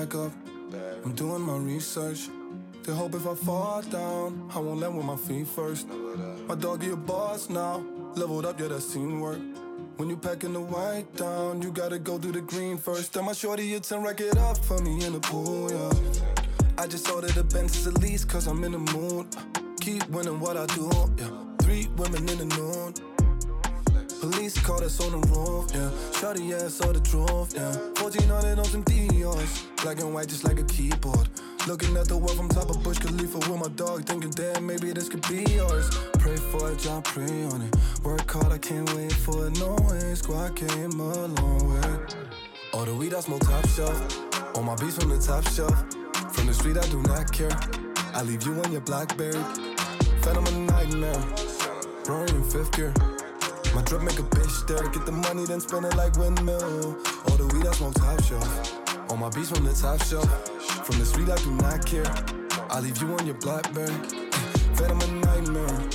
I'm 0.00 0.06
back 0.06 0.14
up. 0.14 0.32
I'm 1.04 1.12
doing 1.12 1.42
my 1.42 1.56
research. 1.56 2.28
They 2.84 2.92
hope 2.94 3.14
if 3.14 3.26
I 3.26 3.34
fall 3.34 3.82
down, 3.82 4.50
I 4.54 4.58
won't 4.58 4.80
land 4.80 4.96
with 4.96 5.04
my 5.04 5.16
feet 5.16 5.46
first. 5.46 5.86
My 6.46 6.54
dog, 6.54 6.82
you 6.82 6.94
a 6.94 6.96
boss 6.96 7.50
now. 7.50 7.84
Leveled 8.14 8.46
up, 8.46 8.58
yeah, 8.58 8.68
that's 8.68 8.90
teamwork. 8.94 9.40
When 9.96 10.08
you 10.08 10.16
packing 10.16 10.54
the 10.54 10.60
white 10.60 11.14
down, 11.16 11.60
you 11.60 11.70
gotta 11.70 11.98
go 11.98 12.18
do 12.18 12.32
the 12.32 12.40
green 12.40 12.78
first. 12.78 13.12
Tell 13.12 13.22
my 13.22 13.34
shorty 13.34 13.74
it's 13.74 13.92
and 13.92 14.02
rack 14.02 14.20
it 14.20 14.38
up 14.38 14.56
for 14.64 14.78
me 14.78 15.04
in 15.04 15.12
the 15.12 15.20
pool, 15.20 15.70
yeah. 15.70 16.82
I 16.82 16.86
just 16.86 17.10
ordered 17.10 17.32
the 17.32 17.44
Benz 17.44 17.86
at 17.86 17.98
least 17.98 18.26
cause 18.26 18.46
I'm 18.46 18.64
in 18.64 18.72
the 18.72 18.78
mood. 18.78 19.26
Keep 19.80 20.08
winning 20.08 20.40
what 20.40 20.56
I 20.56 20.64
do, 20.66 20.90
yeah. 21.18 21.28
Three 21.60 21.88
women 21.98 22.26
in 22.26 22.38
the 22.38 22.56
noon. 22.56 22.94
Police 24.20 24.58
caught 24.60 24.82
us 24.82 25.00
on 25.00 25.18
the 25.18 25.26
roof, 25.28 25.70
yeah. 25.72 25.90
Shorty 26.20 26.52
ass 26.52 26.74
saw 26.74 26.92
the 26.92 27.00
truth, 27.00 27.54
yeah. 27.54 27.74
1400 28.02 28.58
on 28.58 28.64
some 28.66 28.82
Dios. 28.82 29.66
Black 29.82 29.98
and 30.00 30.12
white 30.12 30.28
just 30.28 30.44
like 30.44 30.60
a 30.60 30.64
keyboard. 30.64 31.26
Looking 31.66 31.96
at 31.96 32.06
the 32.06 32.18
world 32.18 32.36
from 32.36 32.50
top 32.50 32.68
of 32.68 32.82
Bush 32.82 32.98
Khalifa 32.98 33.38
with 33.38 33.58
my 33.58 33.68
dog, 33.76 34.04
thinking, 34.04 34.28
damn, 34.32 34.66
maybe 34.66 34.92
this 34.92 35.08
could 35.08 35.26
be 35.26 35.50
yours. 35.52 35.88
Pray 36.18 36.36
for 36.36 36.70
it, 36.70 36.84
y'all 36.84 37.00
pray 37.00 37.44
on 37.44 37.62
it. 37.62 37.74
Work 38.04 38.30
hard, 38.30 38.52
I 38.52 38.58
can't 38.58 38.92
wait 38.94 39.12
for 39.12 39.46
it. 39.46 39.58
No 39.58 39.74
way, 39.88 40.14
squad 40.14 40.54
came 40.54 41.00
a 41.00 41.26
long 41.26 41.72
way. 41.72 41.98
All 42.74 42.84
the 42.84 42.94
weed 42.94 43.14
I 43.14 43.20
smoke 43.20 43.40
top 43.40 43.66
shelf. 43.68 43.96
All 44.54 44.62
my 44.62 44.76
beats 44.76 44.98
from 44.98 45.08
the 45.08 45.18
top 45.18 45.48
shelf. 45.48 45.72
From 46.34 46.46
the 46.46 46.52
street, 46.52 46.76
I 46.76 46.86
do 46.88 47.00
not 47.04 47.32
care. 47.32 47.56
I 48.12 48.20
leave 48.22 48.42
you 48.46 48.52
on 48.60 48.70
your 48.70 48.82
Blackberry. 48.82 49.42
Phantom 50.20 50.44
a 50.44 50.50
nightmare. 50.50 51.24
Rory 52.06 52.28
in 52.28 52.44
fifth 52.44 52.72
gear. 52.76 52.92
My 53.74 53.82
drip 53.82 54.02
make 54.02 54.18
a 54.18 54.22
bitch 54.22 54.50
stare. 54.50 54.88
Get 54.88 55.06
the 55.06 55.12
money, 55.12 55.46
then 55.46 55.60
spend 55.60 55.86
it 55.86 55.94
like 55.96 56.16
windmill. 56.16 56.96
All 57.28 57.36
the 57.36 57.46
weed 57.54 57.66
I 57.66 57.72
smoke 57.72 57.94
top 57.94 58.22
shelf. 58.24 59.10
All 59.10 59.16
my 59.16 59.28
beats 59.30 59.50
from 59.50 59.64
the 59.64 59.72
top 59.72 60.02
shelf. 60.02 60.28
From 60.84 60.98
the 60.98 61.06
street, 61.06 61.30
I 61.30 61.36
do 61.36 61.52
not 61.52 61.86
care. 61.86 62.10
I 62.68 62.80
leave 62.80 63.00
you 63.00 63.12
on 63.14 63.26
your 63.26 63.36
Blackberry. 63.36 63.86
Phantom 64.74 65.00
a 65.00 65.06
nightmare. 65.26 65.88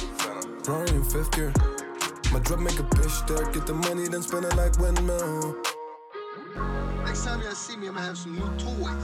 Rory 0.67 0.89
in 0.89 1.03
fifth 1.03 1.31
gear. 1.31 1.51
My 2.31 2.39
drip 2.39 2.59
make 2.59 2.79
a 2.79 2.83
bitch 2.83 3.11
stare. 3.11 3.51
Get 3.51 3.67
the 3.67 3.73
money, 3.73 4.07
then 4.07 4.21
spend 4.21 4.45
it 4.45 4.55
like 4.55 4.79
windmill. 4.79 5.55
Next 7.03 7.25
time 7.25 7.41
y'all 7.41 7.51
see 7.51 7.75
me, 7.77 7.87
I'm 7.87 7.95
gonna 7.95 8.07
have 8.07 8.17
some 8.17 8.35
new 8.35 8.49
toys. 8.57 9.03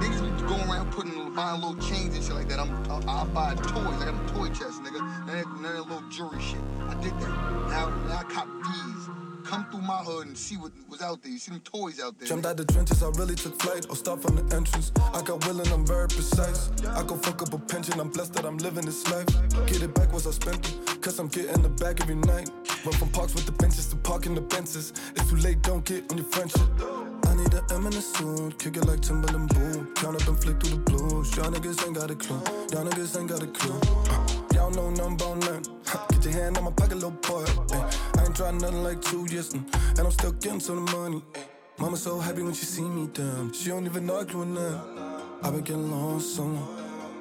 Niggas 0.00 0.40
be 0.40 0.46
going 0.48 0.68
around 0.68 0.90
putting, 0.90 1.21
buying 1.34 1.60
little 1.60 1.76
chains 1.82 2.14
and 2.14 2.24
shit 2.24 2.34
like 2.34 2.48
that. 2.48 2.58
I'm, 2.58 2.70
I'll, 2.90 3.08
I'll 3.08 3.26
buy 3.26 3.54
toys. 3.54 4.02
I 4.02 4.10
got 4.10 4.30
a 4.30 4.34
toy 4.34 4.48
chest, 4.48 4.82
nigga. 4.82 5.00
None 5.26 5.28
of 5.28 5.44
that, 5.44 5.46
none 5.60 5.64
of 5.64 5.72
that 5.72 5.94
little 5.94 6.08
jewelry 6.08 6.40
shit. 6.42 6.60
I 6.88 6.94
did 7.02 7.12
that. 7.20 7.28
Now, 7.68 7.88
now 8.08 8.18
I 8.18 8.24
cop 8.24 8.48
these. 8.48 9.08
Come 9.44 9.66
through 9.70 9.80
my 9.80 9.98
hood 9.98 10.28
and 10.28 10.38
see 10.38 10.56
what 10.56 10.72
was 10.88 11.02
out 11.02 11.22
there. 11.22 11.32
You 11.32 11.38
see 11.38 11.50
them 11.50 11.60
toys 11.60 12.00
out 12.00 12.18
there. 12.18 12.28
Jumped 12.28 12.46
out 12.46 12.56
the 12.56 12.64
trenches, 12.64 13.02
I 13.02 13.08
really 13.10 13.34
took 13.34 13.60
flight. 13.60 13.86
Or 13.90 13.96
start 13.96 14.22
from 14.22 14.36
the 14.36 14.54
entrance. 14.54 14.92
I 15.12 15.20
got 15.22 15.44
willing, 15.46 15.70
I'm 15.72 15.84
very 15.84 16.08
precise. 16.08 16.70
I 16.88 17.02
go 17.02 17.16
fuck 17.16 17.42
up 17.42 17.52
a 17.52 17.58
pension, 17.58 17.98
I'm 17.98 18.08
blessed 18.10 18.34
that 18.34 18.44
I'm 18.44 18.58
living 18.58 18.84
this 18.84 19.06
life. 19.10 19.26
Get 19.66 19.82
it 19.82 19.94
back 19.94 20.12
once 20.12 20.26
I 20.26 20.30
spent 20.30 20.68
it, 20.68 21.02
cause 21.02 21.18
I'm 21.18 21.28
getting 21.28 21.60
the 21.60 21.70
bag 21.70 22.00
every 22.00 22.14
night. 22.14 22.50
Run 22.84 22.94
from 22.94 23.08
parks 23.10 23.34
with 23.34 23.46
the 23.46 23.52
benches 23.52 23.88
to 23.88 23.96
parking 23.96 24.34
the 24.34 24.40
benches. 24.40 24.92
It's 25.16 25.28
too 25.28 25.36
late, 25.36 25.60
don't 25.62 25.84
get 25.84 26.10
on 26.10 26.18
your 26.18 26.26
friendship. 26.26 27.11
I 27.32 27.34
need 27.34 27.54
an 27.54 27.64
M 27.70 27.90
suit, 27.92 28.58
kick 28.58 28.76
it 28.76 28.84
like 28.84 29.00
Timberland 29.00 29.48
boot. 29.54 29.94
Count 29.96 30.20
up 30.20 30.28
and 30.28 30.38
flick 30.38 30.60
through 30.60 30.76
the 30.76 30.90
blues. 30.90 31.34
Y'all 31.34 31.50
niggas 31.50 31.86
ain't 31.86 31.96
got 31.96 32.10
a 32.10 32.14
clue. 32.14 32.36
Y'all 32.70 32.84
niggas 32.84 33.18
ain't 33.18 33.30
got 33.30 33.42
a 33.42 33.46
clue. 33.46 33.80
Uh, 34.10 34.26
y'all 34.52 34.70
know 34.70 34.90
nothing 34.90 35.14
about 35.14 35.38
nothing. 35.38 35.64
Get 36.10 36.24
your 36.24 36.32
hand 36.34 36.58
on 36.58 36.64
my 36.64 36.70
pocket, 36.72 36.96
little 36.96 37.10
boy. 37.10 37.46
Ay, 37.72 37.90
I 38.18 38.24
ain't 38.24 38.36
tried 38.36 38.56
nothing 38.56 38.84
like 38.84 39.00
two 39.00 39.26
years, 39.30 39.54
mm, 39.54 39.64
and 39.96 40.00
I'm 40.00 40.10
still 40.10 40.32
getting 40.32 40.60
some 40.60 40.84
money. 40.84 41.22
Ay, 41.34 41.44
Mama 41.78 41.96
so 41.96 42.18
happy 42.18 42.42
when 42.42 42.52
she 42.52 42.66
see 42.66 42.82
me, 42.82 43.08
damn. 43.14 43.50
She 43.54 43.70
don't 43.70 43.86
even 43.86 44.10
argue 44.10 44.40
with 44.40 44.48
nothing. 44.48 44.98
i 45.42 45.50
been 45.50 45.62
getting 45.62 45.90
lonesome. 45.90 46.58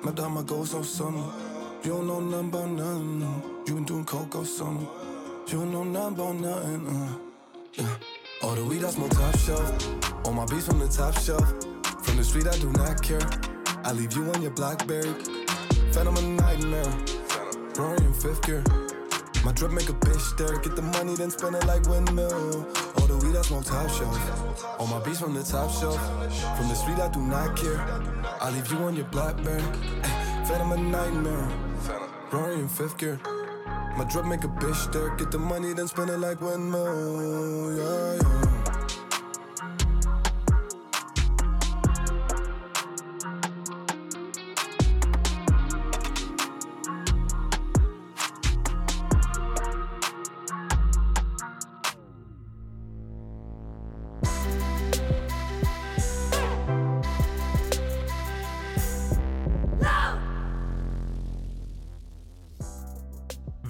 Mapped 0.04 0.20
out 0.20 0.30
my 0.30 0.42
goals 0.42 0.74
all 0.74 0.84
summer. 0.84 1.24
You 1.86 1.92
don't 1.92 2.08
know 2.08 2.20
nothing 2.20 2.50
about 2.50 2.70
nothing. 2.70 3.20
No. 3.22 3.64
You 3.66 3.76
been 3.76 3.86
doing 3.86 4.04
coke 4.04 4.36
all 4.36 4.44
summer. 4.44 4.86
You 5.48 5.60
don't 5.60 5.72
know 5.72 5.86
nothing 5.86 6.14
about 6.16 6.36
nothing. 6.36 6.88
Uh, 6.88 7.18
yeah. 7.76 7.96
All 8.44 8.56
the 8.56 8.66
weed 8.66 8.84
I 8.84 8.90
smoke 8.90 9.12
top 9.12 9.38
shelf. 9.38 10.26
All 10.26 10.34
my 10.34 10.46
beats 10.46 10.66
from 10.66 10.80
the 10.80 10.88
top 10.88 11.18
shelf. 11.20 11.48
From 12.04 12.18
the 12.18 12.24
street 12.24 12.48
I 12.48 12.58
do 12.58 12.72
not 12.72 13.02
care. 13.04 13.22
I 13.84 13.92
leave 13.92 14.14
you 14.14 14.32
on 14.32 14.42
your 14.42 14.50
Blackberry. 14.52 15.14
Phantom 15.92 16.18
a 16.18 16.22
nightmare. 16.22 16.92
Rory 17.78 18.04
in 18.04 18.14
fifth 18.14 18.42
gear. 18.46 18.64
My 19.46 19.52
drip 19.52 19.72
make 19.72 19.90
a 19.90 19.94
bitch 19.94 20.20
stare. 20.20 20.58
Get 20.58 20.76
the 20.76 20.82
money, 20.82 21.16
then 21.16 21.30
spend 21.30 21.56
it 21.56 21.66
like 21.68 21.88
windmill. 21.88 22.66
All 22.98 23.08
the 23.08 23.18
weed 23.24 23.36
I 23.36 23.44
smoke 23.44 23.66
top 23.66 23.88
shelf. 23.92 24.80
All 24.80 24.88
my 24.88 25.00
beats 25.06 25.20
from 25.20 25.36
the 25.36 25.44
top 25.44 25.70
shelf. 25.70 26.02
From 26.58 26.68
the 26.68 26.76
street 26.76 26.98
I 26.98 27.10
do 27.10 27.22
not 27.22 27.56
care. 27.56 27.80
I 28.42 28.50
leave 28.50 28.72
you 28.72 28.80
on 28.80 28.96
your 28.96 29.06
Blackberry. 29.06 29.62
Ay, 29.62 30.04
eh, 30.04 30.46
Phantom 30.46 30.72
a 30.72 30.78
nightmare. 30.78 31.48
Rory 32.32 32.56
in 32.56 32.68
fifth 32.68 32.98
gear. 32.98 33.20
My 33.98 34.06
drip 34.06 34.26
make 34.26 34.44
a 34.44 34.48
bitch 34.48 34.76
stare. 34.76 35.16
Get 35.18 35.32
the 35.32 35.38
money, 35.38 35.74
then 35.74 35.88
spend 35.88 36.10
it 36.10 36.18
like 36.18 36.42
windmill. 36.42 37.78
Yeah, 37.78 38.16
yeah. 38.22 38.51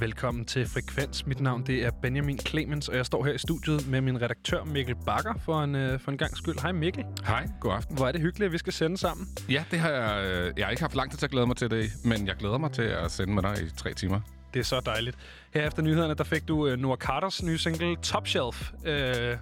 Velkommen 0.01 0.45
til 0.45 0.67
Frekvens. 0.67 1.25
Mit 1.25 1.39
navn 1.41 1.63
det 1.63 1.85
er 1.85 1.91
Benjamin 2.01 2.39
Clemens, 2.39 2.87
og 2.89 2.95
jeg 2.95 3.05
står 3.05 3.25
her 3.25 3.33
i 3.33 3.37
studiet 3.37 3.87
med 3.87 4.01
min 4.01 4.21
redaktør 4.21 4.63
Mikkel 4.63 4.95
Bakker 5.05 5.33
for 5.45 5.63
en, 5.63 5.75
øh, 5.75 5.99
for 5.99 6.11
en 6.11 6.17
gang 6.17 6.37
skyld. 6.37 6.61
Hej 6.61 6.71
Mikkel. 6.71 7.05
Hej, 7.25 7.47
god 7.59 7.71
aften. 7.73 7.95
Hvor 7.95 8.07
er 8.07 8.11
det 8.11 8.21
hyggeligt, 8.21 8.45
at 8.45 8.51
vi 8.53 8.57
skal 8.57 8.73
sende 8.73 8.97
sammen. 8.97 9.27
Ja, 9.49 9.63
det 9.71 9.79
har 9.79 9.89
jeg... 9.89 10.25
øh, 10.25 10.53
Jeg 10.57 10.65
har 10.65 10.69
ikke 10.71 10.81
haft 10.83 10.95
lang 10.95 11.11
tid 11.11 11.17
til 11.17 11.25
at 11.25 11.31
glæde 11.31 11.47
mig 11.47 11.55
til 11.57 11.71
det, 11.71 11.89
men 12.05 12.27
jeg 12.27 12.35
glæder 12.35 12.57
mig 12.57 12.71
til 12.71 12.81
at 12.81 13.11
sende 13.11 13.33
med 13.33 13.43
dig 13.43 13.57
i 13.63 13.69
tre 13.77 13.93
timer. 13.93 14.19
Det 14.53 14.59
er 14.59 14.63
så 14.63 14.79
dejligt. 14.85 15.17
Her 15.53 15.67
efter 15.67 15.81
nyhederne, 15.81 16.13
der 16.15 16.23
fik 16.23 16.47
du 16.47 16.67
øh, 16.67 16.77
Noah 16.79 16.97
Carters 16.97 17.43
nye 17.43 17.57
single 17.57 17.95
Top 17.95 18.27
Shelf, 18.27 18.71
øh, 18.85 19.37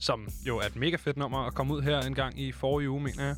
som 0.00 0.28
jo 0.46 0.58
er 0.58 0.62
et 0.66 0.76
mega 0.76 0.96
fedt 0.96 1.16
nummer 1.16 1.38
at 1.46 1.54
komme 1.54 1.74
ud 1.74 1.82
her 1.82 2.00
en 2.00 2.14
gang 2.14 2.40
i 2.40 2.52
forrige 2.52 2.90
uge, 2.90 3.00
mener 3.02 3.24
jeg. 3.24 3.36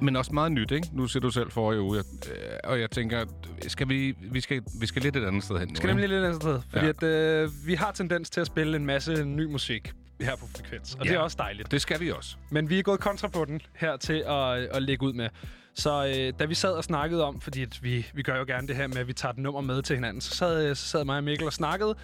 Men 0.00 0.16
også 0.16 0.32
meget 0.34 0.52
nyt, 0.52 0.70
ikke? 0.70 0.88
Nu 0.92 1.06
ser 1.06 1.20
du 1.20 1.30
selv 1.30 1.50
forrige 1.50 1.80
uge, 1.80 1.96
jeg, 1.96 2.04
øh, 2.32 2.58
og 2.64 2.80
jeg 2.80 2.90
tænker, 2.90 3.24
skal 3.68 3.88
vi, 3.88 4.14
vi, 4.20 4.40
skal, 4.40 4.62
vi 4.80 4.86
skal 4.86 5.02
lidt 5.02 5.16
et 5.16 5.24
andet 5.24 5.44
sted 5.44 5.58
hen 5.58 5.68
nu, 5.68 5.74
Skal 5.74 5.86
nemlig 5.88 6.08
lidt 6.08 6.24
andet 6.24 6.42
sted, 6.42 6.60
fordi 6.70 6.84
Ja. 6.84 6.90
at, 6.90 7.02
øh, 7.02 7.50
vi 7.66 7.74
har 7.74 7.92
tendens 7.92 8.30
til 8.30 8.40
at 8.40 8.46
spille 8.46 8.76
en 8.76 8.86
masse 8.86 9.24
ny 9.24 9.44
musik 9.44 9.92
her 10.20 10.36
på 10.36 10.46
Frekvens, 10.56 10.94
og 10.94 11.04
Ja. 11.04 11.10
det 11.10 11.16
er 11.16 11.20
også 11.20 11.36
dejligt. 11.40 11.70
Det 11.70 11.80
skal 11.82 12.00
vi 12.00 12.10
også. 12.10 12.36
Men 12.50 12.70
vi 12.70 12.78
er 12.78 12.82
gået 12.82 13.00
kontra 13.00 13.28
på 13.28 13.44
den 13.44 13.60
her 13.74 13.96
til 13.96 14.24
at, 14.28 14.52
at 14.76 14.82
lægge 14.82 15.06
ud 15.06 15.12
med. 15.12 15.28
Så 15.74 16.06
øh, 16.16 16.32
da 16.38 16.44
vi 16.44 16.54
sad 16.54 16.72
og 16.72 16.84
snakkede 16.84 17.24
om, 17.24 17.40
fordi 17.40 17.62
at 17.62 17.78
vi, 17.82 18.06
vi 18.14 18.22
gør 18.22 18.38
jo 18.38 18.44
gerne 18.46 18.68
det 18.68 18.76
her 18.76 18.86
med, 18.86 18.96
at 18.96 19.08
vi 19.08 19.12
tager 19.12 19.32
et 19.32 19.38
nummer 19.38 19.60
med 19.60 19.82
til 19.82 19.96
hinanden, 19.96 20.20
så 20.20 20.30
sad, 20.36 20.66
øh, 20.70 20.76
så 20.76 20.86
sad 20.86 21.04
mig 21.04 21.16
og 21.16 21.24
Mikkel 21.24 21.46
og 21.46 21.52
snakkede, 21.52 21.94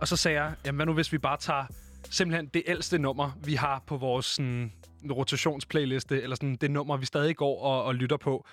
og 0.00 0.08
så 0.08 0.16
sagde 0.16 0.42
jeg, 0.42 0.52
jamen 0.66 0.76
hvad 0.76 0.86
nu 0.86 0.92
hvis 0.92 1.12
vi 1.12 1.18
bare 1.18 1.36
tager 1.40 1.64
simpelthen 2.10 2.46
det 2.54 2.62
ældste 2.66 2.98
nummer, 2.98 3.30
vi 3.44 3.54
har 3.54 3.82
på 3.86 3.96
vores 3.96 4.26
sådan, 4.26 4.72
rotationsplayliste, 5.12 6.22
eller 6.22 6.36
sådan 6.36 6.56
det 6.56 6.70
nummer, 6.70 6.96
vi 6.96 7.06
stadig 7.06 7.36
går 7.36 7.62
og, 7.62 7.84
og 7.84 7.94
lytter 7.94 8.16
på, 8.16 8.46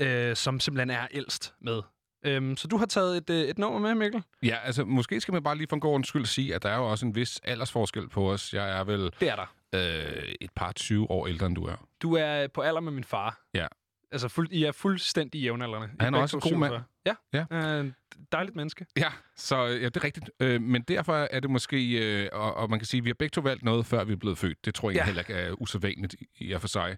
øh, 0.00 0.36
som 0.36 0.60
simpelthen 0.60 0.90
er 0.90 1.06
ældst 1.10 1.54
med. 1.60 1.82
Øhm, 2.24 2.56
så 2.56 2.68
du 2.68 2.76
har 2.76 2.86
taget 2.86 3.16
et, 3.16 3.30
øh, 3.30 3.48
et 3.48 3.58
nummer 3.58 3.78
med, 3.80 3.94
Mikkel? 3.94 4.22
Ja, 4.42 4.56
altså 4.64 4.84
måske 4.84 5.20
skal 5.20 5.32
man 5.32 5.42
bare 5.42 5.56
lige 5.56 5.66
for 5.68 5.76
en 5.76 5.80
god 5.80 5.90
ordens 5.92 6.08
skyld 6.08 6.26
sige, 6.26 6.54
at 6.54 6.62
der 6.62 6.68
er 6.68 6.76
jo 6.76 6.90
også 6.90 7.06
en 7.06 7.14
vis 7.14 7.40
aldersforskel 7.44 8.08
på 8.08 8.32
os. 8.32 8.54
Jeg 8.54 8.78
er 8.78 8.84
vel 8.84 9.10
Det 9.20 9.28
er 9.30 9.36
der. 9.36 9.54
øh, 9.74 10.34
et 10.40 10.50
par 10.56 10.72
20 10.72 11.10
år 11.10 11.26
ældre, 11.26 11.46
end 11.46 11.54
du 11.54 11.64
er. 11.64 11.86
Du 12.02 12.14
er 12.14 12.46
på 12.46 12.60
alder 12.60 12.80
med 12.80 12.92
min 12.92 13.04
far. 13.04 13.40
Ja. 13.54 13.66
Altså, 14.16 14.28
fuld, 14.28 14.48
I 14.52 14.64
er 14.64 14.72
fuldstændig 14.72 15.42
jævnaldrende. 15.42 15.88
Han 16.00 16.14
er 16.14 16.18
også 16.18 16.36
en 16.36 16.40
god 16.40 16.52
mand. 16.58 16.72
47. 17.06 17.14
Ja. 17.32 17.46
Ja. 17.52 17.78
Øh, 17.82 17.92
dejligt 18.32 18.56
menneske. 18.56 18.86
Ja, 18.96 19.08
så 19.36 19.56
ja, 19.64 19.84
det 19.84 19.96
er 19.96 20.04
rigtigt. 20.04 20.30
Øh, 20.40 20.60
men 20.62 20.82
derfor 20.82 21.14
er 21.30 21.40
det 21.40 21.50
måske, 21.50 21.90
øh, 22.22 22.28
og, 22.32 22.54
og 22.54 22.70
man 22.70 22.78
kan 22.78 22.86
sige, 22.86 22.98
at 22.98 23.04
vi 23.04 23.08
har 23.10 23.14
begge 23.14 23.30
to 23.32 23.40
valgt 23.40 23.62
noget, 23.64 23.86
før 23.86 24.04
vi 24.04 24.12
er 24.12 24.16
blevet 24.16 24.38
født. 24.38 24.64
Det 24.64 24.74
tror 24.74 24.90
jeg 24.90 24.94
Ja. 24.96 25.00
ja. 25.00 25.04
heller 25.06 25.20
ikke 25.22 25.34
er 25.34 25.52
usædvanligt 25.62 26.16
i, 26.38 26.52
og 26.52 26.60
for 26.60 26.68
sig. 26.68 26.96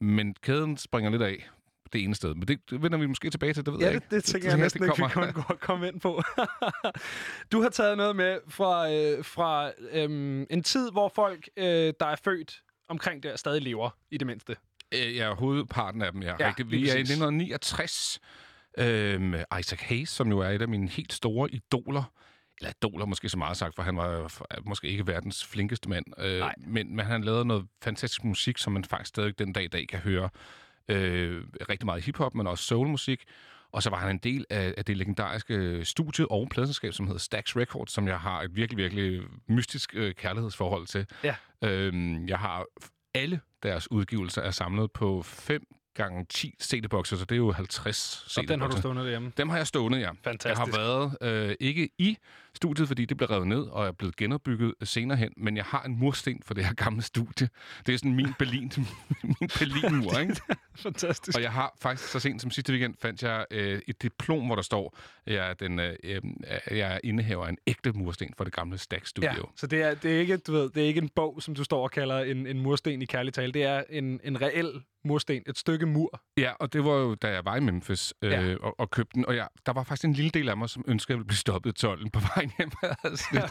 Men 0.00 0.34
kæden 0.42 0.76
springer 0.76 1.10
lidt 1.10 1.22
af 1.22 1.48
det 1.92 2.04
ene 2.04 2.14
sted. 2.14 2.34
Men 2.34 2.48
det, 2.48 2.70
det 2.70 2.82
vender 2.82 2.98
vi 2.98 3.06
måske 3.06 3.30
tilbage 3.30 3.52
til, 3.54 3.66
det 3.66 3.72
ved 3.72 3.80
Ja, 3.80 3.86
jeg 3.86 3.94
det, 3.94 4.00
ikke. 4.02 4.16
det 4.16 4.24
tænker 4.24 4.48
jeg 4.48 4.58
næsten 4.58 4.84
ikke, 4.84 4.96
vi 4.96 5.02
kan 5.12 5.32
gå- 5.32 5.56
komme 5.60 5.88
ind 5.88 6.00
på. 6.00 6.22
du 7.52 7.62
har 7.62 7.68
taget 7.68 7.96
noget 7.96 8.16
med 8.16 8.38
fra, 8.48 8.92
øh, 8.92 9.24
fra 9.24 9.70
øh, 9.90 10.46
en 10.50 10.62
tid, 10.62 10.90
hvor 10.90 11.12
folk, 11.14 11.48
øh, 11.56 11.64
der 12.00 12.06
er 12.06 12.16
født 12.24 12.62
omkring 12.88 13.22
der, 13.22 13.36
stadig 13.36 13.62
lever, 13.62 13.90
i 14.10 14.18
det 14.18 14.26
mindste. 14.26 14.56
Øh, 14.94 15.16
ja, 15.16 15.34
hovedparten 15.34 16.02
af 16.02 16.12
dem, 16.12 16.22
ja. 16.22 16.34
Ja, 16.40 16.52
lige 16.58 16.66
Vi 16.68 16.76
er 16.76 16.80
i 16.80 16.82
præcis. 16.84 17.10
1969. 17.10 18.20
Øhm, 18.78 19.34
Isaac 19.60 19.80
Hayes, 19.80 20.08
som 20.08 20.28
jo 20.28 20.38
er 20.38 20.48
et 20.48 20.62
af 20.62 20.68
mine 20.68 20.88
helt 20.88 21.12
store 21.12 21.50
idoler. 21.50 22.12
eller 22.60 22.72
idol 22.82 23.00
er 23.00 23.06
måske 23.06 23.28
så 23.28 23.38
meget 23.38 23.56
sagt, 23.56 23.74
for 23.74 23.82
han 23.82 23.96
var 23.96 24.32
måske 24.66 24.88
ikke 24.88 25.06
verdens 25.06 25.46
flinkeste 25.46 25.88
mand. 25.88 26.04
Øh, 26.18 26.38
Nej. 26.38 26.54
men, 26.58 26.96
men 26.96 27.06
han 27.06 27.24
lavede 27.24 27.44
noget 27.44 27.66
fantastisk 27.82 28.24
musik, 28.24 28.58
som 28.58 28.72
man 28.72 28.84
faktisk 28.84 29.08
stadig 29.08 29.38
den 29.38 29.52
dag 29.52 29.64
i 29.64 29.68
dag 29.68 29.88
kan 29.88 29.98
høre. 29.98 30.28
Øh, 30.88 31.42
rigtig 31.70 31.86
meget 31.86 32.04
hiphop, 32.04 32.34
men 32.34 32.46
også 32.46 32.64
soulmusik. 32.64 33.24
Og 33.72 33.82
så 33.82 33.90
var 33.90 33.96
han 33.98 34.10
en 34.10 34.18
del 34.18 34.44
af, 34.50 34.74
af 34.76 34.84
det 34.84 34.96
legendariske 34.96 35.84
studie- 35.84 36.30
og 36.30 36.48
pladselskab, 36.50 36.92
som 36.92 37.06
hedder 37.06 37.18
Stax 37.20 37.56
Records, 37.56 37.92
som 37.92 38.08
jeg 38.08 38.20
har 38.20 38.42
et 38.42 38.56
virkelig, 38.56 38.76
virkelig 38.78 39.22
mystisk 39.48 39.90
øh, 39.94 40.14
kærlighedsforhold 40.14 40.86
til. 40.86 41.06
Ja. 41.24 41.34
Øhm, 41.64 42.28
jeg 42.28 42.38
har 42.38 42.64
alle 43.18 43.40
deres 43.62 43.90
udgivelser 43.90 44.42
er 44.42 44.50
samlet 44.50 44.92
på 44.92 45.22
5 45.22 45.66
gange 45.94 46.26
10 46.28 46.54
CD-bokser, 46.62 47.16
så 47.16 47.24
det 47.24 47.32
er 47.32 47.36
jo 47.36 47.52
50 47.52 47.96
CD-bokser. 47.96 48.40
Og 48.40 48.48
den 48.48 48.60
har 48.60 48.68
du 48.68 48.76
stående 48.76 49.02
derhjemme. 49.02 49.32
Dem 49.36 49.48
har 49.48 49.56
jeg 49.56 49.66
stående, 49.66 49.98
ja. 49.98 50.10
Fantastisk. 50.24 50.44
Jeg 50.46 50.56
har 50.56 50.78
været 50.78 51.48
øh, 51.48 51.54
ikke 51.60 51.90
i 51.98 52.16
studiet, 52.58 52.88
fordi 52.88 53.04
det 53.04 53.16
blev 53.16 53.28
revet 53.28 53.46
ned 53.46 53.60
og 53.62 53.86
er 53.86 53.92
blevet 53.92 54.16
genopbygget 54.16 54.74
senere 54.82 55.18
hen, 55.18 55.32
men 55.36 55.56
jeg 55.56 55.64
har 55.64 55.82
en 55.82 55.98
mursten 55.98 56.42
for 56.46 56.54
det 56.54 56.64
her 56.64 56.74
gamle 56.74 57.02
studie. 57.02 57.48
Det 57.86 57.94
er 57.94 57.98
sådan 57.98 58.14
min 58.14 58.34
Berlin, 58.38 58.72
min 59.22 59.48
Berlin-mur, 59.58 60.18
ikke? 60.24 60.36
Fantastisk. 60.76 61.36
Og 61.38 61.42
jeg 61.42 61.52
har 61.52 61.72
faktisk 61.80 62.08
så 62.10 62.20
sent 62.20 62.42
som 62.42 62.50
sidste 62.50 62.72
weekend 62.72 62.94
fandt 63.02 63.22
jeg 63.22 63.44
øh, 63.50 63.80
et 63.88 64.02
diplom, 64.02 64.46
hvor 64.46 64.54
der 64.54 64.62
står, 64.62 64.96
at 65.26 65.34
jeg 65.34 65.50
er, 65.50 65.54
den, 65.54 65.78
øh, 65.80 65.96
øh, 66.04 66.20
jeg 66.70 66.94
er 66.94 66.98
indehaver 67.04 67.44
af 67.44 67.48
en 67.50 67.58
ægte 67.66 67.92
mursten 67.92 68.34
for 68.36 68.44
det 68.44 68.52
gamle 68.52 68.78
Stax-studio. 68.78 69.30
Ja, 69.30 69.42
så 69.56 69.66
det 69.66 69.82
er, 69.82 69.94
det, 69.94 70.16
er 70.16 70.20
ikke, 70.20 70.36
du 70.36 70.52
ved, 70.52 70.70
det 70.70 70.82
er 70.82 70.86
ikke 70.86 71.00
en 71.00 71.08
bog, 71.08 71.42
som 71.42 71.54
du 71.54 71.64
står 71.64 71.82
og 71.82 71.90
kalder 71.90 72.18
en, 72.18 72.46
en 72.46 72.60
mursten 72.60 73.02
i 73.02 73.04
kærlig 73.04 73.32
tale. 73.34 73.52
Det 73.52 73.62
er 73.62 73.82
en, 73.90 74.20
en 74.24 74.42
reel 74.42 74.82
mursten, 75.04 75.42
et 75.46 75.58
stykke 75.58 75.86
mur. 75.86 76.20
Ja, 76.36 76.52
og 76.60 76.72
det 76.72 76.84
var 76.84 76.92
jo, 76.92 77.14
da 77.14 77.28
jeg 77.28 77.44
var 77.44 77.56
i 77.56 77.60
Memphis 77.60 78.14
øh, 78.22 78.30
Ja. 78.30 78.54
og, 78.60 78.80
og 78.80 78.90
købte 78.90 79.14
den. 79.14 79.26
Og 79.26 79.36
jeg, 79.36 79.48
der 79.66 79.72
var 79.72 79.82
faktisk 79.82 80.04
en 80.04 80.12
lille 80.12 80.30
del 80.30 80.48
af 80.48 80.56
mig, 80.56 80.68
som 80.70 80.84
ønskede, 80.88 81.06
at 81.06 81.16
jeg 81.16 81.18
ville 81.18 81.26
blive 81.26 81.36
stoppet 81.36 81.70
i 81.70 81.72
tolden 81.72 82.10
på 82.10 82.20
vejen 82.34 82.47
hjem. 82.58 82.70
Jeg 82.82 82.96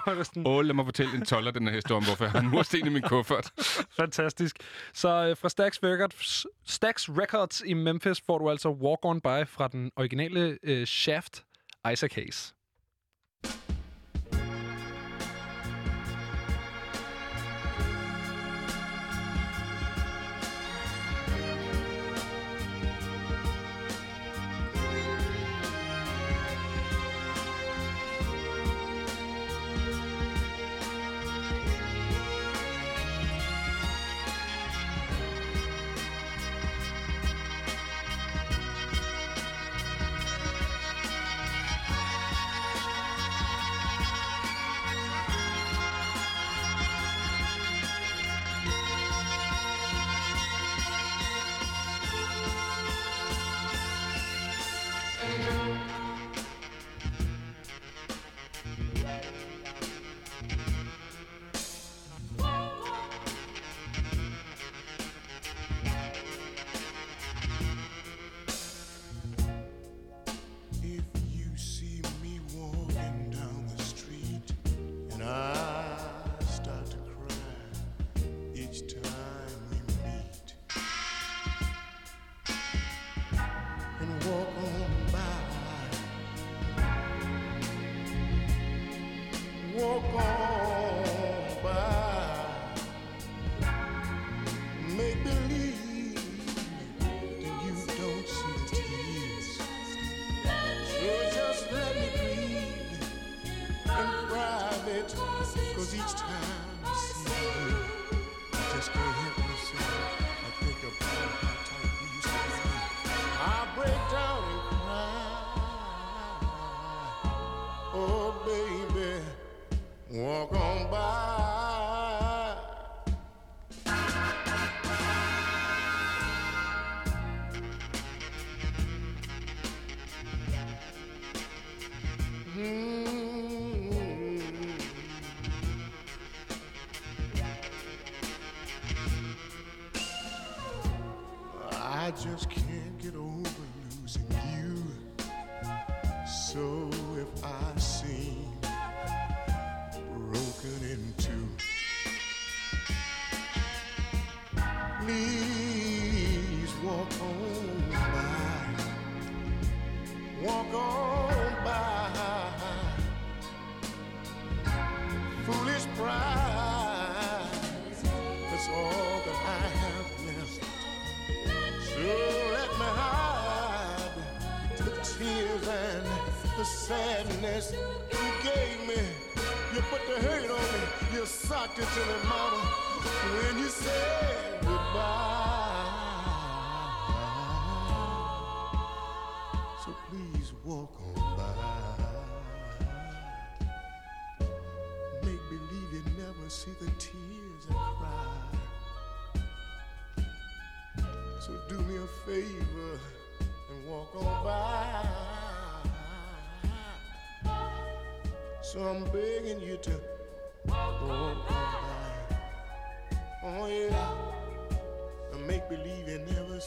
havde 0.06 0.26
sådan 0.26 0.48
Åh, 0.48 0.66
lad 0.66 0.74
mig 0.74 0.86
fortælle 0.86 1.16
en 1.16 1.26
toller 1.26 1.52
den 1.52 1.68
her 1.68 1.76
historie 1.76 1.98
om, 1.98 2.04
hvorfor 2.04 2.24
jeg 2.26 2.32
har 2.32 2.40
en 2.40 2.50
mursten 2.50 2.88
i 2.88 2.90
min 2.90 3.02
kuffert. 3.02 3.52
fantastisk. 4.02 4.56
Så 4.94 5.10
øh, 5.10 5.38
fra 5.38 5.50
Stax 5.50 5.80
Records, 5.84 6.46
Stax 6.66 7.10
Records 7.10 7.62
i 7.66 7.74
Memphis 7.74 8.22
får 8.26 8.38
du 8.38 8.50
altså 8.50 8.70
Walk 8.70 9.00
On 9.06 9.22
By 9.22 9.48
fra 9.48 9.68
den 9.68 9.92
originale 9.96 10.58
øh, 10.64 10.86
Shaft 10.88 11.44
Isaac 11.94 12.14
Hayes. 12.16 12.54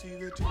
See 0.01 0.17
the 0.17 0.31
tears. 0.31 0.49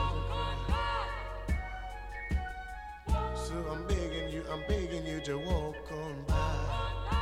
So 3.36 3.56
I'm 3.72 3.84
begging 3.88 4.30
you, 4.30 4.44
I'm 4.52 4.62
begging 4.68 5.04
you 5.08 5.20
to 5.22 5.40
walk 5.40 5.92
on 5.92 6.24
by. 6.28 7.16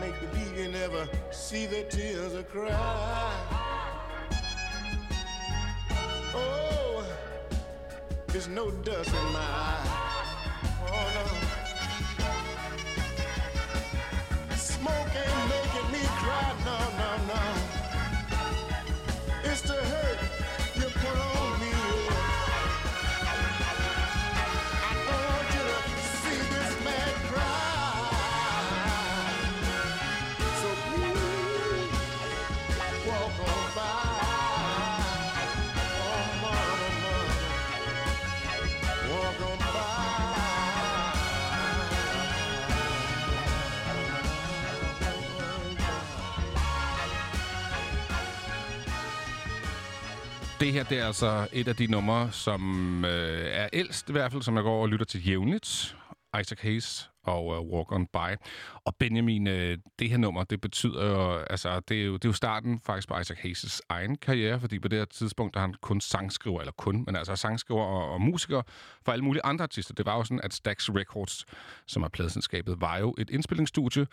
Make 0.00 0.20
believe 0.20 0.56
you 0.56 0.68
never 0.70 1.08
see 1.32 1.66
the 1.66 1.82
tears 1.82 2.36
I 2.36 2.42
cry. 2.44 3.34
Oh, 6.32 7.04
there's 8.28 8.46
no 8.46 8.70
dust 8.70 9.08
in 9.08 9.32
my 9.32 9.40
eye. 9.40 9.99
Det 50.70 50.78
her 50.78 50.84
det 50.84 50.98
er 50.98 51.06
altså 51.06 51.48
et 51.52 51.68
af 51.68 51.76
de 51.76 51.86
numre, 51.86 52.32
som 52.32 53.04
øh, 53.04 53.48
er 53.52 53.68
ældst 53.72 54.08
i 54.08 54.12
hvert 54.12 54.32
fald, 54.32 54.42
som 54.42 54.56
jeg 54.56 54.62
går 54.62 54.82
og 54.82 54.88
lytter 54.88 55.06
til 55.06 55.28
jævnligt. 55.28 55.96
Isaac 56.40 56.60
Hayes 56.60 57.10
og 57.24 57.46
uh, 57.46 57.72
Walk 57.72 57.92
On 57.92 58.06
By. 58.06 58.36
Og 58.84 58.96
Benjamin, 58.96 59.46
øh, 59.46 59.78
det 59.98 60.10
her 60.10 60.16
nummer, 60.16 60.44
det 60.44 60.60
betyder 60.60 61.06
jo, 61.06 61.36
altså, 61.36 61.80
det 61.80 62.00
er 62.00 62.04
jo, 62.04 62.12
det 62.12 62.24
er 62.24 62.28
jo 62.28 62.32
starten 62.32 62.80
faktisk 62.86 63.08
på 63.08 63.18
Isaac 63.18 63.38
Hayes' 63.38 63.80
egen 63.88 64.16
karriere, 64.16 64.60
fordi 64.60 64.78
på 64.78 64.88
det 64.88 64.98
her 64.98 65.04
tidspunkt, 65.04 65.54
der 65.54 65.60
han 65.60 65.74
kun 65.82 66.00
sangskriver, 66.00 66.60
eller 66.60 66.72
kun, 66.72 67.04
men 67.06 67.16
altså 67.16 67.36
sangskriver 67.36 67.82
og, 67.82 68.12
og 68.12 68.20
musiker 68.20 68.62
for 69.04 69.12
alle 69.12 69.24
mulige 69.24 69.44
andre 69.44 69.62
artister. 69.62 69.94
Det 69.94 70.06
var 70.06 70.16
jo 70.16 70.24
sådan, 70.24 70.40
at 70.42 70.54
Stax 70.54 70.88
Records, 70.88 71.44
som 71.86 72.02
er 72.02 72.08
pladselskabet, 72.08 72.80
var 72.80 72.98
jo 72.98 73.14
et 73.18 73.30
indspillingsstudie, 73.30 74.06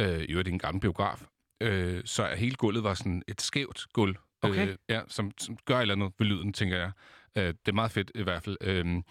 øh, 0.00 0.20
i 0.20 0.32
øvrigt 0.32 0.48
en 0.48 0.58
gammel 0.58 0.80
biograf, 0.80 1.22
øh, 1.60 2.02
så 2.04 2.28
hele 2.36 2.54
gulvet 2.54 2.84
var 2.84 2.94
sådan 2.94 3.22
et 3.28 3.42
skævt 3.42 3.86
gulv, 3.92 4.16
Okay. 4.42 4.68
øh, 4.68 4.76
ja, 4.88 5.00
som, 5.08 5.30
som 5.38 5.56
gør 5.64 5.76
et 5.76 5.82
eller 5.82 5.94
andet 5.94 6.12
ved 6.18 6.26
lyden, 6.26 6.52
tænker 6.52 6.76
jeg. 6.76 6.90
Øh, 7.36 7.44
det 7.44 7.68
er 7.68 7.72
meget 7.72 7.90
fedt 7.90 8.10
i 8.14 8.22
hvert 8.22 8.42
fald. 8.42 8.56
Øh, 8.60 9.02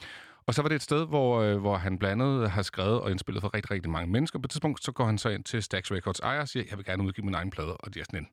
og 0.47 0.53
så 0.53 0.61
var 0.61 0.69
det 0.69 0.75
et 0.75 0.81
sted, 0.81 1.05
hvor, 1.07 1.41
øh, 1.41 1.57
hvor 1.57 1.77
han 1.77 1.99
blandt 1.99 2.23
andet 2.23 2.51
har 2.51 2.61
skrevet 2.61 3.01
og 3.01 3.11
indspillet 3.11 3.41
for 3.41 3.53
rigtig, 3.53 3.71
rigtig 3.71 3.91
mange 3.91 4.11
mennesker. 4.11 4.39
På 4.39 4.45
et 4.45 4.51
tidspunkt, 4.51 4.83
så 4.83 4.91
går 4.91 5.05
han 5.05 5.17
så 5.17 5.29
ind 5.29 5.43
til 5.43 5.63
Stax 5.63 5.91
Records 5.91 6.19
ejer 6.19 6.41
og 6.41 6.47
siger, 6.47 6.63
jeg 6.69 6.77
vil 6.77 6.85
gerne 6.85 7.03
udgive 7.03 7.25
min 7.25 7.33
egen 7.33 7.49
plade. 7.49 7.77
Og 7.77 7.93
de 7.93 7.99
er 7.99 8.03
sådan 8.03 8.19
en, 8.19 8.27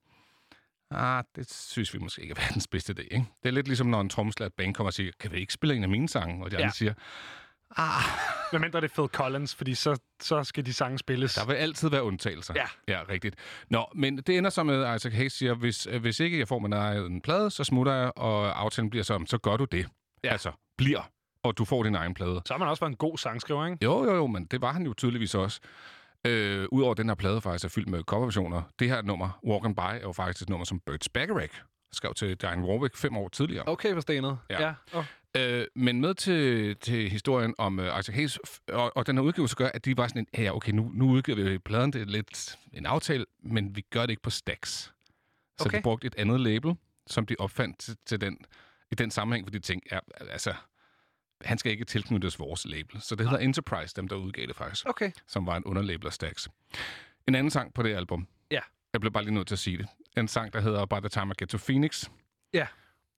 ah, 0.90 1.24
det 1.36 1.52
synes 1.52 1.94
vi 1.94 1.98
måske 1.98 2.22
ikke 2.22 2.34
er 2.36 2.40
verdens 2.40 2.66
bedste 2.68 2.94
idé. 2.98 3.02
Ikke? 3.02 3.26
Det 3.42 3.48
er 3.48 3.52
lidt 3.52 3.66
ligesom, 3.66 3.86
når 3.86 4.00
en 4.00 4.08
trommeslager 4.08 4.50
band 4.56 4.74
kommer 4.74 4.88
og 4.88 4.94
siger, 4.94 5.12
kan 5.20 5.32
vi 5.32 5.36
ikke 5.36 5.52
spille 5.52 5.74
en 5.74 5.82
af 5.82 5.88
mine 5.88 6.08
sange? 6.08 6.44
Og 6.44 6.50
de 6.50 6.56
andre 6.56 6.72
Ja. 6.80 6.92
Siger, 7.76 8.50
Hvad 8.50 8.60
mindre 8.60 8.80
det 8.80 8.90
er 8.90 8.94
Phil 8.94 9.08
Collins, 9.08 9.54
fordi 9.54 9.74
så, 9.74 10.00
så 10.22 10.44
skal 10.44 10.66
de 10.66 10.72
sange 10.72 10.98
spilles. 10.98 11.34
Der 11.34 11.46
vil 11.46 11.54
altid 11.54 11.90
være 11.90 12.02
undtagelser. 12.02 12.54
Ja. 12.56 12.66
Ja, 12.88 13.02
rigtigt. 13.08 13.36
Nå, 13.70 13.86
men 13.94 14.16
det 14.16 14.38
ender 14.38 14.50
så 14.50 14.62
med, 14.62 14.84
at 14.84 14.96
Isaac 14.96 15.14
Hayes 15.14 15.32
siger, 15.32 15.54
hvis, 15.54 15.86
øh, 15.86 16.00
hvis 16.00 16.20
ikke 16.20 16.38
jeg 16.38 16.48
får 16.48 16.58
min 16.58 16.72
egen 16.72 17.20
plade, 17.20 17.50
så 17.50 17.64
smutter 17.64 17.92
jeg, 17.92 18.12
og 18.16 18.60
aftalen 18.60 18.90
bliver 18.90 19.02
så, 19.02 19.24
så 19.26 19.38
gør 19.38 19.56
du 19.56 19.64
det. 19.64 19.86
Ja. 20.24 20.32
Altså, 20.32 20.52
bliver, 20.78 21.10
og 21.44 21.58
du 21.58 21.64
får 21.64 21.82
din 21.82 21.94
egen 21.94 22.14
plade. 22.14 22.42
Så 22.46 22.54
har 22.54 22.58
man 22.58 22.68
også 22.68 22.80
været 22.80 22.90
en 22.90 22.96
god 22.96 23.18
sangskriver, 23.18 23.66
ikke? 23.66 23.78
Jo, 23.84 24.04
jo, 24.04 24.14
jo, 24.14 24.26
men 24.26 24.44
det 24.44 24.60
var 24.60 24.72
han 24.72 24.82
jo 24.86 24.94
tydeligvis 24.94 25.34
også. 25.34 25.60
Øh, 26.26 26.66
Udover 26.72 26.94
den 26.94 27.08
her 27.08 27.14
plade 27.14 27.40
faktisk 27.40 27.64
er 27.64 27.68
fyldt 27.68 27.88
med 27.88 28.02
coverversioner. 28.02 28.62
Det 28.78 28.88
her 28.88 29.02
nummer, 29.02 29.38
Walk 29.46 29.64
on 29.64 29.74
By, 29.74 29.80
er 29.80 30.00
jo 30.02 30.12
faktisk 30.12 30.42
et 30.42 30.48
nummer, 30.48 30.64
som 30.64 30.80
Burt 30.86 31.08
Bacharach 31.14 31.54
skrev 31.92 32.14
til 32.14 32.36
Diane 32.36 32.66
Warwick 32.66 32.96
fem 32.96 33.16
år 33.16 33.28
tidligere. 33.28 33.68
Okay, 33.68 33.94
forstenet. 33.94 34.38
Ja. 34.50 34.62
ja. 34.66 34.74
Oh. 34.94 35.04
Øh, 35.36 35.66
men 35.76 36.00
med 36.00 36.14
til, 36.14 36.76
til 36.76 37.10
historien 37.10 37.54
om 37.58 37.78
Isaac 37.78 38.06
Hayes, 38.14 38.38
f- 38.48 38.58
og, 38.72 38.96
og 38.96 39.06
den 39.06 39.16
her 39.16 39.22
udgivelse 39.22 39.56
gør, 39.56 39.68
at 39.74 39.84
de 39.84 39.96
var 39.96 40.08
sådan 40.08 40.26
en, 40.32 40.42
ja, 40.44 40.56
okay, 40.56 40.72
nu, 40.72 40.90
nu 40.94 41.10
udgiver 41.10 41.50
vi 41.50 41.58
pladen, 41.58 41.92
det 41.92 42.00
er 42.02 42.06
lidt 42.06 42.58
en 42.72 42.86
aftale, 42.86 43.24
men 43.42 43.76
vi 43.76 43.80
gør 43.90 44.00
det 44.00 44.10
ikke 44.10 44.22
på 44.22 44.30
Stax. 44.30 44.68
Så 44.68 44.92
Okay. 45.66 45.78
de 45.78 45.82
brugte 45.82 46.06
et 46.06 46.14
andet 46.18 46.40
label, 46.40 46.74
som 47.06 47.26
de 47.26 47.36
opfandt 47.38 47.78
til, 47.78 47.96
til 48.06 48.20
den, 48.20 48.38
i 48.90 48.94
den 48.94 49.10
sammenhæng, 49.10 49.46
fordi 49.46 49.58
de 49.58 49.62
tænkte, 49.62 49.94
ja, 49.94 49.98
altså, 50.30 50.54
han 51.44 51.58
skal 51.58 51.72
ikke 51.72 51.84
tilknyttes 51.84 52.38
vores 52.38 52.66
label. 52.66 53.00
Så 53.00 53.14
det 53.14 53.28
hedder 53.28 53.44
Enterprise, 53.44 53.94
dem 53.96 54.08
der 54.08 54.16
udgav 54.16 54.46
det 54.46 54.56
faktisk, 54.56 54.88
Okay. 54.88 55.10
som 55.26 55.46
var 55.46 55.56
en 55.56 55.64
underlabel 55.64 56.06
af 56.06 56.12
Stax. 56.12 56.46
En 57.28 57.34
anden 57.34 57.50
sang 57.50 57.74
på 57.74 57.82
det 57.82 57.94
album, 57.94 58.26
Ja. 58.50 58.60
jeg 58.92 59.00
blev 59.00 59.12
bare 59.12 59.24
lige 59.24 59.34
nødt 59.34 59.46
til 59.48 59.54
at 59.54 59.58
sige 59.58 59.78
det, 59.78 59.86
en 60.16 60.28
sang, 60.28 60.52
der 60.52 60.60
hedder 60.60 60.86
By 60.86 60.94
the 60.94 61.08
Time 61.08 61.32
I 61.32 61.42
Get 61.42 61.48
to 61.48 61.58
Phoenix, 61.58 62.08
Ja. 62.54 62.66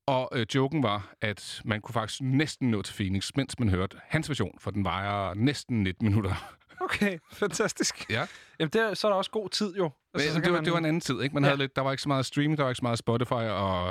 Og 0.06 0.28
øh, 0.32 0.46
joken 0.54 0.82
var, 0.82 1.14
at 1.20 1.60
man 1.64 1.80
kunne 1.80 1.92
faktisk 1.92 2.20
næsten 2.22 2.70
nå 2.70 2.82
til 2.82 2.94
Phoenix, 2.94 3.30
mens 3.36 3.58
man 3.58 3.68
hørte 3.68 3.96
hans 4.08 4.28
version, 4.30 4.58
for 4.60 4.70
den 4.70 4.84
vejer 4.84 5.34
næsten 5.34 5.82
19 5.82 6.08
minutter. 6.08 6.56
Okay, 6.80 7.18
fantastisk. 7.32 8.10
Ja. 8.10 8.26
Jamen, 8.58 8.70
der, 8.72 8.94
så 8.94 9.06
er 9.06 9.10
der 9.10 9.16
også 9.16 9.30
god 9.30 9.48
tid, 9.48 9.76
jo. 9.76 9.90
Men, 10.12 10.20
så 10.20 10.34
det, 10.34 10.42
kan 10.42 10.52
var, 10.52 10.58
man- 10.58 10.64
det 10.64 10.72
var 10.72 10.78
en 10.78 10.84
anden 10.84 11.00
tid, 11.00 11.22
ikke? 11.22 11.34
Man 11.34 11.42
Ja. 11.42 11.48
havde 11.48 11.58
lidt, 11.58 11.76
der 11.76 11.82
var 11.82 11.90
ikke 11.90 12.02
så 12.02 12.08
meget 12.08 12.26
streaming, 12.26 12.56
der 12.58 12.62
var 12.64 12.70
ikke 12.70 12.76
så 12.78 12.82
meget 12.84 12.98
Spotify, 12.98 13.32
og 13.32 13.88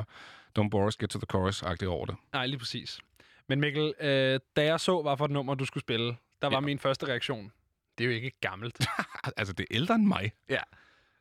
Don't 0.60 0.70
Bore 0.70 0.88
Us, 0.88 0.98
Get 0.98 1.10
to 1.10 1.20
the 1.20 1.25
Chorus-agtigt 1.34 1.88
over 1.88 2.05
det. 2.05 2.15
Nej, 2.34 2.46
lige 2.46 2.60
præcis. 2.60 3.00
Men 3.50 3.60
Mikkel, 3.60 3.93
øh, 4.01 4.39
da 4.55 4.63
jeg 4.65 4.79
så, 4.79 5.01
hvad 5.01 5.17
for 5.17 5.25
et 5.25 5.32
nummer, 5.32 5.55
du 5.55 5.65
skulle 5.65 5.82
spille, 5.82 6.15
der 6.41 6.48
var 6.50 6.55
Ja. 6.55 6.60
min 6.60 6.79
første 6.79 7.05
reaktion. 7.08 7.51
Det 7.98 8.03
er 8.03 8.08
jo 8.08 8.13
ikke 8.15 8.32
gammelt. 8.41 8.86
altså, 9.38 9.53
det 9.53 9.63
er 9.72 9.75
ældre 9.75 9.96
end 9.96 10.05
mig. 10.05 10.32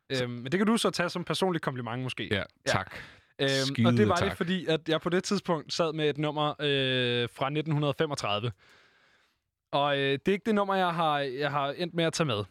øhm, 0.09 0.29
men 0.31 0.45
det 0.51 0.57
kan 0.57 0.67
du 0.67 0.77
så 0.77 0.89
tage 0.89 1.09
som 1.09 1.23
personlig 1.23 1.61
kompliment, 1.61 2.03
måske. 2.03 2.27
Ja, 2.35 2.43
tak. 2.65 2.95
Øhm, 3.39 3.49
Skide 3.49 3.87
og 3.87 3.93
det 3.93 4.07
var 4.09 4.15
tak. 4.15 4.29
det, 4.29 4.37
fordi 4.37 4.65
at 4.65 4.89
jeg 4.89 5.01
på 5.01 5.09
det 5.09 5.23
tidspunkt 5.23 5.73
sad 5.73 5.93
med 5.93 6.09
et 6.09 6.17
nummer 6.17 6.49
øh, 6.49 7.29
fra 7.33 7.45
1935. 7.45 8.51
Og 9.71 9.97
øh, 9.97 10.11
det 10.11 10.27
er 10.27 10.31
ikke 10.31 10.45
det 10.45 10.55
nummer, 10.55 10.75
jeg 10.75 10.93
har, 10.93 11.19
jeg 11.19 11.51
har 11.51 11.71
endt 11.71 11.93
med 11.93 12.03
at 12.03 12.13
tage 12.13 12.27
med. 12.27 12.43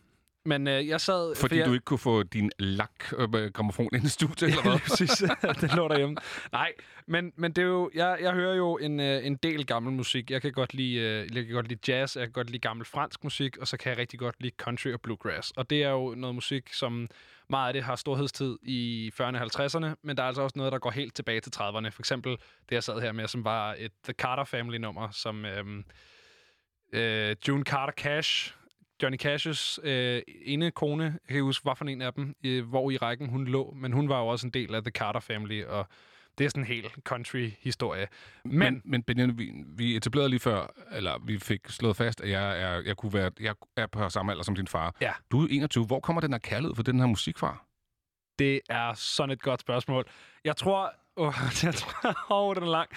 Men 0.45 0.69
øh, 0.69 0.89
jeg 0.89 1.01
sad... 1.01 1.35
Fordi 1.37 1.55
for 1.55 1.57
jeg, 1.57 1.67
du 1.67 1.73
ikke 1.73 1.85
kunne 1.85 1.99
få 1.99 2.23
din 2.23 2.51
lak-gramofon 2.59 3.89
ind 3.95 4.05
i 4.05 4.09
studiet, 4.09 4.49
eller 4.51 4.63
hvad? 4.63 4.79
præcis. 4.79 5.25
den 5.61 5.71
lå 5.77 5.89
derhjemme. 5.89 6.17
Nej, 6.53 6.73
men, 7.07 7.33
men 7.37 7.53
det 7.53 7.63
er 7.63 7.67
jo, 7.67 7.91
jeg, 7.95 8.19
jeg 8.21 8.33
hører 8.33 8.55
jo 8.55 8.79
en, 8.79 9.01
øh, 9.01 9.27
en 9.27 9.37
del 9.37 9.67
gammel 9.67 9.93
musik. 9.93 10.31
Jeg 10.31 10.43
kan, 10.43 10.53
godt 10.53 10.75
lide, 10.75 10.95
øh, 10.95 11.37
jeg 11.37 11.45
kan 11.45 11.55
godt 11.55 11.69
lide 11.69 11.93
jazz, 11.93 12.17
jeg 12.17 12.25
kan 12.25 12.33
godt 12.33 12.51
lide 12.51 12.59
gammel 12.59 12.87
fransk 12.87 13.25
musik, 13.25 13.57
og 13.57 13.69
så 13.69 13.77
kan 13.77 13.91
jeg 13.91 13.99
rigtig 13.99 14.19
godt 14.19 14.35
lide 14.41 14.55
country 14.59 14.93
og 14.93 15.01
bluegrass. 15.01 15.51
Og 15.51 15.71
det 15.71 15.83
er 15.83 15.91
jo 15.91 16.15
noget 16.15 16.35
musik, 16.35 16.73
som 16.73 17.09
meget 17.51 17.67
af 17.67 17.73
det 17.73 17.83
har 17.83 17.97
storhedstid 17.97 18.59
i 18.63 19.11
40'erne 19.21 19.25
og 19.25 19.65
50'erne, 19.65 19.95
men 20.03 20.17
der 20.17 20.23
er 20.23 20.27
altså 20.27 20.43
også 20.43 20.59
noget, 20.59 20.73
der 20.73 20.79
går 20.79 20.91
helt 20.91 21.15
tilbage 21.15 21.41
til 21.41 21.53
30'erne. 21.57 21.89
For 21.89 22.03
eksempel 22.03 22.33
det, 22.69 22.75
jeg 22.75 22.83
sad 22.83 23.01
her 23.01 23.13
med, 23.13 23.29
som 23.29 23.45
var 23.45 23.75
et 23.79 23.93
The 24.05 24.13
Carter 24.13 24.45
Family-nummer, 24.45 25.11
som 25.11 25.45
øhm, 25.45 25.85
øh, 26.93 27.37
June 27.49 27.65
Carter 27.65 27.93
Cash, 27.93 28.55
Johnny 29.03 29.19
Cash's 29.25 29.89
øh, 29.89 30.23
ene 30.45 30.71
kone, 30.71 31.05
jeg 31.05 31.13
kan 31.29 31.37
ikke 31.37 31.43
huske, 31.45 31.63
hvad 31.63 31.77
for 31.77 31.85
en 31.85 32.03
af 32.03 32.13
dem, 32.13 32.35
øh, 32.45 32.69
hvor 32.69 32.91
i 32.91 32.97
rækken 32.97 33.29
hun 33.29 33.45
lå, 33.45 33.75
men 33.77 33.93
hun 33.93 34.09
var 34.09 34.21
jo 34.21 34.27
også 34.27 34.47
en 34.47 34.51
del 34.51 34.75
af 34.75 34.83
The 34.83 34.91
Carter 34.91 35.21
Family, 35.21 35.65
og 35.65 35.87
det 36.39 36.45
er 36.45 36.49
sådan 36.49 36.63
en 36.63 36.67
helt 36.67 36.93
country-historie. 37.05 38.07
Men, 38.45 38.59
Men, 38.59 38.83
men 38.85 39.03
Benjamin, 39.03 39.39
vi, 39.39 39.53
vi 39.67 39.97
etablerede 39.97 40.29
lige 40.29 40.41
før, 40.41 40.75
eller 40.93 41.19
vi 41.27 41.39
fik 41.39 41.61
slået 41.69 41.97
fast, 41.97 42.21
at 42.21 42.31
jeg 42.31 42.61
er, 42.61 42.83
jeg 42.87 42.97
kunne 42.97 43.13
være, 43.13 43.31
jeg 43.41 43.55
er 43.77 43.87
på 43.87 44.09
samme 44.09 44.33
alder 44.33 44.45
som 44.45 44.55
din 44.55 44.67
far. 44.67 44.97
Ja. 45.01 45.13
Du 45.31 45.43
er 45.43 45.49
21. 45.51 45.87
Hvor 45.87 46.01
kommer 46.01 46.21
den 46.21 46.33
her 46.33 46.39
kærlighed 46.39 46.77
for 46.77 46.83
den 46.83 46.99
her 46.99 47.07
musik 47.07 47.39
fra? 47.39 47.65
Det 48.39 48.61
er 48.69 48.95
sådan 48.95 49.31
et 49.31 49.43
godt 49.43 49.61
spørgsmål. 49.61 50.05
Jeg 50.45 50.57
tror... 50.57 50.93
Oh, 51.17 51.35
jeg 51.63 51.75
tror, 51.75 52.17
oh, 52.31 52.55
den 52.55 52.63
er 52.63 52.71
lang. 52.71 52.91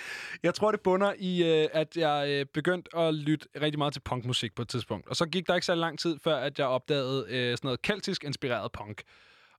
Jeg 0.43 0.53
tror, 0.53 0.72
det 0.72 0.81
bunder 0.81 1.13
i, 1.17 1.43
øh, 1.43 1.67
at 1.74 1.98
jeg 1.98 2.27
øh, 2.29 2.45
begyndte 2.53 2.98
at 2.98 3.13
lytte 3.13 3.48
rigtig 3.62 3.77
meget 3.77 3.93
til 3.93 4.00
punkmusik 4.00 4.55
på 4.55 4.62
et 4.62 4.67
tidspunkt. 4.67 5.07
Og 5.07 5.15
så 5.15 5.25
gik 5.25 5.48
der 5.48 5.55
ikke 5.55 5.65
så 5.65 5.75
lang 5.75 6.00
tid, 6.00 6.19
før 6.24 6.36
at 6.36 6.60
jeg 6.60 6.67
opdagede 6.67 7.25
øh, 7.29 7.51
sådan 7.51 7.60
noget 7.67 7.81
keltisk 7.81 8.24
inspireret 8.24 8.72
punk. 8.72 9.01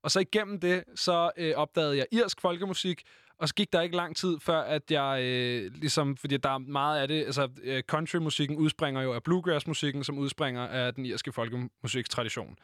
Og 0.03 0.11
så 0.11 0.21
igennem 0.21 0.61
det, 0.61 0.85
så 0.95 1.31
øh, 1.37 1.55
opdagede 1.57 1.97
jeg 1.97 2.07
irsk 2.13 2.41
folkemusik, 2.41 3.03
og 3.39 3.49
så 3.49 3.55
gik 3.55 3.73
der 3.73 3.81
ikke 3.81 3.97
lang 3.97 4.17
tid, 4.17 4.41
før 4.41 4.61
at 4.61 4.91
jeg 4.91 5.23
øh, 5.23 5.71
ligesom, 5.75 6.17
fordi 6.17 6.37
der 6.37 6.51
er 6.51 6.59
meget 6.59 7.01
af 7.01 7.09
det, 7.09 7.25
altså 7.25 7.49
øh, 7.63 7.83
countrymusikken 7.83 8.57
udspringer 8.57 9.03
jo 9.03 9.13
af 9.13 9.23
bluegrass-musikken, 9.23 10.05
som 10.05 10.19
udspringer 10.19 10.67
af 10.67 10.95
den 10.95 11.07
irske 11.07 11.33
folkemusikstradition. 11.33 12.57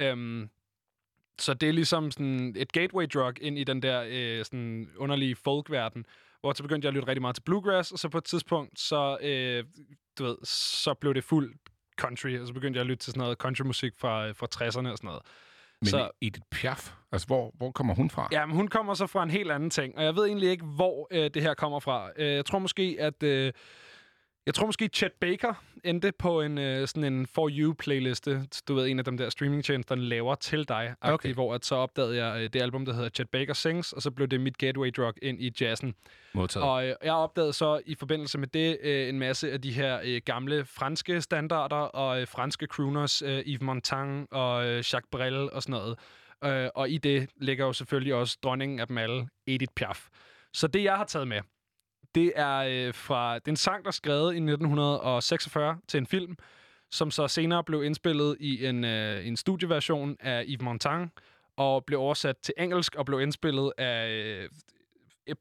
Øhm, 0.00 0.50
så 1.38 1.54
det 1.54 1.68
er 1.68 1.72
ligesom 1.72 2.10
sådan 2.10 2.54
et 2.56 2.72
gateway 2.72 3.06
drug 3.14 3.32
ind 3.40 3.58
i 3.58 3.64
den 3.64 3.82
der 3.82 4.04
øh, 4.08 4.44
sådan 4.44 4.88
underlige 4.96 5.36
folkverden, 5.36 6.06
hvor 6.40 6.52
så 6.52 6.62
begyndte 6.62 6.86
jeg 6.86 6.90
at 6.90 6.94
lytte 6.94 7.08
rigtig 7.08 7.22
meget 7.22 7.36
til 7.36 7.42
bluegrass, 7.42 7.92
og 7.92 7.98
så 7.98 8.08
på 8.08 8.18
et 8.18 8.24
tidspunkt, 8.24 8.80
så, 8.80 9.18
øh, 9.20 9.64
du 10.18 10.24
ved, 10.24 10.36
så 10.44 10.94
blev 10.94 11.14
det 11.14 11.24
fuld 11.24 11.54
country, 11.98 12.38
og 12.38 12.46
så 12.46 12.52
begyndte 12.52 12.76
jeg 12.76 12.80
at 12.80 12.86
lytte 12.86 13.04
til 13.04 13.12
sådan 13.12 13.20
noget 13.20 13.38
countrymusik 13.38 13.92
fra, 13.98 14.30
fra 14.30 14.46
60'erne 14.54 14.66
og 14.66 14.74
sådan 14.98 14.98
noget. 15.02 15.22
Men 15.80 15.88
Så-. 15.88 16.10
Edith 16.20 16.46
Piaf, 16.50 16.92
altså 17.12 17.26
hvor, 17.26 17.52
hvor 17.54 17.70
kommer 17.70 17.94
hun 17.94 18.10
fra? 18.10 18.28
Ja, 18.32 18.46
men 18.46 18.56
hun 18.56 18.68
kommer 18.68 18.94
så 18.94 19.06
fra 19.06 19.22
en 19.22 19.30
helt 19.30 19.50
anden 19.50 19.70
ting, 19.70 19.96
og 19.96 20.04
jeg 20.04 20.16
ved 20.16 20.26
egentlig 20.26 20.50
ikke, 20.50 20.64
hvor 20.64 21.08
øh, 21.10 21.30
det 21.34 21.42
her 21.42 21.54
kommer 21.54 21.80
fra. 21.80 22.10
Øh, 22.16 22.34
jeg 22.34 22.46
tror 22.46 22.58
måske, 22.58 22.96
at... 23.00 23.22
Øh, 23.22 23.52
jeg 24.48 24.54
tror 24.54 24.66
måske, 24.66 24.90
Chet 24.94 25.12
Baker 25.12 25.54
endte 25.84 26.12
på 26.18 26.40
en 26.40 26.58
øh, 26.58 26.88
sådan 26.88 27.04
en 27.12 27.26
For 27.26 27.48
You-playliste. 27.48 28.46
Du 28.68 28.74
ved, 28.74 28.86
en 28.86 28.98
af 28.98 29.04
dem 29.04 29.16
der 29.16 29.30
streamingtjenester, 29.30 29.94
den 29.94 30.04
laver 30.04 30.34
til 30.34 30.68
dig. 30.68 30.94
Okay. 31.00 31.34
Hvor 31.34 31.54
at 31.54 31.64
så 31.64 31.74
opdagede 31.74 32.24
jeg 32.24 32.42
øh, 32.42 32.50
det 32.52 32.62
album, 32.62 32.84
der 32.84 32.92
hedder 32.92 33.08
Chet 33.08 33.28
Baker 33.28 33.54
Sings, 33.54 33.92
og 33.92 34.02
så 34.02 34.10
blev 34.10 34.28
det 34.28 34.40
mit 34.40 34.58
gateway 34.58 34.90
drug 34.96 35.12
ind 35.22 35.40
i 35.40 35.52
jazzen. 35.60 35.94
Modtaget. 36.34 36.66
Og 36.66 36.86
øh, 36.86 36.94
jeg 37.04 37.12
opdagede 37.12 37.52
så 37.52 37.80
i 37.86 37.94
forbindelse 37.94 38.38
med 38.38 38.48
det 38.48 38.78
øh, 38.82 39.08
en 39.08 39.18
masse 39.18 39.52
af 39.52 39.60
de 39.60 39.72
her 39.72 40.00
øh, 40.04 40.20
gamle 40.24 40.64
franske 40.64 41.20
standarder 41.20 41.76
og 41.76 42.20
øh, 42.20 42.26
franske 42.26 42.66
crooners, 42.66 43.22
øh, 43.22 43.42
Yves 43.46 43.60
Montand 43.60 44.28
og 44.30 44.66
øh, 44.66 44.76
Jacques 44.76 45.08
Brel 45.12 45.50
og 45.52 45.62
sådan 45.62 45.72
noget. 45.72 45.98
Øh, 46.44 46.70
og 46.74 46.90
i 46.90 46.98
det 46.98 47.30
ligger 47.36 47.66
jo 47.66 47.72
selvfølgelig 47.72 48.14
også 48.14 48.38
dronningen 48.42 48.80
af 48.80 48.86
dem 48.86 48.98
alle, 48.98 49.28
Edith 49.46 49.72
Piaf. 49.76 50.08
Så 50.52 50.66
det, 50.66 50.84
jeg 50.84 50.96
har 50.96 51.04
taget 51.04 51.28
med, 51.28 51.40
det 52.14 52.32
er 52.36 52.56
øh, 52.88 52.94
fra 52.94 53.34
det 53.34 53.48
er 53.48 53.52
en 53.52 53.56
sang, 53.56 53.84
der 53.84 53.88
er 53.88 53.92
skrevet 53.92 54.34
i 54.34 54.36
1946 54.36 55.78
til 55.88 55.98
en 55.98 56.06
film, 56.06 56.36
som 56.90 57.10
så 57.10 57.28
senere 57.28 57.64
blev 57.64 57.82
indspillet 57.84 58.36
i 58.40 58.66
en, 58.66 58.84
øh, 58.84 59.26
en 59.26 59.36
studieversion 59.36 60.16
af 60.20 60.44
Yves 60.48 60.62
Montand, 60.62 61.10
og 61.56 61.84
blev 61.84 62.00
oversat 62.00 62.36
til 62.38 62.54
engelsk 62.58 62.94
og 62.94 63.06
blev 63.06 63.20
indspillet 63.20 63.72
af 63.78 64.08
øh, 64.08 64.48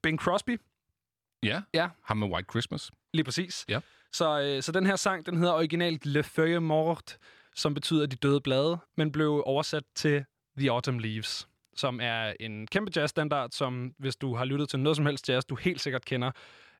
Bing 0.03 0.19
Crosby, 0.19 0.59
Ja, 1.43 1.61
Ja. 1.73 1.89
ham 2.03 2.17
med 2.17 2.27
White 2.27 2.47
Christmas. 2.51 2.91
Lige 3.13 3.23
præcis. 3.23 3.65
Ja. 3.69 3.79
Så, 4.13 4.41
øh, 4.41 4.63
så 4.63 4.71
den 4.71 4.85
her 4.85 4.95
sang, 4.95 5.25
den 5.25 5.37
hedder 5.37 5.53
originalt 5.53 6.05
Le 6.05 6.23
Feuille 6.23 6.59
Morte, 6.59 7.17
som 7.55 7.73
betyder 7.73 8.05
de 8.05 8.15
døde 8.15 8.41
blade, 8.41 8.77
men 8.97 9.11
blev 9.11 9.43
oversat 9.45 9.83
til 9.95 10.25
The 10.57 10.71
Autumn 10.71 10.99
Leaves. 11.01 11.47
Som 11.77 11.99
er 12.03 12.33
en 12.39 12.67
kæmpe 12.67 12.91
jazzstandard, 12.95 13.51
som 13.51 13.93
hvis 13.99 14.15
du 14.15 14.35
har 14.35 14.45
lyttet 14.45 14.69
til 14.69 14.79
noget 14.79 14.95
som 14.95 15.05
helst 15.05 15.29
jazz, 15.29 15.45
du 15.45 15.55
helt 15.55 15.81
sikkert 15.81 16.05
kender. 16.05 16.31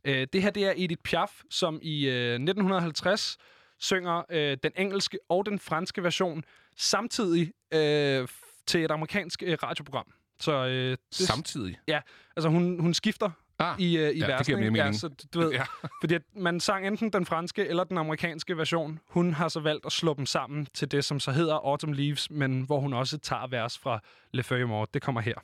Øh, 0.05 0.27
det 0.33 0.41
her, 0.41 0.49
det 0.49 0.65
er 0.65 0.73
Edith 0.77 1.01
Piaf, 1.03 1.41
som 1.49 1.79
i 1.81 2.07
øh, 2.09 2.33
1950 2.33 3.37
synger 3.79 4.23
øh, 4.29 4.57
den 4.63 4.71
engelske 4.75 5.19
og 5.29 5.45
den 5.45 5.59
franske 5.59 6.03
version 6.03 6.43
samtidig 6.77 7.51
øh, 7.73 8.27
til 8.67 8.83
et 8.83 8.91
amerikansk 8.91 9.43
øh, 9.43 9.57
radioprogram. 9.63 10.13
Så 10.39 10.51
øh, 10.51 10.91
det, 10.91 10.99
Samtidig. 11.11 11.79
Ja, 11.87 12.01
altså 12.35 12.49
hun, 12.49 12.79
hun 12.79 12.93
skifter 12.93 13.31
Ah, 13.59 13.79
i, 13.79 13.97
øh, 13.97 14.09
i 14.09 14.19
ja, 14.19 14.37
det 14.37 14.57
mere 14.57 14.65
ikke? 14.65 14.77
Ja, 14.79 14.91
så 14.91 15.09
du 15.33 15.39
ved, 15.39 15.51
Ja. 15.59 15.63
fordi 16.01 16.13
at 16.13 16.21
man 16.35 16.59
sang 16.59 16.87
enten 16.87 17.09
den 17.13 17.25
franske 17.25 17.67
eller 17.67 17.83
den 17.83 17.97
amerikanske 17.97 18.57
version. 18.57 18.99
Hun 19.09 19.33
har 19.33 19.47
så 19.47 19.59
valgt 19.59 19.85
at 19.85 19.91
slå 19.91 20.13
dem 20.13 20.25
sammen 20.25 20.67
til 20.73 20.91
det, 20.91 21.05
som 21.05 21.19
så 21.19 21.31
hedder 21.31 21.55
Autumn 21.55 21.93
Leaves, 21.95 22.31
men 22.31 22.61
hvor 22.61 22.79
hun 22.79 22.93
også 22.93 23.17
tager 23.17 23.47
vers 23.47 23.77
fra 23.79 23.99
Le 24.33 24.43
Feuille 24.43 24.67
Morte. 24.67 24.91
Det 24.93 25.01
kommer 25.01 25.21
her. 25.21 25.35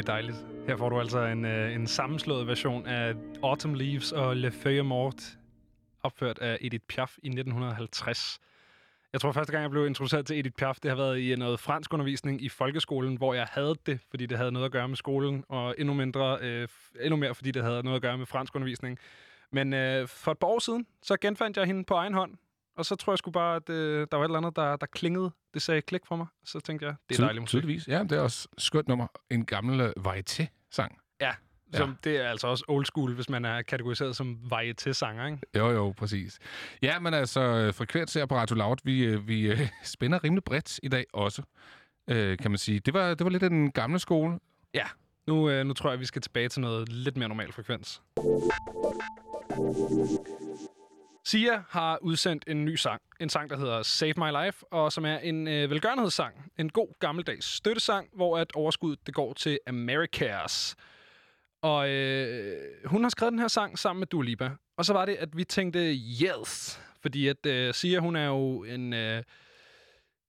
Det 0.00 0.08
er 0.08 0.12
dejligt. 0.12 0.36
Her 0.66 0.76
får 0.76 0.88
du 0.88 1.00
altså 1.00 1.24
en, 1.24 1.44
øh, 1.44 1.74
en 1.74 1.86
sammenslået 1.86 2.46
version 2.46 2.86
af 2.86 3.14
Autumn 3.42 3.76
Leaves 3.76 4.12
og 4.12 4.36
Le 4.36 4.50
Feuille 4.50 4.82
Mort, 4.82 5.38
opført 6.02 6.38
af 6.38 6.58
Edith 6.60 6.84
Piaf 6.88 7.16
i 7.22 7.28
1950. 7.28 8.38
Jeg 9.12 9.20
tror, 9.20 9.32
første 9.32 9.52
gang, 9.52 9.62
jeg 9.62 9.70
blev 9.70 9.86
introduceret 9.86 10.26
til 10.26 10.38
Edith 10.38 10.54
Piaf, 10.54 10.76
det 10.82 10.90
har 10.90 10.96
været 10.96 11.18
i 11.18 11.32
øh, 11.32 11.38
noget 11.38 11.60
fransk 11.60 11.92
undervisning 11.92 12.42
i 12.42 12.48
folkeskolen, 12.48 13.16
hvor 13.16 13.34
jeg 13.34 13.46
havde 13.50 13.74
det, 13.86 14.00
fordi 14.10 14.26
det 14.26 14.38
havde 14.38 14.52
noget 14.52 14.66
at 14.66 14.72
gøre 14.72 14.88
med 14.88 14.96
skolen, 14.96 15.44
og 15.48 15.74
endnu, 15.78 15.94
mindre, 15.94 16.38
øh, 16.40 16.68
endnu 17.00 17.16
mere, 17.16 17.34
fordi 17.34 17.50
det 17.50 17.62
havde 17.62 17.82
noget 17.82 17.96
at 17.96 18.02
gøre 18.02 18.18
med 18.18 18.26
fransk 18.26 18.56
undervisning. 18.56 18.98
Men 19.52 19.72
øh, 19.72 20.08
for 20.08 20.32
et 20.32 20.38
par 20.38 20.46
år 20.48 20.58
siden, 20.58 20.86
så 21.02 21.16
genfandt 21.16 21.56
jeg 21.56 21.66
hende 21.66 21.84
på 21.84 21.94
egen 21.94 22.14
hånd, 22.14 22.36
og 22.80 22.86
så 22.86 22.96
tror 22.96 23.12
jeg 23.12 23.18
sgu 23.18 23.30
bare, 23.30 23.56
at 23.56 23.70
øh, 23.70 24.06
der 24.10 24.16
var 24.16 24.24
et 24.24 24.28
eller 24.28 24.38
andet, 24.38 24.56
der, 24.56 24.76
der 24.76 24.86
klingede. 24.86 25.30
Det 25.54 25.62
sagde 25.62 25.82
klik 25.82 26.06
for 26.06 26.16
mig. 26.16 26.26
Så 26.44 26.60
tænkte 26.60 26.86
jeg, 26.86 26.94
det 27.08 27.14
er 27.14 27.18
Tyd- 27.18 27.24
dejligt 27.24 27.42
musik. 27.42 27.50
Tydeligvis. 27.60 27.88
Ja, 27.88 28.02
det 28.02 28.12
er 28.12 28.20
også 28.20 28.48
et 28.56 28.62
skønt 28.62 28.88
nummer. 28.88 29.06
En 29.30 29.44
gammel 29.46 29.80
øh, 29.80 29.92
varieté-sang. 29.98 30.98
Ja, 31.20 31.30
som, 31.74 31.96
det 32.04 32.16
er 32.16 32.28
altså 32.28 32.46
også 32.46 32.64
old 32.68 32.84
school, 32.86 33.14
hvis 33.14 33.28
man 33.28 33.44
er 33.44 33.62
kategoriseret 33.62 34.16
som 34.16 34.38
varieté-sanger, 34.52 35.26
ikke? 35.26 35.38
Jo, 35.56 35.70
jo, 35.70 35.94
præcis. 35.96 36.38
Ja, 36.82 36.98
men 36.98 37.14
altså, 37.14 37.40
øh, 37.40 37.74
frekvens 37.74 38.14
her 38.14 38.26
på 38.26 38.34
Radio 38.36 38.56
Loud, 38.56 38.76
vi, 38.84 39.04
øh, 39.04 39.28
vi 39.28 39.50
øh, 39.52 39.68
spænder 39.84 40.24
rimelig 40.24 40.44
bredt 40.44 40.80
i 40.82 40.88
dag 40.88 41.04
også, 41.12 41.42
øh, 42.10 42.38
kan 42.38 42.50
man 42.50 42.58
sige. 42.58 42.80
Det 42.80 42.94
var, 42.94 43.08
det 43.14 43.24
var 43.24 43.30
lidt 43.30 43.42
af 43.42 43.50
den 43.50 43.70
gamle 43.72 43.98
skole. 43.98 44.38
Ja, 44.74 44.86
nu, 45.26 45.50
øh, 45.50 45.66
nu 45.66 45.72
tror 45.74 45.90
jeg, 45.90 46.00
vi 46.00 46.04
skal 46.06 46.22
tilbage 46.22 46.48
til 46.48 46.60
noget 46.60 46.88
lidt 46.88 47.16
mere 47.16 47.28
normal 47.28 47.52
frekvens. 47.52 48.02
Sia 51.30 51.62
har 51.68 51.98
udsendt 52.02 52.44
en 52.46 52.64
ny 52.64 52.74
sang. 52.74 53.00
En 53.20 53.28
sang, 53.28 53.50
der 53.50 53.56
hedder 53.56 53.82
Save 53.82 54.14
My 54.16 54.44
Life, 54.44 54.72
og 54.72 54.92
som 54.92 55.04
er 55.04 55.18
en 55.18 55.48
øh, 55.48 55.70
velgørenhedssang. 55.70 56.34
En 56.58 56.70
god 56.70 56.98
gammeldags 57.00 57.46
støttesang, 57.46 58.08
hvor 58.12 58.38
at 58.38 58.52
overskuddet 58.54 59.06
det 59.06 59.14
går 59.14 59.32
til 59.32 59.58
Americares. 59.66 60.76
Og 61.62 61.90
øh, 61.90 62.58
hun 62.84 63.02
har 63.02 63.10
skrevet 63.10 63.32
den 63.32 63.38
her 63.38 63.48
sang 63.48 63.78
sammen 63.78 64.00
med 64.00 64.06
Dua 64.06 64.24
Lipa. 64.24 64.50
Og 64.76 64.84
så 64.84 64.92
var 64.92 65.04
det, 65.06 65.14
at 65.14 65.36
vi 65.36 65.44
tænkte, 65.44 65.78
yes, 66.22 66.80
Fordi 67.02 67.28
at 67.28 67.46
øh, 67.46 67.74
Sia, 67.74 67.98
hun 67.98 68.16
er 68.16 68.26
jo 68.26 68.64
en 68.64 68.92
øh, 68.92 69.22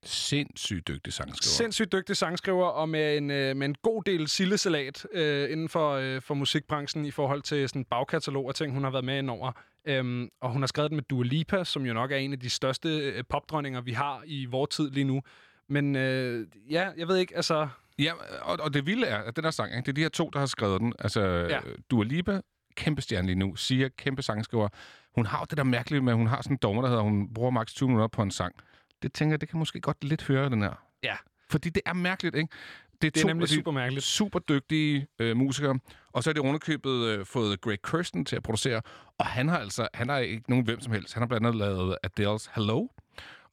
Sindssygt 0.03 0.87
dygtig 0.87 1.13
sangskriver. 1.13 1.51
sindssygt 1.51 1.91
dygtig 1.91 2.17
sangskriver, 2.17 2.65
og 2.65 2.89
med 2.89 3.17
en, 3.17 3.31
øh, 3.31 3.55
med 3.55 3.67
en 3.67 3.75
god 3.75 4.03
del 4.03 4.27
sildesalat 4.27 5.05
øh, 5.11 5.51
inden 5.51 5.69
for, 5.69 5.91
øh, 5.91 6.21
for 6.21 6.33
musikbranchen 6.33 7.05
i 7.05 7.11
forhold 7.11 7.41
til 7.41 7.69
sådan 7.69 7.85
bagkatalog 7.85 8.47
af 8.47 8.53
ting, 8.53 8.73
hun 8.73 8.83
har 8.83 8.91
været 8.91 9.05
med 9.05 9.17
ind 9.17 9.29
over. 9.29 9.51
Øhm, 9.85 10.29
og 10.41 10.51
hun 10.51 10.61
har 10.61 10.67
skrevet 10.67 10.91
den 10.91 10.95
med 10.95 11.03
Dua 11.03 11.23
Lipa, 11.23 11.63
som 11.63 11.85
jo 11.85 11.93
nok 11.93 12.11
er 12.11 12.15
en 12.17 12.33
af 12.33 12.39
de 12.39 12.49
største 12.49 12.89
øh, 12.89 13.23
popdronninger, 13.29 13.81
vi 13.81 13.91
har 13.91 14.23
i 14.25 14.45
vores 14.45 14.69
tid 14.75 14.91
lige 14.91 15.03
nu. 15.03 15.21
Men 15.69 15.95
øh, 15.95 16.47
ja, 16.69 16.89
jeg 16.97 17.07
ved 17.07 17.17
ikke, 17.17 17.35
altså... 17.35 17.67
Ja, 17.99 18.13
og, 18.41 18.59
og 18.61 18.73
det 18.73 18.85
vilde 18.85 19.07
er, 19.07 19.17
at 19.17 19.35
den 19.35 19.43
her 19.43 19.51
sang, 19.51 19.71
ikke, 19.71 19.85
det 19.85 19.89
er 19.91 19.93
de 19.93 20.01
her 20.01 20.09
to, 20.09 20.29
der 20.29 20.39
har 20.39 20.45
skrevet 20.45 20.81
den. 20.81 20.93
Altså, 20.99 21.21
Ja. 21.21 21.59
Dua 21.91 22.03
Lipa, 22.03 22.41
kæmpe 22.75 23.01
stjerne 23.01 23.27
lige 23.27 23.39
nu. 23.39 23.55
Sia, 23.55 23.89
kæmpe 23.97 24.21
sangskriver. 24.21 24.69
Hun 25.15 25.25
har 25.25 25.39
jo 25.39 25.45
det 25.49 25.57
der 25.57 25.63
mærkelige 25.63 26.01
med, 26.01 26.13
at 26.13 26.17
hun 26.17 26.27
har 26.27 26.41
sådan 26.41 26.53
en 26.53 26.59
dommer, 26.61 26.81
der 26.81 26.89
hedder, 26.89 27.03
hun 27.03 27.33
bruger 27.33 27.51
maks 27.51 27.73
20 27.73 27.89
minutter 27.89 28.07
på 28.07 28.21
en 28.21 28.31
sang. 28.31 28.55
Det 29.01 29.13
tænker 29.13 29.33
jeg, 29.33 29.41
det 29.41 29.49
kan 29.49 29.59
måske 29.59 29.79
godt 29.81 30.03
lidt 30.03 30.23
høre, 30.23 30.49
den 30.49 30.61
her. 30.61 30.83
Ja. 31.03 31.15
Fordi 31.49 31.69
det 31.69 31.81
er 31.85 31.93
mærkeligt, 31.93 32.35
ikke? 32.35 32.53
Det 33.01 33.17
er 33.17 33.21
to 33.21 33.27
nemlig 33.27 33.43
af 33.43 33.47
de 33.47 33.55
super 33.55 33.71
mærkeligt. 33.71 34.05
super 34.05 34.39
dygtige 34.39 35.07
øh, 35.19 35.37
musikere. 35.37 35.79
Og 36.13 36.23
så 36.23 36.29
er 36.29 36.33
det 36.33 36.41
underkøbet 36.41 37.05
øh, 37.05 37.25
fået 37.25 37.61
Greg 37.61 37.81
Kirsten 37.81 38.25
til 38.25 38.35
at 38.35 38.43
producere. 38.43 38.81
Og 39.17 39.25
han 39.25 39.47
har 39.47 39.59
altså, 39.59 39.87
han 39.93 40.09
har 40.09 40.17
ikke 40.17 40.49
nogen 40.49 40.65
hvem 40.65 40.81
som 40.81 40.93
helst. 40.93 41.13
Han 41.13 41.21
har 41.21 41.27
blandt 41.27 41.47
andet 41.47 41.59
lavet 41.59 41.97
Adele's 42.07 42.51
Hello. 42.55 42.87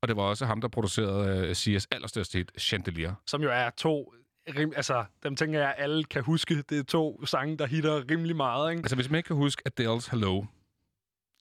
Og 0.02 0.08
det 0.08 0.16
var 0.16 0.22
også 0.22 0.46
ham, 0.46 0.60
der 0.60 0.68
producerede 0.68 1.48
øh, 1.48 1.54
Sias 1.54 1.86
allerstørste 1.90 2.38
hit, 2.38 2.52
Chandelier. 2.60 3.14
Som 3.26 3.42
jo 3.42 3.50
er 3.50 3.70
to... 3.70 4.14
Rim, 4.56 4.72
altså, 4.76 5.04
dem 5.22 5.36
tænker 5.36 5.60
jeg, 5.60 5.74
alle 5.78 6.04
kan 6.04 6.22
huske. 6.22 6.62
Det 6.68 6.78
er 6.78 6.82
to 6.82 7.26
sange, 7.26 7.56
der 7.58 7.66
hitter 7.66 8.10
rimelig 8.10 8.36
meget, 8.36 8.70
ikke? 8.70 8.80
Altså, 8.80 8.96
hvis 8.96 9.10
man 9.10 9.16
ikke 9.18 9.26
kan 9.26 9.36
huske 9.36 9.62
Adele's 9.68 10.10
Hello, 10.10 10.44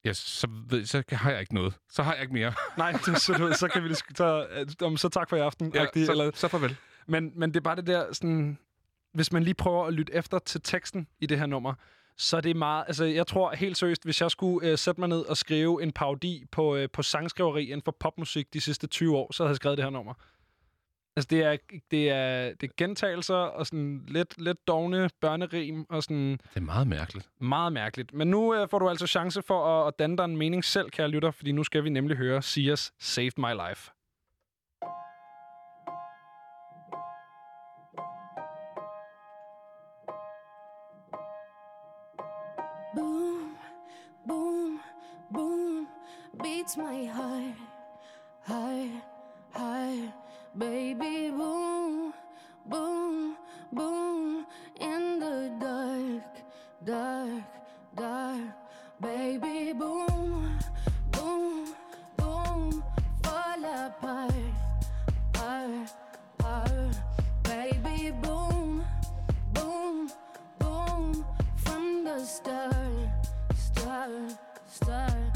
ja, 0.06 0.14
så, 0.14 0.48
ved, 0.70 0.86
så 0.86 1.04
har 1.12 1.32
jeg 1.32 1.40
ikke 1.40 1.56
noget. 1.56 1.74
Så 1.90 2.04
har 2.04 2.14
jeg 2.14 2.22
ikke 2.22 2.34
mere. 2.34 2.54
Nej, 2.78 2.92
det, 2.92 3.22
så, 3.22 3.56
så 3.60 3.68
kan 3.68 3.84
vi 3.84 3.94
så, 3.94 4.48
øh, 4.84 4.98
så 4.98 5.10
tak 5.10 5.30
for 5.30 5.36
i 5.36 5.40
aften. 5.40 5.72
Ja, 5.76 5.86
så, 6.06 6.12
eller, 6.12 6.32
så 6.34 6.48
farvel. 6.48 6.78
Men, 7.08 7.32
men 7.36 7.50
det 7.50 7.58
er 7.58 7.62
bare 7.62 7.76
det 7.76 7.88
der, 7.88 8.14
sådan, 8.14 8.58
hvis 9.14 9.32
man 9.32 9.44
lige 9.44 9.54
prøver 9.54 9.86
at 9.86 9.94
lytte 9.94 10.14
efter 10.14 10.40
til 10.40 10.62
teksten 10.62 11.08
i 11.20 11.26
det 11.26 11.40
her 11.40 11.46
nummer, 11.46 11.74
så 12.18 12.38
er 12.38 12.42
det 12.42 12.56
meget, 12.56 12.84
altså 12.88 13.06
jeg 13.06 13.28
tror 13.28 13.56
helt 13.56 13.78
seriøst, 13.78 14.04
hvis 14.04 14.22
jeg 14.22 14.32
skulle 14.32 14.70
øh, 14.72 14.78
sætte 14.78 15.02
mig 15.02 15.10
ned 15.10 15.20
og 15.22 15.38
skrive 15.38 15.84
en 15.84 15.92
parodi 15.92 16.46
på, 16.52 16.76
øh, 16.76 16.90
på 16.94 17.02
sangskriveri 17.02 17.64
inden 17.66 17.82
for 17.86 17.96
popmusik 18.00 18.54
de 18.54 18.62
sidste 18.62 18.88
20 18.88 19.18
år, 19.18 19.34
så 19.34 19.44
havde 19.44 19.50
jeg 19.50 19.56
skrevet 19.56 19.78
det 19.78 19.86
her 19.86 19.90
nummer. 19.92 20.14
Altså 21.16 21.28
det 21.30 21.44
er, 21.44 21.58
det 21.92 22.10
er, 22.10 22.54
det 22.62 22.64
er 22.70 22.74
gentagelser 22.78 23.36
og 23.36 23.68
sådan 23.68 24.04
lidt, 24.08 24.42
lidt 24.42 24.68
dogne 24.68 25.10
børnerim 25.22 25.86
og 25.90 26.04
sådan 26.04 26.32
Det 26.32 26.56
er 26.56 26.60
meget 26.60 26.88
mærkeligt. 26.88 27.30
meget 27.42 27.74
mærkeligt. 27.74 28.14
Men 28.14 28.28
nu 28.28 28.56
øh, 28.56 28.70
får 28.70 28.80
du 28.80 28.90
altså 28.90 29.08
chance 29.08 29.42
for 29.42 29.66
at, 29.66 29.88
at 29.88 30.00
danne 30.00 30.18
dig 30.18 30.26
en 30.26 30.38
mening 30.38 30.64
selv, 30.66 30.90
kære 30.90 31.08
lytter, 31.08 31.32
fordi 31.32 31.52
nu 31.52 31.64
skal 31.64 31.84
vi 31.84 31.90
nemlig 31.90 32.18
høre 32.18 32.42
Sias 32.42 32.92
Saved 33.00 33.32
My 33.38 33.70
Life. 33.70 33.92
Beats 46.68 46.78
my 46.78 47.06
heart, 47.06 47.56
heart, 48.42 48.92
heart, 49.52 50.14
baby. 50.58 51.30
Boom, 51.32 52.14
boom, 52.66 53.38
boom, 53.72 54.46
in 54.82 55.20
the 55.20 55.52
dark, 55.62 56.24
dark, 56.84 57.44
dark, 57.96 58.42
baby. 59.00 59.72
Boom, 59.72 60.60
boom, 61.12 61.74
boom, 62.18 62.84
fall 63.24 63.64
apart, 63.64 64.34
apart, 65.34 65.90
apart, 66.38 66.96
baby. 67.44 68.12
Boom, 68.22 68.84
boom, 69.54 70.10
boom, 70.60 71.26
from 71.56 72.04
the 72.04 72.26
start, 72.26 72.74
start, 73.56 74.12
start. 74.66 75.27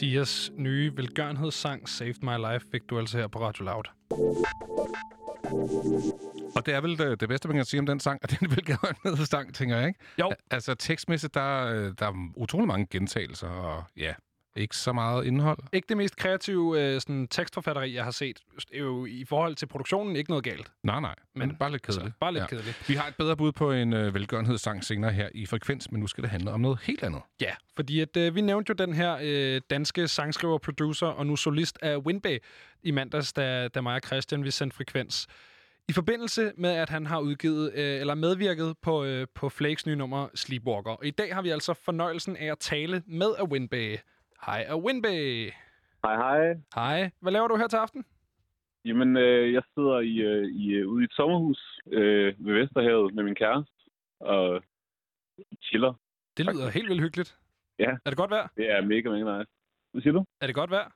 Sias 0.00 0.52
nye 0.56 0.92
velgørenhedssang 0.96 1.88
Saved 1.88 2.22
My 2.22 2.52
Life 2.52 2.66
fik 2.72 2.82
du 2.90 2.98
altså 2.98 3.18
her 3.18 3.26
på 3.26 3.38
Radio 3.40 3.64
Loud. 3.64 3.84
Og 6.56 6.66
det 6.66 6.74
er 6.74 6.80
vel 6.80 6.98
det, 6.98 7.20
det 7.20 7.28
bedste, 7.28 7.48
man 7.48 7.56
kan 7.56 7.64
sige 7.64 7.80
om 7.80 7.86
den 7.86 8.00
sang, 8.00 8.20
at 8.22 8.30
det 8.30 8.38
er 8.40 8.44
en 8.44 8.50
velgørenhedssang, 8.56 9.54
tænker 9.54 9.76
jeg, 9.76 9.88
ikke? 9.88 10.00
Jo. 10.20 10.30
Altså 10.50 10.74
tekstmæssigt, 10.74 11.34
der, 11.34 11.66
øh, 11.66 11.94
der 11.98 12.06
er 12.06 12.30
utrolig 12.36 12.68
mange 12.68 12.86
gentagelser, 12.90 13.48
og 13.48 13.84
ja, 13.96 14.14
ikke 14.56 14.76
så 14.76 14.92
meget 14.92 15.26
indhold. 15.26 15.58
Ikke 15.72 15.86
det 15.88 15.96
mest 15.96 16.16
kreative 16.16 16.80
øh, 16.82 17.00
sådan, 17.00 17.28
tekstforfatteri, 17.28 17.94
jeg 17.94 18.04
har 18.04 18.10
set. 18.10 18.38
Det 18.56 18.76
er 18.76 18.78
jo 18.78 19.06
i 19.06 19.24
forhold 19.24 19.54
til 19.54 19.66
produktionen 19.66 20.16
ikke 20.16 20.30
noget 20.30 20.44
galt. 20.44 20.70
Nej, 20.82 21.00
nej, 21.00 21.14
men, 21.34 21.48
Men- 21.48 21.56
bare 21.56 21.70
lidt 21.70 21.82
kedeligt. 21.82 22.04
Altså, 22.04 22.18
bare 22.20 22.32
lidt 22.32 22.42
ja. 22.42 22.46
kedeligt. 22.46 22.88
Vi 22.88 22.94
har 22.94 23.08
et 23.08 23.14
bedre 23.16 23.36
bud 23.36 23.52
på 23.52 23.72
en 23.72 23.92
øh, 23.92 24.14
velgørenhedssang 24.14 24.84
senere 24.84 25.12
her 25.12 25.28
i 25.34 25.46
Frekvens, 25.46 25.90
men 25.90 26.00
nu 26.00 26.06
skal 26.06 26.22
det 26.22 26.30
handle 26.30 26.50
om 26.52 26.60
noget 26.60 26.78
helt 26.82 27.02
andet. 27.02 27.20
Ja, 27.40 27.52
fordi 27.76 28.00
at, 28.00 28.16
øh, 28.16 28.34
vi 28.34 28.40
nævnte 28.40 28.70
jo 28.70 28.86
den 28.86 28.94
her 28.94 29.18
øh, 29.22 29.60
danske 29.70 30.08
sangskriver, 30.08 30.58
producer 30.58 31.06
og 31.06 31.26
nu 31.26 31.36
solist 31.36 31.78
af 31.82 31.96
Winbay 31.96 32.38
i 32.82 32.90
mandags, 32.90 33.32
da, 33.32 33.68
da 33.68 33.80
mig 33.80 33.94
og 33.94 34.00
Christian 34.06 34.44
vi 34.44 34.50
sendte 34.50 34.76
frekvens. 34.76 35.26
I 35.88 35.92
forbindelse 35.92 36.52
med, 36.56 36.70
at 36.70 36.88
han 36.88 37.06
har 37.06 37.20
udgivet 37.20 37.72
øh, 37.74 38.00
eller 38.00 38.14
medvirket 38.14 38.74
på, 38.82 39.04
øh, 39.04 39.26
på 39.34 39.48
Flakes 39.48 39.86
nye 39.86 39.96
nummer 39.96 40.28
Sleepwalker. 40.34 40.90
Og 40.90 41.06
i 41.06 41.10
dag 41.10 41.34
har 41.34 41.42
vi 41.42 41.50
altså 41.50 41.74
fornøjelsen 41.74 42.36
af 42.36 42.46
at 42.52 42.58
tale 42.58 43.02
med 43.06 43.28
Winbay. 43.50 43.96
Hej 44.46 44.66
Winbay. 44.74 45.50
Hej, 46.04 46.16
hej. 46.16 46.54
Hej. 46.74 47.10
Hvad 47.20 47.32
laver 47.32 47.48
du 47.48 47.56
her 47.56 47.68
til 47.68 47.76
aften? 47.76 48.04
Jamen, 48.84 49.16
øh, 49.16 49.52
jeg 49.52 49.62
sidder 49.74 50.00
i, 50.00 50.14
øh, 50.16 50.46
i, 50.46 50.70
øh, 50.72 50.88
ude 50.88 51.02
i 51.02 51.04
et 51.04 51.12
sommerhus 51.12 51.80
øh, 51.86 52.34
ved 52.46 52.54
Vesterhavet 52.54 53.14
med 53.14 53.24
min 53.24 53.34
kæreste 53.34 53.72
og 54.20 54.62
chiller. 55.62 55.92
Det 56.36 56.46
lyder 56.46 56.70
helt 56.70 56.88
vildt 56.88 57.02
hyggeligt. 57.02 57.36
Ja. 57.78 57.90
Er 58.04 58.10
det 58.10 58.16
godt 58.16 58.30
vejr? 58.30 58.48
Det 58.56 58.70
er 58.70 58.80
mega, 58.82 59.08
mega 59.10 59.38
nice. 59.38 59.50
Hvad 59.92 60.02
siger 60.02 60.12
du? 60.12 60.24
Er 60.40 60.46
det 60.46 60.54
godt 60.54 60.70
vejr? 60.70 60.88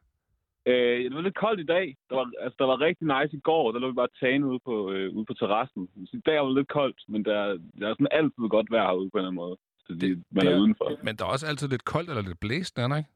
Øh, 0.67 1.05
det 1.05 1.15
var 1.15 1.21
lidt 1.21 1.35
koldt 1.39 1.61
i 1.61 1.65
dag. 1.65 1.97
Der 2.09 2.15
var, 2.17 2.31
altså, 2.41 2.57
der 2.59 2.65
var 2.67 2.81
rigtig 2.81 3.07
nice 3.07 3.37
i 3.37 3.41
går. 3.41 3.73
Der 3.73 3.79
lå 3.79 3.87
vi 3.89 3.95
bare 3.95 4.09
tagen 4.21 4.45
ude 4.45 4.61
på, 4.65 4.91
øh, 4.93 5.15
ude 5.17 5.25
på 5.27 5.35
terrassen. 5.35 5.89
Så 6.07 6.17
I 6.17 6.21
dag 6.27 6.39
var 6.41 6.47
det 6.47 6.55
lidt 6.57 6.69
koldt, 6.69 7.01
men 7.09 7.25
der, 7.25 7.37
der 7.81 7.89
er 7.89 7.95
sådan 7.95 8.09
altid 8.11 8.49
godt 8.57 8.71
vejr 8.71 8.87
herude 8.87 9.11
på 9.11 9.19
en 9.19 9.21
eller 9.21 9.29
anden 9.31 9.43
måde. 9.45 9.57
Så 9.87 9.93
det, 9.93 10.01
Det- 10.01 10.25
man 10.31 10.45
det 10.47 10.53
er 10.53 10.57
er- 10.57 10.61
udenfor. 10.61 11.05
Men 11.05 11.17
der 11.17 11.25
er 11.25 11.29
også 11.29 11.47
altid 11.47 11.69
lidt 11.69 11.85
koldt 11.85 12.09
eller 12.11 12.23
lidt 12.23 12.41
blæst, 12.41 12.79
er 12.79 12.89
der 12.89 12.97
ikke? 12.97 13.11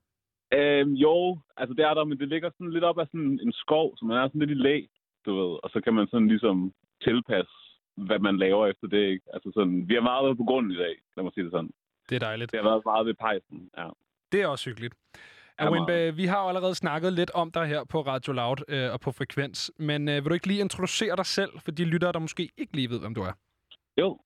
Øhm, 0.53 0.93
jo, 0.93 1.39
altså 1.57 1.75
det 1.75 1.85
er 1.85 1.95
der, 1.95 2.05
men 2.05 2.19
det 2.19 2.29
ligger 2.29 2.51
sådan 2.51 2.71
lidt 2.73 2.85
op 2.85 2.99
af 2.99 3.07
sådan 3.07 3.41
en 3.43 3.53
skov, 3.53 3.97
så 3.97 4.05
man 4.05 4.17
er 4.17 4.29
sådan 4.29 4.41
lidt 4.41 4.51
i 4.51 4.63
læ, 4.63 4.87
du 5.27 5.31
ved. 5.41 5.59
Og 5.63 5.71
så 5.73 5.81
kan 5.85 5.95
man 5.95 6.07
sådan 6.07 6.29
ligesom 6.29 6.73
tilpasse, 7.03 7.53
hvad 7.97 8.19
man 8.19 8.37
laver 8.37 8.67
efter 8.67 8.87
det, 8.87 9.03
ikke? 9.13 9.27
Altså 9.35 9.51
sådan, 9.55 9.89
vi 9.89 9.95
har 9.95 10.01
meget 10.01 10.25
været 10.25 10.37
på 10.37 10.45
grunden 10.45 10.73
i 10.73 10.77
dag, 10.77 10.95
lad 11.17 11.23
mig 11.25 11.33
sige 11.33 11.45
det 11.45 11.53
sådan. 11.53 11.71
Det 12.09 12.17
er 12.17 12.27
dejligt. 12.29 12.53
Det 12.53 12.61
har 12.61 12.69
været 12.71 12.85
meget 12.85 13.07
ved 13.07 13.15
pejsen, 13.15 13.71
ja. 13.79 13.89
Det 14.33 14.43
er 14.43 14.47
også 14.47 14.71
hyggeligt. 14.71 14.95
Awinbe, 15.59 16.17
vi 16.17 16.25
har 16.25 16.43
jo 16.43 16.49
allerede 16.49 16.75
snakket 16.75 17.13
lidt 17.13 17.31
om 17.31 17.51
dig 17.51 17.67
her 17.67 17.85
på 17.85 18.01
Radio 18.01 18.33
Loud 18.33 18.57
øh, 18.69 18.93
og 18.93 19.01
på 19.01 19.13
Frekvens, 19.13 19.73
men 19.77 20.09
øh, 20.09 20.15
vil 20.15 20.25
du 20.25 20.35
ikke 20.35 20.47
lige 20.47 20.61
introducere 20.61 21.17
dig 21.17 21.27
selv 21.27 21.51
for 21.65 21.71
de 21.71 21.85
lyttere, 21.85 22.13
der 22.13 22.19
måske 22.19 22.51
ikke 22.57 22.77
lige 22.77 22.91
ved, 22.91 23.01
hvem 23.01 23.15
du 23.15 23.21
er? 23.21 23.33
Jo, 24.01 24.19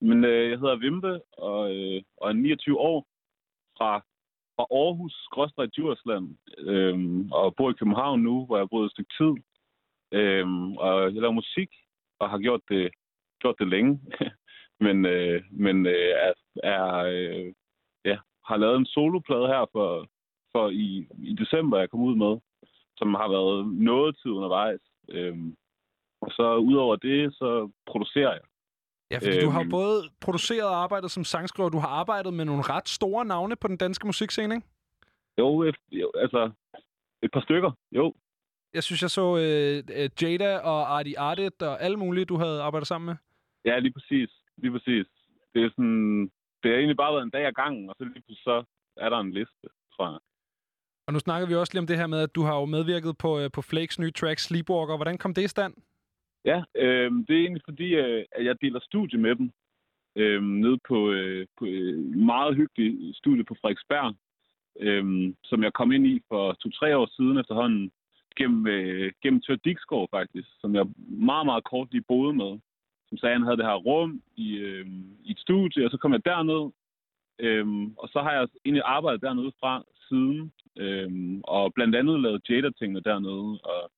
men 0.00 0.24
øh, 0.24 0.50
jeg 0.50 0.58
hedder 0.58 0.76
Vimpe, 0.76 1.20
og, 1.32 1.76
øh, 1.76 2.02
og 2.16 2.28
er 2.28 2.32
29 2.32 2.78
år 2.78 3.06
fra, 3.78 4.04
fra 4.56 4.66
Aarhus, 4.70 5.28
Gråstrej, 5.30 5.66
Djursland, 5.66 6.36
øhm, 6.58 7.32
og 7.32 7.54
bor 7.56 7.70
i 7.70 7.78
København 7.78 8.22
nu, 8.22 8.46
hvor 8.46 8.56
jeg 8.56 8.62
har 8.62 8.72
boet 8.74 8.86
et 8.86 8.92
stykke 8.92 9.14
tid. 9.20 9.34
Øhm, 10.12 10.76
og 10.76 11.02
jeg 11.02 11.12
laver 11.12 11.40
musik, 11.42 11.70
og 12.18 12.30
har 12.30 12.38
gjort 12.38 12.60
det, 12.68 12.90
gjort 13.40 13.58
det 13.58 13.68
længe. 13.68 14.00
men 14.84 15.06
øh, 15.06 15.42
men 15.50 15.86
øh, 15.86 16.10
er, 16.26 16.32
er 16.62 16.94
øh, 16.94 17.52
ja, 18.04 18.18
har 18.44 18.56
lavet 18.56 18.76
en 18.76 18.86
soloplade 18.86 19.46
her 19.46 19.64
for, 19.72 20.06
for 20.52 20.68
i, 20.70 21.06
i 21.18 21.34
december, 21.34 21.78
jeg 21.78 21.90
kom 21.90 22.00
ud 22.00 22.16
med, 22.16 22.40
som 22.96 23.14
har 23.14 23.28
været 23.28 23.66
noget 23.66 24.16
tid 24.16 24.30
undervejs. 24.30 24.80
Øhm, 25.08 25.56
og 26.20 26.30
så 26.30 26.56
udover 26.56 26.96
det, 26.96 27.34
så 27.34 27.70
producerer 27.86 28.32
jeg. 28.32 28.46
Ja, 29.10 29.18
fordi 29.18 29.36
øhm. 29.36 29.44
du 29.44 29.50
har 29.50 29.58
jo 29.60 29.64
Øhm. 29.64 29.70
både 29.70 30.10
produceret 30.20 30.68
og 30.68 30.76
arbejdet 30.82 31.10
som 31.10 31.24
sangskriver, 31.24 31.68
du 31.68 31.78
har 31.78 31.88
arbejdet 31.88 32.34
med 32.34 32.44
nogle 32.44 32.62
ret 32.62 32.88
store 32.88 33.24
navne 33.24 33.56
på 33.56 33.68
den 33.68 33.76
danske 33.76 34.06
musikscene, 34.06 34.54
ikke? 34.54 34.66
Jo, 35.38 35.68
ef- 35.68 35.88
jo 35.92 36.10
altså 36.14 36.50
et 37.22 37.30
par 37.32 37.40
stykker, 37.40 37.70
jo. 37.92 38.14
Jeg 38.74 38.82
synes, 38.82 39.02
jeg 39.02 39.10
så 39.10 39.36
øh, 39.36 39.82
øh, 40.02 40.10
Jada 40.22 40.58
og 40.58 40.98
Artie 40.98 41.18
Artet 41.18 41.62
og 41.62 41.82
alle 41.82 41.96
mulige, 41.96 42.24
du 42.24 42.36
havde 42.36 42.62
arbejdet 42.62 42.86
sammen 42.88 43.06
med. 43.06 43.16
Ja, 43.64 43.78
lige 43.78 43.92
præcis. 43.92 44.30
Lige 44.56 44.72
præcis. 44.72 45.06
Det 45.54 45.64
er 45.64 45.70
sådan, 45.70 46.20
det 46.62 46.70
har 46.70 46.78
egentlig 46.78 46.96
bare 46.96 47.12
været 47.14 47.22
en 47.22 47.30
dag 47.30 47.46
ad 47.46 47.52
gangen, 47.52 47.88
og 47.90 47.94
så 47.98 48.04
lige 48.04 48.36
så 48.36 48.64
er 48.96 49.08
der 49.08 49.18
en 49.18 49.32
liste, 49.32 49.66
tror 49.96 50.10
jeg. 50.10 50.18
Og 51.06 51.12
nu 51.12 51.18
snakker 51.18 51.48
vi 51.48 51.54
også 51.54 51.72
lige 51.72 51.80
om 51.80 51.86
det 51.86 51.96
her 51.96 52.06
med, 52.06 52.20
at 52.20 52.34
du 52.34 52.42
har 52.42 52.54
jo 52.60 52.64
medvirket 52.64 53.18
på, 53.18 53.38
øh, 53.40 53.50
på 53.50 53.62
Flakes 53.62 53.98
nye 53.98 54.10
track 54.10 54.38
Sleepwalker. 54.38 54.96
Hvordan 54.96 55.18
kom 55.18 55.34
det 55.34 55.42
i 55.42 55.48
stand? 55.48 55.74
Ja, 56.44 56.62
øh, 56.74 57.10
det 57.26 57.30
er 57.36 57.44
egentlig 57.44 57.62
fordi, 57.64 57.94
øh, 57.94 58.24
at 58.32 58.44
jeg 58.44 58.60
deler 58.60 58.80
studie 58.80 59.18
med 59.18 59.36
dem. 59.36 59.52
Øh, 60.16 60.42
nede 60.42 60.78
på, 60.88 61.10
øh, 61.10 61.46
på 61.58 61.64
øh, 61.66 61.98
meget 62.16 62.56
hyggelig 62.56 63.16
studie 63.16 63.44
på 63.44 63.56
Frederiksberg, 63.60 64.14
øh, 64.80 65.34
som 65.44 65.62
jeg 65.62 65.72
kom 65.72 65.92
ind 65.92 66.06
i 66.06 66.22
for 66.28 66.52
to-tre 66.52 66.96
år 66.96 67.08
siden 67.16 67.38
efterhånden, 67.38 67.90
gennem, 68.36 68.66
øh, 68.66 69.12
gennem 69.22 69.40
Tør 69.42 69.56
Dixgaard 69.64 70.08
faktisk, 70.10 70.48
som 70.60 70.74
jeg 70.74 70.86
meget, 71.08 71.46
meget 71.46 71.64
kort 71.64 71.88
lige 71.90 72.04
boede 72.08 72.34
med. 72.34 72.58
Som 73.08 73.18
sagde, 73.18 73.34
at 73.34 73.38
han 73.38 73.46
havde 73.46 73.56
det 73.56 73.66
her 73.66 73.74
rum 73.74 74.22
i, 74.36 74.56
øh, 74.56 74.86
i 75.24 75.30
et 75.30 75.38
studie, 75.38 75.84
og 75.84 75.90
så 75.90 75.96
kom 75.96 76.12
jeg 76.12 76.24
derned, 76.24 76.72
øh, 77.38 77.66
og 77.98 78.08
så 78.08 78.18
har 78.22 78.32
jeg 78.32 78.48
egentlig 78.64 78.82
arbejdet 78.84 79.22
dernede 79.22 79.52
fra 79.60 79.84
siden, 80.08 80.52
øh, 80.76 81.10
og 81.44 81.74
blandt 81.74 81.96
andet 81.96 82.20
lavet 82.20 82.50
Jada-tingene 82.50 83.00
dernede. 83.00 83.60
Og, 83.62 83.90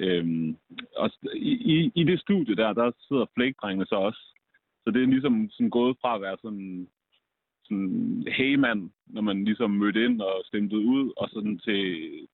øhm, 0.00 0.56
og 0.96 1.10
i, 1.34 1.52
i, 1.74 1.92
i 1.94 2.04
det 2.04 2.20
studie 2.20 2.56
der, 2.56 2.72
der 2.72 2.92
sidder 3.08 3.26
flækdrengene 3.34 3.86
så 3.86 3.94
også. 3.94 4.22
Så 4.84 4.90
det 4.90 5.02
er 5.02 5.06
ligesom 5.06 5.48
sådan 5.50 5.70
gået 5.70 5.96
fra 6.00 6.14
at 6.14 6.22
være 6.22 6.36
sådan, 6.42 6.88
sådan 7.64 8.24
hey 8.36 8.54
man, 8.54 8.90
når 9.06 9.22
man 9.22 9.44
ligesom 9.44 9.70
mødte 9.70 10.04
ind 10.04 10.20
og 10.20 10.42
stemte 10.44 10.76
ud, 10.76 11.12
og 11.16 11.28
sådan 11.32 11.58
til, 11.58 11.82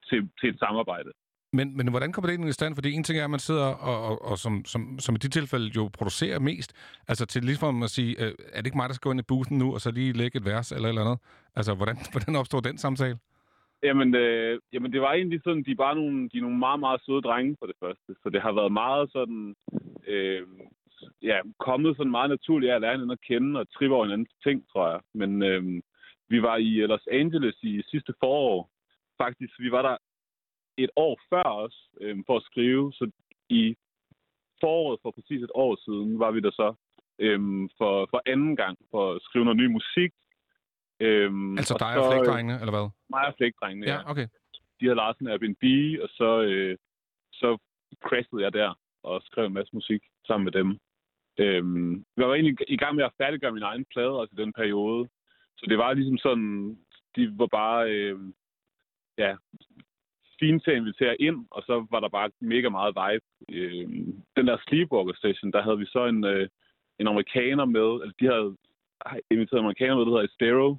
til, 0.09 0.29
til 0.39 0.49
et 0.49 0.59
samarbejde. 0.59 1.11
Men, 1.53 1.77
men 1.77 1.87
hvordan 1.87 2.11
kommer 2.11 2.27
det 2.27 2.33
egentlig 2.33 2.49
i 2.49 2.53
stand? 2.53 2.75
Fordi 2.75 2.91
en 2.91 3.03
ting 3.03 3.19
er, 3.19 3.23
at 3.23 3.29
man 3.29 3.39
sidder 3.39 3.65
og, 3.65 4.05
og, 4.05 4.25
og 4.25 4.37
som, 4.37 4.65
som, 4.65 4.99
som 4.99 5.15
i 5.15 5.17
de 5.17 5.27
tilfælde 5.27 5.71
jo 5.75 5.89
producerer 5.93 6.39
mest. 6.39 6.73
Altså 7.07 7.25
til 7.25 7.43
ligesom 7.43 7.83
at 7.83 7.89
sige, 7.89 8.25
øh, 8.25 8.33
er 8.53 8.57
det 8.57 8.65
ikke 8.65 8.77
mig, 8.77 8.89
der 8.89 8.95
skal 8.95 9.07
gå 9.07 9.11
ind 9.11 9.19
i 9.19 9.23
bussen 9.23 9.57
nu, 9.57 9.73
og 9.73 9.81
så 9.81 9.91
lige 9.91 10.13
lægge 10.13 10.37
et 10.37 10.45
vers 10.45 10.71
eller 10.71 10.85
et 10.85 10.89
eller 10.89 11.01
andet? 11.01 11.19
Altså, 11.55 11.73
hvordan, 11.73 11.97
hvordan 12.11 12.35
opstår 12.35 12.59
den 12.59 12.77
samtale? 12.77 13.17
Jamen, 13.83 14.15
øh, 14.15 14.59
jamen, 14.73 14.93
det 14.93 15.01
var 15.01 15.13
egentlig 15.13 15.41
sådan, 15.43 15.63
de 15.63 15.71
er 15.71 15.75
bare 15.85 15.95
nogle, 15.95 16.29
de 16.29 16.37
er 16.37 16.41
nogle 16.41 16.57
meget, 16.57 16.79
meget 16.79 17.01
søde 17.05 17.21
drenge 17.21 17.55
for 17.59 17.65
det 17.65 17.75
første. 17.79 18.15
Så 18.23 18.29
det 18.29 18.41
har 18.41 18.51
været 18.51 18.71
meget 18.71 19.11
sådan, 19.11 19.55
øh, 20.07 20.47
ja, 21.21 21.39
kommet 21.59 21.97
sådan 21.97 22.11
meget 22.11 22.29
naturligt 22.29 22.71
af 22.71 22.75
at 22.75 22.81
lære 22.81 22.91
hinanden 22.91 23.11
at 23.11 23.21
kende 23.21 23.59
og 23.59 23.69
trippe 23.73 23.95
over 23.95 24.05
hinandens 24.05 24.35
ting, 24.43 24.69
tror 24.71 24.89
jeg. 24.91 24.99
Men 25.13 25.43
øh, 25.43 25.81
vi 26.29 26.41
var 26.41 26.57
i 26.57 26.71
Los 26.91 27.07
Angeles 27.11 27.57
i 27.63 27.81
sidste 27.91 28.13
forår. 28.19 28.69
Faktisk, 29.17 29.53
vi 29.59 29.71
var 29.71 29.81
der 29.81 29.97
et 30.77 30.89
år 30.95 31.19
før 31.29 31.43
os 31.43 31.89
øh, 32.01 32.17
for 32.25 32.37
at 32.37 32.43
skrive. 32.43 32.93
Så 32.93 33.11
i 33.49 33.75
foråret 34.59 34.99
for 35.01 35.11
præcis 35.11 35.41
et 35.41 35.51
år 35.55 35.75
siden 35.85 36.19
var 36.19 36.31
vi 36.31 36.39
der 36.39 36.51
så 36.51 36.73
øh, 37.19 37.39
for, 37.77 38.07
for 38.11 38.21
anden 38.25 38.55
gang 38.55 38.77
for 38.91 39.13
at 39.13 39.21
skrive 39.21 39.45
noget 39.45 39.57
ny 39.57 39.65
musik. 39.65 40.11
Øhm, 41.05 41.57
Altså 41.57 41.75
dig 41.79 41.97
og 41.97 42.03
så, 42.03 42.09
øh, 42.09 42.11
flægdrengene, 42.11 42.59
eller 42.61 42.73
hvad? 42.77 42.87
Mig 43.09 43.27
og 43.27 43.33
flægdrengene, 43.37 43.87
ja. 43.87 43.93
Ja, 43.93 44.11
okay. 44.11 44.27
De 44.79 44.85
havde 44.85 44.95
lejet 45.01 45.15
sådan 45.15 45.27
en 45.27 45.31
Airbnb, 45.33 45.63
og 46.03 46.09
så, 46.19 46.41
øh, 46.41 46.77
så 47.33 47.57
crashede 48.05 48.43
jeg 48.43 48.53
der 48.53 48.69
og 49.03 49.21
skrev 49.25 49.45
en 49.45 49.53
masse 49.53 49.75
musik 49.75 50.01
sammen 50.27 50.43
med 50.45 50.51
dem. 50.51 50.79
Øhm, 51.37 52.05
jeg 52.17 52.27
var 52.27 52.33
egentlig 52.33 52.55
i 52.67 52.77
gang 52.77 52.95
med 52.95 53.03
at 53.03 53.17
færdiggøre 53.17 53.51
min 53.51 53.63
egen 53.63 53.85
plade 53.93 54.19
også 54.19 54.33
i 54.37 54.41
den 54.41 54.53
periode. 54.53 55.09
Så 55.57 55.65
det 55.69 55.77
var 55.77 55.93
ligesom 55.93 56.17
sådan, 56.17 56.77
de 57.15 57.33
var 57.39 57.47
bare, 57.47 57.91
øh, 57.91 58.19
ja, 59.17 59.35
fint 60.39 60.63
til 60.63 60.71
at 60.71 60.77
invitere 60.77 61.21
ind, 61.21 61.45
og 61.51 61.63
så 61.67 61.87
var 61.91 61.99
der 61.99 62.09
bare 62.09 62.29
mega 62.41 62.69
meget 62.69 62.95
vibe. 63.01 63.25
Øh, 63.57 63.87
den 64.37 64.47
der 64.47 64.57
Sleepwalker 64.67 65.13
Station, 65.13 65.51
der 65.51 65.61
havde 65.61 65.77
vi 65.77 65.85
så 65.85 66.05
en, 66.05 66.23
øh, 66.23 66.47
en 66.99 67.07
amerikaner 67.07 67.65
med, 67.65 68.01
altså 68.01 68.15
de 68.19 68.25
havde 68.25 68.57
inviteret 69.31 69.59
amerikaner 69.59 69.95
med, 69.95 70.05
der 70.05 70.11
hedder 70.11 70.29
Estero, 70.29 70.77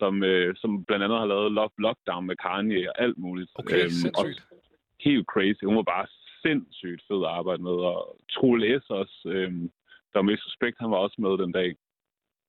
som, 0.00 0.22
øh, 0.22 0.56
som 0.56 0.84
blandt 0.84 1.04
andet 1.04 1.18
har 1.18 1.26
lavet 1.26 1.52
Love 1.52 1.70
Lockdown 1.78 2.26
med 2.26 2.36
Kanye 2.36 2.90
og 2.90 2.94
alt 3.04 3.18
muligt. 3.18 3.50
Okay, 3.54 3.80
Øhm, 3.82 3.90
sindssygt. 3.90 4.38
Og 4.50 4.56
helt 5.00 5.26
crazy. 5.32 5.64
Hun 5.64 5.76
var 5.76 5.82
bare 5.96 6.06
sindssygt 6.44 7.02
fed 7.08 7.20
at 7.24 7.30
arbejde 7.38 7.62
med. 7.62 7.76
Og 7.90 8.20
Troel 8.34 8.80
S. 8.82 8.90
også, 8.90 9.18
øhm, 9.36 9.62
der 10.12 10.18
var 10.18 10.22
mest 10.30 10.46
respekt, 10.46 10.76
han 10.80 10.90
var 10.90 10.96
også 10.96 11.16
med 11.18 11.30
den 11.44 11.52
dag. 11.52 11.70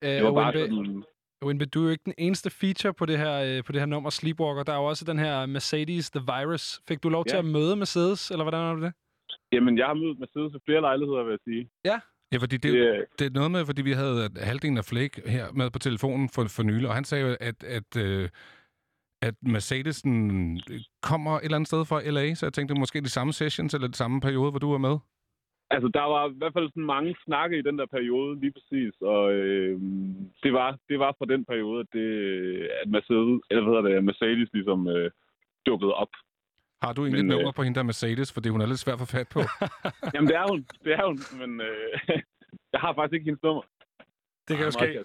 Det 0.02 0.24
var 0.24 0.34
bare 0.34 0.54
sådan... 0.54 1.04
Winby, 1.46 1.64
du 1.74 1.80
er 1.80 1.84
jo 1.84 1.90
ikke 1.92 2.06
den 2.06 2.14
eneste 2.18 2.50
feature 2.50 2.94
på 2.94 3.06
det 3.06 3.18
her, 3.18 3.36
øh, 3.48 3.64
på 3.64 3.72
det 3.72 3.82
her 3.82 3.86
nummer 3.86 4.10
Sleepwalker. 4.10 4.64
Der 4.64 4.74
er 4.74 4.78
jo 4.78 4.86
også 4.86 5.06
den 5.06 5.20
her 5.20 5.46
Mercedes 5.46 6.10
The 6.12 6.24
Virus. 6.34 6.82
Fik 6.88 7.04
du 7.04 7.10
lov 7.10 7.26
til 7.26 7.36
Ja. 7.36 7.40
at 7.40 7.46
møde 7.46 7.76
Mercedes, 7.76 8.32
eller 8.32 8.44
hvordan 8.44 8.62
er 8.66 8.74
det 8.74 8.84
det? 8.84 8.94
Jamen, 9.52 9.78
jeg 9.78 9.86
har 9.88 9.94
mødt 9.94 10.20
Mercedes 10.20 10.54
ved 10.54 10.62
flere 10.66 10.82
lejligheder, 10.82 11.24
vil 11.24 11.32
jeg 11.32 11.40
sige. 11.44 11.70
Ja, 11.86 12.00
fordi 12.40 12.58
det, 12.58 12.74
Det, 12.74 13.06
det 13.20 13.26
er 13.26 13.34
noget 13.40 13.52
med, 13.52 13.66
fordi 13.66 13.82
vi 13.82 13.92
havde 13.92 14.30
halvdelen 14.50 14.78
af 14.78 14.86
Flake 14.86 15.30
her 15.30 15.46
med 15.52 15.72
på 15.72 15.80
telefonen 15.80 16.30
for, 16.30 16.44
for 16.56 16.64
nylig, 16.64 16.88
og 16.90 16.96
han 16.96 17.04
sagde 17.04 17.28
jo, 17.28 17.36
at, 17.40 17.64
at, 17.64 17.90
øh, 18.06 18.30
at 19.22 19.36
Mercedes 19.42 20.02
den, 20.02 20.18
kommer 21.02 21.34
et 21.38 21.44
eller 21.44 21.58
andet 21.58 21.68
sted 21.68 21.86
fra 21.86 22.02
LA, 22.16 22.34
så 22.34 22.46
jeg 22.46 22.54
tænkte, 22.54 22.74
det 22.74 22.80
måske 22.80 23.02
de 23.02 23.18
samme 23.18 23.34
sessions 23.34 23.74
eller 23.74 23.88
de 23.88 24.02
samme 24.04 24.22
periode, 24.22 24.50
hvor 24.52 24.60
du 24.60 24.72
var 24.72 24.78
med. 24.78 24.98
Altså, 25.70 25.88
der 25.94 26.06
var 26.14 26.30
i 26.30 26.38
hvert 26.38 26.54
fald 26.54 26.70
sådan 26.70 26.92
mange 26.96 27.16
snakke 27.26 27.58
i 27.58 27.62
den 27.62 27.78
der 27.80 27.86
periode, 27.86 28.40
lige 28.40 28.54
præcis. 28.58 28.94
Og 29.02 29.34
øh, 29.34 29.82
det, 30.44 30.54
var, 30.54 30.78
det 30.90 31.00
var 31.00 31.16
fra 31.18 31.32
den 31.34 31.46
periode, 31.46 31.80
at, 31.80 31.90
det, 31.94 32.10
at 32.82 32.90
Mercedes, 32.90 33.42
eller 33.50 33.64
hvad 33.64 33.74
hedder 33.74 33.90
det, 33.90 34.04
Mercedes 34.04 34.50
ligesom 34.54 34.88
øh, 34.88 35.12
dukkede 35.66 35.94
op. 35.94 36.14
Har 36.84 36.94
du 36.94 37.02
egentlig 37.02 37.26
Men, 37.26 37.32
et 37.32 37.36
øh, 37.36 37.38
nummer 37.38 37.52
på 37.52 37.64
hende 37.64 37.76
der 37.76 37.84
Mercedes, 37.84 38.34
fordi 38.34 38.50
hun 38.50 38.62
er 38.62 38.66
lidt 38.66 38.80
svær 38.80 38.94
at 38.94 39.00
få 39.00 39.06
fat 39.06 39.28
på? 39.36 39.40
Jamen, 40.14 40.28
det 40.28 40.36
er 40.36 40.48
hun. 40.52 40.66
Det 40.84 40.94
er 40.94 41.06
hun. 41.06 41.20
Men 41.40 41.62
øh, 41.62 41.90
jeg 42.74 42.80
har 42.80 42.94
faktisk 42.94 43.14
ikke 43.14 43.26
hendes 43.26 43.44
nummer. 43.44 43.64
Det 44.48 44.58
kan 44.58 44.66
jo 44.66 44.72
ske. 44.72 45.04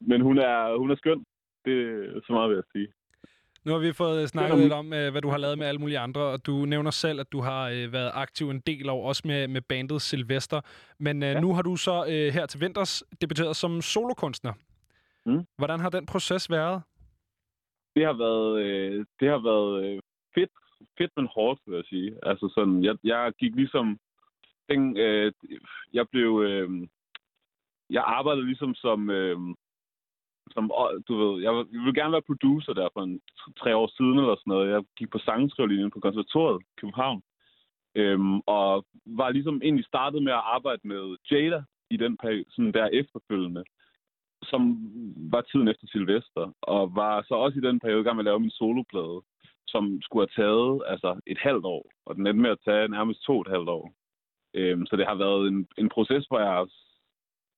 Men 0.00 0.20
hun 0.20 0.38
er, 0.38 0.78
hun 0.78 0.90
er 0.90 0.96
skøn. 0.96 1.24
Det 1.64 1.76
er 2.16 2.20
så 2.26 2.32
meget, 2.32 2.50
vil 2.50 2.56
jeg 2.56 2.64
sige. 2.72 2.88
Nu 3.64 3.72
har 3.72 3.78
vi 3.78 3.92
fået 3.92 4.28
snakket 4.28 4.50
Det 4.50 4.58
er 4.58 4.62
lidt 4.62 4.72
om, 4.72 4.92
øh, 4.92 5.10
hvad 5.10 5.22
du 5.22 5.28
har 5.28 5.38
lavet 5.38 5.58
med 5.58 5.66
alle 5.66 5.78
mulige 5.78 5.98
andre, 5.98 6.20
og 6.20 6.46
du 6.46 6.64
nævner 6.64 6.90
selv, 6.90 7.20
at 7.20 7.32
du 7.32 7.40
har 7.40 7.68
øh, 7.68 7.92
været 7.92 8.10
aktiv 8.14 8.50
en 8.50 8.60
del 8.60 8.88
år, 8.88 9.08
også 9.08 9.22
med, 9.24 9.48
med 9.48 9.60
bandet 9.60 10.02
Sylvester. 10.02 10.60
Men 10.98 11.22
øh, 11.22 11.28
ja. 11.28 11.40
nu 11.40 11.54
har 11.54 11.62
du 11.62 11.76
så 11.76 12.04
øh, 12.08 12.32
her 12.32 12.46
til 12.46 12.60
vinters 12.60 13.02
debuteret 13.20 13.56
som 13.56 13.80
solokunstner. 13.80 14.52
Mm. 15.26 15.44
Hvordan 15.58 15.80
har 15.80 15.90
den 15.90 16.06
proces 16.06 16.50
været? 16.50 16.82
Det 17.96 18.04
har 18.04 18.12
været, 18.12 18.62
øh, 18.62 19.04
det 19.20 19.28
har 19.28 19.38
været 19.38 19.84
øh, 19.84 20.00
fedt, 20.34 20.50
fedt, 21.00 21.12
men 21.16 21.28
hårdt, 21.34 21.60
vil 21.66 21.76
jeg 21.76 21.84
sige. 21.84 22.10
Altså 22.22 22.46
sådan, 22.54 22.84
jeg, 22.84 22.96
jeg 23.04 23.32
gik 23.40 23.54
ligesom... 23.54 23.98
Den, 24.68 24.96
øh, 24.96 25.32
jeg 25.92 26.06
blev... 26.12 26.30
Øh, 26.46 26.70
jeg 27.90 28.02
arbejdede 28.06 28.46
ligesom 28.46 28.74
som... 28.74 29.10
Øh, 29.10 29.38
som, 30.54 30.70
du 31.08 31.14
ved, 31.20 31.42
jeg, 31.42 31.52
jeg 31.72 31.80
ville 31.80 32.00
gerne 32.00 32.12
være 32.12 32.30
producer 32.30 32.72
der 32.72 32.88
for 32.92 33.02
en 33.02 33.20
tre 33.60 33.76
år 33.76 33.88
siden 33.96 34.18
eller 34.18 34.36
sådan 34.36 34.50
noget. 34.54 34.70
Jeg 34.70 34.82
gik 34.98 35.10
på 35.10 35.18
sangskrivlinjen 35.18 35.90
på 35.90 36.00
konservatoriet 36.00 36.60
i 36.60 36.80
København. 36.80 37.22
Øhm, 37.94 38.40
og 38.46 38.84
var 39.06 39.30
ligesom 39.30 39.60
egentlig 39.64 39.84
startet 39.84 40.22
med 40.22 40.32
at 40.32 40.46
arbejde 40.56 40.80
med 40.84 41.16
Jada 41.30 41.62
i 41.90 41.96
den 41.96 42.16
periode, 42.16 42.44
sådan 42.50 42.72
der 42.72 42.86
efterfølgende, 42.86 43.64
som 44.42 44.62
var 45.32 45.40
tiden 45.40 45.68
efter 45.68 45.86
Silvester, 45.86 46.52
og 46.62 46.94
var 46.94 47.24
så 47.28 47.34
også 47.34 47.58
i 47.58 47.66
den 47.68 47.80
periode 47.80 48.00
i 48.00 48.04
gang 48.04 48.16
med 48.16 48.24
at 48.24 48.30
lave 48.30 48.40
min 48.40 48.50
soloplade, 48.50 49.20
som 49.72 50.02
skulle 50.02 50.26
have 50.26 50.36
taget 50.42 50.82
altså, 50.92 51.20
et 51.26 51.38
halvt 51.38 51.64
år, 51.64 51.82
og 52.06 52.14
den 52.16 52.26
endte 52.26 52.42
med 52.42 52.50
at 52.50 52.64
tage 52.64 52.88
nærmest 52.88 53.22
to 53.22 53.32
og 53.38 53.40
et 53.40 53.54
halvt 53.54 53.68
år. 53.68 53.84
Øhm, 54.54 54.86
så 54.86 54.96
det 54.96 55.06
har 55.06 55.14
været 55.14 55.48
en, 55.48 55.68
en 55.78 55.88
proces, 55.88 56.24
hvor 56.26 56.40
jeg 56.40 56.66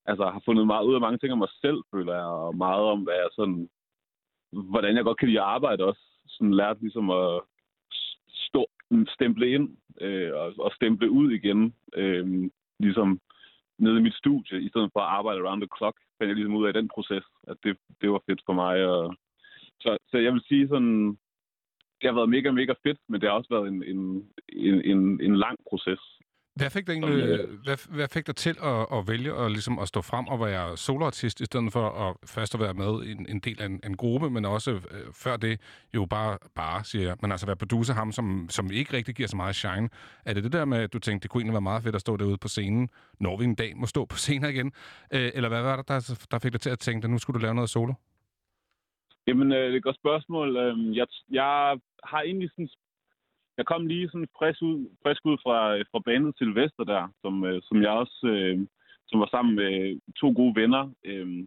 altså, 0.07 0.25
har 0.25 0.43
fundet 0.45 0.67
meget 0.67 0.85
ud 0.85 0.95
af 0.95 1.01
mange 1.01 1.19
ting 1.19 1.33
om 1.33 1.39
mig 1.39 1.53
selv, 1.61 1.79
føler 1.95 2.15
jeg, 2.15 2.25
og 2.25 2.57
meget 2.57 2.85
om, 2.93 3.01
hvad 3.03 3.15
jeg 3.15 3.29
sådan, 3.33 3.69
hvordan 4.53 4.97
jeg 4.97 5.05
godt 5.05 5.19
kan 5.19 5.29
lide 5.29 5.41
at 5.41 5.47
arbejde 5.57 5.85
også. 5.85 6.03
Sådan 6.27 6.55
lært 6.55 6.81
ligesom 6.81 7.11
at 7.11 7.41
stå, 8.29 8.67
stemple 9.09 9.51
ind 9.51 9.77
øh, 10.01 10.33
og, 10.35 10.55
og 10.59 10.73
stemple 10.73 11.11
ud 11.11 11.31
igen, 11.31 11.75
øh, 11.95 12.51
ligesom 12.79 13.21
nede 13.79 13.99
i 13.99 14.03
mit 14.03 14.15
studie, 14.15 14.63
i 14.63 14.69
stedet 14.69 14.91
for 14.93 15.01
at 15.01 15.13
arbejde 15.19 15.41
around 15.41 15.61
the 15.63 15.69
clock, 15.79 15.97
fandt 16.19 16.29
jeg 16.29 16.37
ligesom 16.37 16.55
ud 16.55 16.67
af 16.67 16.73
den 16.73 16.89
proces, 16.95 17.25
at 17.49 17.57
det, 17.65 17.77
det 18.01 18.11
var 18.11 18.23
fedt 18.27 18.43
for 18.47 18.53
mig. 18.53 18.87
Og, 18.87 19.15
så, 19.81 19.97
så 20.11 20.19
jeg 20.19 20.33
vil 20.33 20.45
sige 20.49 20.69
sådan, 20.69 21.19
det 22.03 22.11
har 22.11 22.19
været 22.21 22.31
mega, 22.37 22.51
mega 22.51 22.75
fedt, 22.83 22.99
men 23.09 23.21
det 23.21 23.29
har 23.29 23.37
også 23.37 23.51
været 23.51 23.69
en, 23.69 23.83
en, 23.93 24.01
en, 24.49 24.75
en, 24.91 25.21
en 25.21 25.37
lang 25.37 25.57
proces. 25.69 26.01
Hvad 26.57 26.71
fik 26.71 26.87
dig, 26.87 26.93
egentlig, 26.93 27.39
hvad, 27.65 27.95
hvad 27.97 28.09
fik 28.09 28.27
dig 28.27 28.37
til 28.37 28.57
at, 28.63 28.87
at 28.93 29.09
vælge 29.09 29.33
at, 29.33 29.51
ligesom 29.51 29.79
at 29.79 29.89
stå 29.89 30.01
frem 30.01 30.27
og 30.27 30.41
være 30.41 30.77
soloartist, 30.77 31.41
i 31.41 31.45
stedet 31.45 31.73
for 31.73 31.89
at 31.89 32.17
først 32.29 32.55
at 32.55 32.61
være 32.61 32.75
med 32.75 33.05
i 33.05 33.13
en, 33.13 33.27
en 33.29 33.41
del 33.41 33.63
af 33.63 33.67
en, 33.67 33.81
en 33.87 33.97
gruppe, 33.97 34.31
men 34.31 34.45
også 34.45 34.71
øh, 34.71 34.81
før 35.15 35.37
det 35.37 35.61
jo 35.95 36.07
bare, 36.07 36.39
bare 36.55 36.85
siger 36.85 37.05
jeg, 37.07 37.17
men 37.23 37.31
altså 37.31 37.47
være 37.47 37.57
producer 37.57 37.95
ham, 37.95 38.13
som, 38.13 38.47
som 38.51 38.71
ikke 38.71 38.97
rigtig 38.97 39.15
giver 39.15 39.29
så 39.29 39.37
meget 39.37 39.57
shine. 39.57 39.89
Er 40.27 40.35
det 40.35 40.45
det 40.45 40.53
der 40.53 40.65
med, 40.65 40.79
at 40.79 40.93
du 40.93 40.99
tænkte, 40.99 41.23
det 41.23 41.31
kunne 41.31 41.41
egentlig 41.41 41.53
være 41.53 41.61
meget 41.61 41.83
fedt 41.83 41.95
at 41.95 42.01
stå 42.01 42.17
derude 42.17 42.39
på 42.39 42.49
scenen, 42.49 42.89
når 43.21 43.37
vi 43.37 43.45
en 43.45 43.55
dag 43.55 43.77
må 43.77 43.87
stå 43.87 44.05
på 44.05 44.17
scenen 44.17 44.51
igen? 44.51 44.73
Øh, 45.15 45.31
eller 45.35 45.49
hvad 45.49 45.63
var 45.63 45.77
det, 45.77 45.89
der, 45.89 46.27
der 46.31 46.39
fik 46.39 46.53
dig 46.53 46.61
til 46.61 46.71
at 46.71 46.79
tænke, 46.79 47.05
at 47.05 47.11
nu 47.11 47.19
skulle 47.19 47.41
du 47.41 47.43
lave 47.43 47.55
noget 47.55 47.71
solo? 47.71 47.95
Jamen, 49.27 49.53
øh, 49.53 49.59
det 49.59 49.73
er 49.73 49.77
et 49.77 49.83
godt 49.83 49.97
spørgsmål. 49.97 50.57
Øh, 50.57 50.97
Jeg, 50.97 51.07
jeg 51.31 51.79
har 52.05 52.21
egentlig 52.23 52.51
sådan... 52.51 52.69
Jeg 53.57 53.67
kom 53.67 53.87
lige 53.87 54.09
sådan 54.09 54.29
frisk 54.39 54.63
ud, 54.63 54.97
frisk 55.03 55.27
ud 55.27 55.37
fra, 55.43 55.77
øh, 55.77 55.85
fra 55.93 55.99
bandet 55.99 56.39
Silvester 56.39 56.85
der, 56.85 57.09
som, 57.21 57.45
øh, 57.45 57.63
som 57.63 57.83
jeg 57.83 57.91
også 57.91 58.27
øh, 58.27 58.67
som 59.09 59.21
var 59.21 59.29
sammen 59.31 59.55
med 59.55 60.01
to 60.21 60.33
gode 60.37 60.55
venner. 60.61 60.91
Øh, 61.05 61.47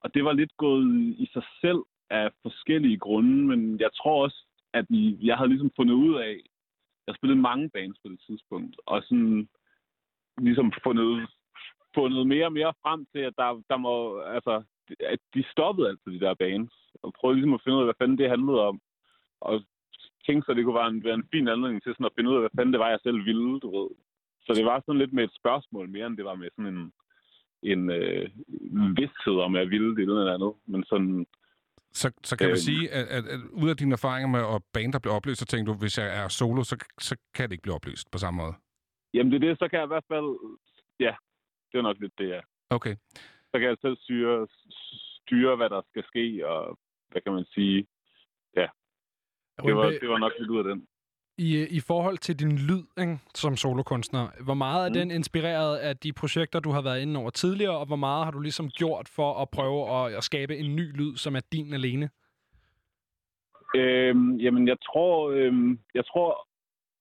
Og 0.00 0.14
det 0.14 0.24
var 0.24 0.32
lidt 0.32 0.56
gået 0.56 1.14
i 1.18 1.26
sig 1.32 1.42
selv 1.60 1.82
af 2.10 2.30
forskellige 2.42 2.98
grunde, 2.98 3.46
men 3.50 3.80
jeg 3.80 3.90
tror 3.94 4.22
også, 4.24 4.46
at 4.72 4.86
vi, 4.88 5.18
jeg 5.22 5.36
havde 5.36 5.48
ligesom 5.48 5.70
fundet 5.76 5.94
ud 5.94 6.14
af, 6.14 6.36
jeg 7.06 7.14
spillede 7.14 7.40
mange 7.40 7.70
bands 7.70 7.98
på 8.02 8.08
det 8.08 8.20
tidspunkt, 8.26 8.76
og 8.86 9.02
sådan 9.02 9.48
ligesom 10.40 10.72
fundet, 10.82 11.28
fundet 11.94 12.26
mere 12.26 12.46
og 12.46 12.52
mere 12.52 12.74
frem 12.82 13.06
til, 13.12 13.18
at 13.18 13.34
der, 13.36 13.62
der 13.70 13.76
må, 13.76 14.18
altså, 14.20 14.62
at 15.00 15.18
de 15.34 15.44
stoppede 15.50 15.88
altså 15.88 16.10
de 16.10 16.20
der 16.20 16.34
bands, 16.34 16.72
og 17.02 17.12
prøvede 17.18 17.36
ligesom 17.36 17.54
at 17.54 17.60
finde 17.64 17.76
ud 17.76 17.82
af, 17.82 17.86
hvad 17.86 18.00
fanden 18.00 18.18
det 18.18 18.28
handlede 18.34 18.60
om. 18.70 18.80
Og 19.40 19.54
tænkte 20.26 20.46
så, 20.46 20.54
det 20.54 20.64
kunne 20.64 20.80
være 20.80 20.88
en, 20.88 21.04
være 21.04 21.14
en 21.14 21.28
fin 21.32 21.48
anledning 21.48 21.82
til 21.82 21.92
sådan 21.94 22.06
at 22.10 22.16
finde 22.16 22.30
ud 22.30 22.34
af, 22.36 22.42
hvad 22.42 22.54
fanden 22.56 22.72
det 22.72 22.80
var, 22.80 22.90
jeg 22.90 23.00
selv 23.02 23.24
ville, 23.24 23.60
du 23.60 23.68
ved. 23.78 23.88
Så 24.46 24.50
det 24.54 24.64
var 24.64 24.82
sådan 24.86 24.98
lidt 24.98 25.12
med 25.12 25.24
et 25.24 25.34
spørgsmål 25.40 25.88
mere, 25.88 26.06
end 26.06 26.16
det 26.16 26.24
var 26.24 26.34
med 26.34 26.48
sådan 26.56 26.72
en, 26.76 26.92
en 27.72 27.90
øh, 27.90 28.28
vidsthed 28.96 29.36
om, 29.44 29.54
at 29.54 29.60
jeg 29.62 29.70
ville 29.70 29.96
det 29.96 30.02
eller 30.02 30.34
andet. 30.34 30.52
Men 30.66 30.84
sådan, 30.84 31.26
Så, 31.92 32.12
så 32.22 32.36
kan 32.38 32.46
vi 32.46 32.50
Øhm. 32.50 32.66
sige, 32.70 32.90
at, 32.90 33.06
at, 33.16 33.24
at 33.34 33.40
ud 33.62 33.68
af 33.70 33.76
dine 33.76 33.92
erfaringer 33.92 34.28
med 34.28 34.40
at 34.54 34.62
band, 34.74 34.92
der 34.92 34.98
bliver 34.98 35.14
opløst, 35.14 35.40
så 35.40 35.46
tænker 35.46 35.72
du, 35.72 35.78
hvis 35.78 35.98
jeg 35.98 36.08
er 36.24 36.28
solo, 36.28 36.62
så, 36.62 36.76
så 37.00 37.16
kan 37.34 37.44
det 37.48 37.52
ikke 37.52 37.62
blive 37.62 37.74
opløst 37.74 38.10
på 38.10 38.18
samme 38.18 38.36
måde. 38.42 38.54
jamen 39.14 39.32
det 39.32 39.36
er 39.42 39.48
det, 39.48 39.58
så 39.58 39.68
kan 39.68 39.78
jeg 39.78 39.86
i 39.86 39.94
hvert 39.94 40.08
fald, 40.12 40.28
ja, 41.00 41.12
det 41.72 41.78
er 41.78 41.82
nok 41.82 41.96
lidt 42.00 42.18
det, 42.18 42.28
ja. 42.28 42.40
Okay. 42.70 42.94
Så 43.50 43.54
kan 43.58 43.62
jeg 43.68 43.76
selv 43.80 43.96
styre, 43.96 44.46
styre, 45.22 45.56
hvad 45.56 45.70
der 45.70 45.82
skal 45.90 46.04
ske, 46.04 46.48
og 46.48 46.78
hvad 47.12 47.22
kan 47.22 47.32
man 47.32 47.44
sige. 47.44 47.86
Det 49.66 49.76
var, 49.76 49.90
det 49.90 50.08
var 50.08 50.18
nok 50.18 50.32
lidt 50.38 50.50
ud 50.50 50.58
af 50.58 50.64
den. 50.64 50.86
I, 51.38 51.66
I 51.70 51.80
forhold 51.80 52.18
til 52.18 52.38
din 52.40 52.56
lyd 52.68 52.84
ikke, 53.00 53.18
som 53.34 53.56
solokunstner, 53.56 54.44
hvor 54.44 54.54
meget 54.54 54.84
er 54.84 54.88
Mm. 54.88 54.94
den 54.94 55.10
inspireret 55.10 55.76
af 55.78 55.96
de 55.96 56.12
projekter, 56.12 56.60
du 56.60 56.70
har 56.70 56.82
været 56.82 57.02
inde 57.02 57.20
over 57.20 57.30
tidligere, 57.30 57.78
og 57.78 57.86
hvor 57.86 57.96
meget 57.96 58.24
har 58.24 58.30
du 58.32 58.40
ligesom 58.40 58.68
gjort 58.68 59.08
for 59.16 59.42
at 59.42 59.48
prøve 59.50 59.80
at, 59.96 60.14
at 60.18 60.24
skabe 60.24 60.56
en 60.56 60.76
ny 60.76 60.96
lyd, 60.96 61.16
som 61.16 61.36
er 61.36 61.40
din 61.52 61.74
alene? 61.74 62.10
Øhm, 63.74 64.36
jamen, 64.36 64.68
jeg 64.68 64.76
tror, 64.86 65.30
øhm, 65.30 65.78
jeg 65.94 66.06
tror, 66.06 66.48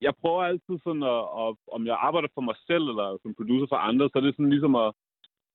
jeg 0.01 0.13
prøver 0.21 0.43
altid 0.43 0.75
sådan 0.83 1.03
at, 1.03 1.23
at, 1.43 1.55
om 1.75 1.85
jeg 1.85 1.97
arbejder 1.99 2.27
for 2.33 2.41
mig 2.41 2.55
selv 2.67 2.83
eller 2.91 3.17
som 3.21 3.35
producer 3.35 3.65
for 3.69 3.75
andre, 3.75 4.09
så 4.09 4.15
er 4.17 4.21
det 4.21 4.35
sådan 4.35 4.49
ligesom 4.49 4.75
at, 4.75 4.93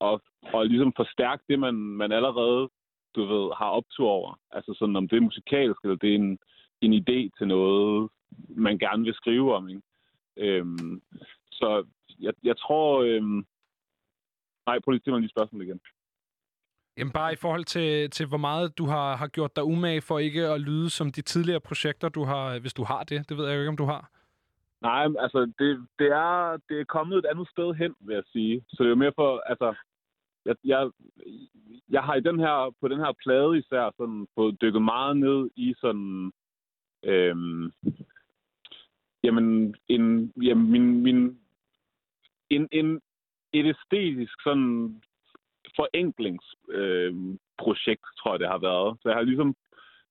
at, 0.01 0.21
at 0.55 0.67
ligesom 0.71 0.93
forstærke 0.97 1.43
det, 1.49 1.59
man, 1.59 1.75
man 1.75 2.13
allerede, 2.13 2.69
du 3.17 3.25
ved, 3.25 3.53
har 3.59 3.71
optur 3.71 4.09
over. 4.09 4.41
Altså 4.51 4.75
sådan, 4.79 4.97
om 4.97 5.09
det 5.09 5.17
er 5.17 5.21
musikalsk, 5.21 5.81
eller 5.85 5.97
det 5.97 6.11
er 6.11 6.15
en, 6.15 6.39
en 6.81 6.93
idé 7.03 7.19
til 7.39 7.47
noget, 7.49 8.11
man 8.49 8.79
gerne 8.79 9.05
vil 9.05 9.15
skrive 9.15 9.55
om, 9.55 9.69
ikke? 9.69 9.83
Øhm, 10.37 11.03
så 11.53 11.87
jeg, 12.21 12.33
jeg 12.43 12.57
tror, 12.59 13.03
øhm, 13.03 13.47
nej, 14.67 14.79
prøv 14.79 14.93
lige 14.93 15.03
at 15.07 15.13
mig 15.13 15.21
lige 15.21 15.37
spørgsmål 15.37 15.63
igen. 15.63 15.81
Jamen 16.99 17.13
bare 17.13 17.33
i 17.33 17.37
forhold 17.37 17.65
til, 17.65 18.11
til 18.11 18.27
hvor 18.27 18.39
meget 18.39 18.79
du 18.79 18.87
har, 18.87 19.17
har 19.17 19.29
gjort 19.29 19.57
dig 19.57 19.65
umage 19.65 20.01
for 20.01 20.19
ikke 20.19 20.47
at 20.47 20.61
lyde 20.61 20.91
som 20.91 21.13
de 21.13 21.23
tidligere 21.23 21.61
projekter, 21.61 22.09
du 22.09 22.25
har, 22.25 22.59
hvis 22.59 22.75
du 22.75 22.85
har 22.85 23.05
det. 23.05 23.29
Det 23.29 23.37
ved 23.37 23.47
jeg 23.47 23.55
jo 23.55 23.61
ikke, 23.61 23.69
om 23.69 23.77
du 23.77 23.85
har. 23.85 24.11
Nej, 24.83 25.05
altså, 25.25 25.53
det, 25.59 25.87
det, 25.99 26.07
er, 26.07 26.57
det 26.69 26.81
er 26.81 26.85
kommet 26.85 27.19
et 27.19 27.27
andet 27.31 27.49
sted 27.49 27.75
hen, 27.75 27.95
vil 28.01 28.15
jeg 28.15 28.23
sige. 28.33 28.65
Så 28.69 28.77
det 28.79 28.87
er 28.87 28.95
jo 28.97 29.03
mere 29.05 29.13
for, 29.17 29.43
altså, 29.47 29.75
jeg, 30.47 30.57
jeg, 30.65 30.91
jeg 31.89 32.03
har 32.03 32.15
i 32.15 32.21
den 32.21 32.39
her, 32.39 32.75
på 32.81 32.89
den 32.89 32.99
her 32.99 33.13
plade 33.25 33.59
især 33.59 33.91
sådan 33.97 34.27
fået 34.35 34.61
dykket 34.61 34.83
meget 34.83 35.17
ned 35.17 35.51
i 35.57 35.75
sådan, 35.81 36.33
øhm, 37.03 37.73
jamen, 39.25 39.75
en, 39.89 40.33
jamen, 40.43 40.71
min, 40.71 41.03
min, 41.03 41.39
en, 42.51 42.69
en, 42.73 43.01
et 43.53 43.67
æstetisk 43.67 44.43
sådan 44.43 45.03
forenklingsprojekt, 45.77 48.07
øh, 48.07 48.17
tror 48.19 48.33
jeg, 48.33 48.41
det 48.41 48.49
har 48.49 48.59
været. 48.59 48.99
Så 49.03 49.09
jeg 49.09 49.17
har 49.17 49.23
ligesom, 49.23 49.57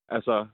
altså, 0.10 0.48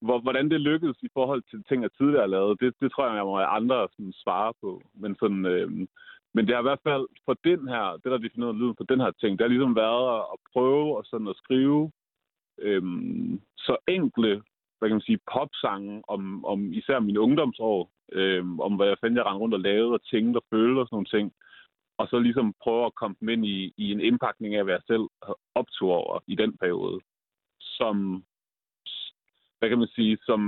hvor, 0.00 0.20
hvordan 0.20 0.50
det 0.50 0.60
lykkedes 0.60 1.02
i 1.02 1.08
forhold 1.12 1.42
til 1.50 1.64
ting, 1.68 1.82
jeg 1.82 1.92
tidligere 1.92 2.20
har 2.20 2.26
lavet, 2.26 2.60
det, 2.60 2.74
det 2.80 2.92
tror 2.92 3.06
jeg, 3.06 3.16
jeg 3.16 3.24
må 3.24 3.36
have 3.36 3.46
andre 3.46 3.88
sådan, 3.92 4.12
svare 4.12 4.52
på. 4.60 4.82
Men, 4.94 5.16
sådan, 5.20 5.46
øh, 5.46 5.70
men 6.34 6.46
det 6.46 6.54
har 6.54 6.62
i 6.62 6.68
hvert 6.70 6.86
fald 6.88 7.06
for 7.24 7.34
den 7.44 7.68
her, 7.68 7.84
det 8.02 8.12
der 8.12 8.18
definerer 8.18 8.52
lyden 8.52 8.76
for 8.76 8.84
den 8.84 9.00
her 9.00 9.10
ting, 9.10 9.38
det 9.38 9.44
har 9.44 9.48
ligesom 9.48 9.76
været 9.76 10.04
at, 10.16 10.22
at 10.32 10.38
prøve 10.52 10.96
og 10.96 11.04
sådan 11.04 11.28
at 11.28 11.36
skrive 11.36 11.90
øhm, 12.58 13.40
så 13.56 13.76
enkle, 13.88 14.42
hvad 14.78 14.88
kan 14.88 14.96
man 14.98 15.08
sige, 15.08 15.20
popsange 15.32 16.02
om, 16.08 16.44
om 16.44 16.72
især 16.72 16.98
mine 17.00 17.20
ungdomsår, 17.20 17.90
øhm, 18.12 18.60
om 18.60 18.76
hvad 18.76 18.86
jeg 18.86 18.96
fandt, 19.00 19.16
jeg 19.16 19.26
rendte 19.26 19.40
rundt 19.40 19.54
og 19.54 19.60
lavede 19.60 19.94
og 19.94 20.04
tænkte 20.10 20.38
og 20.38 20.44
følte 20.50 20.80
og 20.80 20.86
sådan 20.86 20.94
nogle 20.94 21.12
ting. 21.16 21.32
Og 21.98 22.08
så 22.08 22.18
ligesom 22.18 22.54
prøve 22.62 22.86
at 22.86 22.94
komme 22.94 23.16
dem 23.20 23.28
ind 23.28 23.46
i, 23.46 23.72
i 23.76 23.92
en 23.92 24.00
indpakning 24.00 24.54
af, 24.54 24.64
hvad 24.64 24.74
jeg 24.74 24.82
selv 24.86 25.06
optog 25.54 25.90
over 25.90 26.18
i 26.26 26.34
den 26.34 26.56
periode, 26.56 27.00
som 27.60 28.24
hvad 29.58 29.68
kan 29.68 29.78
man 29.78 29.88
sige, 29.88 30.18
som 30.22 30.40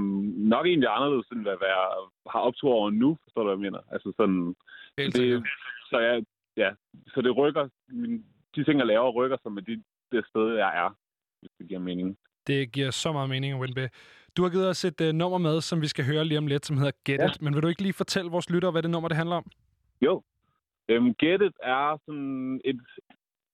nok 0.54 0.66
egentlig 0.66 0.86
er 0.86 0.90
anderledes, 0.98 1.28
end 1.32 1.42
hvad 1.42 1.56
jeg 1.62 1.88
har 2.32 2.40
optur 2.48 2.72
over 2.72 2.90
nu, 2.90 3.18
forstår 3.22 3.42
du, 3.42 3.48
hvad 3.48 3.56
jeg 3.56 3.66
mener? 3.66 3.80
Altså 3.92 4.12
sådan, 4.16 4.54
Helt 4.98 5.16
det, 5.16 5.44
så 5.90 5.98
jeg, 5.98 6.24
ja, 6.56 6.70
så 7.14 7.20
det 7.22 7.36
rykker, 7.36 7.68
min, 7.88 8.24
de 8.54 8.64
ting, 8.64 8.78
jeg 8.78 8.86
laver, 8.86 9.10
rykker 9.10 9.36
sig 9.42 9.52
med 9.52 9.62
de, 9.62 9.82
det 10.12 10.26
sted, 10.26 10.46
jeg 10.56 10.84
er, 10.84 10.90
hvis 11.40 11.50
det 11.58 11.68
giver 11.68 11.80
mening. 11.80 12.18
Det 12.46 12.72
giver 12.72 12.90
så 12.90 13.12
meget 13.12 13.28
mening, 13.28 13.60
Winby. 13.60 13.86
Du 14.36 14.42
har 14.42 14.50
givet 14.50 14.68
os 14.68 14.84
et 14.84 15.00
uh, 15.00 15.12
nummer 15.12 15.38
med, 15.38 15.60
som 15.60 15.80
vi 15.80 15.86
skal 15.86 16.04
høre 16.04 16.24
lige 16.24 16.38
om 16.38 16.46
lidt, 16.46 16.66
som 16.66 16.76
hedder 16.76 16.92
Get 17.04 17.20
Ja. 17.20 17.26
It. 17.26 17.42
Men 17.42 17.54
vil 17.54 17.62
du 17.62 17.68
ikke 17.68 17.82
lige 17.82 17.92
fortælle 17.92 18.30
vores 18.30 18.50
lyttere, 18.50 18.70
hvad 18.70 18.82
det 18.82 18.90
nummer 18.90 19.08
det 19.08 19.16
handler 19.16 19.36
om? 19.36 19.46
Jo. 20.00 20.22
Øhm, 20.88 21.14
Get 21.14 21.42
It 21.42 21.56
er 21.62 21.98
sådan 22.06 22.60
et 22.64 22.80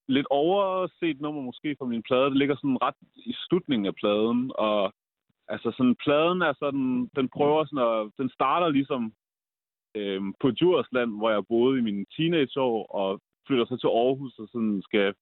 lidt 0.09 0.27
overset 0.31 1.21
nummer 1.21 1.43
måske 1.43 1.77
fra 1.79 1.87
min 1.87 2.03
plade. 2.03 2.25
Det 2.25 2.37
ligger 2.37 2.57
sådan 2.57 2.83
ret 2.83 2.95
i 3.17 3.35
slutningen 3.49 3.87
af 3.87 3.95
pladen, 3.95 4.53
og 4.55 4.93
altså 5.49 5.71
sådan, 5.77 5.97
pladen 6.05 6.43
er 6.43 6.55
sådan, 6.59 7.11
den 7.17 7.29
prøver 7.29 7.65
sådan 7.65 7.89
at, 7.89 8.13
den 8.19 8.31
starter 8.31 8.69
ligesom 8.69 9.13
øhm, 9.95 10.35
på 10.41 10.51
Djursland, 10.51 11.11
hvor 11.19 11.31
jeg 11.31 11.47
boede 11.47 11.79
i 11.79 11.83
mine 11.83 12.07
teenageår, 12.17 12.87
og 12.87 13.21
flytter 13.47 13.67
så 13.67 13.77
til 13.77 13.87
Aarhus 13.87 14.39
og 14.39 14.49
sådan 14.53 14.83
skal 14.83 15.15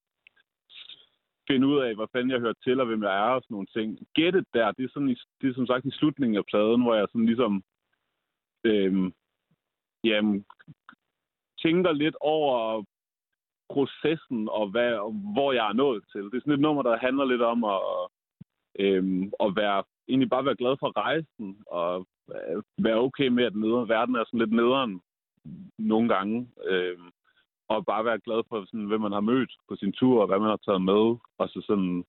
finde 1.47 1.67
ud 1.67 1.77
af, 1.79 1.95
hvad 1.95 2.07
fanden 2.11 2.31
jeg 2.31 2.39
hører 2.39 2.59
til, 2.63 2.79
og 2.79 2.85
hvem 2.85 3.03
jeg 3.03 3.15
er 3.15 3.31
og 3.35 3.41
sådan 3.41 3.55
nogle 3.55 3.67
ting. 3.75 4.07
Gættet 4.13 4.45
der, 4.53 4.71
det 4.71 4.83
er, 4.85 4.89
sådan 4.93 5.09
i, 5.09 5.15
det 5.41 5.49
er 5.49 5.53
som 5.53 5.67
sagt 5.67 5.85
i 5.85 5.91
slutningen 5.91 6.37
af 6.37 6.45
pladen, 6.45 6.81
hvor 6.81 6.95
jeg 6.95 7.07
sådan 7.07 7.25
ligesom 7.25 7.63
øhm, 8.63 9.13
jamen, 10.03 10.45
tænker 11.61 11.91
lidt 11.91 12.15
over 12.21 12.83
processen 13.69 14.49
og, 14.49 14.69
hvad, 14.69 14.93
og 14.93 15.11
hvor 15.11 15.51
jeg 15.53 15.69
er 15.69 15.73
nået 15.73 16.03
til. 16.11 16.21
Det 16.21 16.33
er 16.33 16.39
sådan 16.39 16.53
et 16.53 16.59
nummer, 16.59 16.83
der 16.83 16.97
handler 16.97 17.25
lidt 17.25 17.41
om 17.41 17.63
at, 17.63 17.81
øhm, 18.79 19.31
at 19.39 19.55
være, 19.55 19.83
egentlig 20.07 20.29
bare 20.29 20.45
være 20.45 20.55
glad 20.55 20.75
for 20.79 20.97
rejsen 20.97 21.63
og 21.67 22.07
øh, 22.35 22.63
være 22.77 23.03
okay 23.07 23.27
med, 23.27 23.43
at 23.43 23.55
neder, 23.55 23.85
verden 23.85 24.15
er 24.15 24.25
sådan 24.25 24.39
lidt 24.39 24.53
nederen 24.53 25.01
nogle 25.77 26.09
gange. 26.09 26.49
Øh, 26.65 26.97
og 27.67 27.85
bare 27.85 28.05
være 28.05 28.19
glad 28.19 28.41
for, 28.49 28.65
sådan, 28.65 28.85
hvem 28.85 29.01
man 29.01 29.11
har 29.11 29.19
mødt 29.31 29.51
på 29.69 29.75
sin 29.75 29.93
tur, 29.93 30.21
og 30.21 30.27
hvad 30.27 30.39
man 30.39 30.49
har 30.49 30.61
taget 30.65 30.81
med. 30.81 31.03
Og 31.37 31.49
så 31.49 31.61
sådan, 31.67 32.05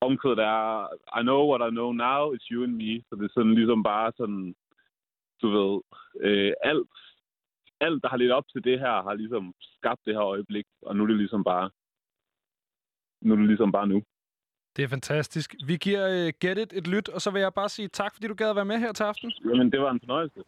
omkødet 0.00 0.38
er, 0.38 0.86
I 1.18 1.22
know 1.22 1.42
what 1.50 1.62
I 1.68 1.70
know 1.70 1.92
now, 1.92 2.34
it's 2.34 2.46
you 2.50 2.62
and 2.62 2.76
me. 2.82 3.02
Så 3.08 3.16
det 3.16 3.24
er 3.24 3.34
sådan 3.34 3.54
ligesom 3.54 3.82
bare 3.82 4.12
sådan, 4.16 4.54
du 5.42 5.48
ved, 5.56 5.80
øh, 6.26 6.52
alt, 6.62 6.94
alt, 7.80 8.02
der 8.02 8.08
har 8.08 8.16
lidt 8.16 8.32
op 8.32 8.48
til 8.48 8.64
det 8.64 8.80
her, 8.80 9.02
har 9.02 9.14
ligesom 9.14 9.54
skabt 9.60 10.00
det 10.06 10.14
her 10.14 10.22
øjeblik, 10.22 10.66
og 10.82 10.96
nu 10.96 11.02
er 11.02 11.06
det 11.06 11.16
ligesom 11.16 11.44
bare, 11.44 11.70
nu 13.22 13.32
er 13.32 13.36
det 13.38 13.46
ligesom 13.46 13.72
bare 13.72 13.86
nu. 13.86 14.02
Det 14.76 14.82
er 14.84 14.88
fantastisk. 14.88 15.54
Vi 15.66 15.76
giver 15.76 16.08
øh, 16.08 16.26
uh, 16.26 16.32
Get 16.40 16.58
It 16.58 16.72
et 16.72 16.86
lyt, 16.86 17.08
og 17.08 17.22
så 17.22 17.30
vil 17.30 17.40
jeg 17.40 17.54
bare 17.54 17.68
sige 17.68 17.88
tak, 17.88 18.14
fordi 18.14 18.26
du 18.26 18.34
gad 18.34 18.50
at 18.50 18.56
være 18.56 18.64
med 18.64 18.78
her 18.78 18.92
til 18.92 19.04
aften. 19.04 19.32
Jamen, 19.44 19.72
det 19.72 19.80
var 19.80 19.90
en 19.90 20.00
fornøjelse. 20.00 20.40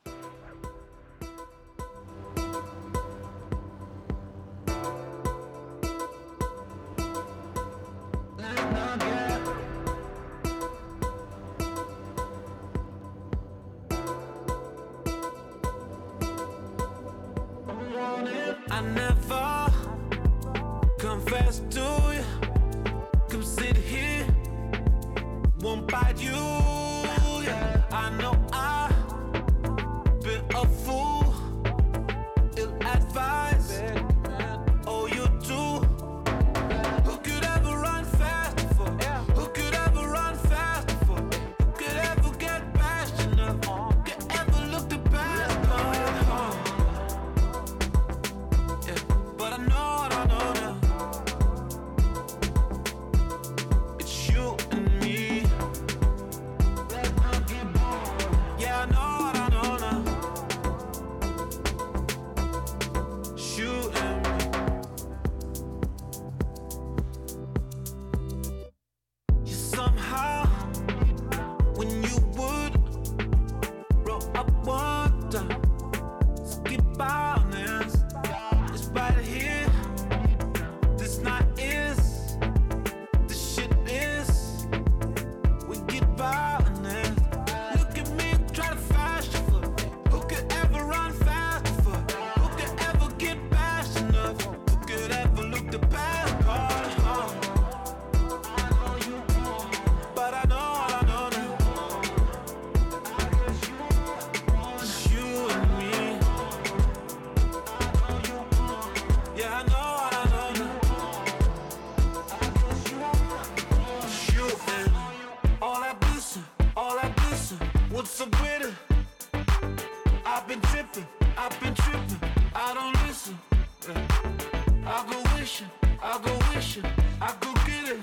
I've 121.45 121.61
been 121.61 121.75
tripping. 121.75 122.31
I 122.55 122.73
don't 122.73 123.07
listen. 123.07 123.39
Yeah. 123.87 124.87
I 124.87 125.05
go 125.11 125.39
wishing, 125.39 125.67
I 126.03 126.19
go 126.25 126.39
wishing, 126.55 126.85
I 127.21 127.35
go 127.39 127.53
get 127.67 127.97
it. 127.97 128.01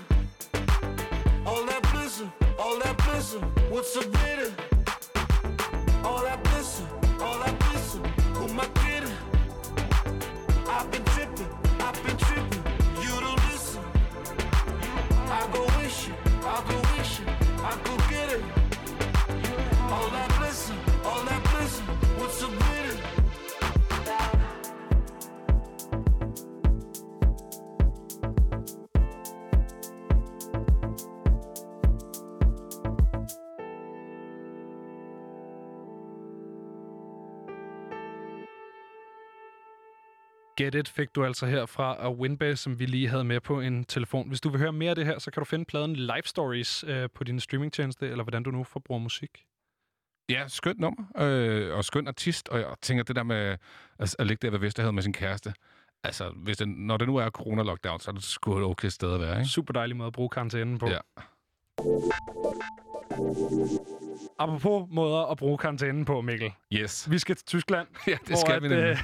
All 1.48 1.66
that 1.66 1.82
blissing, 1.92 2.32
all 2.60 2.78
that 2.78 2.96
blissing. 3.00 3.42
What's 3.72 3.98
up 3.98 4.06
with 4.06 4.71
Get 40.62 40.76
It 40.76 40.90
fik 40.90 41.16
du 41.16 41.26
altså 41.26 41.46
her 41.46 41.66
fra 41.66 42.12
Winbay, 42.12 42.56
som 42.56 42.80
vi 42.80 42.86
lige 42.86 43.08
havde 43.08 43.24
med 43.24 43.40
på 43.40 43.62
en 43.62 43.84
telefon. 43.84 44.28
Hvis 44.28 44.42
du 44.42 44.50
vil 44.50 44.60
høre 44.60 44.72
mere 44.72 44.90
af 44.90 44.96
det 44.96 45.06
her, 45.06 45.20
så 45.20 45.32
kan 45.32 45.42
du 45.42 45.46
finde 45.46 45.66
pladen 45.66 45.96
Live 45.96 46.22
Stories 46.26 46.84
øh, 46.88 47.10
på 47.16 47.24
din 47.24 47.40
streamingtjeneste, 47.40 48.10
eller 48.10 48.24
hvordan 48.24 48.44
du 48.44 48.52
nu 48.52 48.64
forbruger 48.64 49.00
musik. 49.02 49.46
Ja, 50.30 50.44
skønt 50.48 50.80
nummer, 50.80 51.04
øh, 51.18 51.78
og 51.78 51.86
skøn 51.86 52.08
artist, 52.08 52.50
og 52.50 52.60
jeg 52.60 52.68
tænker 52.82 53.04
det 53.04 53.16
der 53.16 53.24
med 53.24 53.58
at, 54.00 54.16
at 54.20 54.28
ligge 54.28 54.48
der 54.48 54.52
ved 54.52 54.60
Vesterhavet 54.60 54.94
med 54.94 55.04
sin 55.04 55.14
kæreste. 55.14 55.54
Altså, 56.04 56.30
hvis 56.30 56.58
det, 56.58 56.68
når 56.68 56.98
det 56.98 57.08
nu 57.08 57.16
er 57.16 57.30
corona-lockdown, 57.30 58.00
så 58.00 58.12
er 58.12 58.14
det 58.14 58.24
sgu 58.24 58.58
et 58.58 58.64
okay 58.64 58.90
sted 58.90 59.14
at 59.14 59.22
være, 59.22 59.40
ikke? 59.40 59.50
Super 59.50 59.74
dejlig 59.74 59.98
måde 59.98 60.08
at 60.08 60.14
bruge 60.14 60.30
karantænen 60.30 60.78
på. 60.78 60.88
Ja. 60.88 61.00
Apropos 64.40 64.88
måder 64.92 65.32
at 65.32 65.38
bruge 65.38 65.58
karantænen 65.58 66.06
på, 66.06 66.22
Mikkel. 66.22 66.52
Yes. 66.74 67.12
Vi 67.12 67.18
skal 67.18 67.36
til 67.36 67.46
Tyskland. 67.46 67.88
Ja, 68.08 68.18
det 68.28 68.38
skal 68.38 68.62
vi 68.62 68.66
at, 68.66 68.72
nemlig. 68.72 68.98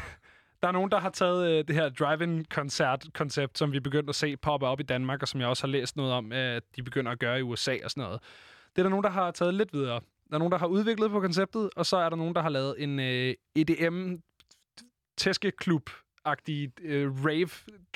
Øh, 0.58 0.62
der 0.62 0.68
er 0.68 0.72
nogen, 0.72 0.92
der 0.92 1.00
har 1.00 1.10
taget 1.10 1.52
øh, 1.52 1.64
det 1.68 1.76
her 1.76 1.90
drive-in-koncert-koncept, 1.90 3.58
som 3.58 3.72
vi 3.72 3.80
begyndte 3.80 4.10
at 4.10 4.16
se 4.16 4.38
poppe 4.38 4.68
op 4.68 4.80
i 4.80 4.84
Danmark, 4.84 5.22
og 5.22 5.28
som 5.28 5.40
jeg 5.42 5.50
også 5.50 5.64
har 5.64 5.72
læst 5.72 5.98
noget 5.98 6.14
om, 6.14 6.32
at 6.32 6.64
de 6.76 6.84
begynder 6.84 7.12
at 7.12 7.20
gøre 7.20 7.40
i 7.40 7.42
USA 7.42 7.78
og 7.84 7.92
sådan 7.92 8.04
noget. 8.04 8.22
Det 8.76 8.82
er 8.82 8.84
der 8.84 8.90
nogen, 8.90 9.04
der 9.04 9.10
har 9.10 9.32
taget 9.32 9.54
lidt 9.54 9.74
videre. 9.74 10.00
Der 10.30 10.36
er 10.36 10.38
nogen, 10.38 10.52
der 10.52 10.58
har 10.58 10.68
udviklet 10.68 11.12
på 11.12 11.20
konceptet, 11.20 11.70
og 11.76 11.86
så 11.86 11.98
er 11.98 12.10
der 12.10 12.18
nogen, 12.18 12.36
der 12.36 12.42
har 12.42 12.50
lavet 12.50 12.76
en 12.78 13.00
øh, 13.00 13.34
EDM 13.56 14.16
tæskeklub-agtig 15.18 16.72
øh, 16.84 17.26
rave. 17.26 17.50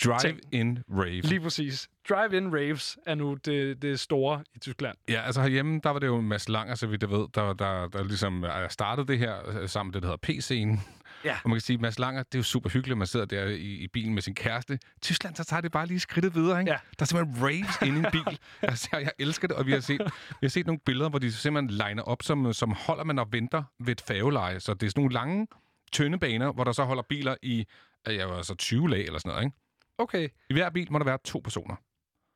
Drive-in 0.06 0.80
rave. 0.90 1.22
Lige 1.22 1.42
præcis. 1.42 1.90
Drive-in 2.10 2.54
raves 2.54 2.98
er 3.06 3.16
nu 3.16 3.34
det, 3.34 3.82
det 3.82 4.00
store 4.00 4.44
i 4.56 4.60
Tyskland. 4.60 4.98
Ja, 5.10 5.22
altså 5.22 5.42
herhjemme, 5.42 5.80
der 5.84 5.90
var 5.90 6.00
det 6.00 6.08
jo 6.08 6.22
Mads 6.22 6.50
Langer, 6.50 6.76
så 6.76 6.88
vidt 6.88 7.02
jeg 7.02 7.10
ved, 7.10 7.28
der, 7.36 7.54
der, 7.54 7.88
der 7.88 8.04
ligesom 8.04 8.44
øh, 8.44 8.70
startede 8.70 9.08
det 9.08 9.20
her 9.20 9.62
øh, 9.62 9.70
sammen 9.70 9.90
med 9.90 9.94
det, 9.94 10.04
der 10.04 10.08
hedder 10.08 10.40
P-scenen. 10.40 10.80
Ja. 11.26 11.38
Og 11.44 11.50
man 11.50 11.56
kan 11.56 11.62
sige, 11.62 11.78
Mads 11.78 12.00
Langer, 12.00 12.24
det 12.24 12.36
er 12.36 12.40
jo 12.40 12.44
super 12.44 12.70
hyggeligt, 12.70 12.92
at 12.92 12.98
man 12.98 13.08
sidder 13.08 13.26
der 13.26 13.46
i, 13.46 13.56
i 13.56 13.88
bilen 13.88 14.14
med 14.14 14.22
sin 14.22 14.36
kæreste. 14.36 14.80
Tyskland, 15.02 15.36
så 15.36 15.44
tager 15.44 15.62
det 15.62 15.72
bare 15.72 15.86
lige 15.86 16.00
skridtet 16.00 16.36
videre, 16.36 16.60
ikke? 16.60 16.72
Ja. 16.72 16.78
Der 17.00 17.04
er 17.04 17.06
simpelthen 17.06 17.46
raves 17.46 17.82
inde 17.82 18.00
i 18.02 18.06
en 18.06 18.12
bil. 18.12 18.40
altså, 18.62 18.90
jeg, 18.94 19.02
jeg 19.02 19.12
elsker 19.20 19.48
det, 19.48 19.58
og 19.58 19.66
vi 19.66 19.72
har 19.72 19.80
set, 19.80 20.02
vi 20.30 20.38
har 20.42 20.50
set 20.50 20.66
nogle 20.66 20.80
billeder, 20.86 21.10
hvor 21.10 21.20
de 21.20 21.32
simpelthen 21.32 21.78
liner 21.78 22.04
op, 22.04 22.24
som, 22.24 22.54
som 22.54 22.72
holder 22.72 23.04
man 23.04 23.20
og 23.20 23.28
venter 23.32 23.64
ved 23.80 23.92
et 23.92 24.02
færgeleje. 24.02 24.60
Så 24.60 24.74
det 24.74 24.86
er 24.86 24.90
sådan 24.90 25.02
nogle 25.02 25.14
lange, 25.14 25.48
tynde 25.92 26.20
baner, 26.20 26.52
hvor 26.52 26.64
der 26.64 26.72
så 26.72 26.84
holder 26.84 27.04
biler 27.04 27.36
i, 27.42 27.66
ja, 28.08 28.38
altså 28.38 28.56
20 28.56 28.90
lag 28.90 29.06
eller 29.06 29.20
sådan 29.20 29.30
noget, 29.30 29.44
ikke? 29.46 29.58
Okay. 29.98 30.30
I 30.50 30.54
hver 30.54 30.70
bil 30.70 30.92
må 30.92 31.00
der 31.00 31.06
være 31.06 31.18
to 31.26 31.40
personer. 31.40 31.76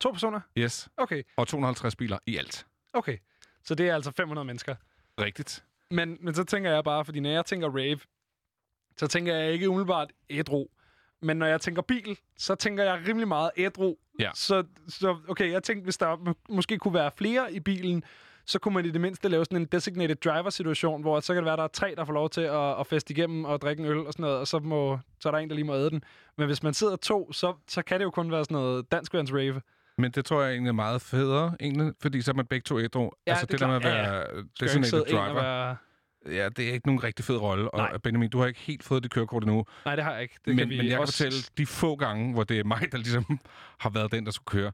To 0.02 0.12
personer? 0.12 0.40
Yes. 0.58 0.90
Okay. 0.98 1.24
Og 1.38 1.48
250 1.48 1.96
biler 1.96 2.18
i 2.26 2.38
alt. 2.38 2.66
Okay. 2.94 3.18
Så 3.64 3.76
det 3.76 3.90
er 3.90 3.96
altså 3.96 4.12
500 4.12 4.46
mennesker. 4.46 4.76
Rigtigt. 5.20 5.64
Men, 5.92 6.18
men 6.22 6.36
så 6.36 6.44
tænker 6.44 6.72
jeg 6.72 6.84
bare, 6.84 7.06
fordi 7.06 7.20
når 7.20 7.30
jeg 7.30 7.46
tænker 7.46 7.70
rave, 7.78 8.00
så 8.98 9.08
tænker 9.08 9.36
jeg 9.36 9.52
ikke 9.54 9.70
umiddelbart 9.70 10.12
ædru. 10.30 10.68
Men 11.22 11.38
når 11.38 11.46
jeg 11.46 11.62
tænker 11.62 11.82
bil, 11.82 12.18
så 12.38 12.56
tænker 12.56 12.84
jeg 12.84 13.02
rimelig 13.08 13.28
meget 13.28 13.52
ædru. 13.58 13.96
Ja. 14.20 14.30
Så, 14.34 14.64
så 14.88 15.18
okay, 15.28 15.52
jeg 15.52 15.64
tænkte, 15.64 15.84
hvis 15.84 15.98
der 15.98 16.16
må- 16.16 16.34
måske 16.50 16.78
kunne 16.78 16.93
være 16.93 17.12
flere 17.18 17.54
i 17.54 17.60
bilen, 17.60 18.04
så 18.46 18.60
kunne 18.60 18.74
man 18.74 18.86
i 18.86 18.89
det 18.91 19.02
mindste 19.02 19.30
lave 19.30 19.46
sådan 19.46 19.62
en 19.62 19.66
designated 19.66 20.16
driver-situation, 20.16 21.02
hvor 21.02 21.20
så 21.20 21.34
kan 21.34 21.38
det 21.38 21.46
være, 21.46 21.54
at 21.54 21.58
der 21.58 21.64
er 21.64 21.68
tre, 21.68 21.93
der 21.98 22.06
får 22.06 22.14
lov 22.14 22.30
til 22.30 22.41
at, 22.41 22.80
at 22.80 22.88
feste 22.88 23.12
igennem 23.12 23.46
og 23.46 23.62
drikke 23.62 23.84
en 23.84 23.89
øl 23.89 23.98
og 24.08 24.14
sådan 24.14 24.24
noget, 24.24 24.38
og 24.38 24.48
så, 24.48 24.60
må, 24.60 25.00
så 25.20 25.30
er 25.30 25.32
der 25.32 25.39
en, 25.39 25.50
der 25.50 25.56
lige 25.56 25.66
må 25.66 25.76
æde 25.76 25.89
den. 25.89 26.04
Men 26.38 26.48
hvis 26.48 26.64
man 26.64 26.74
sidder 26.74 26.96
to, 26.96 27.32
så, 27.34 27.54
så 27.68 27.82
kan 27.82 28.00
det 28.00 28.04
jo 28.06 28.12
kun 28.12 28.32
være 28.32 28.46
sådan 28.46 28.56
noget 28.56 28.91
danskvands 28.91 29.34
rave. 29.34 29.62
Men 29.98 30.12
det 30.12 30.26
tror 30.26 30.41
jeg 30.41 30.52
egentlig 30.52 30.70
er 30.70 30.74
meget 30.74 31.02
federe, 31.02 31.56
egentlig, 31.60 31.93
fordi 32.02 32.22
så 32.22 32.32
er 32.32 32.36
man 32.36 32.46
begge 32.46 32.64
to 32.64 32.80
ædru. 32.80 33.04
Ja, 33.28 33.32
altså 33.32 33.46
det 33.46 33.52
det, 33.52 33.60
der 33.60 33.68
med 33.68 33.76
at. 33.76 33.84
Ja, 33.84 33.89
være 33.89 34.16
ja. 34.16 34.22
Ikke 34.38 34.50
designated 34.60 35.06
driver, 35.06 35.34
være... 35.34 35.76
ja, 36.26 36.49
det 36.49 36.69
er 36.69 36.73
ikke 36.73 36.88
nogen 36.88 37.03
rigtig 37.03 37.26
fed 37.26 37.38
rolle. 37.38 37.69
Nej. 37.73 37.89
Og 37.93 38.01
Benjamin, 38.01 38.30
du 38.30 38.39
har 38.39 38.47
ikke 38.47 38.59
helt 38.59 38.84
fået 38.84 39.03
dit 39.03 39.11
kørekort 39.11 39.43
endnu. 39.43 39.65
Nej, 39.86 39.95
det 39.95 40.03
har 40.03 40.13
jeg 40.13 40.21
ikke. 40.21 40.36
Det 40.45 40.47
men, 40.47 40.57
kan 40.57 40.69
vi 40.69 40.78
men 40.78 40.88
jeg 40.88 40.99
også... 40.99 41.23
kan 41.23 41.32
fortælle 41.32 41.47
de 41.57 41.65
få 41.65 41.95
gange, 41.95 42.34
hvor 42.34 42.43
det 42.43 42.59
er 42.59 42.63
mig, 42.63 42.91
der 42.91 42.97
ligesom 42.97 43.39
har 43.84 43.89
været 43.89 44.11
den, 44.11 44.26
der 44.26 44.32
skulle 44.32 44.61
køre. 44.61 44.71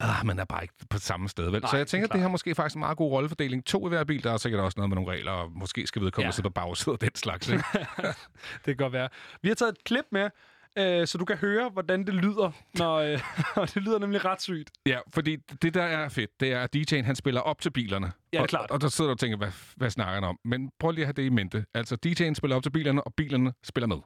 Ah, 0.00 0.26
man 0.26 0.38
er 0.38 0.44
bare 0.44 0.62
ikke 0.62 0.74
på 0.90 0.98
samme 0.98 1.28
sted, 1.28 1.50
vel? 1.50 1.60
Nej, 1.60 1.70
så 1.70 1.76
det 1.76 1.78
jeg 1.78 1.86
tænker, 1.86 2.08
at 2.08 2.12
det 2.12 2.20
her 2.20 2.28
måske 2.28 2.54
faktisk 2.54 2.76
en 2.76 2.80
meget 2.80 2.96
god 2.96 3.10
rollefordeling. 3.10 3.64
To 3.64 3.86
i 3.86 3.88
hver 3.88 4.04
bil, 4.04 4.24
der 4.24 4.32
er 4.32 4.36
sikkert 4.36 4.62
også 4.62 4.74
noget 4.78 4.90
med 4.90 4.96
nogle 4.96 5.12
regler, 5.12 5.32
og 5.32 5.52
måske 5.52 5.86
skal 5.86 6.02
vedkommende 6.02 6.26
ja. 6.28 6.32
sidde 6.32 6.48
på 6.48 6.52
bagsædet 6.52 6.92
og 6.92 7.00
den 7.00 7.14
slags, 7.14 7.48
ikke? 7.48 7.64
Det 8.54 8.64
kan 8.64 8.76
godt 8.76 8.92
være. 8.92 9.08
Vi 9.42 9.48
har 9.48 9.54
taget 9.54 9.72
et 9.72 9.84
klip 9.84 10.04
med, 10.12 10.30
øh, 10.78 11.06
så 11.06 11.18
du 11.18 11.24
kan 11.24 11.36
høre, 11.36 11.68
hvordan 11.68 12.06
det 12.06 12.14
lyder. 12.14 12.50
Når, 12.78 12.94
øh, 12.96 13.20
og 13.62 13.74
det 13.74 13.82
lyder 13.82 13.98
nemlig 13.98 14.24
ret 14.24 14.42
sygt. 14.42 14.70
Ja, 14.86 14.98
fordi 15.14 15.36
det, 15.36 15.74
der 15.74 15.82
er 15.82 16.08
fedt, 16.08 16.30
det 16.40 16.52
er, 16.52 16.60
at 16.62 16.76
DJ'en 16.76 17.02
han 17.02 17.16
spiller 17.16 17.40
op 17.40 17.60
til 17.60 17.70
bilerne. 17.70 18.06
Ja, 18.06 18.12
det 18.32 18.38
er 18.38 18.42
og, 18.42 18.48
klart. 18.48 18.70
Og, 18.70 18.74
og 18.74 18.80
der 18.80 18.88
sidder 18.88 19.08
du 19.08 19.12
og 19.12 19.18
tænker, 19.18 19.36
hvad, 19.36 19.52
hvad 19.76 19.90
snakker 19.90 20.14
han 20.14 20.24
om? 20.24 20.38
Men 20.44 20.70
prøv 20.80 20.90
lige 20.90 21.02
at 21.02 21.06
have 21.06 21.12
det 21.12 21.22
i 21.22 21.28
mente. 21.28 21.64
Altså, 21.74 21.96
DJ'en 22.06 22.34
spiller 22.34 22.56
op 22.56 22.62
til 22.62 22.70
bilerne, 22.70 23.02
og 23.06 23.14
bilerne 23.14 23.52
spiller 23.64 23.86
med. 23.86 23.98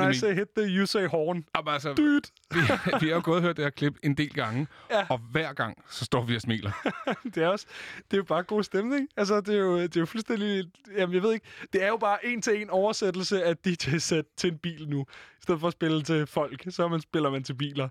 When 0.00 0.10
I 0.14 0.14
say 0.18 0.34
hit 0.34 0.48
the, 0.56 0.64
you 0.66 0.86
say 0.86 1.06
horn. 1.06 1.44
Jamen, 1.56 1.72
altså, 1.74 1.92
Dude. 1.94 2.20
vi, 2.54 2.60
vi 3.00 3.08
har 3.08 3.14
jo 3.14 3.20
gået 3.24 3.36
og 3.36 3.42
hørt 3.42 3.56
det 3.56 3.64
her 3.64 3.70
klip 3.70 3.98
en 4.02 4.14
del 4.14 4.34
gange, 4.34 4.66
Ja. 4.90 5.06
og 5.10 5.18
hver 5.30 5.52
gang, 5.52 5.84
så 5.90 6.04
står 6.04 6.24
vi 6.24 6.36
og 6.36 6.40
smiler. 6.42 6.70
Det 7.34 7.42
er, 7.42 7.48
også, 7.48 7.66
det 8.10 8.12
er 8.12 8.16
jo 8.18 8.24
bare 8.24 8.42
god 8.42 8.62
stemning. 8.62 9.08
Altså, 9.16 9.40
det 9.40 9.54
er 9.54 9.58
jo, 9.58 9.82
det 9.82 9.96
er 9.96 10.00
jo 10.00 10.06
fuldstændig... 10.06 10.64
Jamen, 10.96 11.14
jeg 11.14 11.22
ved 11.22 11.32
ikke. 11.32 11.46
Det 11.72 11.82
er 11.82 11.88
jo 11.88 11.96
bare 11.96 12.26
en 12.26 12.42
til 12.42 12.62
en 12.62 12.70
oversættelse 12.70 13.44
af 13.44 13.56
DJ-sæt 13.56 14.24
til 14.36 14.52
en 14.52 14.58
bil 14.58 14.88
nu. 14.88 15.00
I 15.10 15.42
stedet 15.42 15.60
for 15.60 15.66
at 15.66 15.72
spille 15.72 16.02
til 16.02 16.26
folk, 16.26 16.64
så 16.68 16.88
man 16.88 17.00
spiller 17.00 17.30
man 17.30 17.44
til 17.44 17.54
biler. 17.54 17.88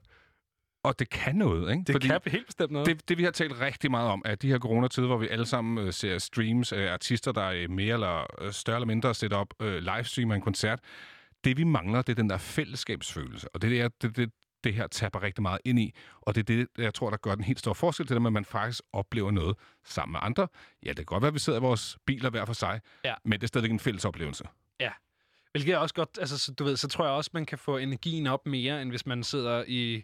Og 0.84 1.00
det 1.00 1.10
kan 1.10 1.36
noget, 1.36 1.72
ikke? 1.72 1.84
Det 1.88 1.94
Fordi 1.94 2.08
kan 2.08 2.20
helt 2.28 2.46
bestemt 2.46 2.72
noget. 2.72 2.88
det, 2.88 3.10
det, 3.10 3.18
vi 3.18 3.24
har 3.24 3.32
talt 3.32 3.60
rigtig 3.62 3.92
meget 3.92 4.10
om, 4.12 4.22
er 4.26 4.36
de 4.36 4.48
her 4.48 4.60
coronatider, 4.60 5.08
hvor 5.08 5.18
vi 5.18 5.28
alle 5.28 5.46
sammen 5.46 5.88
øh, 5.88 5.94
ser 5.94 6.18
streams 6.18 6.72
af 6.72 6.94
artister, 6.94 7.32
der 7.32 7.42
er 7.42 7.68
mere 7.68 7.94
eller 7.94 8.44
øh, 8.46 8.52
større 8.52 8.78
eller 8.78 8.88
mindre 8.88 9.14
sætter 9.16 9.38
op 9.38 9.54
øh, 9.62 9.78
livestream 9.78 10.32
af 10.32 10.36
en 10.36 10.42
koncert. 10.42 10.80
Det, 11.48 11.58
vi 11.58 11.64
mangler, 11.64 12.02
det 12.02 12.10
er 12.14 12.16
den 12.16 12.30
der 12.30 12.38
fællesskabsfølelse. 12.38 13.48
Og 13.56 13.62
det 13.62 13.82
er 13.82 13.88
det, 14.02 14.16
det, 14.18 14.32
det 14.64 14.74
her 14.74 14.88
tapper 14.88 15.24
rigtig 15.24 15.42
meget 15.42 15.60
ind 15.66 15.80
i. 15.80 15.94
Og 16.22 16.36
det 16.36 16.50
er 16.50 16.56
det, 16.56 16.68
jeg 16.78 16.94
tror, 16.94 17.10
der 17.10 17.18
gør 17.18 17.36
den 17.36 17.44
helt 17.44 17.60
store 17.60 17.76
forskel 17.76 18.08
til 18.08 18.16
det, 18.18 18.26
at 18.26 18.34
man 18.34 18.46
faktisk 18.46 18.82
oplever 18.94 19.32
noget 19.32 19.58
sammen 19.86 20.12
med 20.12 20.20
andre. 20.24 20.48
Ja, 20.84 20.90
det 20.90 20.96
kan 20.98 21.06
godt 21.06 21.22
være, 21.22 21.28
at 21.28 21.34
vi 21.34 21.40
sidder 21.40 21.60
i 21.60 21.62
vores 21.62 21.98
biler 22.06 22.30
hver 22.30 22.46
for 22.46 22.54
sig, 22.54 22.82
Ja. 23.06 23.14
men 23.26 23.32
det 23.34 23.44
er 23.44 23.48
stadigvæk 23.48 23.72
en 23.72 23.80
fælles 23.80 24.06
oplevelse. 24.06 24.44
Hvilket 25.52 25.74
er 25.74 25.78
også 25.78 25.96
godt, 25.96 26.10
altså, 26.20 26.38
så, 26.38 26.54
du 26.54 26.64
ved, 26.64 26.78
så 26.78 26.88
tror 26.88 27.06
jeg 27.06 27.14
også, 27.14 27.30
man 27.34 27.46
kan 27.46 27.58
få 27.58 27.78
energien 27.78 28.28
op 28.28 28.46
mere, 28.46 28.82
end 28.82 28.90
hvis 28.90 29.06
man 29.06 29.24
sidder 29.24 29.64
i 29.68 30.04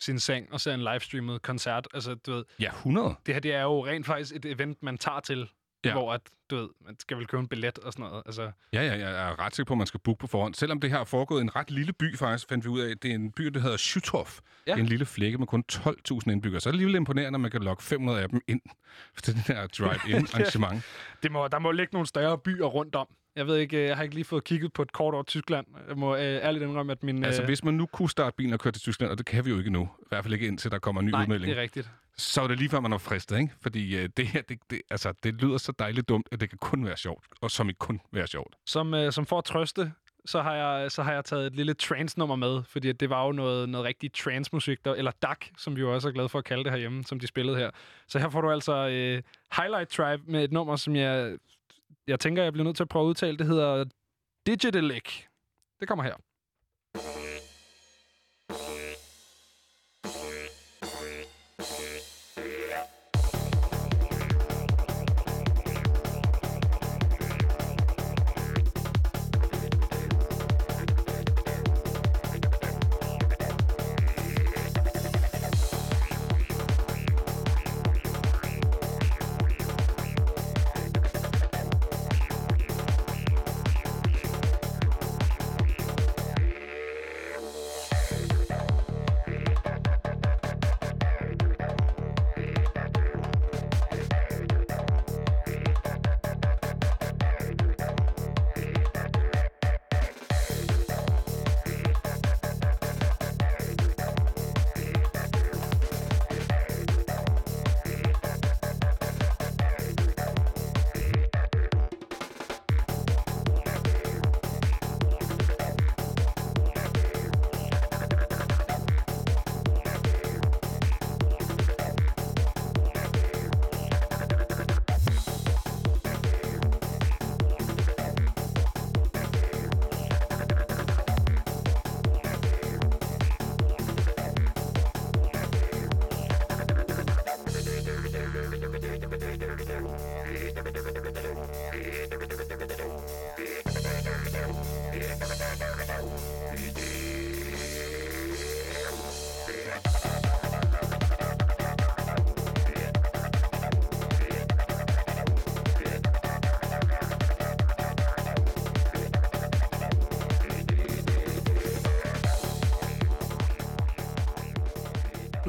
sin 0.00 0.18
seng 0.20 0.52
og 0.52 0.60
ser 0.60 0.74
en 0.74 0.80
livestreamet 0.80 1.42
koncert. 1.42 1.88
Altså, 1.94 2.14
du 2.14 2.32
ved, 2.32 2.44
Ja, 2.60 2.70
100. 2.70 3.14
det 3.26 3.34
her 3.34 3.40
det 3.40 3.54
er 3.54 3.62
jo 3.62 3.86
rent 3.86 4.06
faktisk 4.06 4.36
et 4.36 4.44
event, 4.44 4.82
man 4.82 4.98
tager 4.98 5.20
til, 5.20 5.50
ja. 5.84 5.92
Hvor 5.92 6.12
at, 6.12 6.20
du 6.50 6.56
ved, 6.56 6.68
man 6.86 6.96
skal 6.98 7.16
vel 7.16 7.26
købe 7.26 7.40
en 7.40 7.48
billet 7.48 7.78
og 7.78 7.92
sådan 7.92 8.06
noget. 8.08 8.22
Altså, 8.26 8.50
Ja, 8.72 8.82
ja, 8.82 8.98
jeg 8.98 9.28
er 9.28 9.38
ret 9.38 9.56
sikker 9.56 9.68
på, 9.68 9.74
at 9.74 9.78
man 9.78 9.86
skal 9.86 10.00
booke 10.00 10.20
på 10.20 10.26
forhånd. 10.26 10.54
Selvom 10.54 10.80
det 10.80 10.90
her 10.90 10.98
er 10.98 11.04
foregået 11.04 11.40
i 11.40 11.42
en 11.42 11.56
ret 11.56 11.70
lille 11.70 11.92
by, 11.92 12.16
faktisk, 12.16 12.48
fandt 12.48 12.64
vi 12.64 12.68
ud 12.68 12.80
af, 12.80 12.98
det 12.98 13.10
er 13.10 13.14
en 13.14 13.32
by, 13.32 13.42
der 13.46 13.60
hedder 13.60 13.76
Schüttorf. 13.76 14.40
Ja. 14.66 14.76
En 14.76 14.86
lille 14.86 15.06
flække 15.06 15.38
med 15.38 15.46
kun 15.46 15.64
12.000 15.72 16.30
indbyggere. 16.30 16.60
Så 16.60 16.68
er 16.68 16.70
det 16.70 16.76
alligevel 16.76 16.94
imponerende, 16.94 17.36
at 17.36 17.40
man 17.40 17.50
kan 17.50 17.62
lokke 17.62 17.82
500 17.82 18.22
af 18.22 18.28
dem 18.28 18.40
ind 18.48 18.60
til 19.22 19.34
den 19.34 19.42
her 19.42 19.66
drive-in 19.66 20.26
arrangement. 20.34 20.84
det 21.22 21.32
må, 21.32 21.48
der 21.48 21.58
må 21.58 21.70
ligge 21.70 21.90
nogle 21.92 22.06
større 22.06 22.38
byer 22.38 22.66
rundt 22.66 22.94
om. 22.94 23.06
Jeg 23.36 23.46
ved 23.46 23.56
ikke, 23.56 23.76
øh, 23.76 23.86
jeg 23.86 23.96
har 23.96 24.02
ikke 24.02 24.14
lige 24.14 24.24
fået 24.24 24.44
kigget 24.44 24.72
på 24.72 24.82
et 24.82 24.92
kort 24.92 25.14
over 25.14 25.22
Tyskland. 25.22 25.66
Jeg 25.88 25.96
må 25.96 26.16
øh, 26.16 26.20
ærligt 26.20 26.64
indrømme, 26.64 26.92
at 26.92 27.02
min... 27.02 27.24
Altså, 27.24 27.42
øh, 27.42 27.46
hvis 27.46 27.64
man 27.64 27.74
nu 27.74 27.86
kunne 27.86 28.10
starte 28.10 28.36
bilen 28.36 28.52
og 28.52 28.60
køre 28.60 28.72
til 28.72 28.82
Tyskland, 28.82 29.10
og 29.10 29.18
det 29.18 29.26
kan 29.26 29.44
vi 29.44 29.50
jo 29.50 29.58
ikke 29.58 29.70
nu, 29.70 29.82
i 29.82 30.04
hvert 30.08 30.24
fald 30.24 30.34
ikke 30.34 30.46
indtil 30.46 30.70
der 30.70 30.78
kommer 30.78 31.00
en 31.00 31.06
ny 31.06 31.10
nej, 31.10 31.22
udmelding, 31.22 31.50
det 31.50 31.58
er 31.58 31.62
rigtigt 31.62 31.90
så 32.16 32.42
er 32.42 32.48
det 32.48 32.58
lige 32.58 32.68
før, 32.68 32.80
man 32.80 32.92
er 32.92 32.98
fristet, 32.98 33.38
ikke? 33.38 33.52
Fordi 33.60 33.96
øh, 33.96 34.08
det 34.16 34.26
her, 34.26 34.42
det, 34.42 34.58
det, 34.70 34.82
altså, 34.90 35.12
det 35.22 35.34
lyder 35.34 35.58
så 35.58 35.72
dejligt 35.78 36.08
dumt, 36.08 36.28
at 36.32 36.40
det 36.40 36.48
kan 36.48 36.58
kun 36.58 36.84
være 36.84 36.96
sjovt, 36.96 37.26
og 37.40 37.50
som 37.50 37.68
ikke 37.68 37.78
kun 37.78 38.00
være 38.12 38.26
sjovt. 38.26 38.54
Som, 38.66 38.94
øh, 38.94 39.12
som 39.12 39.26
for 39.26 39.38
at 39.38 39.44
trøste, 39.44 39.92
så 40.24 40.42
har 40.42 40.54
jeg, 40.54 40.90
så 40.90 41.02
har 41.02 41.12
jeg 41.12 41.24
taget 41.24 41.46
et 41.46 41.56
lille 41.56 41.74
trance-nummer 41.74 42.36
med, 42.36 42.62
fordi 42.68 42.88
at 42.88 43.00
det 43.00 43.10
var 43.10 43.26
jo 43.26 43.32
noget, 43.32 43.68
noget 43.68 43.86
rigtig 43.86 44.12
trance-musik, 44.12 44.84
der, 44.84 44.94
eller 44.94 45.10
DAC, 45.22 45.38
som 45.58 45.76
vi 45.76 45.80
jo 45.80 45.94
også 45.94 46.08
er 46.08 46.12
glade 46.12 46.28
for 46.28 46.38
at 46.38 46.44
kalde 46.44 46.64
det 46.64 46.72
herhjemme, 46.72 47.04
som 47.04 47.20
de 47.20 47.26
spillede 47.26 47.56
her. 47.56 47.70
Så 48.08 48.18
her 48.18 48.28
får 48.28 48.40
du 48.40 48.50
altså 48.50 48.72
øh, 48.72 49.22
Highlight 49.56 49.90
Tribe 49.90 50.22
med 50.26 50.44
et 50.44 50.52
nummer, 50.52 50.76
som 50.76 50.96
jeg, 50.96 51.36
jeg 52.06 52.20
tænker, 52.20 52.42
jeg 52.42 52.52
bliver 52.52 52.64
nødt 52.64 52.76
til 52.76 52.84
at 52.84 52.88
prøve 52.88 53.04
at 53.04 53.08
udtale. 53.08 53.36
Det 53.36 53.46
hedder 53.46 53.84
Digitalic. 54.46 55.22
Det 55.80 55.88
kommer 55.88 56.04
her. 56.04 56.14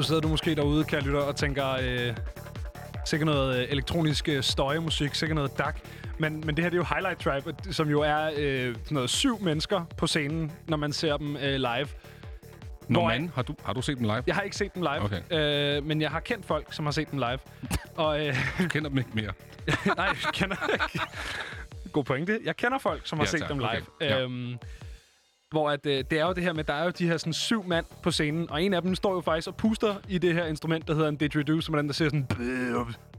Nu 0.04 0.08
sidder 0.08 0.22
du 0.22 0.28
måske 0.28 0.56
derude, 0.56 0.84
kære 0.84 1.01
lytter, 1.01 1.20
og 1.20 1.36
tænker... 1.36 1.68
Øh, 1.82 2.16
sikkert 3.06 3.26
noget 3.26 3.58
øh, 3.64 3.66
elektronisk 3.72 4.30
øh, 4.30 4.43
støjemusik, 4.43 5.16
sikkert 5.16 5.36
noget 5.36 5.58
DAC. 5.58 5.74
Men, 6.18 6.43
men 6.45 6.56
det 6.56 6.64
her 6.64 6.70
det 6.70 6.78
er 6.78 6.80
jo 6.82 6.95
Highlight 6.95 7.20
Tribe, 7.20 7.74
som 7.74 7.89
jo 7.89 8.01
er 8.01 8.30
øh, 8.38 8.76
sådan 8.76 8.80
noget 8.95 9.10
syv 9.10 9.41
mennesker 9.41 9.86
på 9.97 10.08
scenen, 10.08 10.51
når 10.68 10.78
man 10.78 10.93
ser 10.93 11.18
dem 11.18 11.36
øh, 11.36 11.41
live. 11.56 11.88
Når 12.88 12.99
Hvor- 12.99 13.08
man, 13.08 13.32
har 13.36 13.41
du, 13.41 13.56
har 13.66 13.74
du 13.74 13.82
set 13.82 13.97
dem 13.97 14.04
live? 14.04 14.24
Jeg 14.28 14.36
har 14.36 14.41
ikke 14.41 14.56
set 14.56 14.74
dem 14.76 14.82
live, 14.82 15.01
Okay. 15.01 15.78
øh, 15.78 15.86
men 15.86 16.01
jeg 16.01 16.10
har 16.12 16.20
kendt 16.20 16.45
folk, 16.45 16.74
som 16.74 16.86
har 16.86 16.91
set 16.91 17.12
dem 17.12 17.20
live. 17.20 17.39
og 17.95 18.28
øh, 18.28 18.36
Du 18.64 18.68
kender 18.68 18.89
dem 18.89 18.97
ikke 18.97 19.10
mere. 19.14 19.32
nej, 19.97 20.06
jeg 20.06 20.16
kender 20.34 20.56
ikke. 20.74 20.99
God 21.91 22.04
pointe. 22.04 22.39
Jeg 22.45 22.56
kender 22.58 22.78
folk, 22.78 23.01
som 23.04 23.20
har 23.20 23.26
Ja, 23.26 23.30
set 23.32 23.39
tak. 23.39 23.49
dem 23.49 23.60
live. 23.60 23.68
Okay. 23.70 24.10
Ja. 24.10 24.22
Øhm, 24.22 24.58
hvor 25.54 25.70
at, 25.70 25.86
øh, 25.86 26.04
det 26.12 26.20
er 26.20 26.26
jo 26.26 26.34
det 26.34 26.43
her 26.43 26.54
med, 26.54 26.64
der 26.64 26.74
er 26.74 26.84
jo 26.84 26.89
de 26.89 27.08
her 27.08 27.18
sådan, 27.18 27.34
syv 27.34 27.64
mand 27.68 27.86
på 28.04 28.12
scenen, 28.12 28.49
og 28.49 28.64
en 28.64 28.74
af 28.74 28.82
dem 28.82 28.95
står 28.95 29.14
jo 29.14 29.22
faktisk 29.22 29.47
og 29.47 29.56
puster 29.56 29.95
i 30.10 30.18
det 30.18 30.34
her 30.34 30.45
instrument, 30.45 30.88
der 30.88 30.93
hedder 30.93 31.10
en 31.10 31.16
didgeridoo, 31.18 31.62
som 31.62 31.74
er 31.74 31.78
den, 31.80 31.88
der 31.88 31.93
ser 31.93 32.06
sådan... 32.06 32.28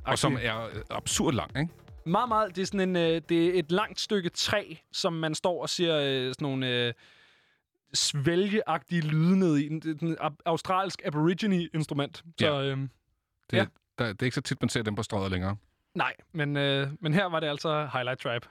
Og 0.07 0.18
som 0.18 0.39
er 0.43 0.64
øh, 0.66 0.72
absurd 0.91 1.35
lang, 1.35 1.51
ikke? 1.59 1.72
Meget, 2.07 2.28
meget. 2.28 2.57
Det 2.57 2.62
er 2.62 2.66
sådan 2.66 2.80
en, 2.89 2.97
øh, 2.97 3.22
det 3.28 3.47
er 3.47 3.59
et 3.59 3.72
langt 3.72 4.01
stykke 4.01 4.28
træ, 4.28 4.64
som 4.93 5.12
man 5.12 5.35
står 5.35 5.62
og 5.62 5.68
siger 5.68 5.97
øh, 5.99 6.26
sådan 6.28 6.35
nogle 6.41 6.68
øh, 6.68 6.93
svælgeagtige 7.95 9.01
lyde 9.03 9.39
ned 9.39 9.57
i. 9.59 9.66
Et 9.74 10.16
australsk 10.47 11.03
aborigine-instrument. 11.05 12.16
Så 12.16 12.47
Ja. 12.47 12.62
øh, 12.62 12.78
Det, 13.51 13.57
Ja. 13.57 13.64
der, 13.99 14.07
det 14.12 14.22
er 14.22 14.24
ikke 14.26 14.35
så 14.35 14.41
tit, 14.41 14.62
man 14.62 14.68
ser 14.68 14.82
dem 14.82 14.95
på 14.95 15.03
strøget 15.03 15.30
længere. 15.30 15.57
nej, 15.95 16.12
men, 16.32 16.57
øh, 16.57 16.89
men 17.01 17.14
her 17.14 17.24
var 17.26 17.41
det 17.41 17.47
altså 17.47 17.89
Highlight 17.93 18.20
Tribe. 18.20 18.47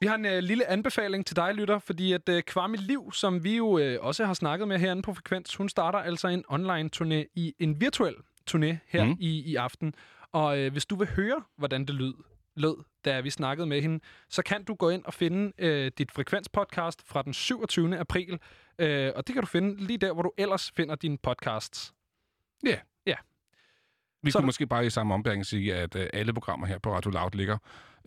Vi 0.00 0.06
har 0.06 0.14
en 0.14 0.24
øh, 0.26 0.38
lille 0.38 0.66
anbefaling 0.66 1.26
til 1.26 1.36
dig, 1.36 1.54
lytter, 1.54 1.78
fordi 1.78 2.12
at 2.12 2.28
øh, 2.28 2.42
Kwame 2.42 2.76
Liv, 2.76 3.12
som 3.12 3.44
vi 3.44 3.56
jo 3.56 3.78
øh, 3.78 3.98
også 4.00 4.24
har 4.24 4.34
snakket 4.34 4.68
med 4.68 4.78
herinde 4.78 5.02
på 5.02 5.14
Frekvens, 5.14 5.54
hun 5.54 5.68
starter 5.68 5.98
altså 5.98 6.28
en 6.28 6.44
online-turné 6.48 7.32
i 7.34 7.54
en 7.58 7.80
virtuel 7.80 8.14
turné 8.50 8.76
her 8.88 9.04
Mm. 9.04 9.16
i, 9.20 9.42
i 9.52 9.56
aften. 9.56 9.94
Og 10.32 10.58
øh, 10.58 10.72
hvis 10.72 10.86
du 10.86 10.96
vil 10.96 11.08
høre, 11.08 11.42
hvordan 11.58 11.84
det 11.86 11.94
lød, 11.94 12.14
lød, 12.56 12.76
da 13.04 13.20
vi 13.20 13.30
snakkede 13.30 13.66
med 13.66 13.82
hende, 13.82 14.00
så 14.30 14.42
kan 14.42 14.64
du 14.64 14.74
gå 14.74 14.88
ind 14.90 15.04
og 15.04 15.14
finde 15.14 15.52
øh, 15.58 15.90
dit 15.98 16.10
Frekvens-podcast 16.12 17.02
fra 17.04 17.22
den 17.22 17.32
27. 17.34 17.98
april. 17.98 18.38
Øh, 18.78 19.12
og 19.16 19.26
det 19.26 19.32
kan 19.34 19.42
du 19.42 19.46
finde 19.46 19.84
lige 19.86 19.98
der, 19.98 20.12
hvor 20.12 20.22
du 20.22 20.32
ellers 20.38 20.70
finder 20.70 20.94
dine 20.94 21.18
podcasts. 21.18 21.92
Ja. 22.64 22.70
Ja. 22.70 22.78
Vi 24.26 24.30
Så- 24.30 24.38
kunne 24.38 24.46
måske 24.46 24.66
bare 24.66 24.86
i 24.86 24.90
samme 24.90 25.14
ombæring 25.14 25.46
sige, 25.46 25.74
at 25.74 25.96
øh, 25.96 26.06
alle 26.12 26.32
programmer 26.32 26.66
her 26.66 26.78
på 26.78 26.94
Radio 26.94 27.10
Loud 27.10 27.30
ligger 27.34 27.58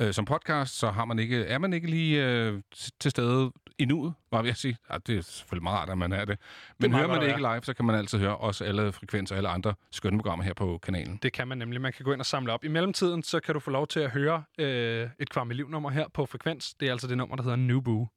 øh, 0.01 0.13
som 0.13 0.25
podcast, 0.25 0.79
så 0.79 0.91
har 0.91 1.05
man 1.05 1.19
ikke, 1.19 1.45
er 1.45 1.57
man 1.57 1.73
ikke 1.73 1.87
lige 1.89 2.25
øh, 2.25 2.61
til 2.99 3.11
stede 3.11 3.51
endnu, 3.77 4.13
var 4.31 4.43
jeg 4.43 4.55
sige. 4.55 4.77
Ja, 4.91 4.97
det 5.07 5.17
er 5.17 5.21
selvfølgelig 5.21 5.63
meget 5.63 5.79
rart, 5.79 5.89
at 5.89 5.97
man 5.97 6.11
er 6.11 6.25
det. 6.25 6.37
Men 6.79 6.91
meget 6.91 7.05
hører 7.05 7.13
man 7.13 7.21
det 7.21 7.27
ikke 7.27 7.39
live, 7.41 7.61
så 7.63 7.73
kan 7.73 7.85
man 7.85 7.95
altid 7.95 8.19
høre 8.19 8.37
også 8.37 8.63
alle 8.65 8.91
frekvenser 8.91 9.35
og 9.35 9.37
alle 9.37 9.49
andre 9.49 9.73
skønne 9.91 10.17
programmer 10.19 10.45
her 10.45 10.53
på 10.53 10.79
kanalen. 10.83 11.19
Det 11.23 11.33
kan 11.33 11.47
man 11.47 11.57
nemlig. 11.57 11.81
Man 11.81 11.93
kan 11.93 12.05
gå 12.05 12.11
ind 12.11 12.19
og 12.19 12.25
samle 12.25 12.53
op. 12.53 12.63
I 12.63 12.67
mellemtiden, 12.67 13.23
så 13.23 13.39
kan 13.39 13.53
du 13.53 13.59
få 13.59 13.71
lov 13.71 13.87
til 13.87 13.99
at 13.99 14.09
høre 14.11 14.43
øh, 14.59 15.09
et 15.19 15.29
Kwame 15.29 15.53
Liv-nummer 15.53 15.89
her 15.89 16.05
på 16.13 16.25
Frekvens. 16.25 16.73
Det 16.79 16.87
er 16.87 16.91
altså 16.91 17.07
det 17.07 17.17
nummer, 17.17 17.35
der 17.35 17.43
hedder 17.43 17.57
Nubu. 17.57 18.03
I 18.03 18.07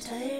tired 0.00 0.39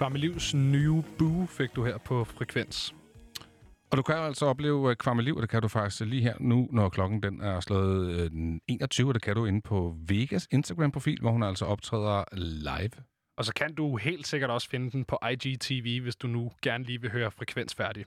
Kvarme 0.00 0.18
Livs 0.18 0.54
nye 0.54 1.02
boo 1.18 1.46
fik 1.46 1.76
du 1.76 1.84
her 1.84 1.98
på 1.98 2.24
Frekvens. 2.24 2.94
Og 3.90 3.96
du 3.96 4.02
kan 4.02 4.16
jo 4.16 4.22
altså 4.22 4.46
opleve 4.46 4.90
øh, 4.90 4.96
Kvarmeliv, 4.96 5.36
og 5.36 5.42
det 5.42 5.50
kan 5.50 5.62
du 5.62 5.68
faktisk 5.68 6.00
lige 6.00 6.22
her 6.22 6.34
nu, 6.40 6.68
når 6.72 6.88
klokken 6.88 7.22
den 7.22 7.40
er 7.40 7.60
slået 7.60 8.10
øh, 8.10 8.30
den 8.30 8.60
21, 8.68 9.08
og 9.08 9.14
det 9.14 9.22
kan 9.22 9.34
du 9.34 9.44
inde 9.44 9.60
på 9.62 9.96
Vegas 10.08 10.48
Instagram-profil, 10.50 11.20
hvor 11.20 11.30
hun 11.30 11.42
altså 11.42 11.64
optræder 11.64 12.24
live. 12.36 13.04
Og 13.38 13.44
så 13.44 13.52
kan 13.54 13.74
du 13.74 13.96
helt 13.96 14.26
sikkert 14.26 14.50
også 14.50 14.68
finde 14.68 14.90
den 14.90 15.04
på 15.04 15.18
IGTV, 15.30 16.02
hvis 16.02 16.16
du 16.16 16.26
nu 16.26 16.50
gerne 16.62 16.84
lige 16.84 17.00
vil 17.00 17.10
høre 17.10 17.30
Frekvens 17.30 17.74
færdig. 17.74 18.04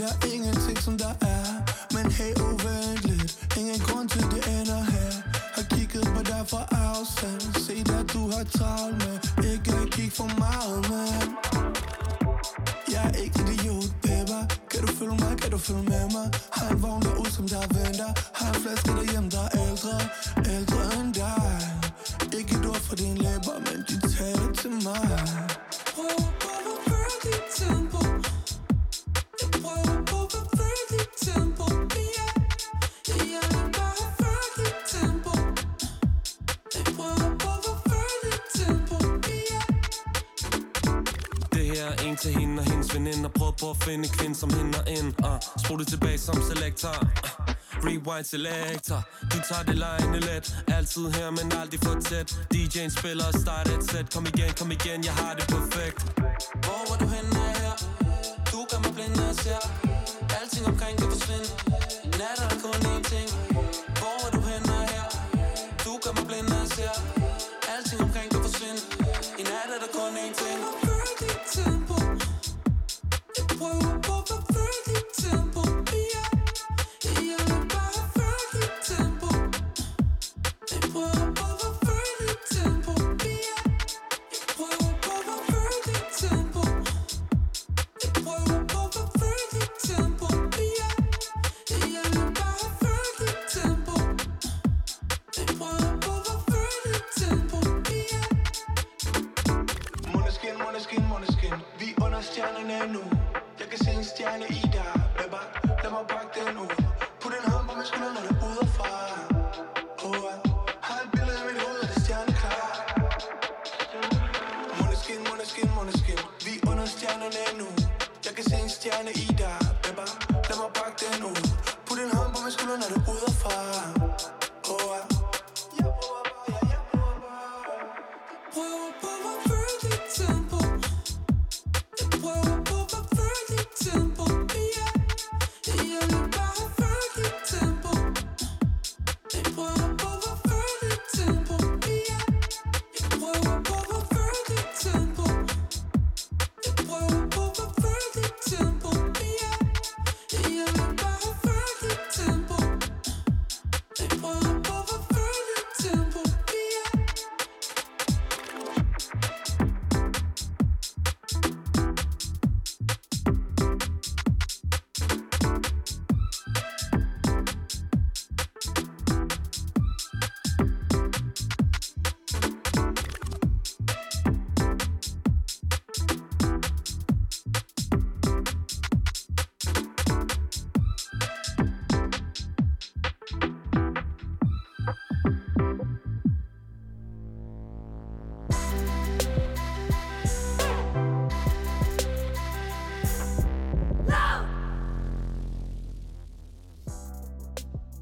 Der 0.00 0.26
ingenting, 0.34 0.78
som 0.78 0.98
der 0.98 1.14
er 1.20 1.44
Men 1.94 2.12
hey, 2.12 2.32
uvent 2.40 3.04
lidt 3.04 3.38
Ingen 3.58 3.80
grund 3.80 4.08
til, 4.08 4.22
det 4.22 4.60
ender 4.60 4.82
her 4.82 5.29
kigget 5.90 6.14
på 6.16 6.22
dig 6.22 6.44
fra 6.50 6.62
afstand. 6.70 7.40
Se 7.66 7.74
at 7.98 8.12
du 8.14 8.22
har 8.30 8.44
travlt 8.58 8.96
med 9.04 9.16
Ikke 9.52 9.70
at 9.82 9.90
kigge 9.90 10.10
for 10.10 10.30
meget, 10.44 10.80
man 10.90 11.26
Jeg 12.92 13.04
er 13.08 13.14
ikke 13.24 13.38
idiot, 13.52 13.92
baby 14.02 14.38
Kan 14.70 14.80
du 14.86 14.92
følge 14.98 15.16
mig, 15.24 15.32
kan 15.42 15.50
du 15.50 15.58
følge 15.58 15.82
med 15.82 16.04
mig? 16.16 16.26
Har 16.56 16.68
en 16.74 16.82
vogn 16.82 17.02
derude, 17.02 17.30
som 17.30 17.48
der 17.48 17.64
venter. 17.76 18.10
Har 18.38 18.48
en 18.54 18.60
flaske 18.62 18.90
derhjemme, 18.98 19.30
der 19.30 19.44
er 19.44 19.52
ældre. 19.66 19.96
Ældre 20.56 20.80
end 21.00 21.14
dig. 21.14 21.52
Ikke 22.38 22.52
et 22.58 22.66
ord 22.66 22.82
for 22.88 22.96
dine 22.96 23.16
læber 23.24 23.56
Men 23.66 23.78
de 23.88 23.96
taler 24.16 24.52
til 24.60 24.70
mig. 24.86 25.10
oh. 25.98 26.29
En 42.06 42.16
til 42.16 42.32
hende 42.38 42.60
og 42.62 42.70
hendes 42.70 42.94
veninde 42.94 43.24
Og 43.28 43.32
prøvede 43.32 43.56
på 43.60 43.70
at 43.70 43.76
finde 43.84 44.04
en 44.08 44.14
kvinde 44.18 44.36
som 44.42 44.50
hende 44.58 44.78
og 44.80 44.84
ind. 44.98 45.08
Uh, 45.26 45.38
Spol 45.64 45.78
det 45.78 45.88
tilbage 45.88 46.18
som 46.18 46.36
selektor. 46.50 46.94
Uh, 47.00 47.50
Rewind 47.86 48.24
selector 48.24 49.00
Du 49.32 49.38
tager 49.48 49.64
det 49.70 49.78
lejende 49.78 50.20
let. 50.20 50.46
Altid 50.76 51.06
her, 51.16 51.30
men 51.30 51.52
aldrig 51.60 51.80
for 51.84 51.94
tæt. 52.00 52.28
DJ'en 52.54 52.90
spiller 52.98 53.26
og 53.32 53.34
starter 53.42 53.78
et 53.78 53.84
sæt. 53.90 54.06
Kom 54.14 54.26
igen, 54.32 54.50
kom 54.58 54.70
igen, 54.70 55.04
jeg 55.04 55.14
har 55.22 55.34
det 55.38 55.46
perfekt. 55.56 56.00
Hvor 56.64 56.82
var 56.88 56.96
du 57.02 57.06
henne 57.16 57.40
her? 57.60 57.74
Du 58.52 58.58
gør 58.70 58.78
mig 58.84 58.92
blind, 58.96 59.14
når 59.16 59.26
jeg 59.32 59.38
ser. 59.44 59.62
Alting 60.38 60.66
omkring 60.72 60.94
kan 61.00 61.08
forsvinde. 61.14 61.48
Nat 62.20 62.36
er 62.44 62.48
der 62.52 62.58
kun 62.66 62.80
én 62.92 63.02
ting. 63.12 63.28
Hvor 64.00 64.14
var 64.22 64.30
du 64.36 64.40
henne 64.50 64.76
her? 64.92 65.06
Du 65.84 65.92
gør 66.02 66.12
mig 66.18 66.26
blind, 66.28 66.46
når 66.52 66.60
jeg 66.64 66.70
ser. 66.78 66.94
Alting 67.72 68.00
omkring 68.06 68.28
kan 68.32 68.40
forsvinde. 68.46 68.80
I 69.40 69.42
nat 69.50 69.68
er 69.74 69.78
der 69.84 69.90
kun 69.98 70.12
én 70.24 70.32
ting. 70.42 70.89
Jeg 73.60 73.99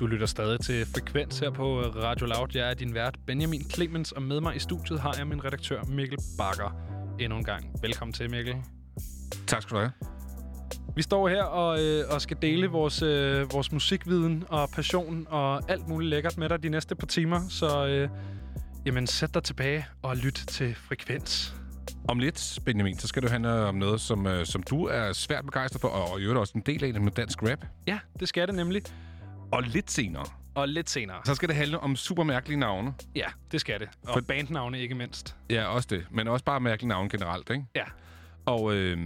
lytter 0.09 0.27
stadig 0.27 0.61
til 0.61 0.87
Frekvens 0.87 1.39
her 1.39 1.51
på 1.51 1.81
Radio 1.81 2.27
Loud. 2.27 2.49
Jeg 2.55 2.71
er 2.71 2.75
din 2.75 2.95
vært, 2.95 3.19
Benjamin 3.27 3.71
Clemens, 3.71 4.13
og 4.13 4.23
med 4.23 4.41
mig 4.41 4.57
i 4.57 4.59
studiet 4.59 5.01
har 5.01 5.15
jeg 5.19 5.27
min 5.27 5.45
redaktør, 5.45 5.83
Mikkel 5.83 6.19
Bakker. 6.39 6.77
Endnu 7.21 7.39
en 7.39 7.45
gang. 7.45 7.83
Velkommen 7.83 8.13
til, 8.13 8.31
Mikkel. 8.31 8.55
Tak 9.47 9.63
skal 9.63 9.75
du 9.75 9.81
have. 9.81 9.93
Vi 10.97 11.03
står 11.03 11.29
her 11.29 11.43
og, 11.43 11.85
øh, 11.85 12.05
og 12.11 12.23
skal 12.23 12.37
dele 12.43 12.67
vores, 12.67 13.03
øh, 13.03 13.53
vores 13.53 13.73
musikviden 13.73 14.45
og 14.49 14.71
passion 14.71 15.27
og 15.31 15.71
alt 15.71 15.89
muligt 15.89 16.11
lækkert 16.11 16.39
med 16.39 16.49
dig 16.49 16.63
de 16.63 16.69
næste 16.69 16.95
par 16.97 17.07
timer. 17.07 17.41
Så 17.49 17.87
øh, 17.87 18.09
jamen, 18.87 19.07
sæt 19.07 19.35
dig 19.35 19.43
tilbage 19.43 19.87
og 20.03 20.17
lyt 20.17 20.45
til 20.49 20.75
Frekvens. 20.75 21.55
Om 22.09 22.19
lidt, 22.19 22.59
Benjamin, 22.65 22.99
så 22.99 23.09
skal 23.09 23.23
det 23.23 23.31
handle 23.31 23.51
om 23.51 23.75
noget, 23.75 24.01
som, 24.01 24.27
øh, 24.27 24.47
som 24.47 24.63
du 24.63 24.85
er 24.85 25.13
svært 25.13 25.45
begejstret 25.45 25.81
for, 25.81 25.89
og 25.89 26.21
i 26.21 26.23
øvrigt 26.23 26.39
også 26.39 26.53
en 26.57 26.63
del 26.67 26.85
af 26.85 26.93
det 26.93 27.03
med 27.03 27.13
dansk 27.13 27.43
rap. 27.43 27.65
Ja, 27.87 27.99
det 28.21 28.29
skal 28.29 28.47
det 28.47 28.55
nemlig. 28.55 28.83
Og 29.53 29.63
lidt 29.63 29.91
senere, 29.91 30.25
Og 30.55 30.69
lidt 30.69 30.91
senere. 30.91 31.17
så 31.25 31.35
skal 31.35 31.49
det 31.49 31.57
handle 31.57 31.81
om 31.81 31.97
super 31.97 32.25
mærkelige 32.25 32.59
navne. 32.59 32.95
Ja, 33.15 33.27
det 33.53 33.61
skal 33.61 33.81
det. 33.81 33.89
Og 34.03 34.13
For- 34.13 34.21
bandnavne 34.21 34.81
ikke 34.81 34.95
mindst. 34.95 35.37
Ja, 35.51 35.65
også 35.67 35.89
det. 35.91 36.07
Men 36.11 36.29
også 36.29 36.45
bare 36.45 36.61
mærkelige 36.61 36.89
navne 36.89 37.09
generelt, 37.09 37.51
ikke? 37.51 37.65
Ja. 37.77 37.85
Og, 38.47 38.75
øh, 38.75 38.99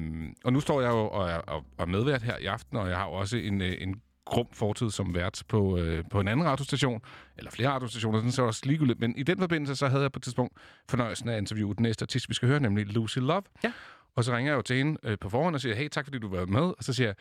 og 0.45 0.53
nu 0.53 0.61
står 0.61 0.81
jeg 0.81 0.91
jo 0.91 1.09
og 1.09 1.31
er, 1.31 1.37
og 1.39 1.65
er 1.79 1.87
medvært 1.87 2.23
her 2.23 2.37
i 2.39 2.47
aften, 2.47 2.77
og 2.77 2.89
jeg 2.89 2.97
har 2.99 3.05
jo 3.07 3.13
også 3.13 3.37
en, 3.37 3.61
øh, 3.61 3.75
en 3.81 4.01
grum 4.25 4.47
fortid 4.53 4.91
som 4.91 5.15
vært 5.15 5.43
på, 5.49 5.79
øh, 5.79 6.05
på 6.11 6.21
en 6.21 6.29
anden 6.29 6.47
radiostation, 6.47 7.01
eller 7.39 7.51
flere 7.51 7.69
radiostationer, 7.71 8.19
sådan 8.19 8.33
så 8.33 8.43
også 8.43 8.61
ligegyldigt. 8.65 9.01
Men 9.01 9.17
i 9.17 9.23
den 9.23 9.39
forbindelse, 9.39 9.77
så 9.77 9.89
havde 9.89 10.03
jeg 10.03 10.13
på 10.13 10.19
et 10.19 10.23
tidspunkt 10.23 10.57
fornøjelsen 10.91 11.29
af 11.29 11.33
at 11.33 11.39
interviewe 11.39 11.75
den 11.75 11.83
næste 11.83 12.03
artist, 12.03 12.29
vi 12.29 12.35
skal 12.35 12.49
høre, 12.49 12.61
nemlig 12.61 12.87
Lucy 12.87 13.19
Love. 13.19 13.43
Ja. 13.65 13.73
Og 14.17 14.25
så 14.25 14.37
ringer 14.37 14.53
jeg 14.53 14.57
jo 14.57 14.63
til 14.63 14.77
hende 14.77 14.99
øh, 15.03 15.19
på 15.21 15.29
forhånd 15.29 15.55
og 15.55 15.61
siger, 15.61 15.75
hey, 15.77 15.89
tak 15.89 16.05
fordi 16.07 16.19
du 16.19 16.29
var 16.29 16.47
med. 16.47 16.61
Og 16.63 16.77
så 16.81 16.93
siger 16.93 17.07
jeg, 17.09 17.15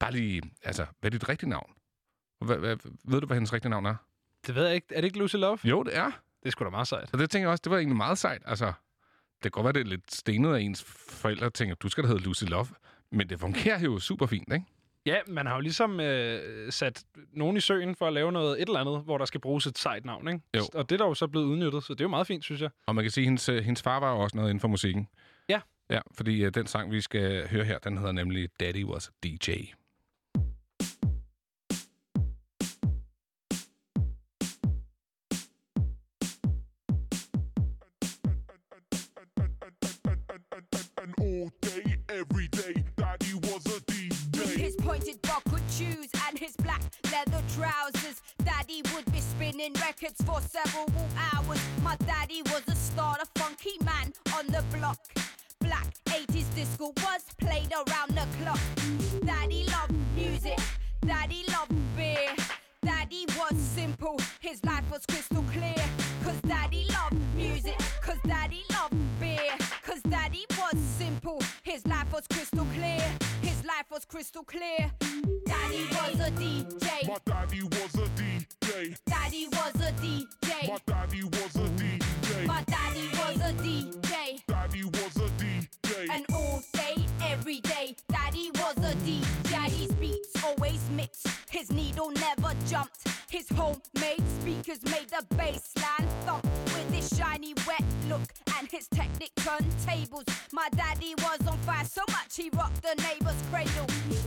bare 0.00 0.12
lige, 0.12 0.42
altså, 0.64 0.86
hvad 1.00 1.08
er 1.10 1.18
dit 1.18 1.28
rigtige 1.28 1.50
navn? 1.50 1.70
Ved 2.40 3.20
du, 3.20 3.26
hvad 3.26 3.36
hendes 3.36 3.52
rigtige 3.52 3.70
navn 3.70 3.86
er? 3.86 3.94
Det 4.46 4.54
ved 4.54 4.66
jeg 4.66 4.74
ikke. 4.74 4.86
Er 4.90 5.00
det 5.00 5.04
ikke 5.04 5.18
Lucy 5.18 5.36
Love? 5.36 5.58
Jo, 5.64 5.82
det 5.82 5.96
er. 5.96 6.04
Det 6.04 6.46
er 6.46 6.50
sgu 6.50 6.64
da 6.64 6.70
meget 6.70 6.88
sejt. 6.88 7.10
Så 7.10 7.16
det 7.16 7.30
tænker 7.30 7.48
jeg 7.48 7.50
også, 7.50 7.62
det 7.64 7.70
var 7.70 7.78
egentlig 7.78 7.96
meget 7.96 8.18
sejt. 8.18 8.42
Altså, 8.46 8.66
det 8.66 9.42
kan 9.42 9.50
godt 9.50 9.64
være, 9.64 9.72
det 9.72 9.80
er 9.80 9.84
lidt 9.84 10.14
stenet 10.14 10.54
af 10.54 10.60
ens 10.60 10.84
forældre 11.08 11.50
tænker, 11.50 11.74
du 11.74 11.88
skal 11.88 12.04
da 12.04 12.08
hedde 12.08 12.22
Lucy 12.22 12.44
Love. 12.44 12.66
Men 13.10 13.28
det 13.28 13.40
fungerer 13.40 13.80
jo 13.80 13.98
super 13.98 14.26
fint, 14.26 14.52
ikke? 14.52 14.64
Ja, 15.06 15.16
man 15.26 15.46
har 15.46 15.54
jo 15.54 15.60
ligesom 15.60 16.00
øh, 16.00 16.72
sat 16.72 17.04
nogen 17.32 17.56
i 17.56 17.60
søen 17.60 17.94
for 17.94 18.06
at 18.06 18.12
lave 18.12 18.32
noget 18.32 18.62
et 18.62 18.68
eller 18.68 18.80
andet, 18.80 19.02
hvor 19.04 19.18
der 19.18 19.24
skal 19.24 19.40
bruges 19.40 19.66
et 19.66 19.78
sejt 19.78 20.04
navn, 20.04 20.28
ikke? 20.28 20.40
Jo. 20.56 20.62
Og 20.74 20.88
det 20.90 20.94
er 20.94 20.98
der 20.98 21.06
jo 21.06 21.14
så 21.14 21.26
blevet 21.26 21.46
udnyttet, 21.46 21.84
så 21.84 21.94
det 21.94 22.00
er 22.00 22.04
jo 22.04 22.08
meget 22.08 22.26
fint, 22.26 22.44
synes 22.44 22.60
jeg. 22.60 22.70
Og 22.86 22.94
man 22.94 23.04
kan 23.04 23.10
sige, 23.10 23.22
at 23.22 23.26
hendes, 23.26 23.48
øh, 23.48 23.64
hendes 23.64 23.82
far 23.82 24.00
var 24.00 24.12
jo 24.12 24.18
også 24.18 24.36
noget 24.36 24.50
inden 24.50 24.60
for 24.60 24.68
musikken. 24.68 25.08
Ja. 25.48 25.60
Ja, 25.90 26.00
fordi 26.14 26.46
uh, 26.46 26.50
den 26.54 26.66
sang, 26.66 26.92
vi 26.92 27.00
skal 27.00 27.48
høre 27.48 27.64
her, 27.64 27.78
den 27.78 27.98
hedder 27.98 28.12
nemlig 28.12 28.48
Daddy 28.60 28.84
Was 28.84 29.08
a 29.08 29.28
DJ. 29.28 29.50
All 41.46 41.52
day, 41.60 41.96
every 42.08 42.48
day, 42.48 42.84
daddy 42.96 43.34
was 43.34 43.64
a 43.66 43.80
DJ. 43.82 44.58
His 44.58 44.76
pointed 44.76 45.20
buckled 45.22 45.60
shoes 45.70 46.08
and 46.26 46.38
his 46.38 46.56
black 46.56 46.82
leather 47.12 47.42
trousers. 47.54 48.20
Daddy 48.44 48.82
would 48.94 49.10
be 49.12 49.20
spinning 49.20 49.72
records 49.74 50.20
for 50.24 50.40
several 50.40 50.90
hours. 51.32 51.60
My 51.82 51.96
daddy 52.06 52.42
was 52.46 52.62
a 52.68 52.74
star, 52.74 53.18
a 53.22 53.38
funky 53.38 53.76
man 53.84 54.12
on 54.36 54.46
the 54.48 54.62
block. 54.76 54.98
Black 55.60 55.86
80s 56.06 56.52
disco 56.54 56.92
was 56.96 57.22
played 57.38 57.72
around 57.72 58.10
the 58.10 58.26
clock. 58.40 58.60
Daddy 59.24 59.66
loved 59.70 59.94
music, 60.16 60.58
daddy 61.04 61.44
loved 61.48 61.74
beer. 61.96 62.34
Daddy 62.84 63.26
was 63.38 63.56
simple, 63.56 64.18
his 64.40 64.64
life 64.64 64.84
was 64.90 65.04
crystal 65.06 65.44
clear. 65.52 65.84
Cause 66.24 66.40
daddy 66.46 66.86
loved 66.90 67.22
music, 67.36 67.78
cause 68.02 68.18
daddy 68.24 68.62
loved 68.70 68.75
his 71.76 71.86
life 71.86 72.10
was 72.10 72.26
crystal 72.28 72.66
clear. 72.74 73.04
His 73.42 73.62
life 73.66 73.84
was 73.90 74.06
crystal 74.06 74.42
clear. 74.44 74.90
Daddy 75.44 75.84
was 75.92 76.20
a 76.20 76.30
DJ. 76.30 77.06
My 77.06 77.18
daddy 77.26 77.62
was 77.64 77.94
a 77.96 78.08
DJ. 78.16 78.96
Daddy 79.04 79.46
was 79.52 79.74
a 79.74 79.92
DJ. 80.00 80.68
My 80.68 80.78
daddy 80.86 81.24
was 81.24 81.56
a 81.56 81.68
DJ. 81.76 82.46
My 82.46 82.64
daddy 82.66 83.08
was 83.12 83.36
a 83.42 83.52
DJ. 83.62 84.40
Daddy 84.48 84.84
was 84.84 85.16
a 85.16 85.28
DJ. 85.36 86.08
And 86.10 86.24
all 86.32 86.62
day, 86.72 86.96
every 87.20 87.60
day, 87.60 87.94
Daddy 88.08 88.50
was 88.54 88.76
a 88.78 88.94
DJ. 89.04 89.64
His 89.68 89.92
beats 89.96 90.32
always 90.42 90.80
mixed, 90.96 91.28
his 91.50 91.70
needle 91.70 92.10
never 92.10 92.54
jumped. 92.70 93.15
His 93.28 93.48
homemade 93.50 94.22
speakers 94.40 94.82
made 94.84 95.08
the 95.10 95.24
bass 95.34 95.72
line 95.76 96.08
thump. 96.24 96.44
With 96.44 96.92
his 96.92 97.18
shiny 97.18 97.54
wet 97.66 97.82
look 98.08 98.22
and 98.58 98.70
his 98.70 98.86
Technic 98.88 99.34
turntables. 99.36 100.26
My 100.52 100.68
daddy 100.76 101.14
was 101.18 101.46
on 101.48 101.58
fire 101.58 101.84
so 101.84 102.02
much 102.10 102.36
he 102.36 102.50
rocked 102.50 102.82
the 102.82 102.94
neighbor's 103.02 103.42
cradle. 103.50 103.86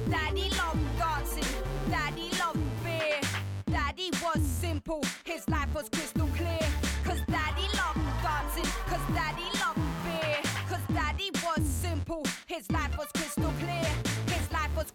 Daddy 0.10 0.50
loved 0.58 0.98
dancing, 0.98 1.48
daddy 1.90 2.30
loved 2.40 2.60
beer. 2.84 3.22
Daddy 3.68 4.12
was 4.22 4.42
simple, 4.46 5.02
his 5.24 5.48
life 5.48 5.74
was 5.74 5.88
crystal 5.90 6.28
clear. 6.36 6.70
Cause 7.06 7.22
daddy 7.28 7.68
loved 7.78 8.02
dancing, 8.22 8.72
cause 8.86 9.16
daddy 9.16 9.48
loved 9.60 9.80
beer. 10.04 10.38
Cause 10.68 10.86
daddy 10.94 11.32
was 11.46 11.66
simple, 11.66 12.24
his 12.48 12.70
life 12.70 12.98
was 12.98 13.08
crystal 13.14 13.54
clear. 13.60 13.89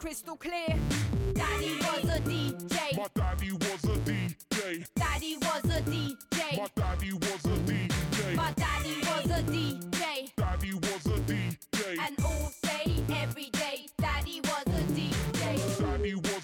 His 0.04 0.22
life 0.26 0.36
was 0.36 0.36
crystal 0.36 0.36
clear. 0.36 0.78
Daddy 1.34 1.76
was 1.80 2.04
a 2.04 2.20
DJ. 2.20 2.96
My 2.96 3.06
daddy 3.14 3.52
was 3.52 3.84
a 3.84 3.98
DJ. 4.04 4.86
Daddy 4.94 5.36
was 5.40 5.64
a 5.64 5.80
DJ. 5.82 6.58
My 6.58 6.68
daddy 6.76 7.12
was 7.14 7.44
a 7.46 7.58
DJ. 7.64 8.34
My 8.36 8.52
daddy 8.52 8.96
was 9.00 9.30
a 9.30 9.42
DJ. 9.42 10.30
Daddy 10.36 10.74
was 10.74 11.06
a 11.06 11.20
DJ. 11.20 11.98
And 12.06 12.24
all 12.24 12.50
day, 12.62 13.04
every 13.22 13.50
day, 13.50 13.86
Daddy 13.98 14.40
was 14.42 14.66
a 14.66 14.82
DJ. 14.92 15.80
Daddy 15.80 16.14
was 16.14 16.43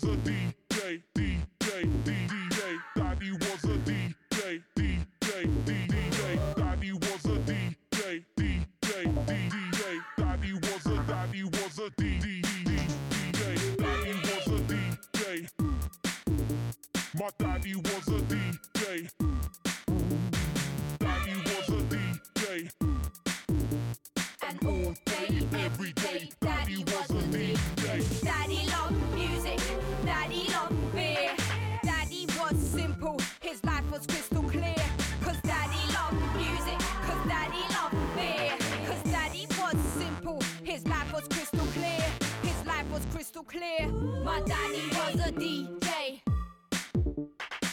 clear. 43.61 43.93
My 44.25 44.41
daddy 44.41 44.83
was 44.93 45.15
a 45.27 45.33
DJ. 45.33 46.21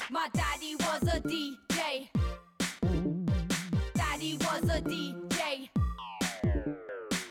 My 0.09 0.27
daddy 0.33 0.75
was 0.75 1.03
a 1.03 1.19
DJ. 1.21 2.09
Daddy 3.93 4.37
was 4.41 4.63
a 4.63 4.81
DJ. 4.81 5.69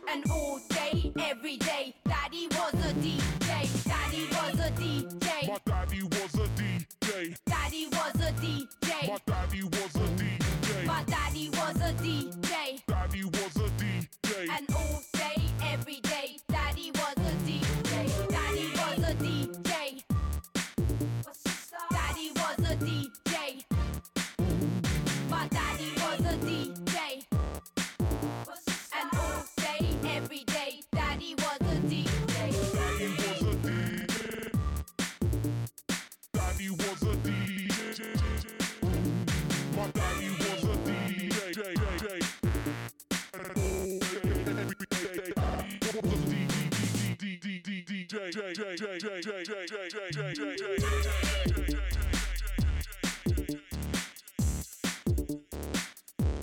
And 0.09 0.25
all 0.31 0.61
day, 0.71 1.13
every 1.21 1.57
day, 1.59 1.95
Daddy 2.05 2.49
was 2.53 2.75
a 2.75 2.93
DJ. 3.05 3.85
Daddy 3.85 4.27
was 4.33 4.59
a 4.61 4.71
DJ. 4.81 5.49
My 5.49 5.59
daddy 5.67 6.03
was 6.03 6.35
a 6.35 6.49
DJ. 6.59 7.37
Daddy 7.45 7.87
was 7.93 8.15
a 8.15 8.33
DJ. 8.41 9.09
My 9.09 9.19
daddy 9.27 9.63
was 9.65 9.97
a 9.97 10.09
DJ. 10.17 10.36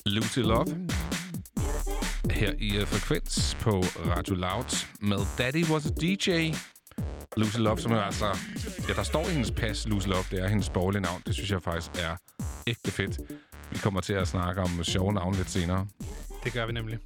Lucy 0.06 0.40
Love 0.40 0.66
her 2.32 2.54
i 2.60 2.78
øh, 2.78 2.88
Frekvens 2.88 3.58
på 3.62 3.70
Radio 4.16 4.36
Loud 4.36 4.86
med 5.02 5.18
Daddy 5.38 5.66
Was 5.70 5.86
a 5.86 5.90
DJ. 5.90 6.54
Lucy 7.38 7.58
Love, 7.58 7.80
som 7.80 7.92
er 7.92 8.02
altså... 8.02 8.38
Ja, 8.88 8.94
der 8.94 9.04
står 9.04 9.28
i 9.28 9.32
hendes 9.32 9.52
pas, 9.52 9.88
Lucy 9.88 10.08
Love, 10.08 10.24
det 10.32 10.40
er 10.40 10.48
hendes 10.48 10.70
borgerlige 10.70 11.02
navn. 11.02 11.22
Det 11.26 11.36
synes 11.36 11.52
jeg 11.52 11.64
faktisk 11.64 11.92
er 12.00 12.16
ægte 12.68 12.92
fedt. 12.92 13.20
Vi 13.72 13.78
kommer 13.78 14.02
til 14.02 14.14
at 14.14 14.28
snakke 14.28 14.62
om 14.62 14.84
sjove 14.84 15.14
navne 15.14 15.38
lidt 15.38 15.50
senere. 15.50 15.88
Det 16.44 16.54
gør 16.54 16.66
vi 16.66 16.74
nemlig. 16.74 17.00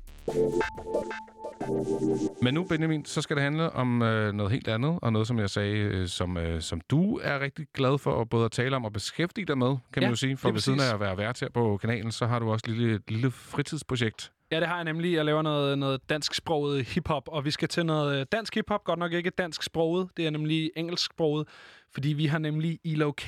Men 2.42 2.54
nu, 2.54 2.64
Benjamin, 2.64 3.06
så 3.06 3.22
skal 3.22 3.36
det 3.36 3.44
handle 3.44 3.70
om 3.70 4.02
øh, 4.02 4.34
noget 4.34 4.52
helt 4.52 4.68
andet, 4.68 5.00
og 5.02 5.14
noget, 5.14 5.28
som 5.28 5.40
jeg 5.40 5.50
sagde, 5.50 5.78
øh, 5.78 6.08
som, 6.08 6.38
øh, 6.38 6.62
som 6.62 6.82
du 6.82 7.20
er 7.24 7.40
rigtig 7.40 7.66
glad 7.74 7.98
for 7.98 8.22
at 8.22 8.30
både 8.30 8.46
at 8.46 8.52
tale 8.52 8.76
om 8.76 8.86
og 8.86 8.94
beskæftige 8.94 9.46
dig 9.46 9.58
med, 9.58 9.68
kan 9.94 10.04
Ja, 10.04 10.08
man 10.08 10.10
jo 10.10 10.16
sige. 10.16 10.38
For 10.38 10.52
ved 10.52 10.60
siden 10.60 10.80
af 10.80 10.94
at 10.94 11.00
være 11.00 11.18
vært 11.18 11.40
her 11.40 11.50
på 11.50 11.78
kanalen, 11.78 12.12
så 12.12 12.26
har 12.26 12.40
du 12.40 12.52
også 12.52 12.64
et 12.68 12.78
lille, 12.78 12.96
et 12.96 13.12
lille 13.12 13.32
fritidsprojekt. 13.32 14.32
Ja, 14.52 14.60
det 14.60 14.68
har 14.68 14.76
jeg 14.76 14.84
nemlig. 14.86 15.14
Jeg 15.14 15.26
laver 15.26 15.42
noget, 15.42 15.80
noget 15.80 16.10
dansksproget 16.10 16.86
hiphop, 16.86 17.24
og 17.28 17.46
vi 17.46 17.52
skal 17.52 17.68
til 17.68 17.86
noget 17.86 18.20
øh, 18.20 18.26
dansk 18.32 18.56
hiphop. 18.56 18.84
Godt 18.84 19.00
nok 19.00 19.14
ikke 19.14 19.30
dansksproget. 19.30 20.10
Det 20.18 20.28
er 20.28 20.30
nemlig 20.32 20.72
engelsksproget, 20.76 21.48
fordi 21.94 22.14
vi 22.14 22.26
har 22.26 22.40
nemlig 22.40 22.80
Elo 22.86 23.12
K 23.12 23.28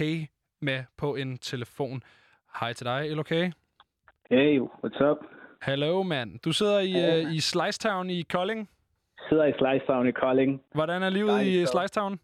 med 0.62 0.84
på 0.98 1.16
en 1.16 1.38
telefon. 1.38 2.02
Hej 2.60 2.74
til 2.74 2.86
dig, 2.86 3.08
Elo 3.08 3.24
K. 3.24 3.30
Hey, 4.30 4.60
what's 4.60 5.04
up? 5.12 5.18
Hallo, 5.62 6.03
mand. 6.03 6.39
Du 6.39 6.51
sidder 6.51 6.80
i, 6.80 6.93
øh, 7.05 7.34
i 7.36 7.39
Slicetown 7.39 8.10
i 8.10 8.22
Kolding. 8.22 8.70
Sidder 9.30 9.45
i 9.45 9.53
Slicetown 9.60 10.07
i 10.07 10.12
Kolding. 10.12 10.62
Hvordan 10.74 11.03
er 11.03 11.10
livet 11.10 11.30
Dejligt 11.30 11.62
i 11.62 11.66
sted. 11.66 11.74
Slicetown? 11.74 12.20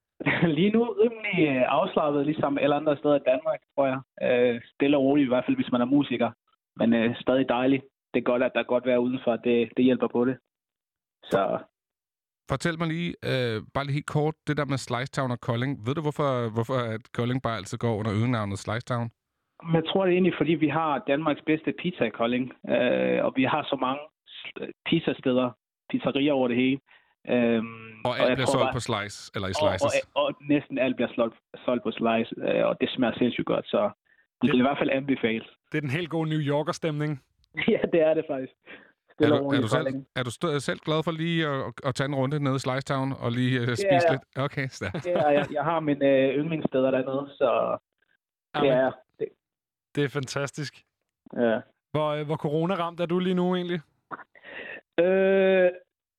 Lige 0.58 0.70
nu 0.70 0.82
rimelig 1.02 1.48
øh, 1.48 1.62
afslappet, 1.68 2.26
ligesom 2.26 2.58
alle 2.58 2.74
andre 2.74 2.96
steder 2.96 3.16
i 3.16 3.24
Danmark, 3.32 3.60
tror 3.74 3.86
jeg. 3.92 4.00
Øh, 4.28 4.60
stille 4.74 4.96
og 4.96 5.02
roligt, 5.02 5.26
i 5.26 5.28
hvert 5.28 5.44
fald 5.46 5.56
hvis 5.56 5.72
man 5.72 5.80
er 5.80 5.84
musiker. 5.84 6.30
Men 6.76 6.94
øh, 6.94 7.16
stadig 7.20 7.48
dejligt. 7.48 7.84
Det 8.14 8.20
er 8.20 8.24
godt, 8.24 8.42
at 8.42 8.50
der 8.54 8.60
er 8.60 8.64
godt 8.74 8.86
vejr 8.86 8.98
udenfor. 8.98 9.36
Det, 9.36 9.68
det 9.76 9.84
hjælper 9.84 10.08
på 10.08 10.24
det. 10.24 10.36
Så 11.24 11.58
Fortæl 12.50 12.78
mig 12.78 12.88
lige, 12.88 13.14
øh, 13.24 13.62
bare 13.74 13.84
lige 13.84 13.94
helt 13.94 14.06
kort, 14.06 14.34
det 14.46 14.56
der 14.56 14.64
med 14.64 14.78
Slicetown 14.78 15.30
og 15.30 15.40
Kolding. 15.40 15.86
Ved 15.86 15.94
du, 15.94 16.00
hvorfor, 16.00 16.48
hvorfor 16.54 16.74
at 16.74 17.12
Kolding 17.12 17.42
bare 17.42 17.56
altid 17.56 17.78
går 17.78 17.94
under 17.96 18.12
øgenavnet 18.12 18.58
Slicetown? 18.58 19.10
Men 19.66 19.74
jeg 19.74 19.84
tror 19.88 20.00
det 20.04 20.10
er 20.12 20.16
egentlig, 20.18 20.34
fordi 20.36 20.52
vi 20.54 20.68
har 20.68 21.02
Danmarks 21.06 21.42
bedste 21.46 21.74
pizza 21.82 22.04
i 22.04 22.10
Kolding. 22.10 22.52
Øh, 22.68 23.24
og 23.24 23.32
vi 23.36 23.44
har 23.44 23.62
så 23.62 23.76
mange 23.86 24.00
pizzasteder, 24.88 25.50
pizzerier 25.90 26.32
over 26.32 26.48
det 26.48 26.56
hele. 26.56 26.78
Øhm, 27.28 27.92
Og 28.04 28.12
alt 28.18 28.28
jeg 28.28 28.36
bliver 28.36 28.46
tror 28.46 28.52
solgt 28.58 28.64
bare- 28.66 28.72
på 28.72 28.80
Slice, 28.88 29.16
eller 29.34 29.48
i 29.48 29.54
og, 29.56 29.60
Slices. 29.62 30.08
og, 30.14 30.22
og 30.24 30.28
næsten 30.48 30.78
alt 30.78 30.96
bliver 30.96 31.12
solgt, 31.14 31.36
solgt 31.64 31.82
på 31.84 31.90
Slice, 31.90 32.30
øh, 32.48 32.66
og 32.68 32.76
det 32.80 32.88
smager 32.90 33.14
sindssygt 33.18 33.46
godt, 33.46 33.66
så 33.68 33.90
det 34.42 34.50
vil 34.52 34.58
i 34.58 34.62
hvert 34.62 34.78
fald 34.78 34.90
anbefales. 34.90 35.46
Det 35.72 35.76
er 35.78 35.80
den 35.80 35.90
helt 35.98 36.10
gode 36.10 36.28
New 36.30 36.38
Yorker-stemning. 36.52 37.22
ja, 37.74 37.78
det 37.92 38.00
er 38.08 38.14
det 38.14 38.24
faktisk. 38.30 38.52
Er 39.20 39.24
og 39.32 39.38
du, 39.38 39.48
er, 39.56 39.60
du 39.60 39.68
selv, 39.68 39.86
er 40.16 40.22
du 40.22 40.30
stå, 40.30 40.58
selv 40.58 40.78
glad 40.78 41.02
for 41.04 41.10
lige 41.10 41.46
at, 41.48 41.60
at 41.84 41.94
tage 41.94 42.08
en 42.08 42.14
runde 42.14 42.40
nede 42.44 42.56
i 42.56 42.58
Slicetown 42.58 43.12
og 43.24 43.32
lige 43.32 43.60
uh, 43.60 43.66
spise 43.66 43.86
jeg. 43.90 44.10
lidt? 44.10 44.22
Okay, 44.46 44.66
stærkt. 44.68 45.06
Ja, 45.06 45.26
jeg, 45.28 45.46
jeg 45.52 45.64
har 45.64 45.80
mine 45.80 46.06
øh, 46.08 46.34
yndlingssteder 46.40 46.90
dernede, 46.90 47.24
så 47.40 47.78
det 48.60 48.68
er 48.70 48.90
det. 49.18 49.28
Det 49.94 50.04
er 50.04 50.08
fantastisk. 50.08 50.74
Ja. 51.36 51.60
Hvor, 51.92 52.08
øh, 52.08 52.26
hvor 52.26 52.36
corona-ramt 52.36 53.00
er 53.00 53.06
du 53.06 53.18
lige 53.18 53.34
nu 53.34 53.54
egentlig? 53.54 53.80
Øh, 55.00 55.70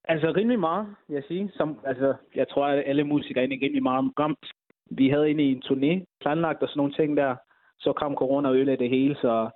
altså 0.03 0.33
rimelig 0.37 0.59
meget, 0.59 0.95
vil 1.07 1.15
jeg 1.15 1.23
sige. 1.27 1.51
Som, 1.53 1.79
altså, 1.85 2.13
jeg 2.35 2.47
tror, 2.49 2.65
at 2.67 2.83
alle 2.85 3.03
musikere 3.03 3.43
er 3.43 3.49
rimelig 3.49 3.83
meget 3.83 4.11
ramt. 4.19 4.45
Vi 4.91 5.09
havde 5.09 5.25
egentlig 5.25 5.51
en 5.51 5.63
turné 5.65 6.05
planlagt 6.21 6.61
og 6.63 6.67
sådan 6.69 6.77
nogle 6.79 6.93
ting 6.93 7.17
der. 7.17 7.35
Så 7.79 7.93
kom 7.93 8.15
corona 8.15 8.49
og 8.49 8.55
ødelagde 8.55 8.83
det 8.83 8.89
hele, 8.89 9.15
så 9.15 9.49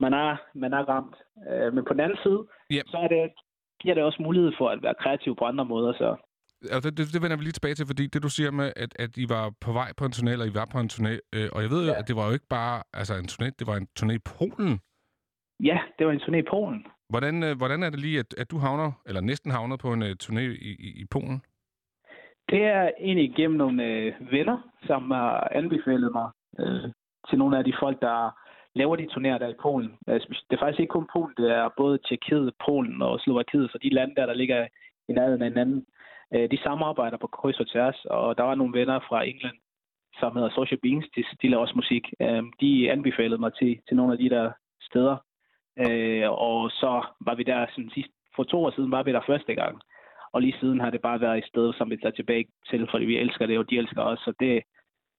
man 0.00 0.12
er, 0.12 0.36
man 0.54 0.72
er 0.72 0.88
ramt. 0.88 1.16
Øh, 1.50 1.74
men 1.74 1.84
på 1.84 1.92
den 1.92 2.00
anden 2.00 2.18
side, 2.22 2.40
Yep. 2.72 2.86
så 2.86 2.96
er 2.96 3.08
det, 3.08 3.32
giver 3.80 3.94
det 3.94 4.04
også 4.04 4.22
mulighed 4.22 4.52
for 4.58 4.68
at 4.68 4.82
være 4.82 4.94
kreativ 5.00 5.36
på 5.36 5.44
andre 5.44 5.64
måder. 5.64 5.92
Så 5.92 6.16
Og 6.74 6.82
det, 6.84 6.96
det, 6.98 7.04
det 7.14 7.22
vender 7.22 7.36
vi 7.36 7.42
lige 7.44 7.52
tilbage 7.58 7.74
til, 7.74 7.86
fordi 7.86 8.06
det 8.06 8.22
du 8.22 8.28
siger 8.28 8.50
med, 8.50 8.72
at, 8.76 8.92
at 9.04 9.16
I 9.16 9.26
var 9.28 9.52
på 9.60 9.72
vej 9.72 9.92
på 9.96 10.04
en 10.04 10.12
turné, 10.16 10.30
eller 10.30 10.44
I 10.44 10.54
var 10.54 10.68
på 10.72 10.78
en 10.80 10.90
turné, 10.92 11.12
øh, 11.36 11.48
og 11.54 11.62
jeg 11.62 11.70
ved 11.70 11.86
jo, 11.86 11.92
Ja. 11.92 11.98
at 11.98 12.08
det 12.08 12.16
var 12.16 12.26
jo 12.26 12.32
ikke 12.32 12.46
bare 12.58 12.82
altså 12.92 13.14
en 13.14 13.28
turné, 13.32 13.46
det 13.58 13.66
var 13.66 13.76
en 13.76 13.88
turné 14.00 14.12
i 14.12 14.24
Polen. 14.32 14.80
ja, 15.70 15.78
det 15.98 16.06
var 16.06 16.12
en 16.12 16.20
turné 16.26 16.36
i 16.36 16.48
Polen. 16.50 16.86
Hvordan, 17.08 17.42
øh, 17.42 17.56
hvordan 17.56 17.82
er 17.82 17.90
det 17.90 18.00
lige, 18.00 18.18
at, 18.18 18.34
at 18.38 18.50
du 18.50 18.58
havner, 18.58 18.92
eller 19.06 19.20
næsten 19.20 19.50
havner 19.50 19.76
på 19.76 19.92
en 19.92 20.02
øh, 20.02 20.16
turné 20.22 20.40
i, 20.40 20.70
i, 20.86 20.88
i 21.02 21.04
Polen? 21.10 21.42
Det 22.50 22.62
er 22.64 22.90
egentlig 23.00 23.32
gennem 23.36 23.56
nogle 23.58 23.84
øh, 23.84 24.12
venner, 24.32 24.58
som 24.86 25.10
har 25.10 25.48
anbefalet 25.60 26.12
mig 26.12 26.28
øh, 26.60 26.90
til 27.28 27.38
nogle 27.38 27.58
af 27.58 27.64
de 27.64 27.74
folk, 27.80 28.00
der 28.00 28.38
laver 28.74 28.96
de 28.96 29.08
turnéer 29.12 29.38
der 29.38 29.48
i 29.48 29.60
Polen. 29.62 29.90
Speci- 30.10 30.46
Det 30.50 30.56
er 30.56 30.62
faktisk 30.64 30.80
ikke 30.80 30.96
kun 30.98 31.08
Polen, 31.12 31.34
det 31.36 31.50
er 31.50 31.68
både 31.76 31.98
Tjekkiet, 32.08 32.52
Polen 32.66 33.02
og 33.02 33.20
Slovakiet, 33.20 33.70
så 33.70 33.78
de 33.82 33.94
lande 33.94 34.14
der, 34.14 34.26
der 34.26 34.34
ligger 34.34 34.66
i 35.08 35.12
nærheden 35.12 35.42
af 35.42 35.48
hinanden. 35.48 35.86
Øh, 36.34 36.50
de 36.50 36.58
samarbejder 36.62 37.16
på 37.16 37.26
kryds 37.26 37.60
og 37.60 37.68
tværs, 37.68 38.04
og 38.04 38.38
der 38.38 38.42
var 38.42 38.54
nogle 38.54 38.78
venner 38.78 39.00
fra 39.08 39.24
England, 39.24 39.56
som 40.20 40.36
hedder 40.36 40.50
Social 40.50 40.80
Beans, 40.82 41.06
de, 41.16 41.24
de 41.42 41.48
laver 41.48 41.62
også 41.62 41.76
musik. 41.76 42.04
Øh, 42.20 42.42
de 42.60 42.92
anbefalede 42.92 43.40
mig 43.40 43.52
til, 43.54 43.80
til 43.88 43.96
nogle 43.96 44.12
af 44.12 44.18
de 44.18 44.30
der 44.30 44.52
steder. 44.80 45.16
Øh, 45.84 46.30
og 46.30 46.70
så 46.70 46.92
var 47.20 47.34
vi 47.34 47.42
der 47.42 47.66
sådan 47.70 47.90
sidst, 47.94 48.10
for 48.36 48.44
to 48.44 48.64
år 48.64 48.70
siden 48.70 48.90
var 48.90 49.02
vi 49.02 49.12
der 49.12 49.20
første 49.26 49.54
gang. 49.54 49.80
Og 50.32 50.42
lige 50.42 50.58
siden 50.60 50.80
har 50.80 50.90
det 50.90 51.00
bare 51.00 51.20
været 51.20 51.38
et 51.38 51.44
sted, 51.44 51.72
som 51.72 51.90
vi 51.90 51.96
tager 51.96 52.12
tilbage 52.12 52.46
til, 52.70 52.88
fordi 52.90 53.04
vi 53.04 53.18
elsker 53.18 53.46
det, 53.46 53.58
og 53.58 53.70
de 53.70 53.78
elsker 53.78 54.02
os. 54.02 54.18
Så 54.18 54.32
det, 54.40 54.62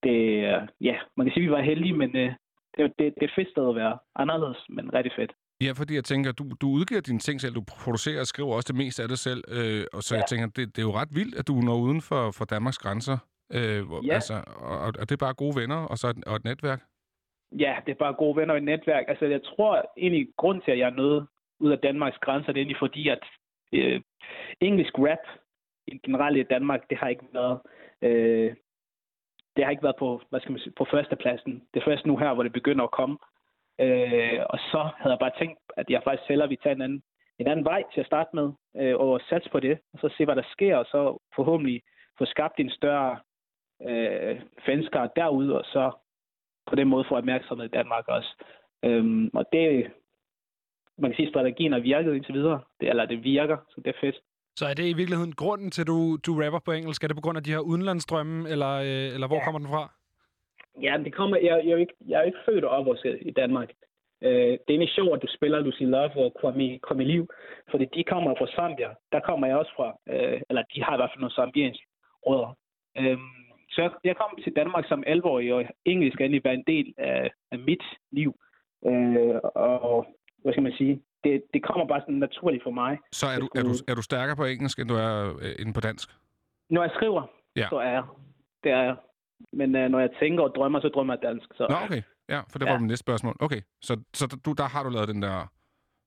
det 0.03 0.19
øh, 0.49 0.61
ja, 0.81 0.95
man 1.17 1.25
kan 1.25 1.33
sige, 1.33 1.43
at 1.43 1.47
vi 1.49 1.51
var 1.51 1.61
heldige, 1.61 1.93
men 1.93 2.15
øh, 2.15 2.31
det, 2.77 2.93
det, 2.99 3.13
det 3.15 3.23
er 3.23 3.27
et 3.27 3.35
fedt 3.35 3.51
sted 3.51 3.69
at 3.69 3.75
være. 3.75 3.97
Anderledes, 4.15 4.65
men 4.69 4.93
rigtig 4.93 5.13
fedt. 5.15 5.31
Ja, 5.63 5.71
fordi 5.71 5.95
jeg 5.95 6.03
tænker, 6.03 6.31
du, 6.31 6.43
du 6.61 6.67
udgiver 6.67 7.01
dine 7.01 7.19
ting 7.19 7.41
selv, 7.41 7.53
du 7.55 7.63
producerer 7.85 8.19
og 8.19 8.27
skriver 8.27 8.53
også 8.57 8.69
det 8.71 8.77
meste 8.83 9.03
af 9.03 9.09
det 9.09 9.19
selv, 9.19 9.43
øh, 9.57 9.83
og 9.93 10.01
så 10.03 10.15
ja. 10.15 10.19
jeg 10.19 10.25
tænker, 10.31 10.47
det, 10.47 10.75
det 10.75 10.79
er 10.81 10.87
jo 10.89 10.95
ret 11.01 11.11
vildt, 11.19 11.35
at 11.39 11.47
du 11.47 11.53
når 11.53 11.77
uden 11.85 12.01
for, 12.01 12.31
for 12.37 12.45
Danmarks 12.45 12.77
grænser, 12.77 13.17
øh, 13.57 13.81
hvor, 13.87 13.99
Ja. 14.07 14.13
altså, 14.13 14.35
og, 14.57 14.77
og 14.99 15.05
det 15.07 15.11
er 15.11 15.25
bare 15.25 15.33
gode 15.43 15.55
venner, 15.61 15.79
og 15.91 15.97
så 15.97 16.07
et, 16.07 16.25
og 16.29 16.35
et 16.35 16.43
netværk. 16.43 16.81
Ja, 17.59 17.73
det 17.85 17.91
er 17.91 18.03
bare 18.05 18.13
gode 18.13 18.35
venner 18.37 18.53
og 18.53 18.57
et 18.57 18.63
netværk. 18.63 19.05
Altså, 19.07 19.25
jeg 19.25 19.43
tror 19.43 19.91
egentlig, 19.97 20.27
grund 20.37 20.61
til, 20.61 20.71
at 20.71 20.79
jeg 20.79 20.89
er 20.89 20.99
nået 21.01 21.27
ud 21.59 21.71
af 21.71 21.79
Danmarks 21.79 22.17
grænser, 22.17 22.51
det 22.51 22.59
er 22.59 22.63
egentlig 22.63 22.83
fordi, 22.85 23.09
at 23.09 23.23
øh, 23.73 24.01
engelsk 24.61 24.93
rap 24.97 25.23
generelt 26.05 26.37
i 26.37 26.43
Danmark, 26.43 26.81
det 26.89 26.97
har 26.97 27.07
ikke 27.07 27.25
været... 27.33 27.59
Øh, 28.01 28.55
det 29.55 29.63
har 29.63 29.71
ikke 29.71 29.83
været 29.83 29.95
på, 29.99 30.21
hvad 30.29 30.39
skal 30.39 30.51
man 30.51 30.61
sige, 30.61 30.73
på 30.77 30.85
førstepladsen. 30.91 31.53
Det 31.73 31.79
er 31.79 31.85
først 31.85 32.05
nu 32.05 32.17
her, 32.17 32.33
hvor 32.33 32.43
det 32.43 32.53
begynder 32.53 32.83
at 32.83 32.91
komme. 32.91 33.17
Øh, 33.81 34.39
og 34.49 34.59
så 34.71 34.89
havde 34.97 35.11
jeg 35.15 35.19
bare 35.19 35.37
tænkt, 35.39 35.59
at 35.77 35.85
jeg 35.89 36.01
faktisk 36.03 36.29
hellere 36.29 36.49
vil 36.49 36.57
tage 36.63 36.75
en 36.75 36.81
anden, 36.81 37.03
en 37.39 37.47
anden 37.47 37.65
vej 37.65 37.83
til 37.93 37.99
at 38.01 38.05
starte 38.07 38.29
med, 38.33 38.47
øh, 38.77 38.95
og 38.99 39.21
satse 39.29 39.49
på 39.49 39.59
det, 39.59 39.79
og 39.93 39.99
så 39.99 40.15
se, 40.17 40.25
hvad 40.25 40.35
der 40.35 40.43
sker, 40.51 40.75
og 40.77 40.85
så 40.85 41.17
forhåbentlig 41.35 41.81
få 42.17 42.25
skabt 42.25 42.59
en 42.59 42.69
større 42.69 43.19
øh, 43.89 44.41
fanskare 44.65 45.09
derude, 45.15 45.57
og 45.59 45.65
så 45.65 45.91
på 46.69 46.75
den 46.75 46.87
måde 46.87 47.05
få 47.09 47.15
opmærksomhed 47.15 47.65
i 47.65 47.75
Danmark 47.77 48.07
også. 48.07 48.31
Øhm, 48.85 49.29
og 49.33 49.45
det, 49.53 49.91
man 50.97 51.11
kan 51.11 51.15
sige, 51.15 51.25
at 51.27 51.31
strategien 51.31 51.71
har 51.71 51.79
virket 51.79 52.15
indtil 52.15 52.33
videre, 52.33 52.61
det, 52.79 52.89
eller 52.89 53.05
det 53.05 53.23
virker, 53.23 53.57
så 53.69 53.81
det 53.85 53.87
er 53.95 53.99
fedt. 54.01 54.15
Så 54.55 54.65
er 54.65 54.73
det 54.73 54.83
i 54.89 54.93
virkeligheden 54.93 55.35
grunden 55.35 55.71
til, 55.71 55.81
at 55.81 55.87
du, 55.87 56.17
du 56.25 56.41
rapper 56.43 56.59
på 56.65 56.71
engelsk? 56.71 57.03
Er 57.03 57.07
det 57.07 57.17
på 57.17 57.21
grund 57.21 57.37
af 57.37 57.43
de 57.43 57.51
her 57.51 57.59
udenlandsdrømme, 57.59 58.49
eller, 58.49 58.73
øh, 58.73 59.13
eller 59.15 59.27
hvor 59.27 59.35
Ja. 59.35 59.43
kommer 59.43 59.59
den 59.59 59.67
fra? 59.67 59.93
Ja, 60.81 60.97
det 61.05 61.13
kommer, 61.13 61.37
jeg, 61.37 61.61
jeg, 61.65 61.71
er 61.71 61.77
ikke, 61.77 61.93
jeg 62.07 62.19
er 62.19 62.23
ikke 62.23 62.37
født 62.45 62.63
og 62.63 62.69
opvokset 62.71 63.19
i 63.21 63.31
Danmark. 63.31 63.69
Øh, 64.21 64.31
det 64.31 64.67
er 64.67 64.73
egentlig 64.73 64.89
sjovt, 64.89 65.15
at 65.15 65.21
du 65.21 65.27
spiller 65.37 65.59
Lucy 65.59 65.81
Love 65.83 66.15
og 66.25 66.33
Kwame, 66.39 66.79
Kwame 66.87 67.03
Liv, 67.03 67.29
fordi 67.71 67.85
de 67.95 68.03
kommer 68.03 68.35
fra 68.37 68.47
Zambia. 68.55 68.89
Der 69.11 69.19
kommer 69.19 69.47
jeg 69.47 69.57
også 69.57 69.71
fra, 69.75 69.97
øh, 70.09 70.41
eller 70.49 70.63
de 70.75 70.83
har 70.83 70.93
i 70.93 70.97
hvert 70.97 71.09
fald 71.11 71.19
nogle 71.21 71.35
zambianske 71.35 71.85
rødder. 72.27 72.57
Øhm, 72.97 73.19
så 73.71 73.81
jeg, 73.81 73.91
jeg 74.03 74.15
kom 74.17 74.39
til 74.43 74.55
Danmark 74.55 74.85
som 74.87 75.03
11-årig, 75.07 75.53
og 75.53 75.63
engelsk 75.85 76.17
er 76.19 76.23
egentlig 76.23 76.43
været 76.43 76.57
en 76.57 76.63
del 76.67 76.93
af, 76.97 77.31
af 77.51 77.59
mit 77.59 77.83
liv. 78.11 78.31
Øh, 78.85 79.35
og 79.55 80.05
hvad 80.43 80.53
skal 80.53 80.63
man 80.63 80.73
sige? 80.73 81.01
Det, 81.23 81.43
det 81.53 81.63
kommer 81.63 81.85
bare 81.87 82.01
sådan 82.01 82.15
naturligt 82.15 82.63
for 82.63 82.71
mig. 82.71 82.97
Så 83.11 83.25
er 83.27 83.39
du, 83.39 83.47
er, 83.55 83.61
du, 83.63 83.73
er 83.87 83.95
du 83.95 84.01
stærkere 84.01 84.35
på 84.35 84.43
engelsk, 84.45 84.79
end 84.79 84.89
du 84.89 84.95
er 84.95 85.37
øh, 85.43 85.65
end 85.65 85.73
på 85.73 85.81
dansk? 85.81 86.09
Når 86.69 86.81
jeg 86.81 86.91
skriver, 86.95 87.21
Ja. 87.55 87.67
så 87.69 87.75
er 87.77 87.89
jeg. 87.91 88.03
Det 88.63 88.71
er 88.71 88.83
jeg. 88.83 88.95
Men 89.53 89.75
øh, 89.75 89.89
når 89.89 89.99
jeg 89.99 90.09
tænker 90.19 90.43
og 90.43 90.51
drømmer, 90.55 90.81
så 90.81 90.87
drømmer 90.89 91.13
jeg 91.13 91.21
dansk. 91.29 91.47
Så, 91.55 91.67
Nå, 91.69 91.75
okay. 91.85 92.01
Ja, 92.29 92.39
for 92.49 92.59
det 92.59 92.65
var 92.65 92.73
Ja. 92.73 92.79
mit 92.79 92.87
næste 92.87 93.03
spørgsmål. 93.03 93.35
Okay, 93.39 93.61
så, 93.81 93.99
så 94.13 94.37
du, 94.45 94.53
der 94.53 94.63
har 94.63 94.83
du 94.83 94.89
lavet 94.89 95.07
den 95.07 95.21
der... 95.21 95.51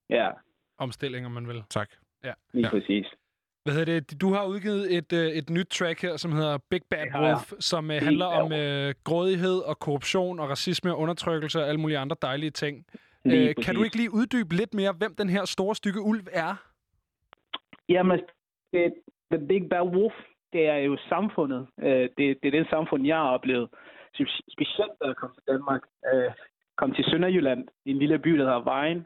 Ja, 0.09 0.29
Omstilling, 0.77 1.25
om 1.25 1.31
man 1.31 1.47
vil. 1.47 1.63
Tak. 1.69 1.89
Ja. 2.23 2.33
lige 2.53 2.65
Ja. 2.65 2.69
præcis. 2.69 3.05
Hvad 3.63 3.73
hedder 3.75 3.99
det? 3.99 4.21
Du 4.21 4.33
har 4.33 4.45
udgivet 4.45 4.95
et, 4.97 5.13
øh, 5.13 5.27
et 5.27 5.49
nyt 5.49 5.67
track 5.67 6.01
her, 6.01 6.17
som 6.17 6.31
hedder 6.31 6.57
Big 6.69 6.81
Bad. 6.89 7.05
Wolf, 7.15 7.53
som 7.59 7.87
Big 7.87 8.01
handler 8.01 8.25
om 8.25 8.53
øh, 8.53 8.93
grådighed 9.03 9.57
og 9.59 9.79
korruption 9.79 10.39
og 10.39 10.49
racisme 10.49 10.91
og 10.93 10.99
undertrykkelse 10.99 11.59
og 11.61 11.67
alle 11.67 11.79
mulige 11.81 11.97
andre 11.97 12.15
dejlige 12.21 12.51
ting. 12.51 12.85
Lige 13.25 13.49
Øh, 13.49 13.55
kan 13.63 13.75
du 13.75 13.83
ikke 13.83 13.95
lige 13.95 14.13
uddybe 14.13 14.55
lidt 14.55 14.73
mere, 14.73 14.93
hvem 14.93 15.15
den 15.15 15.29
her 15.29 15.45
store 15.45 15.75
stykke 15.75 16.01
ulv 16.01 16.27
er? 16.31 16.55
Jamen, 17.89 18.19
det, 18.73 18.93
The 19.31 19.47
Big 19.47 19.69
Bad 19.69 19.81
Wolf, 19.81 20.13
det 20.53 20.67
er 20.67 20.77
jo 20.77 20.97
samfundet. 21.09 21.67
Øh, 21.81 22.09
det, 22.17 22.37
det 22.41 22.45
er 22.45 22.51
det 22.51 22.69
samfund, 22.69 23.05
jeg 23.05 23.17
har 23.17 23.29
oplevet. 23.29 23.69
Specielt, 24.49 24.91
da 25.01 25.07
jeg 25.07 25.15
kom 25.15 25.31
til 25.33 25.43
Danmark. 25.47 25.81
Øh, 26.13 26.31
kom 26.77 26.93
til 26.93 27.05
Sønderjylland, 27.05 27.67
en 27.85 27.97
lille 27.97 28.19
by, 28.19 28.31
der 28.31 28.45
hedder 28.45 28.63
Vejen. 28.63 29.05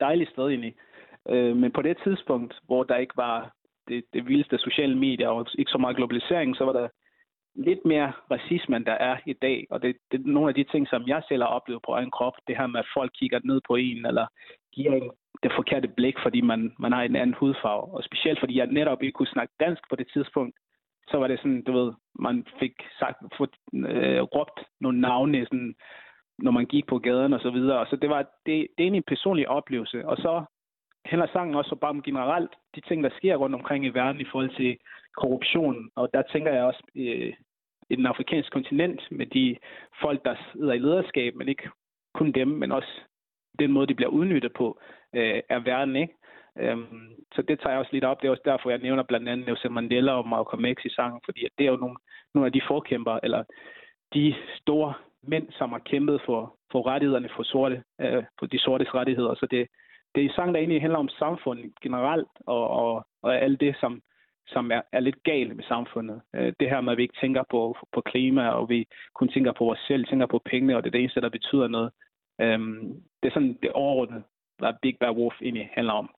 Dejligt 0.00 0.30
sted 0.30 0.48
egentlig. 0.48 0.74
Øh, 1.28 1.56
men 1.56 1.72
på 1.72 1.82
det 1.82 1.96
tidspunkt, 2.04 2.54
hvor 2.64 2.84
der 2.84 2.96
ikke 2.96 3.16
var 3.16 3.52
det, 3.88 4.04
det 4.12 4.28
vildeste 4.28 4.58
sociale 4.58 4.98
medier 4.98 5.28
og 5.28 5.46
ikke 5.58 5.70
så 5.70 5.78
meget 5.78 5.96
globalisering, 5.96 6.56
så 6.56 6.64
var 6.64 6.72
der 6.72 6.88
lidt 7.54 7.84
mere 7.84 8.12
racisme, 8.30 8.76
end 8.76 8.84
der 8.84 8.92
er 8.92 9.16
i 9.26 9.32
dag. 9.32 9.66
Og 9.70 9.82
det, 9.82 9.96
det 10.10 10.20
er 10.20 10.24
nogle 10.24 10.48
af 10.48 10.54
de 10.54 10.64
ting, 10.64 10.88
som 10.88 11.06
jeg 11.06 11.22
selv 11.28 11.42
har 11.42 11.48
oplevet 11.48 11.82
på 11.86 11.92
egen 11.92 12.10
krop. 12.10 12.32
Det 12.48 12.56
her 12.56 12.66
med, 12.66 12.80
at 12.80 12.92
folk 12.94 13.12
kigger 13.14 13.40
ned 13.44 13.60
på 13.68 13.74
en, 13.76 14.06
eller 14.06 14.26
giver 14.72 14.92
en 14.94 15.10
det 15.42 15.52
forkerte 15.56 15.88
blik, 15.88 16.16
fordi 16.22 16.40
man, 16.40 16.74
man 16.78 16.92
har 16.92 17.02
en 17.02 17.16
anden 17.16 17.34
hudfarve. 17.34 17.94
Og 17.96 18.04
specielt 18.04 18.40
fordi 18.40 18.58
jeg 18.58 18.66
netop 18.66 19.02
ikke 19.02 19.16
kunne 19.16 19.34
snakke 19.36 19.54
dansk 19.60 19.82
på 19.90 19.96
det 19.96 20.08
tidspunkt, 20.12 20.56
så 21.10 21.16
var 21.18 21.26
det 21.28 21.38
sådan, 21.38 21.62
du 21.62 21.72
ved, 21.72 21.92
man 22.18 22.46
fik 22.60 22.72
sagt, 22.98 23.16
få, 23.36 23.46
øh, 23.74 24.22
råbt 24.22 24.60
nogle 24.80 25.00
navne, 25.00 25.44
sådan, 25.44 25.74
når 26.38 26.50
man 26.50 26.66
gik 26.66 26.86
på 26.86 26.98
gaden 26.98 27.32
og 27.32 27.40
så 27.40 27.50
videre. 27.50 27.86
Så 27.86 27.96
det 27.96 28.10
var, 28.10 28.22
det, 28.46 28.66
det 28.78 28.86
er 28.86 28.90
en 28.90 29.02
personlig 29.02 29.48
oplevelse. 29.48 30.08
Og 30.08 30.16
så 30.16 30.44
handler 31.04 31.28
sangen 31.32 31.54
også 31.54 31.76
bare 31.76 31.90
om 31.90 32.02
generelt 32.02 32.50
de 32.74 32.80
ting, 32.80 33.04
der 33.04 33.10
sker 33.16 33.36
rundt 33.36 33.54
omkring 33.54 33.84
i 33.84 33.88
verden 33.88 34.20
i 34.20 34.30
forhold 34.30 34.56
til 34.56 34.78
korruption. 35.16 35.90
Og 35.96 36.08
der 36.14 36.22
tænker 36.22 36.52
jeg 36.52 36.64
også 36.64 36.82
øh, 36.96 37.32
i 37.90 37.96
den 37.96 38.06
afrikanske 38.06 38.52
kontinent 38.52 39.00
med 39.10 39.26
de 39.26 39.56
folk, 40.00 40.24
der 40.24 40.34
sidder 40.52 40.72
i 40.72 40.78
lederskab, 40.78 41.34
men 41.34 41.48
ikke 41.48 41.70
kun 42.14 42.32
dem, 42.32 42.48
men 42.48 42.72
også 42.72 43.00
den 43.58 43.72
måde, 43.72 43.86
de 43.86 43.94
bliver 43.94 44.10
udnyttet 44.10 44.52
på, 44.52 44.80
øh, 45.14 45.40
er 45.48 45.58
verden, 45.58 45.96
ikke? 45.96 46.14
Øhm, 46.58 47.14
så 47.34 47.42
det 47.42 47.60
tager 47.60 47.70
jeg 47.70 47.78
også 47.78 47.92
lidt 47.92 48.04
op. 48.04 48.20
Det 48.20 48.26
er 48.26 48.30
også 48.30 48.42
derfor, 48.50 48.70
jeg 48.70 48.78
nævner 48.78 49.02
blandt 49.02 49.28
andet 49.28 49.46
Nelson 49.46 49.74
Mandela 49.74 50.12
og 50.12 50.28
Malcolm 50.28 50.64
X 50.74 50.84
i 50.84 50.90
sangen, 50.90 51.20
fordi 51.24 51.40
det 51.58 51.66
er 51.66 51.70
jo 51.70 51.76
nogle, 51.76 51.96
nogle 52.34 52.46
af 52.46 52.52
de 52.52 52.60
forkæmper, 52.68 53.18
eller 53.22 53.44
de 54.14 54.34
store 54.60 54.94
mænd, 55.22 55.46
som 55.50 55.72
har 55.72 55.78
kæmpet 55.78 56.20
for, 56.26 56.56
for 56.72 56.86
rettighederne 56.86 57.28
for, 57.36 57.42
sorte, 57.42 57.82
øh, 58.00 58.24
for 58.38 58.46
de 58.46 58.58
sortes 58.58 58.94
rettigheder. 58.94 59.34
Så 59.34 59.46
det, 59.50 59.68
det 60.14 60.20
er 60.20 60.28
en 60.28 60.34
sang, 60.34 60.54
der 60.54 60.58
egentlig 60.60 60.80
handler 60.80 60.98
om 60.98 61.08
samfundet 61.08 61.72
generelt, 61.82 62.28
og, 62.46 62.70
og, 62.70 63.06
og 63.22 63.36
alt 63.36 63.60
det, 63.60 63.76
som, 63.80 64.02
som 64.46 64.70
er, 64.70 64.80
er 64.92 65.00
lidt 65.00 65.22
galt 65.22 65.56
med 65.56 65.64
samfundet. 65.64 66.20
Øh, 66.34 66.52
det 66.60 66.70
her 66.70 66.80
med, 66.80 66.92
at 66.92 66.98
vi 66.98 67.02
ikke 67.02 67.20
tænker 67.20 67.42
på, 67.50 67.76
på 67.92 68.00
klima, 68.00 68.48
og 68.48 68.68
vi 68.68 68.86
kun 69.14 69.28
tænker 69.28 69.52
på 69.52 69.70
os 69.70 69.78
selv, 69.88 70.04
tænker 70.04 70.26
på 70.26 70.40
pengene, 70.44 70.76
og 70.76 70.82
det 70.82 70.88
er 70.88 70.92
det 70.92 71.00
eneste, 71.00 71.20
der 71.20 71.28
betyder 71.28 71.68
noget. 71.68 71.90
Øhm, 72.40 73.02
det 73.22 73.28
er 73.28 73.32
sådan 73.32 73.58
det 73.62 73.72
overordnede, 73.72 74.22
hvad 74.58 74.72
Big 74.82 74.96
Bad 75.00 75.10
Wolf 75.10 75.34
egentlig 75.42 75.70
handler 75.72 75.92
om. 75.92 76.10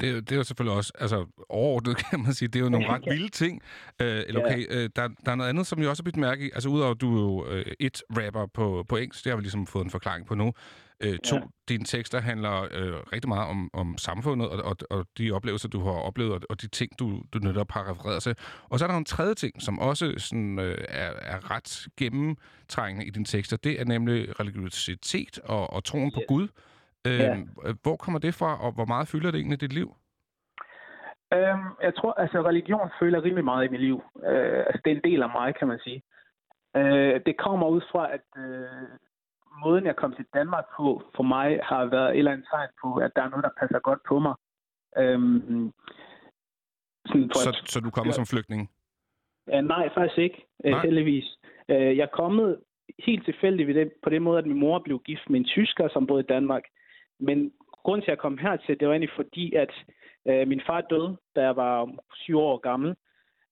Det, 0.00 0.08
er 0.08 0.12
jo- 0.12 0.20
det 0.20 0.32
er 0.32 0.36
jo 0.36 0.42
selvfølgelig 0.42 0.76
også, 0.76 0.92
altså 0.98 1.26
overordnet 1.48 1.96
kan 2.10 2.20
man 2.22 2.34
sige, 2.34 2.48
det 2.48 2.58
er 2.60 2.64
jo 2.64 2.68
nogle 2.70 2.88
ret 2.88 3.02
vilde 3.06 3.28
ting. 3.28 3.62
Øh, 4.02 4.22
eller 4.28 4.40
Ja. 4.40 4.46
okay, 4.46 4.66
øh, 4.70 4.90
der, 4.96 5.08
der 5.26 5.32
er 5.32 5.34
noget 5.34 5.50
andet, 5.50 5.66
som 5.66 5.80
jeg 5.80 5.88
også 5.88 6.02
har 6.02 6.04
bidt 6.04 6.16
mærke 6.16 6.46
i. 6.46 6.50
Altså 6.54 6.68
udover, 6.68 6.90
at 6.90 7.00
du 7.00 7.16
er 7.16 7.20
jo 7.20 7.46
øh, 7.54 7.66
et 7.80 8.02
rapper 8.10 8.46
på, 8.54 8.84
på 8.88 8.96
engelsk, 8.96 9.24
det 9.24 9.30
har 9.30 9.36
vi 9.36 9.42
ligesom 9.42 9.66
fået 9.66 9.84
en 9.84 9.90
forklaring 9.90 10.26
på 10.26 10.34
nu. 10.34 10.52
Øh, 11.00 11.18
to, 11.18 11.36
Ja. 11.36 11.42
dine 11.68 11.84
tekster 11.84 12.20
handler 12.20 12.62
øh, 12.62 12.92
rigtig 13.12 13.28
meget 13.28 13.48
om, 13.48 13.70
om 13.72 13.98
samfundet 13.98 14.48
og, 14.48 14.62
og, 14.64 14.76
og 14.90 15.06
de 15.18 15.30
oplevelser, 15.32 15.68
du 15.68 15.80
har 15.84 15.90
oplevet, 15.90 16.32
og, 16.32 16.40
og 16.50 16.62
de 16.62 16.66
ting, 16.68 16.98
du, 16.98 17.22
du 17.32 17.38
netop 17.38 17.70
har 17.72 17.90
refereret 17.90 18.22
til. 18.22 18.34
Og 18.68 18.78
så 18.78 18.84
er 18.84 18.88
der 18.90 18.96
en 18.96 19.04
tredje 19.04 19.34
ting, 19.34 19.62
som 19.62 19.78
også 19.78 20.14
sådan, 20.18 20.58
øh, 20.58 20.78
er, 20.88 21.10
er 21.22 21.50
ret 21.50 21.86
gennemtrængende 21.96 23.06
i 23.06 23.10
dine 23.10 23.24
tekster. 23.24 23.56
Det 23.56 23.80
er 23.80 23.84
nemlig 23.84 24.40
religiøsitet 24.40 25.38
og, 25.44 25.72
og 25.72 25.84
troen 25.84 26.12
på 26.14 26.20
Gud. 26.28 26.48
Øh, 27.06 27.18
Ja. 27.20 27.36
Hvor 27.82 27.96
kommer 27.96 28.20
det 28.20 28.34
fra, 28.34 28.50
og 28.66 28.72
hvor 28.72 28.84
meget 28.84 29.08
fylder 29.08 29.30
det 29.30 29.38
egentlig 29.38 29.60
dit 29.60 29.72
liv? 29.72 29.88
Øhm, 31.34 31.66
jeg 31.82 31.94
tror, 31.94 32.12
altså 32.12 32.42
religion 32.42 32.90
føler 33.00 33.22
rimelig 33.24 33.44
meget 33.44 33.64
i 33.66 33.68
mit 33.70 33.80
liv. 33.80 34.02
Øh, 34.26 34.58
altså, 34.66 34.80
det 34.84 34.90
er 34.92 34.96
en 34.96 35.10
del 35.10 35.22
af 35.22 35.28
mig, 35.28 35.54
kan 35.58 35.68
man 35.68 35.78
sige. 35.84 36.02
Øh, 36.76 37.20
det 37.26 37.36
kommer 37.38 37.66
ud 37.68 37.80
fra, 37.92 38.12
at 38.16 38.26
øh, 38.44 38.88
måden, 39.64 39.86
jeg 39.86 39.96
kom 39.96 40.14
til 40.14 40.26
Danmark 40.34 40.64
på, 40.76 41.02
for 41.16 41.22
mig 41.22 41.60
har 41.62 41.84
været 41.84 42.10
et 42.10 42.18
eller 42.18 42.32
andet 42.32 42.46
tegn 42.50 42.68
på, 42.82 42.96
at 42.96 43.10
der 43.16 43.22
er 43.22 43.28
noget, 43.28 43.44
der 43.44 43.50
passer 43.60 43.78
godt 43.78 44.00
på 44.08 44.18
mig. 44.18 44.34
Øhm, 44.98 45.72
sådan 47.06 47.30
for 47.32 47.38
Så, 47.44 47.48
at- 47.48 47.70
så 47.70 47.80
du 47.80 47.90
kommer 47.90 48.12
som 48.12 48.26
flygtning? 48.26 48.70
Ja, 49.48 49.60
nej, 49.60 49.88
faktisk 49.94 50.18
ikke, 50.18 50.46
øh, 50.64 50.70
Nej. 50.70 50.82
heldigvis. 50.82 51.24
Øh, 51.68 51.96
jeg 51.96 52.02
er 52.02 52.16
kommet 52.22 52.60
helt 52.98 53.24
tilfældigt 53.24 53.66
ved 53.66 53.74
det, 53.74 53.92
på 54.02 54.10
den 54.10 54.22
måde, 54.22 54.38
at 54.38 54.46
min 54.46 54.58
mor 54.60 54.78
blev 54.78 55.00
gift 55.00 55.30
med 55.30 55.40
en 55.40 55.44
tysker, 55.46 55.88
som 55.88 56.06
boede 56.06 56.22
i 56.22 56.26
Danmark. 56.26 56.62
Men 57.18 57.52
grund 57.84 58.02
til, 58.02 58.10
at 58.10 58.14
jeg 58.14 58.18
kom 58.18 58.38
hertil, 58.38 58.80
det 58.80 58.88
var 58.88 58.94
egentlig 58.94 59.16
fordi, 59.16 59.54
at 59.54 59.72
øh, 60.28 60.48
min 60.48 60.62
far 60.66 60.80
døde, 60.80 61.16
da 61.36 61.40
jeg 61.42 61.56
var 61.56 61.90
syv 62.14 62.38
år 62.38 62.56
gammel. 62.58 62.96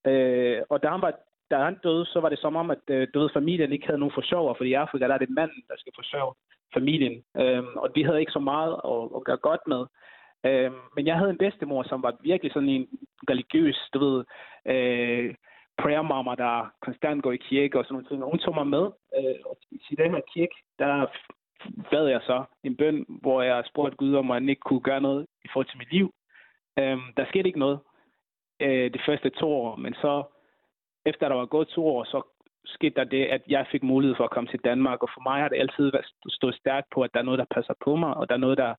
Øh, 0.06 0.62
og 0.70 0.82
da 0.82 0.88
han, 0.88 1.02
var, 1.02 1.12
da 1.50 1.56
han 1.58 1.78
døde, 1.82 2.06
så 2.06 2.20
var 2.20 2.28
det 2.28 2.38
som 2.38 2.56
om, 2.56 2.70
at 2.70 2.84
øh, 2.90 3.08
døde 3.14 3.30
familien 3.32 3.72
ikke 3.72 3.86
havde 3.86 3.98
nogen 3.98 4.14
forsørger, 4.14 4.54
fordi 4.54 4.70
i 4.70 4.80
Afrika 4.82 5.08
der 5.08 5.14
er 5.14 5.18
det 5.18 5.30
manden, 5.30 5.62
der 5.68 5.74
skal 5.78 5.92
forsørge 5.96 6.34
familien. 6.74 7.24
Øh, 7.36 7.64
og 7.76 7.90
vi 7.94 8.02
havde 8.02 8.20
ikke 8.20 8.32
så 8.32 8.38
meget 8.38 8.72
at, 8.92 9.02
at 9.16 9.24
gøre 9.24 9.36
godt 9.48 9.60
med. 9.66 9.82
Øh, 10.46 10.72
men 10.96 11.06
jeg 11.06 11.16
havde 11.16 11.30
en 11.30 11.38
bedstemor, 11.38 11.82
som 11.82 12.02
var 12.02 12.16
virkelig 12.22 12.52
sådan 12.52 12.68
en 12.68 12.88
religiøs, 13.30 13.78
du 13.94 13.98
ved, 13.98 14.24
øh, 14.66 15.34
prayer 15.78 16.02
mama, 16.02 16.34
der 16.34 16.72
konstant 16.82 17.22
går 17.22 17.32
i 17.32 17.36
kirke 17.48 17.78
og 17.78 17.84
sådan 17.84 17.94
noget. 17.94 18.08
ting. 18.08 18.24
Hun 18.24 18.38
tog 18.38 18.54
mig 18.54 18.66
med. 18.66 18.84
Øh, 19.18 19.38
og 19.46 19.56
i 19.90 19.96
den 19.96 20.10
her 20.14 20.20
kirke, 20.34 20.56
der 20.78 21.06
bad 21.90 22.06
jeg 22.06 22.20
så 22.22 22.44
en 22.64 22.76
bøn, 22.76 23.06
hvor 23.08 23.42
jeg 23.42 23.64
spurgte 23.66 23.96
Gud, 23.96 24.14
om 24.14 24.30
han 24.30 24.48
ikke 24.48 24.60
kunne 24.60 24.80
gøre 24.80 25.00
noget 25.00 25.26
i 25.44 25.48
forhold 25.52 25.66
til 25.66 25.78
mit 25.78 25.92
liv. 25.92 26.14
Øhm, 26.78 27.02
der 27.16 27.24
skete 27.28 27.46
ikke 27.46 27.58
noget 27.58 27.78
øh, 28.60 28.94
de 28.94 29.00
første 29.06 29.30
to 29.30 29.52
år, 29.52 29.76
men 29.76 29.94
så 29.94 30.22
efter 31.06 31.28
der 31.28 31.36
var 31.36 31.46
gået 31.46 31.68
to 31.68 31.86
år, 31.86 32.04
så 32.04 32.22
skete 32.64 32.94
der 32.94 33.04
det, 33.04 33.24
at 33.24 33.42
jeg 33.48 33.66
fik 33.72 33.82
mulighed 33.82 34.16
for 34.16 34.24
at 34.24 34.30
komme 34.30 34.50
til 34.50 34.60
Danmark, 34.64 35.02
og 35.02 35.08
for 35.14 35.20
mig 35.20 35.42
har 35.42 35.48
det 35.48 35.58
altid 35.58 35.90
været 35.90 36.06
stået 36.28 36.54
stærkt 36.54 36.86
på, 36.94 37.02
at 37.02 37.10
der 37.14 37.20
er 37.20 37.24
noget, 37.24 37.38
der 37.38 37.54
passer 37.54 37.74
på 37.84 37.96
mig, 37.96 38.14
og 38.14 38.28
der 38.28 38.34
er 38.34 38.44
noget, 38.46 38.58
der, 38.58 38.74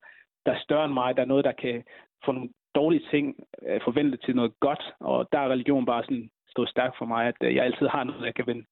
der 0.46 0.52
er 0.52 0.60
større 0.60 0.86
end 0.86 0.94
mig, 0.94 1.16
der 1.16 1.22
er 1.22 1.32
noget, 1.34 1.46
der 1.46 1.52
kan 1.52 1.84
få 2.26 2.32
nogle 2.32 2.50
dårlige 2.76 3.08
ting 3.12 3.36
øh, 3.68 3.82
forventet 3.84 4.22
til 4.22 4.36
noget 4.36 4.60
godt, 4.60 4.94
og 5.00 5.28
der 5.32 5.40
er 5.40 5.50
religion 5.50 5.86
bare 5.86 6.04
sådan 6.04 6.30
stået 6.50 6.70
stærkt 6.70 6.98
for 6.98 7.06
mig, 7.06 7.28
at 7.28 7.36
øh, 7.44 7.56
jeg 7.56 7.66
altid 7.66 7.88
har 7.88 8.04
noget, 8.04 8.26
jeg 8.26 8.36
kan, 8.36 8.48
vende, 8.48 8.66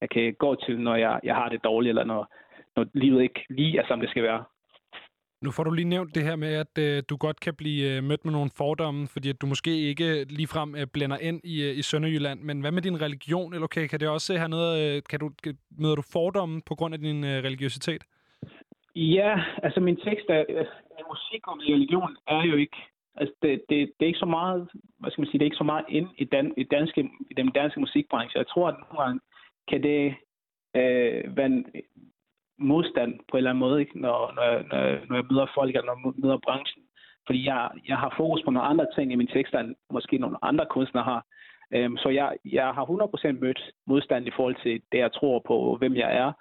jeg 0.00 0.10
kan 0.10 0.34
gå 0.34 0.54
til, 0.54 0.80
når 0.80 0.96
jeg, 0.96 1.20
jeg 1.22 1.34
har 1.34 1.48
det 1.48 1.64
dårligt, 1.64 1.90
eller 1.90 2.04
når, 2.04 2.32
når 2.76 2.86
livet 2.94 3.22
ikke 3.22 3.40
lige 3.50 3.78
er, 3.78 3.86
som 3.88 4.00
det 4.00 4.10
skal 4.10 4.22
være. 4.22 4.44
Nu 5.42 5.50
får 5.50 5.64
du 5.64 5.70
lige 5.70 5.88
nævnt 5.88 6.14
det 6.14 6.22
her 6.22 6.36
med, 6.36 6.52
at 6.54 6.78
øh, 6.78 7.02
du 7.10 7.16
godt 7.16 7.40
kan 7.40 7.54
blive 7.54 7.96
øh, 7.96 8.04
mødt 8.04 8.24
med 8.24 8.32
nogle 8.32 8.50
fordomme, 8.56 9.08
fordi 9.08 9.28
at 9.28 9.40
du 9.40 9.46
måske 9.46 9.72
ikke 9.90 10.24
ligefrem 10.24 10.74
øh, 10.74 10.86
blænder 10.92 11.18
ind 11.18 11.40
i, 11.44 11.62
øh, 11.62 11.78
i 11.78 11.82
Sønderjylland. 11.82 12.40
Men 12.40 12.60
hvad 12.60 12.72
med 12.72 12.82
din 12.82 13.02
religion? 13.02 13.52
Eller 13.52 13.64
okay, 13.64 13.86
kan 13.86 14.00
det 14.00 14.08
også 14.08 14.36
have 14.36 14.48
noget... 14.48 14.96
Øh, 14.96 15.02
kan 15.10 15.20
du, 15.20 15.30
kan, 15.42 15.58
møder 15.78 15.94
du 15.94 16.02
fordomme 16.12 16.62
på 16.66 16.74
grund 16.74 16.94
af 16.94 17.00
din 17.00 17.24
øh, 17.24 17.44
religiøsitet? 17.44 18.02
Ja, 18.94 19.44
altså 19.62 19.80
min 19.80 19.96
tekst 19.96 20.26
er, 20.28 20.44
øh, 20.48 20.66
musik 21.14 21.42
om 21.52 21.58
religion 21.58 22.16
er 22.26 22.42
jo 22.42 22.56
ikke, 22.56 22.76
altså 23.16 23.34
det, 23.42 23.50
det, 23.68 23.78
det 23.96 24.02
er 24.04 24.12
ikke 24.12 24.26
så 24.26 24.32
meget, 24.38 24.68
hvad 24.98 25.10
skal 25.10 25.22
man 25.22 25.28
sige, 25.28 25.38
det 25.38 25.44
er 25.44 25.50
ikke 25.50 25.64
så 25.64 25.70
meget 25.72 25.84
ind 25.88 26.08
i, 26.18 26.24
dan, 26.24 26.54
i, 26.56 26.64
danske, 26.64 27.00
i 27.30 27.34
den 27.36 27.48
danske 27.48 27.80
musikbranche. 27.80 28.38
Jeg 28.38 28.48
tror, 28.48 28.68
at 28.68 28.76
nogle 28.80 28.98
gange 29.02 29.20
kan 29.70 29.82
det 29.82 30.14
øh, 30.76 31.36
være 31.36 31.46
en 31.46 31.66
modstand 32.58 33.12
på 33.30 33.36
en 33.36 33.38
eller 33.38 33.50
anden 33.50 33.60
måde, 33.60 33.80
ikke? 33.80 34.00
Når, 34.00 34.32
når, 34.36 34.42
jeg, 34.42 34.64
når, 34.70 34.78
jeg- 34.78 35.00
når 35.08 35.16
jeg 35.16 35.24
møder 35.30 35.46
folk, 35.54 35.76
eller 35.76 35.86
når 35.86 36.00
jeg 36.06 36.12
møder 36.24 36.38
branchen. 36.46 36.82
Fordi 37.26 37.46
jeg, 37.46 37.70
jeg 37.88 37.96
har 37.98 38.14
fokus 38.16 38.42
på 38.44 38.50
nogle 38.50 38.68
andre 38.68 38.86
ting 38.94 39.12
i 39.12 39.14
mine 39.14 39.30
tekster, 39.32 39.58
end 39.60 39.74
måske 39.90 40.18
nogle 40.18 40.36
andre 40.42 40.66
kunstnere 40.70 41.04
har. 41.04 41.24
Øhm, 41.74 41.96
så 41.96 42.08
jeg, 42.08 42.36
jeg 42.44 42.66
har 42.74 42.84
100% 42.84 43.40
mødt 43.40 43.60
modstand 43.86 44.26
i 44.26 44.30
forhold 44.36 44.56
til 44.62 44.82
det, 44.92 44.98
jeg 44.98 45.12
tror 45.12 45.42
på, 45.46 45.76
hvem 45.78 45.94
jeg 45.96 46.16
er. 46.16 46.32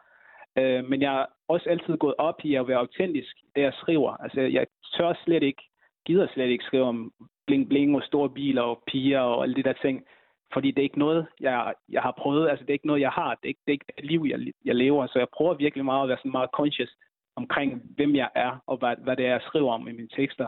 Øh, 0.58 0.86
men 0.90 1.02
jeg 1.02 1.12
har 1.12 1.30
også 1.48 1.70
altid 1.70 1.98
gået 1.98 2.16
op 2.18 2.40
i 2.44 2.56
at 2.56 2.68
være 2.68 2.78
autentisk, 2.78 3.36
det 3.56 3.62
jeg 3.62 3.74
skriver. 3.74 4.12
Altså, 4.24 4.42
jeg 4.42 4.68
tør 4.98 5.14
slet 5.24 5.44
ikke, 5.44 5.64
gider 6.06 6.28
slet 6.34 6.48
ikke 6.50 6.64
skrive 6.64 6.84
om 6.84 7.12
bling 7.48 7.70
bling 7.70 7.96
og 7.96 8.04
store 8.04 8.30
biler 8.30 8.62
og 8.62 8.84
piger 8.88 9.20
og 9.20 9.44
alle 9.44 9.56
de 9.56 9.64
der 9.64 9.74
ting. 9.74 10.04
Fordi 10.53 10.72
det 10.72 10.80
er 10.80 10.89
ikke 10.89 10.99
noget, 10.99 11.27
jeg, 11.39 11.73
jeg 11.89 12.01
har 12.01 12.11
prøvet. 12.17 12.49
Altså, 12.49 12.63
det 12.63 12.69
er 12.69 12.80
ikke 12.80 12.88
noget, 12.88 13.01
jeg 13.01 13.11
har. 13.11 13.30
Det 13.30 13.43
er 13.43 13.47
ikke, 13.47 13.61
det 13.65 13.72
er 13.72 13.80
ikke 13.80 14.07
liv, 14.11 14.26
jeg, 14.30 14.53
jeg 14.65 14.76
lever. 14.76 15.07
Så 15.07 15.19
jeg 15.19 15.27
prøver 15.34 15.53
virkelig 15.53 15.85
meget 15.85 16.03
at 16.03 16.09
være 16.09 16.17
sådan 16.17 16.31
meget 16.31 16.49
conscious 16.53 16.91
omkring, 17.35 17.81
hvem 17.95 18.15
jeg 18.15 18.30
er, 18.35 18.63
og 18.67 18.77
hvad, 18.77 18.95
hvad 18.97 19.15
det 19.15 19.26
er, 19.26 19.31
jeg 19.31 19.41
skriver 19.41 19.73
om 19.73 19.88
i 19.88 19.91
mine 19.91 20.09
tekster. 20.15 20.47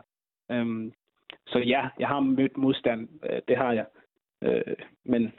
Øhm, 0.52 0.94
så 1.48 1.60
ja, 1.60 1.90
jeg 2.00 2.08
har 2.08 2.20
mødt 2.20 2.58
modstand. 2.58 3.10
Øh, 3.30 3.42
det 3.48 3.58
har 3.58 3.74
jeg. 3.74 3.86
Øh, 4.44 4.76
men 5.06 5.34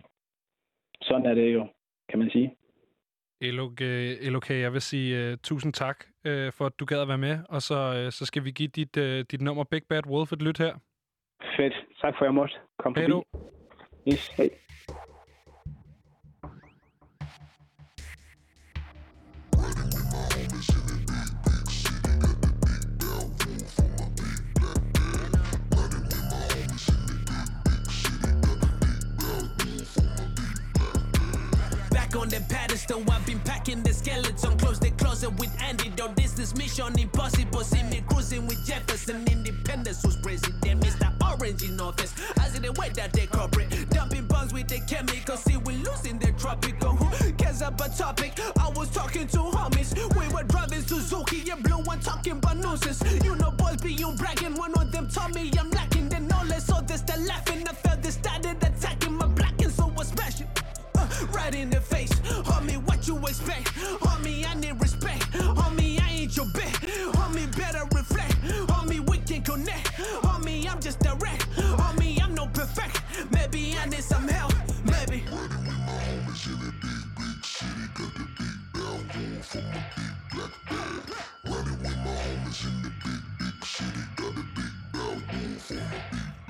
sådan 1.02 1.26
er 1.26 1.34
det 1.34 1.54
jo, 1.54 1.66
kan 2.08 2.18
man 2.18 2.30
sige. 2.30 2.54
Elok, 3.40 3.80
øh, 3.80 4.32
LOK, 4.32 4.50
jeg 4.50 4.72
vil 4.72 4.80
sige 4.80 5.32
uh, 5.32 5.38
tusind 5.42 5.72
tak, 5.72 6.04
uh, 6.28 6.52
for 6.56 6.66
at 6.66 6.80
du 6.80 6.84
gad 6.84 7.00
at 7.02 7.08
være 7.08 7.18
med. 7.18 7.38
Og 7.48 7.62
så, 7.62 7.74
uh, 7.74 8.10
så 8.10 8.26
skal 8.26 8.44
vi 8.44 8.50
give 8.50 8.68
dit, 8.68 8.96
uh, 8.96 9.20
dit 9.30 9.40
nummer 9.40 9.64
Big 9.64 9.82
Bad 9.88 10.06
Wolf 10.06 10.32
et 10.32 10.42
lyt 10.42 10.58
her. 10.58 10.74
Fedt. 11.56 11.74
Tak 12.00 12.14
for, 12.14 12.24
at 12.24 12.28
jeg 12.28 12.34
måtte 12.34 12.54
komme 12.78 12.98
Hej 12.98 13.08
forbi. 13.08 13.12
du. 13.12 13.57
Yes, 14.08 14.30
hej. 14.36 14.67
Pedestal, 32.88 33.14
I've 33.14 33.26
been 33.26 33.40
packing 33.40 33.82
the 33.82 33.92
skeleton. 33.92 34.58
Close 34.58 34.78
the 34.80 34.90
closet 34.92 35.30
with 35.38 35.50
antidote. 35.60 36.16
This 36.16 36.38
is 36.38 36.54
mission 36.56 36.98
impossible. 36.98 37.60
See 37.60 37.82
me 37.84 38.02
cruising 38.08 38.46
with 38.46 38.64
Jefferson. 38.66 39.26
Independence 39.30 40.04
was 40.04 40.16
president. 40.16 40.82
Mr. 40.82 41.12
Orange 41.22 41.62
in 41.62 41.80
office. 41.80 42.14
I 42.38 42.48
see 42.48 42.60
the 42.60 42.72
way 42.72 42.90
that 42.90 43.12
they 43.12 43.26
corporate. 43.26 43.90
Dumping 43.90 44.26
bombs 44.26 44.52
with 44.52 44.68
the 44.68 44.80
chemicals. 44.88 45.42
See, 45.44 45.56
we 45.58 45.74
losing 45.76 46.18
the 46.18 46.32
tropical. 46.32 46.96
Who 46.96 47.32
cares 47.32 47.62
about 47.62 47.96
topic? 47.96 48.32
I 48.58 48.68
was 48.70 48.90
talking 48.90 49.26
to 49.28 49.38
homies. 49.38 49.94
We 50.16 50.28
were 50.34 50.44
driving 50.44 50.82
Suzuki 50.82 51.48
and 51.50 51.62
blue 51.62 51.82
and 51.90 52.02
talking 52.02 52.38
about 52.38 52.56
nonsense. 52.56 53.02
You 53.24 53.36
know, 53.36 53.50
boys 53.52 53.76
be 53.76 53.92
you 53.92 54.12
bragging. 54.16 54.54
One 54.54 54.72
of 54.74 54.92
them 54.92 55.08
told 55.08 55.34
me 55.34 55.50
I'm 55.58 55.70
lacking 55.70 56.08
the 56.08 56.20
knowledge. 56.20 56.62
So 56.62 56.80
they 56.80 56.96
start 56.96 57.20
laughing. 57.20 57.66
I 57.68 57.72
felt 57.72 58.02
they 58.02 58.10
started 58.10 58.62
attacking 58.62 59.14
my 59.14 59.26
black 59.26 59.60
and 59.60 59.72
so 59.72 59.92
I 59.98 60.04
smash 60.04 60.40
it. 60.40 60.57
Uh, 61.10 61.26
right 61.32 61.54
in 61.54 61.70
the 61.70 61.80
face. 61.80 62.12
Homie, 62.50 62.76
what 62.86 63.06
you 63.08 63.16
expect? 63.26 63.68
Homie, 64.04 64.46
I 64.48 64.54
need 64.54 64.80
respect. 64.80 65.22
Homie, 65.32 66.00
I 66.00 66.10
ain't 66.10 66.36
your 66.36 66.46
bet. 66.46 66.72
Homie, 67.18 67.54
better 67.56 67.84
reflect. 67.94 68.34
Homie, 68.72 69.00
we 69.08 69.18
can 69.18 69.42
connect. 69.42 69.88
Homie, 70.22 70.68
perfect. 72.58 73.02
Maybe 73.30 73.76
I 73.80 73.88
need 73.88 74.02
some 74.02 74.26
help. 74.28 74.52
Maybe. 74.84 75.24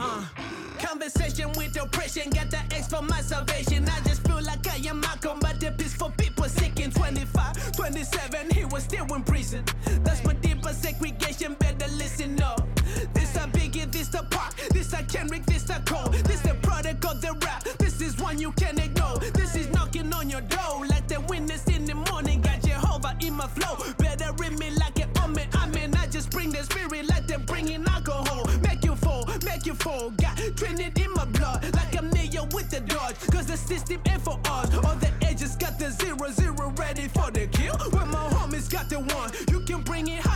Uh, 0.00 0.24
conversation 0.78 1.50
with 1.56 1.76
oppression, 1.76 2.30
got 2.30 2.50
the 2.50 2.58
X 2.74 2.88
for 2.88 3.02
my 3.02 3.20
salvation. 3.20 3.86
I 3.88 4.00
just 4.00 4.22
feel 4.22 4.27
like 4.27 4.27
I 4.78 4.90
am 4.90 5.00
Malcolm, 5.00 5.40
but 5.40 5.58
the 5.58 5.72
for 5.98 6.08
people 6.12 6.44
sick 6.44 6.78
in 6.78 6.92
25, 6.92 7.72
27, 7.72 8.50
he 8.52 8.64
was 8.66 8.84
still 8.84 9.12
in 9.12 9.24
prison. 9.24 9.64
That's 10.04 10.22
my 10.22 10.34
deeper 10.34 10.72
segregation, 10.72 11.54
better 11.54 11.90
listen 11.96 12.40
up. 12.40 12.62
This 13.12 13.34
a 13.34 13.48
Biggie, 13.48 13.90
this 13.90 14.14
a 14.14 14.22
Pac, 14.22 14.54
this 14.70 14.92
a 14.92 15.02
Kendrick, 15.02 15.44
this 15.46 15.68
a 15.70 15.80
Cole, 15.84 16.10
this 16.10 16.42
the 16.42 16.54
product 16.62 17.04
of 17.06 17.20
the 17.20 17.32
rap. 17.44 17.64
This 17.78 18.00
is 18.00 18.20
one 18.20 18.38
you 18.38 18.52
can't 18.52 18.78
ignore. 18.78 19.18
This 19.34 19.56
is 19.56 19.68
knocking 19.70 20.12
on 20.12 20.30
your 20.30 20.42
door 20.42 20.86
like 20.86 21.08
the 21.08 21.20
witness 21.22 21.66
in 21.66 21.84
the 21.84 21.96
morning. 21.96 22.40
Got 22.40 22.62
Jehovah 22.62 23.16
in 23.20 23.34
my 23.34 23.48
flow, 23.48 23.84
better 23.98 24.32
ring 24.34 24.56
me 24.60 24.70
like 24.70 24.98
on 25.20 25.32
me. 25.32 25.42
I 25.54 25.68
mean, 25.70 25.92
I 25.96 26.06
just 26.06 26.30
bring 26.30 26.50
the 26.50 26.62
spirit 26.62 27.08
like 27.08 27.26
they're 27.26 27.40
bringing 27.40 27.84
alcohol. 27.84 28.46
Make 28.62 28.84
you 28.84 28.94
fall, 28.94 29.28
make 29.44 29.66
you 29.66 29.74
fall. 29.74 30.10
Got 30.10 30.38
Trinity 30.56 31.07
the 32.80 32.94
dodge. 32.94 33.16
Cause 33.30 33.46
the 33.46 33.56
system 33.56 34.00
ain't 34.08 34.22
for 34.22 34.38
us. 34.44 34.74
All 34.74 34.96
the 34.96 35.10
edges 35.22 35.56
got 35.56 35.78
the 35.78 35.90
zero, 35.90 36.30
zero 36.30 36.72
ready 36.76 37.08
for 37.08 37.30
the 37.30 37.46
kill. 37.46 37.76
When 37.90 38.08
my 38.10 38.28
homies 38.30 38.70
got 38.70 38.88
the 38.88 39.00
one, 39.00 39.30
you 39.50 39.60
can 39.60 39.82
bring 39.82 40.08
it 40.08 40.27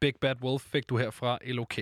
Big 0.00 0.12
Bad 0.20 0.34
Wolf 0.42 0.62
fik 0.62 0.88
du 0.88 0.96
her 0.96 1.10
fra 1.10 1.38
LOK. 1.44 1.78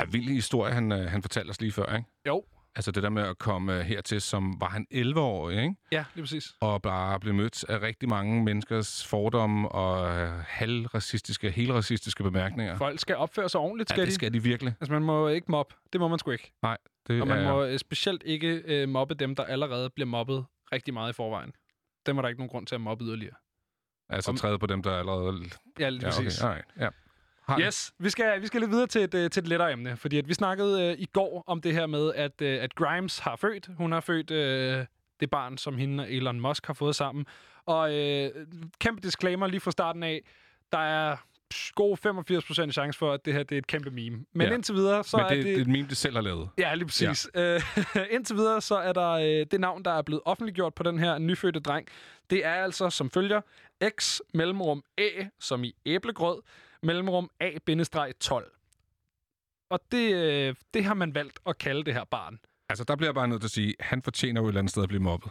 Er 0.00 0.06
vild 0.06 0.28
historie, 0.28 0.72
han, 0.72 0.92
øh, 0.92 0.98
han 0.98 1.22
fortalte 1.22 1.50
os 1.50 1.60
lige 1.60 1.72
før, 1.72 1.96
ikke? 1.96 2.08
Jo. 2.26 2.44
Altså 2.76 2.90
det 2.90 3.02
der 3.02 3.08
med 3.08 3.22
at 3.22 3.38
komme 3.38 3.74
øh, 3.78 3.80
hertil, 3.80 4.20
som 4.20 4.60
var 4.60 4.68
han 4.68 4.86
11-årig, 4.94 5.62
ikke? 5.62 5.74
Ja, 5.92 6.04
lige 6.14 6.22
præcis. 6.22 6.44
Og 6.60 6.82
bare 6.82 7.20
blev 7.20 7.34
mødt 7.34 7.64
af 7.64 7.82
rigtig 7.82 8.08
mange 8.08 8.44
menneskers 8.44 9.06
fordomme 9.06 9.68
og 9.68 10.18
øh, 10.20 10.28
halvracistiske, 10.46 11.50
helracistiske 11.50 12.22
bemærkninger. 12.22 12.76
Folk 12.76 13.00
skal 13.00 13.16
opføre 13.16 13.48
sig 13.48 13.60
ordentligt, 13.60 13.88
skal 13.90 14.00
ja, 14.00 14.02
de. 14.02 14.06
det 14.06 14.14
skal 14.14 14.32
de 14.32 14.42
virkelig. 14.42 14.74
Altså, 14.80 14.92
man 14.92 15.02
må 15.02 15.28
ikke 15.28 15.50
mobbe. 15.50 15.74
Det 15.92 16.00
må 16.00 16.08
man 16.08 16.18
sgu 16.18 16.30
ikke. 16.30 16.52
Nej, 16.62 16.76
det 17.06 17.20
Og 17.20 17.28
man 17.28 17.38
er... 17.38 17.52
må 17.52 17.78
specielt 17.78 18.22
ikke 18.26 18.62
øh, 18.64 18.88
mobbe 18.88 19.14
dem, 19.14 19.34
der 19.34 19.44
allerede 19.44 19.90
bliver 19.90 20.06
mobbet 20.06 20.44
rigtig 20.72 20.94
meget 20.94 21.10
i 21.10 21.12
forvejen. 21.12 21.52
Dem 22.06 22.18
er 22.18 22.22
der 22.22 22.28
ikke 22.28 22.40
nogen 22.40 22.50
grund 22.50 22.66
til 22.66 22.74
at 22.74 22.80
mobbe 22.80 23.04
yderligere. 23.04 23.34
Altså 24.08 24.30
Om- 24.30 24.36
træde 24.36 24.58
på 24.58 24.66
dem, 24.66 24.82
der 24.82 24.98
allerede... 24.98 25.44
Ja, 25.78 25.88
lige 25.88 26.00
ja, 26.02 26.08
okay. 26.08 26.24
præcis. 26.24 26.42
Alright. 26.42 26.64
Ja. 26.80 26.88
Har 27.48 27.60
Yes, 27.60 27.92
vi 27.98 28.10
skal, 28.10 28.42
vi 28.42 28.46
skal 28.46 28.60
lidt 28.60 28.70
videre 28.70 28.86
til 28.86 29.02
et, 29.02 29.14
øh, 29.14 29.30
til 29.30 29.40
et 29.40 29.48
lettere 29.48 29.72
emne, 29.72 29.96
fordi 29.96 30.18
at 30.18 30.28
vi 30.28 30.34
snakkede 30.34 30.82
øh, 30.90 30.96
i 30.98 31.06
går 31.06 31.44
om 31.46 31.60
det 31.60 31.72
her 31.74 31.86
med, 31.86 32.14
at, 32.14 32.42
øh, 32.42 32.62
at 32.62 32.74
Grimes 32.74 33.18
har 33.18 33.36
født. 33.36 33.68
Hun 33.78 33.92
har 33.92 34.00
født 34.00 34.30
øh, 34.30 34.86
det 35.20 35.30
barn, 35.30 35.58
som 35.58 35.76
hende 35.78 36.02
og 36.04 36.12
Elon 36.12 36.40
Musk 36.40 36.66
har 36.66 36.74
fået 36.74 36.96
sammen. 36.96 37.26
Og 37.66 37.94
øh, 37.94 38.30
kæmpe 38.80 39.00
disclaimer 39.02 39.46
lige 39.46 39.60
fra 39.60 39.70
starten 39.70 40.02
af, 40.02 40.20
der 40.72 40.78
er 40.78 41.16
god 41.74 41.96
85% 42.68 42.72
chance 42.72 42.98
for, 42.98 43.12
at 43.12 43.24
det 43.24 43.34
her 43.34 43.42
det 43.42 43.54
er 43.54 43.58
et 43.58 43.66
kæmpe 43.66 43.90
meme. 43.90 44.24
Men 44.32 44.46
Ja. 44.48 44.54
indtil 44.54 44.74
videre, 44.74 45.04
så 45.04 45.16
Men 45.16 45.24
er 45.26 45.28
det, 45.28 45.36
det... 45.36 45.44
det 45.44 45.56
er 45.56 45.60
et 45.60 45.66
meme, 45.68 45.88
det 45.88 45.96
selv 45.96 46.14
har 46.14 46.22
lavet. 46.22 46.48
Ja, 46.58 46.74
lige 46.74 46.86
præcis. 46.86 47.30
Ja. 47.34 47.54
Øh, 47.54 47.60
indtil 48.14 48.36
videre, 48.36 48.60
så 48.60 48.74
er 48.76 48.92
der 48.92 49.10
øh, 49.10 49.46
det 49.50 49.60
navn, 49.60 49.84
der 49.84 49.90
er 49.90 50.02
blevet 50.02 50.22
offentliggjort 50.24 50.74
på 50.74 50.82
den 50.82 50.98
her 50.98 51.18
nyfødte 51.18 51.60
dreng. 51.60 51.88
Det 52.30 52.44
er 52.46 52.52
altså 52.54 52.90
som 52.90 53.10
følger 53.10 53.40
X 53.98 54.20
mellemrum 54.34 54.82
A, 54.98 55.08
som 55.40 55.64
i 55.64 55.74
æblegrød, 55.86 56.42
mellemrum 56.82 57.30
A-12. 57.40 58.54
Og 59.70 59.80
det, 59.92 60.14
øh, 60.14 60.54
det 60.74 60.84
har 60.84 60.94
man 60.94 61.14
valgt 61.14 61.38
at 61.46 61.58
kalde 61.58 61.84
det 61.84 61.94
her 61.94 62.04
barn. 62.04 62.38
Altså, 62.68 62.84
der 62.84 62.96
bliver 62.96 63.08
jeg 63.08 63.14
bare 63.14 63.28
nødt 63.28 63.40
til 63.40 63.46
at 63.46 63.50
sige, 63.50 63.74
han 63.80 64.02
fortjener 64.02 64.40
jo 64.40 64.46
et 64.46 64.50
eller 64.50 64.58
andet 64.58 64.70
sted 64.70 64.82
at 64.82 64.88
blive 64.88 65.02
mobbet. 65.02 65.30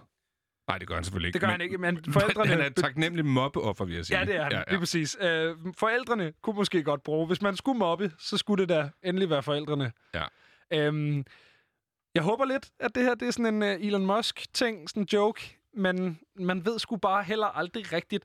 Nej, 0.68 0.78
det 0.78 0.88
gør 0.88 0.96
han 0.96 1.04
selvfølgelig 1.04 1.28
ikke. 1.28 1.34
Det 1.34 1.42
gør 1.42 1.48
han 1.52 1.62
ikke, 1.62 1.78
men 1.86 1.98
forældrene- 1.98 2.48
Han 2.48 2.62
er 2.62 2.70
taknemmelig 2.70 3.26
mobbeoffer, 3.26 3.86
vil 3.86 3.96
jeg 3.96 4.06
sige. 4.06 4.20
Ja, 4.20 4.26
det 4.26 4.36
er 4.36 4.44
han. 4.44 4.52
Ja, 4.52 4.58
ja. 4.58 4.64
Lige 4.70 4.80
præcis. 4.80 5.18
Øh, 5.22 5.56
forældrene 5.78 6.34
kunne 6.42 6.56
måske 6.56 6.84
godt 6.84 7.04
bruge. 7.04 7.28
Hvis 7.28 7.42
man 7.42 7.56
skulle 7.56 7.80
mobbe, 7.80 8.12
så 8.20 8.38
skulle 8.38 8.62
det 8.62 8.70
da 8.70 8.90
endelig 9.04 9.30
være 9.30 9.44
forældrene. 9.44 9.92
Ja. 10.14 10.24
Øhm, 10.74 11.26
jeg 12.16 12.24
håber 12.24 12.46
lidt, 12.46 12.70
at 12.80 12.96
det 12.96 13.04
her 13.04 13.16
det 13.16 13.28
er 13.28 13.32
sådan 13.32 13.64
en 13.64 13.76
uh, 13.80 13.86
Elon 13.88 14.06
Musk-ting, 14.06 14.90
sådan 14.90 15.04
en 15.04 15.08
joke, 15.14 15.58
men 15.74 16.20
man 16.36 16.66
ved 16.66 16.80
sgu 16.80 16.96
bare 16.98 17.24
heller 17.24 17.48
aldrig 17.48 17.94
rigtigt. 17.94 18.24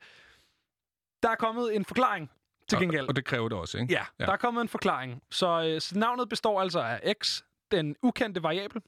Der 1.23 1.29
er 1.31 1.35
kommet 1.37 1.77
en 1.77 1.85
forklaring 1.85 2.31
til 2.69 2.79
gengæld. 2.79 3.03
Og, 3.03 3.09
og 3.09 3.17
det 3.17 3.25
kræver 3.25 3.49
det 3.49 3.59
også, 3.59 3.79
ikke? 3.79 3.93
Ja, 3.93 4.05
ja, 4.21 4.25
der 4.25 4.33
er 4.33 4.37
kommet 4.37 4.63
en 4.63 4.69
forklaring. 4.69 5.23
Så, 5.31 5.65
øh, 5.75 5.81
så 5.81 5.99
navnet 5.99 6.29
består 6.29 6.61
altså 6.61 6.81
af 6.81 7.15
x, 7.23 7.43
den 7.71 7.97
ukendte 8.03 8.43
variabel. 8.43 8.83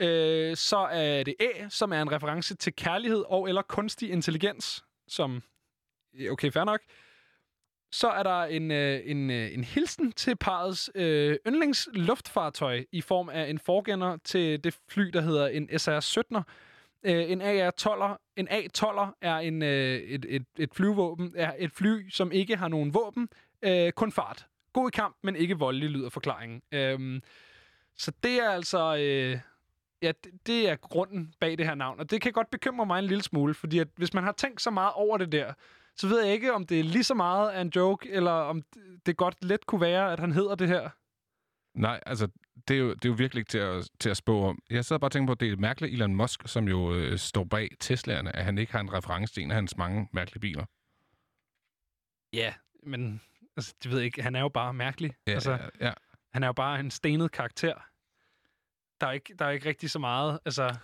Øh, 0.00 0.56
så 0.56 0.76
er 0.76 1.22
det 1.22 1.34
A, 1.40 1.68
som 1.68 1.92
er 1.92 2.02
en 2.02 2.12
reference 2.12 2.54
til 2.54 2.74
kærlighed 2.76 3.24
og 3.28 3.48
eller 3.48 3.62
kunstig 3.62 4.10
intelligens, 4.10 4.84
som... 5.08 5.42
Øh, 6.14 6.32
okay, 6.32 6.52
fair 6.52 6.64
nok. 6.64 6.80
Så 7.92 8.08
er 8.08 8.22
der 8.22 8.44
en, 8.44 8.70
øh, 8.70 9.00
en, 9.04 9.30
øh, 9.30 9.54
en 9.54 9.64
hilsen 9.64 10.12
til 10.12 10.36
parets 10.36 10.90
øh, 10.94 11.38
yndlingsluftfartøj 11.46 12.84
i 12.92 13.00
form 13.00 13.28
af 13.28 13.50
en 13.50 13.58
forgænger 13.58 14.16
til 14.24 14.64
det 14.64 14.78
fly, 14.88 15.02
der 15.02 15.20
hedder 15.20 15.46
en 15.46 15.70
SR-17'er. 15.70 16.42
Øh, 17.02 17.30
en 17.30 17.42
AR-12'er, 17.42 18.16
en 18.36 18.48
A-12'er 18.50 19.18
er 19.20 19.36
en, 19.36 19.62
øh, 19.62 19.96
et, 19.96 20.26
et, 20.28 20.44
et 20.58 20.74
flyvåben, 20.74 21.32
er 21.36 21.54
et 21.58 21.72
fly, 21.72 22.10
som 22.10 22.32
ikke 22.32 22.56
har 22.56 22.68
nogen 22.68 22.94
våben, 22.94 23.28
øh, 23.62 23.92
kun 23.92 24.12
fart. 24.12 24.46
God 24.72 24.88
i 24.88 24.94
kamp, 24.94 25.16
men 25.22 25.36
ikke 25.36 25.58
voldelig, 25.58 25.90
lyder 25.90 26.08
forklaringen. 26.08 26.62
Øh, 26.72 27.20
så 27.96 28.12
det 28.22 28.42
er 28.42 28.50
altså... 28.50 28.96
Øh, 28.96 29.38
ja, 30.06 30.12
det, 30.24 30.46
det 30.46 30.68
er 30.68 30.76
grunden 30.76 31.34
bag 31.40 31.58
det 31.58 31.66
her 31.66 31.74
navn. 31.74 32.00
Og 32.00 32.10
det 32.10 32.20
kan 32.20 32.32
godt 32.32 32.50
bekymre 32.50 32.86
mig 32.86 32.98
en 32.98 33.04
lille 33.04 33.22
smule, 33.22 33.54
fordi 33.54 33.78
at 33.78 33.88
hvis 33.96 34.14
man 34.14 34.24
har 34.24 34.32
tænkt 34.32 34.62
så 34.62 34.70
meget 34.70 34.92
over 34.94 35.18
det 35.18 35.32
der, 35.32 35.52
så 35.96 36.08
ved 36.08 36.24
jeg 36.24 36.32
ikke, 36.32 36.52
om 36.52 36.66
det 36.66 36.80
er 36.80 36.84
lige 36.84 37.04
så 37.04 37.14
meget 37.14 37.50
af 37.50 37.60
en 37.60 37.72
joke, 37.76 38.10
eller 38.10 38.30
om 38.30 38.62
det 39.06 39.16
godt 39.16 39.44
let 39.44 39.66
kunne 39.66 39.80
være, 39.80 40.12
at 40.12 40.20
han 40.20 40.32
hedder 40.32 40.54
det 40.54 40.68
her. 40.68 40.90
Nej, 41.74 42.00
altså, 42.06 42.28
det 42.68 42.74
er 42.74 42.78
jo, 42.78 42.94
det 42.94 43.04
er 43.04 43.08
jo 43.08 43.14
virkelig 43.14 43.40
ikke 43.40 43.50
til 43.50 43.58
at, 43.58 43.88
til 44.00 44.10
at 44.10 44.16
spå 44.16 44.44
om. 44.44 44.62
Jeg 44.70 44.84
sad 44.84 44.98
bare 44.98 45.08
og 45.08 45.12
tænkte 45.12 45.26
på, 45.28 45.32
at 45.32 45.40
det 45.40 45.52
er 45.52 45.56
mærkeligt 45.56 45.94
Elon 45.94 46.14
Musk, 46.14 46.48
som 46.48 46.68
jo 46.68 46.94
øh, 46.94 47.18
står 47.18 47.44
bag 47.44 47.70
Teslaerne, 47.80 48.36
at 48.36 48.44
han 48.44 48.58
ikke 48.58 48.72
har 48.72 48.80
en 48.80 48.92
reference 48.92 49.34
til 49.34 49.42
en 49.42 49.50
af 49.50 49.54
hans 49.54 49.76
mange 49.76 50.08
mærkelige 50.12 50.40
biler. 50.40 50.64
Ja, 52.32 52.54
men 52.82 53.20
altså, 53.56 53.74
det 53.82 53.90
ved 53.90 53.98
jeg 53.98 54.06
ikke, 54.06 54.22
han 54.22 54.34
er 54.34 54.40
jo 54.40 54.48
bare 54.48 54.74
mærkelig. 54.74 55.12
Ja, 55.26 55.32
altså, 55.32 55.52
ja, 55.52 55.86
ja. 55.86 55.92
Han 56.32 56.42
er 56.42 56.46
jo 56.46 56.52
bare 56.52 56.80
en 56.80 56.90
stenet 56.90 57.32
karakter. 57.32 57.74
Der 59.00 59.06
er 59.06 59.12
ikke, 59.12 59.34
der 59.38 59.44
er 59.44 59.50
ikke 59.50 59.68
rigtig 59.68 59.90
så 59.90 59.98
meget. 59.98 60.38
Altså, 60.44 60.74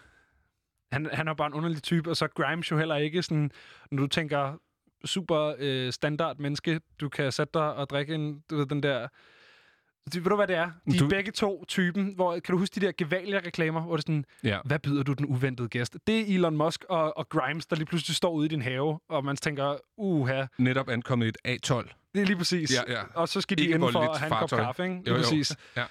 han, 0.93 1.09
han 1.13 1.29
er 1.29 1.35
bare 1.35 1.47
en 1.47 1.55
underlig 1.55 1.83
type, 1.83 2.11
og 2.11 2.17
så 2.17 2.29
Grimes 2.29 2.71
jo 2.71 2.79
heller 2.79 2.97
ikke 2.97 3.23
sådan, 3.23 3.51
når 3.91 4.03
du 4.03 4.07
tænker 4.09 4.55
super 5.05 5.55
øh, 5.59 5.93
standard 5.93 6.39
menneske, 6.39 6.81
du 7.01 7.09
kan 7.09 7.33
sætte 7.33 7.51
dig 7.55 7.75
og 7.75 7.91
drikke 7.91 8.15
en, 8.15 8.43
du 8.51 8.57
ved, 8.57 8.67
den 8.67 8.83
der... 8.83 9.09
Du, 10.15 10.19
ved 10.21 10.31
du, 10.31 10.37
hvad 10.37 10.47
det 10.47 10.57
er? 10.57 10.71
De 10.93 10.99
Du- 10.99 11.05
er 11.05 11.09
begge 11.09 11.33
to 11.33 11.65
typen, 11.69 12.15
hvor, 12.15 12.33
kan 12.33 12.53
du 12.53 12.59
huske 12.59 12.81
de 12.81 12.87
der 12.87 12.93
Gevalia-reklamer, 12.99 13.81
hvor 13.81 13.97
det 13.97 14.03
er 14.03 14.03
sådan, 14.03 14.25
Ja. 14.45 14.59
hvad 14.65 14.79
byder 14.79 15.03
du 15.03 15.13
den 15.13 15.27
uventede 15.27 15.69
gæst? 15.69 15.97
Det 16.07 16.21
er 16.21 16.35
Elon 16.35 16.57
Musk 16.57 16.85
og, 16.89 17.17
og 17.17 17.29
Grimes, 17.29 17.67
der 17.67 17.77
lige 17.77 17.87
pludselig 17.87 18.17
står 18.17 18.31
ude 18.33 18.47
i 18.47 18.49
din 18.49 18.63
have, 18.63 19.01
og 19.09 19.25
man 19.25 19.37
tænker, 19.37 19.77
uha, 19.97 20.47
Netop 20.59 20.89
ankommet 20.89 21.29
et 21.29 21.37
A12. 21.49 21.75
det 22.15 22.23
er 22.23 22.27
lige 22.27 22.37
præcis. 22.37 22.75
Ja, 22.75 22.93
ja. 22.93 23.03
Og 23.15 23.29
så 23.29 23.41
skal 23.41 23.59
de 23.59 23.63
Ikke 23.63 23.75
inden 23.75 23.93
for 23.93 23.99
voldeligt 23.99 24.15
at 24.15 24.21
have 24.31 24.43
en 24.43 24.49
kop 24.49 24.59
kaffe, 24.59 24.83
ikke? 24.85 24.95
Jo, 24.95 25.03
Lige 25.05 25.15
jo. 25.15 25.19
præcis. 25.19 25.57
Ja. 25.77 25.85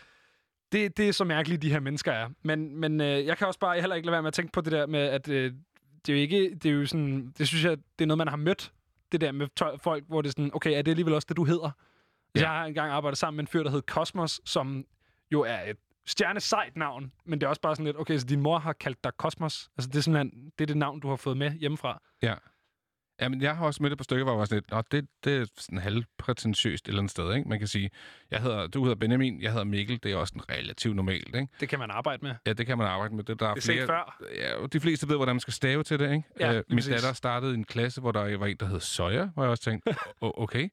Det, 0.72 0.98
det 0.98 1.10
er 1.10 1.14
så 1.14 1.24
mærkeligt, 1.24 1.62
de 1.62 1.72
her 1.72 1.80
mennesker 1.80 2.12
er. 2.12 2.30
Men, 2.44 2.76
men 2.76 3.02
øh, 3.02 3.26
jeg 3.26 3.38
kan 3.38 3.48
også 3.48 3.60
bare 3.60 3.80
heller 3.80 3.96
ikke 3.96 4.06
lade 4.06 4.12
være 4.14 4.22
med 4.22 4.28
at 4.28 4.34
tænke 4.34 4.52
på 4.52 4.62
det 4.62 4.72
der 4.72 4.86
med, 4.88 5.00
at 5.00 5.30
øh, 5.30 5.54
det 6.06 6.14
er 6.14 6.18
jo 6.18 6.22
ikke, 6.22 6.56
det 6.56 6.66
er 6.66 6.74
jo 6.74 6.86
sådan, 6.86 7.34
det 7.38 7.48
synes 7.48 7.64
jeg, 7.64 7.78
det 8.00 8.06
er 8.06 8.08
noget, 8.08 8.18
man 8.18 8.28
har 8.28 8.36
mødt, 8.38 8.72
det 9.12 9.22
der 9.22 9.32
med 9.32 9.48
tøj- 9.60 9.78
folk, 9.78 10.04
hvor 10.08 10.22
det 10.22 10.28
er 10.30 10.32
sådan, 10.32 10.52
okay, 10.54 10.78
er 10.78 10.82
det 10.82 10.92
alligevel 10.92 11.14
også 11.14 11.26
det, 11.30 11.38
du 11.38 11.44
hedder? 11.44 11.72
Ja. 12.36 12.40
Jeg 12.42 12.50
har 12.50 12.66
engang 12.66 12.92
arbejdet 12.92 13.18
sammen 13.18 13.36
med 13.36 13.44
en 13.44 13.48
fyr, 13.48 13.64
der 13.64 13.70
hed 13.72 13.82
Cosmos, 13.82 14.42
som 14.46 14.86
jo 15.32 15.42
er 15.42 15.60
et 15.70 15.78
stjernesejt 16.06 16.78
navn, 16.78 17.12
men 17.26 17.40
det 17.42 17.46
er 17.46 17.50
også 17.50 17.62
bare 17.62 17.76
sådan 17.76 17.86
lidt, 17.86 17.98
okay, 18.00 18.18
så 18.18 18.26
din 18.26 18.42
mor 18.42 18.60
har 18.60 18.74
kaldt 18.74 19.04
dig 19.04 19.12
Cosmos. 19.18 19.70
Altså, 19.78 19.90
det 19.90 19.96
er 19.98 20.02
simpelthen, 20.02 20.52
det 20.60 20.64
er 20.64 20.68
det 20.68 20.78
navn, 20.78 21.00
du 21.00 21.10
har 21.10 21.16
fået 21.16 21.38
med 21.38 21.52
hjemmefra. 21.52 22.02
Ja. 22.22 22.34
Jamen, 23.22 23.42
jeg 23.42 23.56
har 23.58 23.66
også 23.66 23.84
mødt 23.84 23.94
et 23.94 23.98
par 24.00 24.04
stykker, 24.04 24.24
hvor 24.24 24.34
jeg 24.34 24.40
var 24.40 24.46
sådan 24.46 24.58
lidt, 24.58 24.72
Nå, 24.72 24.82
det, 24.92 25.08
det 25.24 25.38
er 25.42 25.46
sådan 25.58 25.78
halvprætentiøst 25.80 26.86
et 26.86 26.88
eller 26.88 27.00
andet 27.00 27.12
sted, 27.12 27.34
ikke? 27.36 27.50
Man 27.50 27.60
kan 27.60 27.68
sige, 27.68 27.90
jeg 28.32 28.42
hedder, 28.42 28.68
du 28.68 28.84
hedder 28.84 28.96
Benjamin, 28.96 29.42
jeg 29.42 29.52
hedder 29.52 29.64
Mikkel, 29.66 30.00
det 30.04 30.12
er 30.12 30.16
også 30.16 30.34
en 30.36 30.50
relativt 30.50 30.96
normalt, 30.96 31.36
ikke? 31.36 31.48
Det 31.60 31.70
kan 31.70 31.80
man 31.80 31.92
arbejde 31.92 32.26
med. 32.26 32.36
Ja, 32.46 32.54
det 32.54 32.66
kan 32.68 32.78
man 32.78 32.88
arbejde 32.88 33.16
med. 33.16 33.24
Det, 33.24 33.40
der 33.40 33.48
er 33.50 33.54
Det 33.54 33.70
er 33.70 33.74
flere, 33.74 33.86
før. 33.88 34.24
Ja, 34.36 34.68
de 34.74 34.80
fleste 34.80 35.08
ved, 35.10 35.16
hvordan 35.16 35.36
man 35.36 35.40
skal 35.40 35.54
stave 35.54 35.84
til 35.84 36.00
det, 36.00 36.12
ikke? 36.12 36.24
Ja, 36.40 36.54
Øh, 36.54 36.64
min 36.70 36.78
præcis. 36.78 36.94
datter 36.94 37.14
startede 37.14 37.54
en 37.54 37.64
klasse, 37.64 38.02
hvor 38.02 38.12
der 38.12 38.38
var 38.38 38.46
en, 38.46 38.58
der 38.60 38.66
hed 38.66 38.80
Søjer, 38.80 39.30
hvor 39.34 39.44
jeg 39.44 39.50
også 39.52 39.64
tænkte, 39.64 39.96
"Åh, 40.22 40.32
okay. 40.36 40.70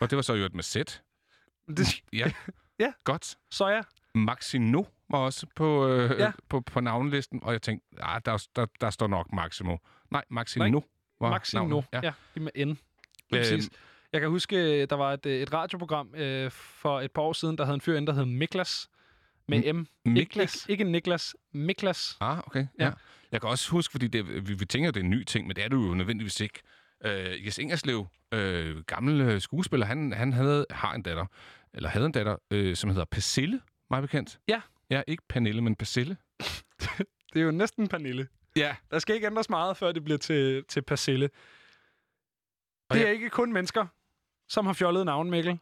Og 0.00 0.10
det 0.10 0.16
var 0.16 0.22
så 0.22 0.34
jo 0.34 0.44
et 0.44 0.54
med 0.54 0.62
sæt. 0.62 1.02
Det, 1.68 1.86
Ja, 2.12 2.30
ja. 2.80 2.92
godt. 3.04 3.36
Soja. 3.50 3.80
Maxino 4.14 4.84
var 5.10 5.18
også 5.18 5.46
på, 5.56 5.88
øh, 5.88 6.10
Ja. 6.10 6.24
ja. 6.24 6.32
på, 6.48 6.60
på 6.60 6.80
navnelisten, 6.80 7.40
og 7.42 7.52
jeg 7.52 7.62
tænkte, 7.62 7.86
ah, 8.02 8.20
der, 8.24 8.46
der, 8.56 8.66
der 8.80 8.90
står 8.90 9.06
nok 9.06 9.32
Maximo. 9.32 9.76
Nej, 10.10 10.24
Maxino 10.30 10.64
Nej, 10.68 10.80
var 11.20 11.30
Maxino. 11.30 11.60
navnet. 11.60 11.86
Ja. 11.92 12.00
ja, 12.02 12.12
lige 12.34 12.44
med 12.44 12.66
N. 12.66 12.78
Øhm. 13.34 13.62
Jeg 14.12 14.20
kan 14.20 14.30
huske, 14.30 14.86
der 14.86 14.96
var 14.96 15.12
et, 15.12 15.26
øh, 15.26 15.40
et 15.42 15.52
radioprogram 15.52 16.14
øh, 16.14 16.50
for 16.50 17.00
et 17.00 17.12
par 17.12 17.22
år 17.22 17.32
siden, 17.32 17.58
der 17.58 17.64
havde 17.64 17.74
en 17.74 17.80
fyr 17.80 17.96
inde, 17.96 18.06
der 18.06 18.12
hed 18.12 18.24
Miklas. 18.24 18.88
Med 19.48 19.72
M. 19.72 19.86
Miklas? 20.04 20.54
Ikke, 20.54 20.72
ikke 20.72 20.84
Niklas. 20.92 21.34
Miklas. 21.52 22.16
Ah, 22.20 22.38
okay. 22.38 22.66
Ja. 22.78 22.84
Ja. 22.84 22.92
Jeg 23.32 23.40
kan 23.40 23.50
også 23.50 23.70
huske, 23.70 23.92
fordi 23.92 24.08
det, 24.08 24.48
vi, 24.48 24.54
vi 24.54 24.64
tænker, 24.64 24.90
det 24.90 25.00
er 25.00 25.04
en 25.04 25.10
ny 25.10 25.24
ting, 25.24 25.46
men 25.46 25.56
det 25.56 25.64
er 25.64 25.68
det 25.68 25.76
jo 25.76 25.94
nødvendigvis 25.94 26.40
ikke. 26.40 26.60
Øh, 27.04 27.46
Jes 27.46 27.58
Ingerslev, 27.58 28.06
øh, 28.32 28.76
gammel 28.82 29.20
øh, 29.20 29.40
skuespiller, 29.40 29.86
han, 29.86 30.12
han 30.12 30.32
havde, 30.32 30.66
har 30.70 30.94
en 30.94 31.02
datter, 31.02 31.26
eller 31.74 31.88
havde 31.88 32.06
en 32.06 32.12
datter, 32.12 32.36
øh, 32.50 32.76
som 32.76 32.90
hedder 32.90 33.04
Persille, 33.04 33.60
meget 33.90 34.02
bekendt. 34.02 34.38
Ja. 34.48 34.60
Ja, 34.90 35.02
ikke 35.06 35.22
Pernille, 35.28 35.62
men 35.62 35.76
Persille. 35.76 36.16
Det 37.32 37.40
er 37.40 37.44
jo 37.44 37.50
næsten 37.50 37.88
Pernille. 37.88 38.28
Ja. 38.56 38.76
Der 38.90 38.98
skal 38.98 39.14
ikke 39.14 39.26
ændres 39.26 39.50
meget, 39.50 39.76
før 39.76 39.92
det 39.92 40.04
bliver 40.04 40.18
til, 40.18 40.64
til 40.68 40.82
persille. 40.82 41.30
Og 42.90 42.96
Det 42.96 43.06
er 43.06 43.10
ikke 43.10 43.30
kun 43.30 43.52
mennesker, 43.52 43.86
som 44.48 44.66
har 44.66 44.72
fjollet 44.72 45.06
navn, 45.06 45.30
Mikkel. 45.30 45.58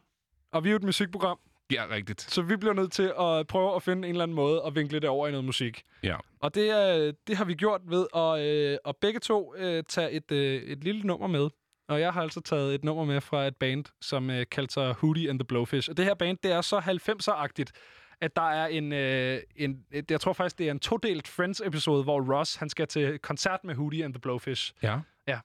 Og 0.51 0.63
vi 0.63 0.69
er 0.69 0.71
jo 0.71 0.75
et 0.77 0.83
musikprogram, 0.83 1.39
Ja, 1.71 1.85
rigtigt. 1.89 2.21
så 2.21 2.41
vi 2.41 2.55
bliver 2.55 2.73
nødt 2.73 2.91
til 2.91 3.13
at 3.19 3.47
prøve 3.47 3.75
at 3.75 3.83
finde 3.83 4.07
en 4.07 4.13
eller 4.13 4.23
anden 4.23 4.35
måde 4.35 4.61
at 4.65 4.75
vinkle 4.75 4.99
det 4.99 5.09
over 5.09 5.27
i 5.27 5.31
noget 5.31 5.45
musik. 5.45 5.83
Ja. 6.03 6.15
Og 6.39 6.55
det, 6.55 6.69
er, 6.69 7.11
det 7.27 7.37
har 7.37 7.45
vi 7.45 7.53
gjort 7.53 7.81
ved 7.85 8.07
at, 8.15 8.39
øh, 8.39 8.77
at 8.85 8.95
begge 8.97 9.19
to 9.19 9.55
øh, 9.55 9.83
tage 9.89 10.11
et, 10.11 10.31
øh, 10.31 10.61
et 10.61 10.83
lille 10.83 11.01
nummer 11.01 11.27
med. 11.27 11.49
Og 11.87 11.99
jeg 12.01 12.13
har 12.13 12.21
altså 12.21 12.41
taget 12.41 12.75
et 12.75 12.83
nummer 12.83 13.05
med 13.05 13.21
fra 13.21 13.47
et 13.47 13.55
band, 13.57 13.85
som 14.01 14.29
øh, 14.29 14.45
kalder 14.51 14.71
sig 14.71 14.93
Hootie 14.93 15.29
and 15.29 15.39
the 15.39 15.45
Blowfish. 15.45 15.89
Og 15.89 15.97
det 15.97 16.05
her 16.05 16.13
band, 16.13 16.37
det 16.43 16.51
er 16.51 16.61
så 16.61 16.79
90'er-agtigt, 16.79 17.71
at 18.21 18.35
der 18.35 18.49
er 18.51 18.67
en, 18.67 18.93
øh, 18.93 19.41
en... 19.55 19.85
Jeg 20.09 20.21
tror 20.21 20.33
faktisk, 20.33 20.57
det 20.59 20.67
er 20.67 20.71
en 20.71 20.79
todelt 20.79 21.27
Friends-episode, 21.27 22.03
hvor 22.03 22.35
Ross 22.37 22.55
han 22.55 22.69
skal 22.69 22.87
til 22.87 23.19
koncert 23.19 23.63
med 23.63 23.75
Hootie 23.75 24.05
and 24.05 24.13
the 24.13 24.21
Blowfish. 24.21 24.73
Ja. 24.83 24.99
Ja. 25.27 25.39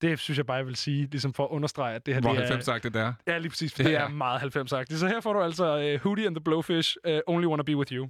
Det 0.00 0.18
synes 0.18 0.38
jeg 0.38 0.46
bare, 0.46 0.56
jeg 0.56 0.66
vil 0.66 0.76
sige, 0.76 1.06
ligesom 1.10 1.32
for 1.34 1.44
at 1.44 1.50
understrege, 1.50 1.94
at 1.94 2.06
det 2.06 2.14
her 2.14 2.20
Hvor 2.20 2.30
det 2.30 2.38
er... 2.38 2.42
90 2.42 2.64
sagt 2.64 2.84
det 2.84 2.94
der. 2.94 3.12
Ja, 3.26 3.38
lige 3.38 3.50
præcis, 3.50 3.78
Ja, 3.78 3.84
det 3.84 3.94
er 3.94 4.02
ja. 4.02 4.08
meget 4.08 4.56
90-agtigt. 4.56 4.96
Så 4.96 5.08
her 5.08 5.20
får 5.20 5.32
du 5.32 5.42
altså 5.42 5.94
uh, 5.94 6.00
Hootie 6.02 6.26
and 6.26 6.34
the 6.36 6.44
Blowfish, 6.44 6.96
uh, 7.08 7.18
Only 7.26 7.46
Wanna 7.46 7.62
Be 7.62 7.76
With. 7.76 7.92
You 7.92 8.08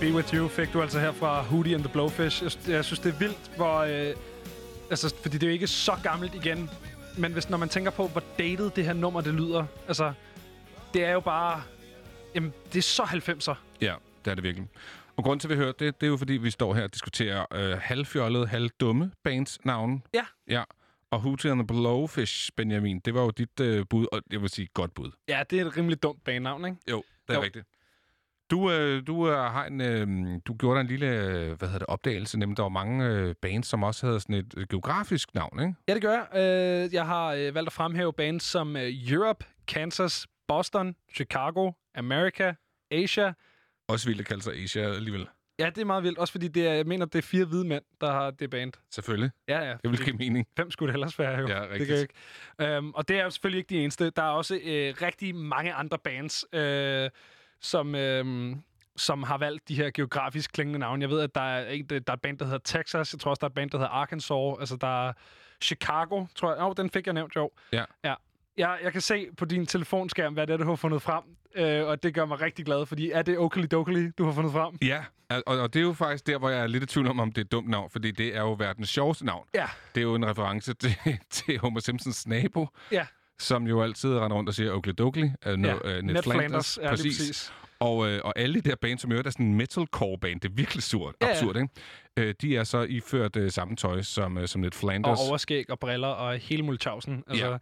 Be 0.00 0.12
With 0.14 0.34
You 0.34 0.48
fik 0.48 0.72
du 0.72 0.82
altså 0.82 1.00
her 1.00 1.12
fra 1.12 1.42
Hootie 1.42 1.74
and 1.74 1.84
the 1.84 1.92
Blowfish. 1.92 2.42
Jeg, 2.42 2.74
jeg 2.74 2.84
synes, 2.84 3.00
det 3.00 3.14
er 3.14 3.18
vildt, 3.18 3.50
hvor... 3.56 3.78
Øh, 3.78 4.14
altså, 4.90 5.14
fordi 5.22 5.38
det 5.38 5.42
er 5.42 5.46
jo 5.46 5.52
ikke 5.52 5.66
så 5.66 5.92
gammelt 6.02 6.34
igen. 6.34 6.70
Men 7.18 7.32
hvis, 7.32 7.50
når 7.50 7.58
man 7.58 7.68
tænker 7.68 7.90
på, 7.90 8.08
hvor 8.08 8.22
dated 8.38 8.70
det 8.70 8.84
her 8.84 8.92
nummer 8.92 9.20
det 9.20 9.34
lyder, 9.34 9.64
altså, 9.88 10.12
det 10.94 11.04
er 11.04 11.10
jo 11.10 11.20
bare... 11.20 11.62
Jamen, 12.34 12.52
det 12.72 12.78
er 12.78 12.82
så 12.82 13.02
90'er. 13.02 13.54
Ja, 13.80 13.94
det 14.24 14.30
er 14.30 14.34
det 14.34 14.44
virkelig. 14.44 14.68
Og 15.16 15.24
grunden 15.24 15.40
til, 15.40 15.48
at 15.48 15.50
vi 15.50 15.56
hører 15.56 15.72
det, 15.72 16.00
det 16.00 16.06
er 16.06 16.10
jo, 16.10 16.16
fordi 16.16 16.32
vi 16.32 16.50
står 16.50 16.74
her 16.74 16.82
og 16.82 16.92
diskuterer 16.94 17.46
øh, 17.52 17.78
halvfjollede, 17.78 18.46
halvdumme 18.46 19.12
bands 19.24 19.64
navn. 19.64 20.02
Ja. 20.14 20.24
Ja. 20.48 20.62
Og 21.10 21.20
Hootie 21.20 21.50
and 21.50 21.60
the 21.60 21.66
Blowfish, 21.66 22.50
Benjamin, 22.56 23.00
det 23.00 23.14
var 23.14 23.22
jo 23.22 23.30
dit 23.30 23.60
øh, 23.60 23.86
bud, 23.90 24.06
og 24.12 24.22
jeg 24.30 24.40
vil 24.42 24.48
sige 24.50 24.68
godt 24.74 24.94
bud. 24.94 25.10
Ja, 25.28 25.42
det 25.50 25.60
er 25.60 25.66
et 25.66 25.76
rimelig 25.76 26.02
dumt 26.02 26.24
bandnavn, 26.24 26.64
ikke? 26.64 26.76
Jo, 26.90 27.02
det 27.28 27.34
er 27.34 27.38
jo. 27.38 27.44
rigtigt. 27.44 27.66
Du, 28.50 28.70
øh, 28.70 29.06
du, 29.06 29.28
øh, 29.28 29.34
har 29.34 29.64
en, 29.64 29.80
øh, 29.80 30.40
du 30.46 30.54
gjorde 30.54 30.76
dig 30.76 30.80
en 30.80 30.86
lille 30.86 31.06
øh, 31.06 31.58
hvad 31.58 31.68
hedder 31.68 31.78
det, 31.78 31.86
opdagelse, 31.86 32.38
nemlig 32.38 32.56
der 32.56 32.62
var 32.62 32.68
mange 32.68 33.06
øh, 33.06 33.34
bands, 33.42 33.66
som 33.66 33.82
også 33.82 34.06
havde 34.06 34.20
sådan 34.20 34.36
et 34.36 34.54
øh, 34.56 34.66
geografisk 34.70 35.34
navn, 35.34 35.60
ikke? 35.60 35.74
Ja, 35.88 35.94
det 35.94 36.02
gør 36.02 36.12
jeg. 36.12 36.26
Øh, 36.86 36.94
jeg 36.94 37.06
har 37.06 37.26
øh, 37.32 37.54
valgt 37.54 37.66
at 37.68 37.72
fremhæve 37.72 38.12
bands 38.12 38.42
som 38.42 38.76
øh, 38.76 39.12
Europe, 39.12 39.44
Kansas, 39.68 40.26
Boston, 40.48 40.96
Chicago, 41.14 41.72
America, 41.94 42.54
Asia. 42.90 43.32
Også 43.88 44.06
vildt 44.08 44.20
at 44.20 44.26
kalde 44.26 44.42
sig 44.42 44.54
Asia 44.54 44.82
alligevel. 44.82 45.26
Ja, 45.58 45.66
det 45.66 45.78
er 45.78 45.84
meget 45.84 46.02
vildt. 46.02 46.18
Også 46.18 46.32
fordi 46.32 46.48
det 46.48 46.66
er, 46.66 46.72
jeg 46.72 46.86
mener, 46.86 47.06
det 47.06 47.18
er 47.18 47.22
fire 47.22 47.44
hvide 47.44 47.64
mænd, 47.64 47.84
der 48.00 48.12
har 48.12 48.30
det 48.30 48.50
band. 48.50 48.72
Selvfølgelig. 48.90 49.30
Ja, 49.48 49.60
ja. 49.68 49.76
Det 49.82 49.90
vil 49.90 50.04
give 50.04 50.16
mening. 50.16 50.46
Hvem 50.54 50.70
skulle 50.70 50.92
det 50.92 50.94
ellers 50.94 51.18
være, 51.18 51.38
jo? 51.38 51.48
Ja, 51.48 51.60
det 51.60 51.70
rigtigt. 51.70 51.88
kan 51.88 51.96
jeg 51.96 52.02
ikke. 52.02 52.76
Øhm, 52.76 52.90
og 52.94 53.08
det 53.08 53.18
er 53.18 53.24
jo 53.24 53.30
selvfølgelig 53.30 53.58
ikke 53.58 53.68
de 53.68 53.82
eneste. 53.82 54.10
Der 54.10 54.22
er 54.22 54.30
også 54.30 54.54
øh, 54.54 54.94
rigtig 55.02 55.34
mange 55.34 55.72
andre 55.72 55.98
bands, 55.98 56.44
øh, 56.52 57.10
som, 57.60 57.94
øh, 57.94 58.56
som 58.96 59.22
har 59.22 59.38
valgt 59.38 59.68
de 59.68 59.74
her 59.74 59.90
geografisk 59.90 60.52
klingende 60.52 60.78
navne. 60.78 61.02
Jeg 61.02 61.10
ved, 61.10 61.20
at 61.20 61.34
der 61.34 61.40
er, 61.40 61.70
en, 61.70 61.84
der 61.84 62.00
er 62.06 62.12
et 62.12 62.20
band, 62.20 62.38
der 62.38 62.44
hedder 62.44 62.58
Texas. 62.64 63.12
Jeg 63.12 63.20
tror 63.20 63.30
også, 63.30 63.40
der 63.40 63.46
er 63.46 63.50
et 63.50 63.54
band, 63.54 63.70
der 63.70 63.78
hedder 63.78 63.90
Arkansas. 63.90 64.56
Altså, 64.60 64.76
der 64.76 65.08
er 65.08 65.12
Chicago, 65.62 66.26
tror 66.34 66.50
jeg. 66.50 66.60
Åh, 66.60 66.66
oh, 66.66 66.74
den 66.76 66.90
fik 66.90 67.06
jeg 67.06 67.14
nævnt, 67.14 67.36
jo. 67.36 67.50
Ja. 67.72 67.84
Ja. 68.04 68.14
Jeg, 68.56 68.78
jeg 68.82 68.92
kan 68.92 69.00
se 69.00 69.26
på 69.36 69.44
din 69.44 69.66
telefonskærm, 69.66 70.32
hvad 70.34 70.46
det 70.46 70.52
er, 70.52 70.56
du 70.56 70.64
har 70.64 70.76
fundet 70.76 71.02
frem. 71.02 71.22
Øh, 71.54 71.86
og 71.86 72.02
det 72.02 72.14
gør 72.14 72.24
mig 72.24 72.40
rigtig 72.40 72.64
glad, 72.64 72.86
fordi 72.86 73.10
er 73.10 73.22
det 73.22 73.38
Oakley 73.38 73.66
Dokley, 73.70 74.12
du 74.18 74.24
har 74.24 74.32
fundet 74.32 74.52
frem? 74.52 74.78
Ja, 74.82 75.04
og, 75.30 75.58
og 75.58 75.74
det 75.74 75.80
er 75.80 75.84
jo 75.84 75.92
faktisk 75.92 76.26
der, 76.26 76.38
hvor 76.38 76.48
jeg 76.48 76.60
er 76.62 76.66
lidt 76.66 76.82
i 76.82 76.86
tvivl 76.86 77.08
om, 77.08 77.20
om 77.20 77.32
det 77.32 77.38
er 77.40 77.44
et 77.44 77.52
dumt 77.52 77.68
navn, 77.68 77.90
fordi 77.90 78.10
det 78.10 78.36
er 78.36 78.40
jo 78.40 78.52
verdens 78.58 78.88
sjoveste 78.88 79.26
navn. 79.26 79.46
Ja. 79.54 79.66
Det 79.94 80.00
er 80.00 80.04
jo 80.04 80.14
en 80.14 80.26
reference 80.26 80.74
til, 80.74 80.96
til 81.30 81.58
Homer 81.58 81.80
Simpsons 81.80 82.26
nabo, 82.26 82.66
Ja. 82.92 83.06
Som 83.40 83.66
jo 83.66 83.82
altid 83.82 84.18
render 84.18 84.36
rundt 84.36 84.48
og 84.48 84.54
siger 84.54 84.72
Oakley 84.72 84.94
Dokley. 84.98 85.24
Uh, 85.46 85.52
no, 85.52 85.68
Ja, 85.68 85.74
uh, 85.74 85.82
Ned, 85.82 86.02
Ned 86.02 86.22
Flanders. 86.22 86.24
Flanders. 86.24 86.78
Ja, 86.82 86.90
lige 86.90 87.02
præcis. 87.18 87.52
Og, 87.80 88.08
øh, 88.10 88.20
og 88.24 88.38
alle 88.38 88.60
de 88.60 88.70
der 88.70 88.76
bands, 88.76 89.00
som 89.02 89.12
jo 89.12 89.18
er 89.18 89.30
sådan 89.30 89.46
en 89.46 89.54
metalcore-band, 89.54 90.40
det 90.40 90.48
er 90.48 90.52
virkelig 90.54 90.82
surt, 90.82 91.14
Ja, 91.22 91.26
ja. 91.26 91.32
absurd, 91.32 91.56
ikke? 91.56 91.68
Øh, 92.16 92.34
de 92.40 92.56
er 92.56 92.64
så 92.64 92.82
iført 92.82 93.36
øh, 93.36 93.50
samme 93.50 93.76
tøj 93.76 94.02
som, 94.02 94.38
øh, 94.38 94.48
som 94.48 94.60
Ned 94.60 94.68
Og 94.68 94.74
Flanders. 94.74 95.18
overskæg 95.28 95.70
og 95.70 95.78
briller 95.78 96.08
og 96.08 96.38
hele 96.38 96.62
Mulchausen. 96.62 97.24
Altså, 97.28 97.46
Ja. 97.50 97.56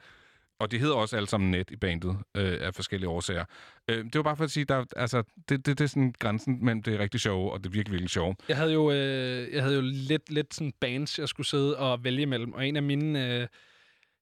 Og 0.60 0.70
de 0.70 0.78
hedder 0.78 0.94
også 0.94 1.16
alle 1.16 1.28
sammen 1.28 1.50
net 1.50 1.70
i 1.70 1.76
bandet 1.76 2.16
øh, 2.36 2.58
af 2.60 2.74
forskellige 2.74 3.08
årsager. 3.08 3.44
Øh, 3.90 4.04
det 4.04 4.14
var 4.14 4.22
bare 4.22 4.36
for 4.36 4.44
at 4.44 4.50
sige, 4.50 4.64
der, 4.64 4.84
altså, 4.96 5.22
det, 5.48 5.66
det, 5.66 5.78
det 5.78 5.80
er 5.84 5.88
sådan 5.88 6.14
grænsen 6.18 6.64
mellem 6.64 6.82
det 6.82 6.98
rigtig 6.98 7.20
sjove 7.20 7.52
og 7.52 7.64
det 7.64 7.74
virkelig, 7.74 7.92
virkelig 7.92 8.10
sjove. 8.10 8.34
Jeg 8.48 8.56
havde 8.56 8.72
jo, 8.72 8.90
øh, 8.92 9.54
jeg 9.54 9.62
havde 9.62 9.74
jo 9.76 9.82
lidt, 9.84 10.30
lidt 10.30 10.54
sådan 10.54 10.72
bands, 10.80 11.18
jeg 11.18 11.28
skulle 11.28 11.46
sidde 11.46 11.76
og 11.78 12.04
vælge 12.04 12.22
imellem. 12.22 12.52
Og 12.52 12.68
en 12.68 12.76
af 12.76 12.82
mine 12.82 13.34
øh, 13.40 13.46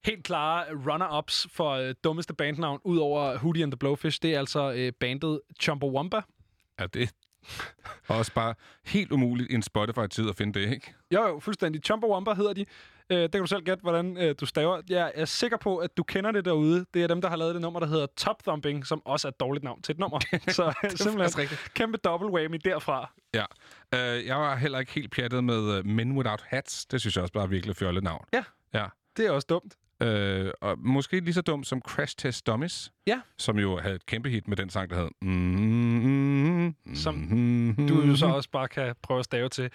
helt 0.04 0.24
klare 0.24 0.64
runner-ups 0.66 1.46
for 1.52 1.70
øh, 1.70 1.94
dummeste 2.04 2.34
bandnavn, 2.34 2.80
ud 2.84 2.98
over 2.98 3.38
Hootie 3.38 3.62
and 3.62 3.72
the 3.72 3.78
Blowfish, 3.78 4.22
det 4.22 4.34
er 4.34 4.38
altså 4.38 4.72
øh, 4.72 4.92
bandet 5.00 5.40
Chumbawamba. 5.60 6.20
Ja, 6.80 6.86
det 6.86 7.02
er 8.08 8.14
også 8.18 8.32
bare 8.32 8.54
helt 8.86 9.12
umuligt 9.12 9.50
i 9.50 9.54
en 9.54 9.62
Spotify-tid 9.62 10.28
at 10.28 10.36
finde 10.36 10.60
det, 10.60 10.72
ikke? 10.72 10.94
Jo, 11.14 11.26
jo, 11.26 11.38
fuldstændig. 11.40 11.82
Chumbawamba 11.84 12.34
hedder 12.34 12.52
de. 12.52 12.64
Øh, 13.10 13.18
det 13.22 13.32
kan 13.32 13.40
du 13.40 13.46
selv 13.46 13.62
gætte, 13.62 13.82
hvordan 13.82 14.16
øh, 14.16 14.34
du 14.40 14.46
staver. 14.46 14.82
Jeg 14.88 15.12
er 15.14 15.24
sikker 15.24 15.56
på, 15.56 15.76
at 15.76 15.96
du 15.96 16.02
kender 16.02 16.32
det 16.32 16.44
derude. 16.44 16.86
Det 16.94 17.02
er 17.02 17.06
dem, 17.06 17.20
der 17.20 17.28
har 17.28 17.36
lavet 17.36 17.54
det 17.54 17.62
nummer, 17.62 17.80
der 17.80 17.86
hedder 17.86 18.06
Top 18.16 18.42
Thumping, 18.42 18.86
som 18.86 19.02
også 19.04 19.28
er 19.28 19.30
et 19.30 19.40
dårligt 19.40 19.64
navn 19.64 19.82
til 19.82 19.92
et 19.92 19.98
nummer. 19.98 20.18
Så 20.48 20.72
faktisk 20.82 21.02
simpelthen 21.02 21.38
rigtigt. 21.38 21.74
kæmpe 21.74 21.98
double 21.98 22.28
whammy 22.28 22.60
derfra. 22.64 23.12
Ja. 23.34 23.44
Øh, 23.94 24.26
jeg 24.26 24.36
var 24.36 24.56
heller 24.56 24.78
ikke 24.78 24.92
helt 24.92 25.12
pjattet 25.12 25.44
med 25.44 25.78
uh, 25.78 25.86
Men 25.86 26.12
Without 26.12 26.42
Hats. 26.46 26.86
Det 26.86 27.00
synes 27.00 27.16
jeg 27.16 27.22
også 27.22 27.32
bare 27.32 27.42
er 27.44 27.48
virkelig 27.48 27.76
fjollet 27.76 28.02
navn. 28.02 28.24
Ja. 28.32 28.44
Ja. 28.74 28.86
Det 29.16 29.26
er 29.26 29.30
også 29.30 29.46
dumt. 29.50 29.74
Øh, 30.02 30.50
og 30.60 30.78
måske 30.78 31.20
lige 31.20 31.34
så 31.34 31.42
dumt 31.42 31.66
som 31.66 31.80
Crash 31.80 32.16
Test 32.18 32.46
Dummies. 32.46 32.92
Ja. 33.06 33.20
Som 33.38 33.58
jo 33.58 33.78
havde 33.78 33.94
et 33.94 34.06
kæmpe 34.06 34.28
hit 34.30 34.48
med 34.48 34.56
den 34.56 34.70
sang, 34.70 34.90
der 34.90 34.96
hed... 35.02 35.08
Mm, 35.22 36.74
Som 36.94 37.26
du 37.88 38.02
jo 38.02 38.16
så 38.16 38.26
også 38.26 38.50
bare 38.50 38.68
kan 38.68 38.94
prøve 39.02 39.18
at 39.18 39.24
stave 39.24 39.48
til. 39.48 39.70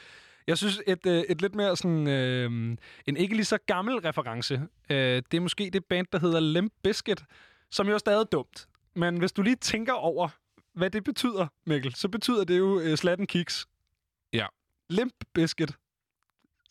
Jeg 0.48 0.58
synes, 0.58 0.82
et, 0.88 1.06
øh, 1.08 1.24
et 1.30 1.42
lidt 1.42 1.56
mere 1.56 1.78
sådan... 1.78 2.08
Øh, 2.08 2.78
en 3.06 3.18
ikke 3.18 3.36
lige 3.36 3.46
så 3.46 3.58
gammel 3.66 3.96
reference, 3.96 4.54
øh, 4.90 4.98
det 5.32 5.34
er 5.34 5.40
måske 5.40 5.70
det 5.74 5.86
band, 5.86 6.08
der 6.12 6.20
hedder 6.20 6.40
Limp 6.40 6.74
Bizkit, 6.84 7.24
som 7.72 7.88
jo 7.88 7.94
er 7.94 7.98
stadig 7.98 8.26
dumt. 8.32 8.68
Men 8.96 9.18
hvis 9.18 9.32
du 9.32 9.42
lige 9.42 9.56
tænker 9.56 9.94
over, 9.94 10.30
hvad 10.74 10.90
det 10.90 11.04
betyder, 11.04 11.48
Mikkel, 11.66 11.96
så 11.96 12.08
betyder 12.10 12.44
det 12.44 12.58
jo 12.58 12.80
øh, 12.80 12.98
slatten 12.98 13.28
kiks. 13.28 13.66
Ja. 14.34 14.46
Limp 14.90 15.14
Bizkit. 15.34 15.72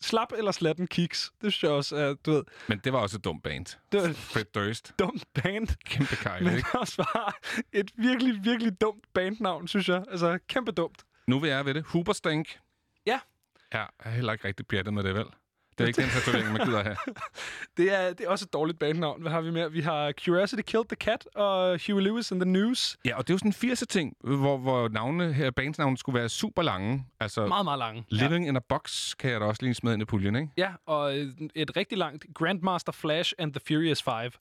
Slap 0.01 0.31
eller 0.37 0.51
slatten 0.51 0.87
kiks. 0.87 1.31
Det 1.41 1.53
synes 1.53 1.63
jeg 1.63 1.71
også 1.71 1.95
er, 1.95 2.13
du 2.25 2.31
ved, 2.31 2.43
Men 2.67 2.79
det 2.83 2.93
var 2.93 2.99
også 2.99 3.17
et 3.17 3.23
dumt 3.23 3.43
band. 3.43 3.65
Det 3.91 4.01
var- 4.01 4.13
Fred 4.13 4.43
Durst. 4.55 4.93
dumt 4.99 5.23
band. 5.33 5.67
Kæmpe 5.85 6.15
kejl, 6.15 6.43
Men 6.43 6.55
ikke? 6.57 6.79
også 6.79 6.95
bare 6.97 7.31
et 7.73 7.91
virkelig, 7.95 8.43
virkelig 8.43 8.81
dumt 8.81 9.03
bandnavn, 9.13 9.67
synes 9.67 9.89
jeg. 9.89 10.03
Altså, 10.11 10.39
kæmpe 10.47 10.71
dumt. 10.71 11.03
Nu 11.27 11.39
vil 11.39 11.49
jeg 11.49 11.65
ved 11.65 11.73
det. 11.73 11.83
Huberstank. 11.85 12.59
Ja. 13.05 13.19
Ja, 13.73 13.79
jeg 13.79 13.87
er 13.99 14.09
heller 14.09 14.33
ikke 14.33 14.47
rigtig 14.47 14.67
pjattet 14.67 14.93
med 14.93 15.03
det, 15.03 15.15
vel? 15.15 15.25
Det 15.77 15.83
er 15.83 15.87
ikke 15.87 16.01
den 16.01 16.09
tatovering, 16.09 16.51
man 16.53 16.65
gider 16.67 16.83
have. 16.83 16.97
Det 17.77 17.93
er, 17.99 18.13
det 18.13 18.25
er 18.25 18.29
også 18.29 18.45
et 18.45 18.53
dårligt 18.53 18.79
bandnavn. 18.79 19.21
Hvad 19.21 19.31
har 19.31 19.41
vi 19.41 19.51
mere? 19.51 19.71
Vi 19.71 19.81
har 19.81 20.11
Curiosity 20.25 20.61
Killed 20.61 20.85
the 20.85 20.95
Cat 20.95 21.27
og 21.35 21.79
Huey 21.87 22.01
Lewis 22.03 22.31
and 22.31 22.41
the 22.41 22.51
News. 22.51 22.97
Ja, 23.05 23.17
og 23.17 23.27
det 23.27 23.33
er 23.33 23.33
jo 23.33 23.37
sådan 23.51 23.69
en 23.69 23.71
80'er 23.71 23.85
ting, 23.89 24.15
hvor, 24.23 24.57
hvor 24.57 24.87
navne 24.87 25.33
her, 25.33 25.51
bandsnavne 25.51 25.97
skulle 25.97 26.19
være 26.19 26.29
super 26.29 26.61
lange. 26.61 27.05
Altså, 27.19 27.47
Meget, 27.47 27.65
meget 27.65 27.79
lange. 27.79 28.05
Living 28.09 28.47
in 28.47 28.55
a 28.55 28.59
Box 28.69 29.15
kan 29.19 29.31
jeg 29.31 29.39
da 29.39 29.45
også 29.45 29.63
lige 29.63 29.73
smide 29.73 29.93
ind 29.93 30.01
i 30.01 30.05
puljen, 30.05 30.35
ikke? 30.35 30.49
Ja, 30.57 30.71
og 30.85 31.15
et, 31.17 31.51
et 31.55 31.77
rigtig 31.77 31.97
langt 31.97 32.25
Grandmaster 32.35 32.91
Flash 32.91 33.33
and 33.37 33.53
the 33.53 33.61
Furious 33.67 34.03
Five. 34.03 34.31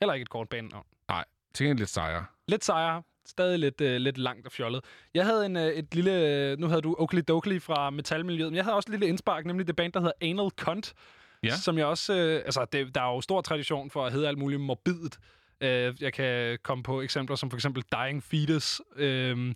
Heller 0.00 0.14
ikke 0.14 0.22
et 0.22 0.30
kort 0.30 0.48
bandnavn. 0.48 0.84
Nej, 1.08 1.24
til 1.54 1.66
en 1.66 1.76
lidt 1.76 1.90
sejre. 1.90 2.24
Lidt 2.48 2.64
sejere. 2.64 3.02
Stadig 3.26 3.58
lidt, 3.58 3.80
øh, 3.80 3.96
lidt 3.96 4.18
langt 4.18 4.46
og 4.46 4.52
fjollet. 4.52 4.84
Jeg 5.14 5.24
havde 5.24 5.46
en, 5.46 5.56
øh, 5.56 5.66
et 5.66 5.94
lille... 5.94 6.28
Øh, 6.28 6.58
nu 6.58 6.66
havde 6.66 6.82
du 6.82 6.96
Oakley 6.98 7.22
Dokley 7.28 7.62
fra 7.62 7.90
metalmiljøet, 7.90 8.52
men 8.52 8.56
jeg 8.56 8.64
havde 8.64 8.76
også 8.76 8.86
et 8.86 8.90
lille 8.90 9.06
indspark, 9.06 9.46
nemlig 9.46 9.66
det 9.66 9.76
band, 9.76 9.92
der 9.92 10.00
hedder 10.00 10.12
Anal 10.20 10.50
Cunt. 10.56 10.92
Ja. 11.42 11.56
Som 11.56 11.78
jeg 11.78 11.86
også... 11.86 12.14
Øh, 12.14 12.42
altså, 12.44 12.66
det, 12.72 12.94
der 12.94 13.00
er 13.00 13.14
jo 13.14 13.20
stor 13.20 13.40
tradition 13.40 13.90
for 13.90 14.06
at 14.06 14.12
hedde 14.12 14.28
alt 14.28 14.38
muligt 14.38 14.60
morbidt. 14.60 15.18
Øh, 15.60 15.94
jeg 16.00 16.12
kan 16.12 16.58
komme 16.62 16.82
på 16.84 17.00
eksempler 17.02 17.36
som 17.36 17.50
for 17.50 17.56
eksempel 17.56 17.82
Dying 17.92 18.22
Fetus. 18.22 18.80
Øh, 18.96 19.36
men 19.36 19.54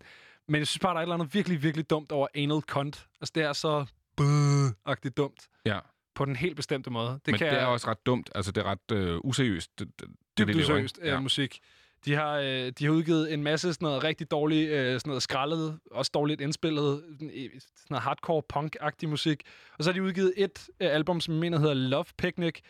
jeg 0.59 0.67
synes 0.67 0.79
bare, 0.79 0.91
der 0.93 0.97
er 0.97 1.01
et 1.01 1.05
eller 1.05 1.15
andet 1.15 1.35
virkelig, 1.35 1.63
virkelig 1.63 1.91
dumt 1.91 2.13
over 2.13 2.27
Anal 2.35 2.61
Cunt. 2.61 3.07
Altså, 3.21 3.33
det 3.35 3.43
er 3.43 3.53
så... 3.53 3.87
Bøh-agtigt 4.21 5.15
dumt. 5.17 5.49
Ja. 5.67 5.79
På 6.15 6.25
den 6.25 6.37
helt 6.37 6.57
bestemte 6.57 6.91
måde. 6.91 7.09
Det 7.11 7.21
Men 7.27 7.35
kan 7.39 7.47
det 7.47 7.55
er 7.55 7.59
jeg- 7.59 7.67
også 7.69 7.91
ret 7.91 8.07
dumt. 8.07 8.31
Altså, 8.35 8.53
det 8.53 8.61
er 8.61 8.65
ret 8.71 8.91
øh, 8.93 9.19
useriøst. 9.25 9.79
Det, 9.79 9.89
det, 10.01 10.09
dybt 10.39 10.57
useriøst 10.57 10.99
øh, 11.03 11.23
musik. 11.23 11.59
De 12.05 12.15
har, 12.15 12.39
øh, 12.39 12.73
de 12.79 12.85
har 12.85 12.91
udgivet 12.91 13.33
en 13.33 13.43
masse 13.43 13.73
sådan 13.75 13.87
noget 13.87 14.05
rigtig 14.05 14.31
dårligt, 14.31 14.71
øh, 14.71 14.95
sådan 14.95 15.11
noget 15.11 15.23
skrællet, 15.23 15.79
også 15.91 16.11
dårligt 16.15 16.41
indspillet, 16.41 17.03
sådan 17.19 17.61
noget 17.91 18.03
hardcore 18.03 18.43
punk-agtig 18.55 19.09
musik. 19.09 19.43
Og 19.79 19.85
så 19.85 19.91
har 19.91 19.95
de 19.95 20.03
udgivet 20.03 20.33
et 20.37 20.69
øh, 20.81 20.95
album, 20.95 21.21
som 21.21 21.35
jeg 21.35 21.41
mener 21.41 21.59
hedder 21.59 21.75
Love 21.75 22.05
Picnic, 22.19 22.61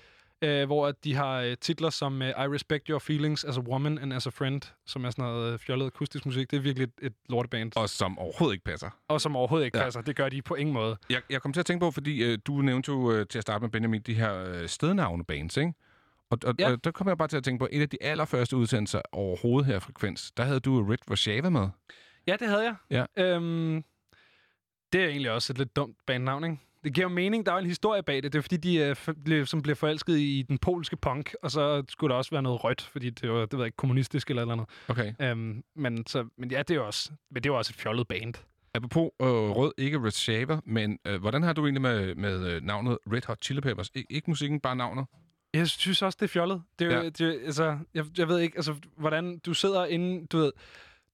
øh, 0.42 0.66
hvor 0.66 0.86
at 0.86 1.04
de 1.04 1.14
har 1.14 1.40
øh, 1.40 1.56
titler 1.60 1.90
som 1.90 2.22
øh, 2.22 2.28
I 2.28 2.32
Respect 2.32 2.86
Your 2.88 2.98
Feelings 2.98 3.44
as 3.44 3.56
a 3.56 3.60
Woman 3.60 3.98
and 3.98 4.12
as 4.12 4.26
a 4.26 4.30
Friend, 4.30 4.60
som 4.86 5.04
er 5.04 5.10
sådan 5.10 5.24
noget 5.24 5.52
øh, 5.52 5.58
fjollet 5.58 5.86
akustisk 5.86 6.26
musik. 6.26 6.50
Det 6.50 6.56
er 6.56 6.60
virkelig 6.60 6.84
et, 6.84 7.06
et 7.06 7.12
lorteband. 7.28 7.72
Og 7.76 7.88
som 7.88 8.18
overhovedet 8.18 8.54
ikke 8.54 8.64
passer. 8.64 8.90
Og 9.08 9.20
som 9.20 9.36
overhovedet 9.36 9.66
ikke 9.66 9.78
ja. 9.78 9.84
passer. 9.84 10.00
Det 10.00 10.16
gør 10.16 10.28
de 10.28 10.42
på 10.42 10.54
ingen 10.54 10.74
måde. 10.74 10.96
Jeg, 11.10 11.22
jeg 11.30 11.42
kom 11.42 11.52
til 11.52 11.60
at 11.60 11.66
tænke 11.66 11.80
på, 11.80 11.90
fordi 11.90 12.22
øh, 12.24 12.38
du 12.46 12.52
nævnte 12.52 12.92
jo 12.92 13.12
øh, 13.12 13.26
til 13.26 13.38
at 13.38 13.42
starte 13.42 13.62
med, 13.62 13.70
Benjamin, 13.70 14.00
de 14.00 14.14
her 14.14 14.44
øh, 14.44 14.68
stednavne-bands, 14.68 15.56
ikke? 15.56 15.72
Og, 16.30 16.38
og, 16.44 16.54
Ja. 16.58 16.72
og 16.72 16.84
der 16.84 16.90
kom 16.90 17.08
jeg 17.08 17.18
bare 17.18 17.28
til 17.28 17.36
at 17.36 17.44
tænke 17.44 17.58
på, 17.58 17.68
en 17.72 17.82
af 17.82 17.88
de 17.88 17.96
allerførste 18.02 18.56
udsendelser 18.56 19.00
overhovedet 19.12 19.66
her 19.66 19.78
Frekvens, 19.78 20.32
der 20.36 20.42
havde 20.44 20.60
du 20.60 20.82
Rit 20.84 21.00
Rashava 21.10 21.50
med. 21.50 21.68
Ja, 22.26 22.36
det 22.40 22.48
havde 22.48 22.62
jeg. 22.90 23.06
Ja. 23.16 23.24
Øhm, 23.34 23.84
det 24.92 25.02
er 25.04 25.08
egentlig 25.08 25.30
også 25.30 25.52
et 25.52 25.58
lidt 25.58 25.76
dumt 25.76 25.96
bandnavn, 26.06 26.44
ikke? 26.44 26.56
Det 26.84 26.94
giver 26.94 27.04
jo 27.08 27.14
mening, 27.14 27.46
der 27.46 27.52
er 27.52 27.58
en 27.58 27.66
historie 27.66 28.02
bag 28.02 28.22
det. 28.22 28.32
Det 28.32 28.38
er 28.38 28.42
fordi, 28.42 28.56
de 28.56 28.76
øh, 28.78 28.96
blev, 29.24 29.46
som 29.46 29.62
blev 29.62 29.76
forelsket 29.76 30.18
i 30.18 30.44
den 30.48 30.58
polske 30.58 30.96
punk, 30.96 31.34
og 31.42 31.50
så 31.50 31.84
skulle 31.88 32.10
der 32.12 32.16
også 32.18 32.30
være 32.30 32.42
noget 32.42 32.64
rødt, 32.64 32.82
fordi 32.82 33.10
det 33.10 33.30
var, 33.30 33.40
det 33.40 33.52
ved 33.52 33.58
jeg 33.60 33.66
ikke, 33.66 33.76
kommunistisk 33.76 34.30
eller 34.30 34.42
eller 34.42 34.52
andet. 34.52 34.66
Okay. 34.88 35.14
Øhm, 35.20 35.62
men, 35.76 36.06
så, 36.06 36.28
men 36.38 36.50
ja, 36.50 36.62
det 36.62 36.76
er 36.76 36.80
også, 36.80 37.10
men 37.30 37.42
det 37.42 37.46
jo 37.46 37.58
også 37.58 37.72
et 37.76 37.80
fjollet 37.80 38.08
band. 38.08 38.34
Apropos 38.74 39.10
øh, 39.22 39.26
rød, 39.28 39.72
ikke 39.78 40.02
Red 40.04 40.10
Shaver, 40.10 40.60
men 40.66 40.98
øh, 41.06 41.20
hvordan 41.20 41.42
har 41.42 41.52
du 41.52 41.64
egentlig 41.66 41.82
med, 41.82 42.14
med 42.14 42.46
øh, 42.46 42.62
navnet 42.62 42.98
Red 43.12 43.26
Hot 43.26 43.44
Chili 43.44 43.60
Peppers? 43.60 43.90
Ik- 43.98 44.04
ikke 44.10 44.30
musikken, 44.30 44.60
bare 44.60 44.76
navnet? 44.76 45.06
Jeg 45.58 45.68
synes 45.68 46.02
også, 46.02 46.16
det 46.20 46.24
er 46.26 46.28
fjollet. 46.28 46.62
Det 46.78 46.92
er 46.92 46.96
Ja. 46.98 47.04
det, 47.08 47.20
er- 47.20 47.44
altså, 47.44 47.78
jeg, 47.94 48.04
jeg 48.18 48.28
ved 48.28 48.38
ikke, 48.38 48.56
altså, 48.56 48.74
hvordan 48.96 49.38
du 49.38 49.54
sidder 49.54 49.84
inde, 49.86 50.26
du 50.26 50.38
ved, 50.38 50.52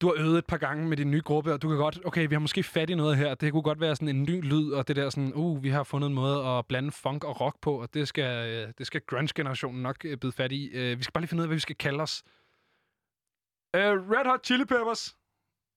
du 0.01 0.07
har 0.07 0.15
øvet 0.25 0.39
et 0.39 0.47
par 0.47 0.57
gange 0.57 0.89
med 0.89 0.97
din 0.97 1.11
nye 1.11 1.21
gruppe, 1.25 1.53
og 1.53 1.63
du 1.63 1.69
kan 1.69 1.77
godt, 1.79 1.99
okay, 2.05 2.29
vi 2.29 2.35
har 2.35 2.41
måske 2.41 2.63
fat 2.63 2.91
i 2.91 2.95
noget 2.95 3.17
her. 3.17 3.35
Det 3.35 3.53
kunne 3.53 3.63
godt 3.63 3.81
være 3.81 3.97
sådan 3.97 4.09
en 4.09 4.23
ny 4.23 4.43
lyd, 4.43 4.71
og 4.71 4.89
det 4.89 4.97
der 4.97 5.11
sådan, 5.11 5.33
uh, 5.35 5.63
vi 5.63 5.69
har 5.69 5.83
fundet 5.83 6.09
en 6.09 6.15
måde 6.15 6.47
at 6.47 6.67
blande 6.67 6.93
funk 6.93 7.25
og 7.25 7.41
rock 7.41 7.57
på, 7.61 7.81
og 7.83 7.95
det 7.95 8.09
skal, 8.09 8.49
øh, 8.51 8.73
det 8.79 8.87
skal 8.87 9.01
grunge-generationen 9.01 9.83
nok 9.83 9.97
øh, 10.05 10.17
bide 10.17 10.33
fat 10.33 10.53
i. 10.53 10.67
Øh, 10.67 10.99
vi 10.99 11.03
skal 11.03 11.13
bare 11.13 11.23
lige 11.23 11.29
finde 11.29 11.41
ud 11.41 11.45
af, 11.45 11.49
hvad 11.49 11.57
vi 11.57 11.61
skal 11.61 11.77
kalde 11.77 12.01
os. 12.03 12.23
Uh, 13.77 13.81
Red 13.81 14.27
Hot 14.31 14.45
Chili 14.47 14.65
Peppers. 14.65 15.17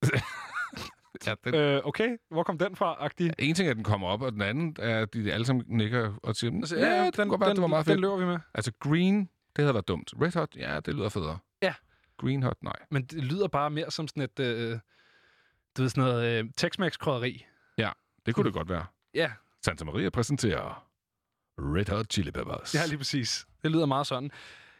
Ja, 1.26 1.34
den, 1.44 1.56
Øh, 1.56 1.82
okay, 1.86 2.18
hvor 2.30 2.44
kom 2.44 2.58
den 2.58 2.76
fra, 2.76 2.96
agtig? 3.00 3.34
en 3.40 3.56
ting 3.56 3.68
er, 3.68 3.72
at 3.72 3.76
den 3.76 3.84
kommer 3.84 4.08
op, 4.08 4.22
og 4.22 4.32
den 4.32 4.42
anden 4.42 4.76
er, 4.80 5.00
at 5.02 5.14
de 5.14 5.34
alle 5.34 5.46
sammen 5.46 5.66
nikker 5.68 6.14
og 6.24 6.36
siger, 6.36 6.52
Altså, 6.54 6.78
ja, 6.78 6.86
ja, 6.88 7.06
det 7.06 7.18
den, 7.18 7.30
godt 7.30 7.42
være, 7.42 7.50
den, 7.50 7.56
det 7.56 7.62
var 7.62 7.68
meget 7.68 7.86
den 7.86 7.92
fedt. 7.92 8.02
løber 8.02 8.18
vi 8.18 8.26
med. 8.26 8.40
Altså, 8.54 8.72
Green, 8.80 9.20
det 9.56 9.64
havde 9.64 9.74
været 9.74 9.88
dumt. 9.88 10.14
Red 10.22 10.34
Hot, 10.40 10.56
ja, 10.56 10.80
det 10.80 10.94
lyder 10.96 11.10
federe. 11.10 11.40
Ja. 11.62 11.74
Green 12.18 12.44
Hot, 12.44 12.58
nej. 12.64 12.76
Men 12.92 13.04
det 13.06 13.24
lyder 13.24 13.48
bare 13.48 13.70
mere 13.70 13.92
som 13.92 14.08
sådan 14.08 14.24
et, 14.24 14.40
øh, 14.40 14.80
du 15.78 15.82
ved, 15.82 15.90
sådan 15.90 16.04
noget 16.04 16.40
øh, 16.40 16.46
Tex-Mex-krydderi. 16.58 17.46
Ja, 17.78 17.92
det 18.26 18.36
kunne 18.36 18.46
det 18.46 18.54
godt 18.54 18.70
være. 18.70 18.86
Ja, 19.14 19.32
Santa 19.66 19.86
Maria 19.86 20.10
præsenterer 20.10 20.88
Red 21.60 21.90
Hot 21.98 22.12
Chili 22.14 22.32
Peppers. 22.32 22.76
Ja, 22.76 22.86
lige 22.86 22.98
præcis. 22.98 23.48
Det 23.64 23.72
lyder 23.72 23.86
meget 23.86 24.08
sådan. 24.08 24.32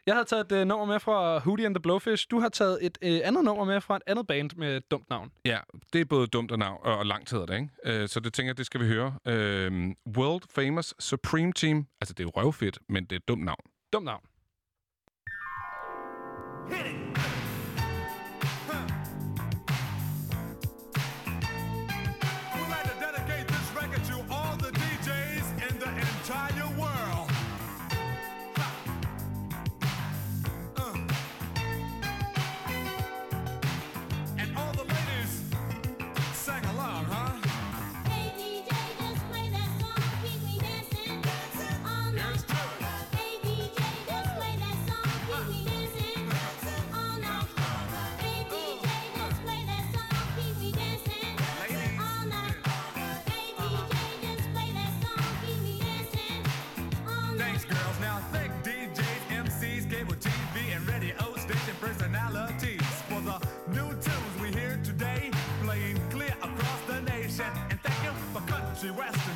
Jeg 0.08 0.16
har 0.16 0.24
taget 0.24 0.52
et 0.52 0.58
øh, 0.58 0.68
nummer 0.68 0.86
med 0.86 1.00
fra 1.00 1.40
Hootie 1.40 1.66
and 1.66 1.76
the 1.76 1.82
Blowfish. 1.82 2.28
Du 2.32 2.40
har 2.40 2.50
taget 2.50 2.80
et 2.82 2.98
øh, 3.02 3.20
andet 3.24 3.44
nummer 3.44 3.66
med 3.66 3.82
fra 3.82 3.96
et 3.96 4.02
andet 4.08 4.28
band 4.28 4.50
med 4.56 4.78
et 4.78 4.92
dumt 4.92 5.10
navn. 5.10 5.32
Ja, 5.46 5.60
det 5.94 6.02
er 6.02 6.06
både 6.06 6.28
dumt 6.28 6.52
og, 6.52 6.60
navn, 6.60 6.80
og 6.84 7.06
langt 7.06 7.32
hedder 7.32 7.46
det, 7.46 7.56
ikke? 7.56 8.02
Øh, 8.02 8.08
så 8.08 8.20
det 8.20 8.34
tænker 8.34 8.50
jeg, 8.50 8.58
det 8.58 8.66
skal 8.66 8.82
vi 8.82 8.88
høre. 8.88 9.14
Øh, 9.26 9.72
World 10.18 10.42
Famous 10.56 10.96
Supreme 11.00 11.54
Team. 11.54 11.88
Altså, 12.02 12.14
det 12.14 12.20
er 12.20 12.24
jo 12.24 12.42
røvfedt, 12.42 12.80
men 12.90 13.04
det 13.04 13.12
er 13.12 13.16
et 13.16 13.28
dumt 13.28 13.46
navn. 13.46 13.62
Dumt 13.94 14.06
navn. 14.06 14.22
We'd 16.70 16.97
for 68.94 69.27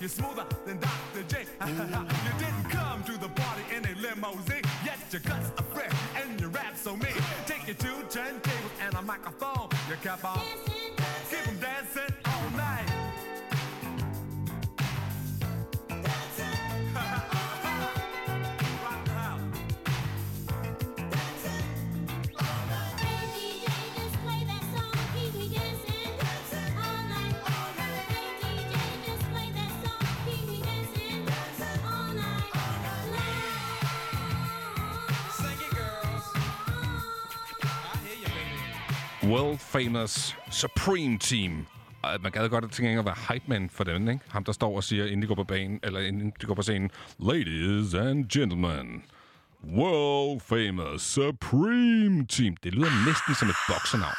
you're 0.00 0.08
smoother 0.08 0.44
than 0.66 0.78
Dr. 0.78 1.22
J. 1.28 1.44
you 1.66 2.32
didn't 2.38 2.70
come 2.70 3.02
to 3.04 3.12
the 3.12 3.28
party 3.28 3.62
in 3.74 3.84
a 3.84 3.94
limousine, 4.00 4.62
yet 4.84 4.98
your 5.10 5.20
guts 5.20 5.50
are 5.58 5.64
fresh 5.74 5.92
and 6.16 6.40
your 6.40 6.50
rap 6.50 6.76
so 6.76 6.96
mean. 6.96 7.12
Take 7.46 7.66
your 7.66 7.76
two 7.76 7.94
turntables 8.08 8.70
and 8.84 8.94
a 8.94 9.02
microphone. 9.02 9.68
You 9.88 9.96
kept 10.02 10.24
on, 10.24 10.40
Famous 39.66 40.36
Supreme 40.50 41.18
Team. 41.18 41.66
Og 42.02 42.10
man 42.22 42.32
gad 42.32 42.48
godt 42.48 42.64
at 42.64 42.70
tænke 42.70 42.98
at 42.98 43.04
være 43.04 43.14
hype 43.28 43.44
man 43.46 43.70
for 43.70 43.84
den, 43.84 44.08
ikke? 44.08 44.20
Ham, 44.28 44.44
der 44.44 44.52
står 44.52 44.76
og 44.76 44.84
siger, 44.84 45.04
inden 45.04 45.22
de 45.22 45.26
går 45.26 45.34
på 45.34 45.44
banen, 45.44 45.80
eller 45.82 46.00
inden 46.00 46.32
de 46.40 46.46
går 46.46 46.54
på 46.54 46.62
scenen, 46.62 46.90
Ladies 47.18 47.94
and 47.94 48.30
gentlemen, 48.30 49.04
World 49.64 50.40
Famous 50.40 51.02
Supreme 51.02 52.26
Team. 52.26 52.56
Det 52.56 52.74
lyder 52.74 53.06
næsten 53.06 53.34
som 53.34 53.48
et 53.48 53.56
boksernavn. 53.68 54.14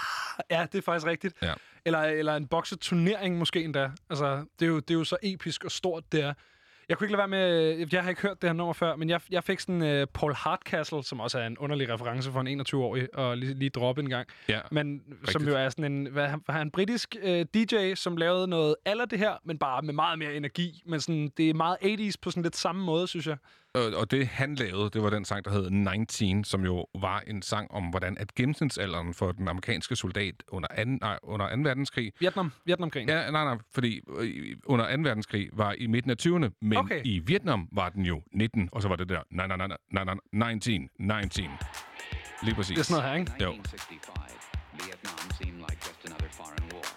Ja, 0.51 0.65
det 0.71 0.77
er 0.77 0.81
faktisk 0.81 1.07
rigtigt. 1.07 1.35
Ja. 1.41 1.53
Eller, 1.85 1.99
eller 1.99 2.35
en 2.35 2.47
bokseturnering 2.47 3.37
måske 3.37 3.63
endda. 3.63 3.91
Altså, 4.09 4.45
det 4.59 4.65
er, 4.65 4.69
jo, 4.69 4.79
det 4.79 4.89
er 4.89 4.95
jo 4.95 5.03
så 5.03 5.17
episk 5.23 5.63
og 5.63 5.71
stort, 5.71 6.03
det 6.11 6.23
er. 6.23 6.33
Jeg 6.89 6.97
kunne 6.97 7.05
ikke 7.05 7.17
lade 7.17 7.31
være 7.31 7.77
med... 7.79 7.87
Jeg 7.93 8.03
har 8.03 8.09
ikke 8.09 8.21
hørt 8.21 8.41
det 8.41 8.49
her 8.49 8.53
nummer 8.53 8.73
før, 8.73 8.95
men 8.95 9.09
jeg, 9.09 9.21
jeg 9.31 9.43
fik 9.43 9.59
sådan 9.59 10.01
uh, 10.01 10.07
Paul 10.13 10.33
Hardcastle, 10.33 11.03
som 11.03 11.19
også 11.19 11.39
er 11.39 11.47
en 11.47 11.57
underlig 11.57 11.89
reference 11.93 12.31
for 12.31 12.41
en 12.41 12.61
21-årig, 12.61 13.07
og 13.15 13.37
lige, 13.37 13.53
lige 13.53 13.69
droppe 13.69 14.01
en 14.01 14.09
gang. 14.09 14.27
Ja, 14.49 14.59
men 14.71 15.01
som 15.07 15.13
rigtigt. 15.27 15.49
jo 15.49 15.55
er 15.55 15.69
sådan 15.69 15.91
en... 15.91 16.05
Hvad, 16.05 16.27
han- 16.27 16.41
han 16.49 16.61
en 16.67 16.71
britisk 16.71 17.15
uh, 17.23 17.29
DJ, 17.29 17.93
som 17.95 18.17
lavede 18.17 18.47
noget 18.47 18.75
aller 18.85 19.05
det 19.05 19.19
her, 19.19 19.33
men 19.43 19.57
bare 19.57 19.81
med 19.81 19.93
meget 19.93 20.19
mere 20.19 20.33
energi. 20.35 20.81
Men 20.85 21.01
sådan, 21.01 21.31
det 21.37 21.49
er 21.49 21.53
meget 21.53 21.77
80's 21.83 22.13
på 22.21 22.31
sådan 22.31 22.43
lidt 22.43 22.55
samme 22.55 22.83
måde, 22.85 23.07
synes 23.07 23.27
jeg. 23.27 23.37
Og, 23.77 23.99
og 23.99 24.11
det, 24.11 24.27
han 24.27 24.55
lavede, 24.55 24.89
det 24.89 25.03
var 25.03 25.09
den 25.09 25.25
sang, 25.25 25.45
der 25.45 25.51
hed 25.51 25.69
19, 25.69 26.43
som 26.43 26.65
jo 26.65 26.85
var 26.99 27.23
en 27.27 27.41
sang 27.41 27.71
om, 27.71 27.83
hvordan 27.83 28.17
at 28.17 28.35
gennemsnitsalderen 28.35 29.13
for 29.13 29.31
den 29.31 29.47
amerikanske 29.47 29.95
soldat 29.95 30.35
under 30.47 30.67
2. 30.77 30.83
Nej, 30.85 31.19
under 31.23 31.55
2. 31.55 31.61
verdenskrig... 31.61 32.11
Vietnam, 32.19 32.51
Vietnamkrigen. 32.65 33.09
Ja, 33.09 33.31
nej, 33.31 33.43
nej, 33.43 33.57
fordi 33.73 34.01
øh, 34.17 34.57
under 34.65 34.95
2. 34.95 35.01
verdenskrig 35.01 35.49
var 35.53 35.73
i 35.77 35.87
midten 35.87 36.11
af 36.11 36.15
20'erne, 36.21 36.57
men 36.61 36.77
Okay. 36.77 37.01
i 37.03 37.19
Vietnam 37.19 37.67
var 37.71 37.89
den 37.89 38.05
jo 38.05 38.21
19, 38.33 38.69
og 38.71 38.81
så 38.81 38.87
var 38.87 38.95
det 38.95 39.09
der 39.09 39.21
nej, 39.31 39.47
nej, 39.47 39.57
nej, 39.57 39.67
nej, 39.67 40.03
nej, 40.03 40.15
nej, 40.31 40.53
19, 40.53 40.89
19. 40.99 41.49
Lige 42.43 42.55
præcis. 42.55 42.75
Det 42.75 42.79
er 42.79 42.83
sådan 42.83 43.03
noget 43.03 43.11
her, 43.11 43.19
ikke? 43.19 43.43
Jo. 43.43 43.51
1965, 43.51 44.47
Vietnam 44.83 45.19
seemed 45.39 45.59
like 45.69 45.79
just 45.87 46.01
another 46.09 46.29
foreign 46.39 46.65
war. 46.73 46.87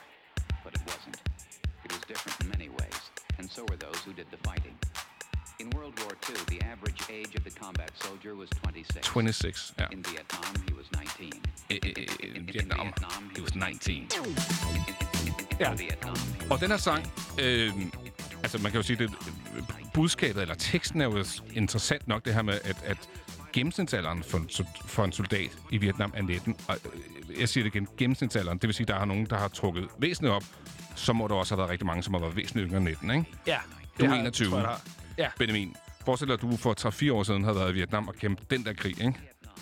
But 0.65 0.73
it 0.79 0.83
wasn't. 0.91 1.19
It 1.85 1.91
was 1.95 2.03
different 2.11 2.37
in 2.43 2.47
many 2.55 2.69
ways, 2.81 3.01
and 3.39 3.47
so 3.57 3.61
were 3.71 3.79
those 3.87 3.99
who 4.05 4.13
did 4.21 4.29
the 4.35 4.41
fighting. 4.49 4.75
In 5.61 5.67
World 5.77 5.95
War 6.01 6.13
II, 6.31 6.37
the 6.53 6.59
average 6.73 7.01
age 7.19 7.33
of 7.39 7.43
the 7.49 7.51
combat 7.63 7.91
soldier 8.05 8.35
was 8.35 8.49
26. 8.63 9.05
26, 9.07 9.73
ja. 9.79 9.87
In 9.93 10.05
Vietnam, 10.13 10.55
he 10.69 10.75
was 10.81 10.87
19. 10.93 11.43
In 12.37 12.47
Vietnam, 12.53 12.87
he 13.37 13.43
was 13.43 13.55
19. 13.55 14.09
Ja. 15.61 15.71
Og 16.51 16.61
den 16.61 16.71
her 16.71 16.77
sang, 16.77 17.13
øh, 17.41 17.73
altså 18.43 18.59
man 18.59 18.73
kan 18.73 18.79
jo 18.81 18.83
sige, 18.87 18.97
det 18.97 19.11
budskabet, 19.95 20.43
eller 20.43 20.55
teksten 20.55 21.01
er 21.01 21.05
jo 21.05 21.25
interessant 21.55 22.09
nok, 22.09 22.25
det 22.25 22.35
her 22.35 22.43
med, 22.43 22.59
at, 22.65 22.83
at 22.85 23.09
gennemsnitsalderen 23.53 24.23
for 24.23 24.39
en, 24.39 24.51
for 24.87 25.05
en 25.05 25.13
soldat 25.13 25.51
i 25.71 25.77
Vietnam 25.77 26.13
er 26.17 26.23
19. 26.23 26.57
Og 26.69 26.77
øh, 27.29 27.41
jeg 27.41 27.49
siger 27.49 27.65
det 27.65 27.75
igen, 27.75 27.89
gennemsnitsalderen, 27.99 28.59
det 28.59 28.67
vil 28.69 28.75
sige, 28.75 28.87
der 28.87 28.95
er 28.95 29.05
nogen, 29.05 29.27
der 29.27 29.39
har 29.39 29.49
trukket 29.49 29.89
væsentligt 29.99 30.35
op, 30.35 30.45
så 30.97 31.13
må 31.13 31.29
der 31.29 31.35
også 31.35 31.55
have 31.55 31.59
været 31.59 31.71
rigtig 31.71 31.87
mange, 31.87 32.03
som 32.03 32.15
har 32.15 32.21
været 32.21 32.37
væsentligt 32.37 32.67
yngre 32.67 32.77
end 32.79 32.89
19, 32.89 33.11
ikke? 33.11 33.25
Ja. 33.47 33.59
Du 33.99 34.05
det 34.05 34.05
er 34.05 34.09
har- 34.15 34.21
21. 34.21 34.49
tror 34.51 34.59
jeg. 34.59 34.77
Ja. 35.21 35.29
Benjamin, 35.39 35.77
forestil 36.05 36.29
dig, 36.29 36.35
at 36.35 36.43
du 36.43 36.57
for 36.57 36.75
3-4 37.11 37.13
år 37.13 37.23
siden 37.23 37.45
havde 37.45 37.57
været 37.57 37.71
i 37.71 37.75
Vietnam 37.75 38.09
og 38.09 38.15
kæmpet 38.15 38.51
den 38.51 38.65
der 38.65 38.73
krig, 38.73 39.05
ikke? 39.05 39.15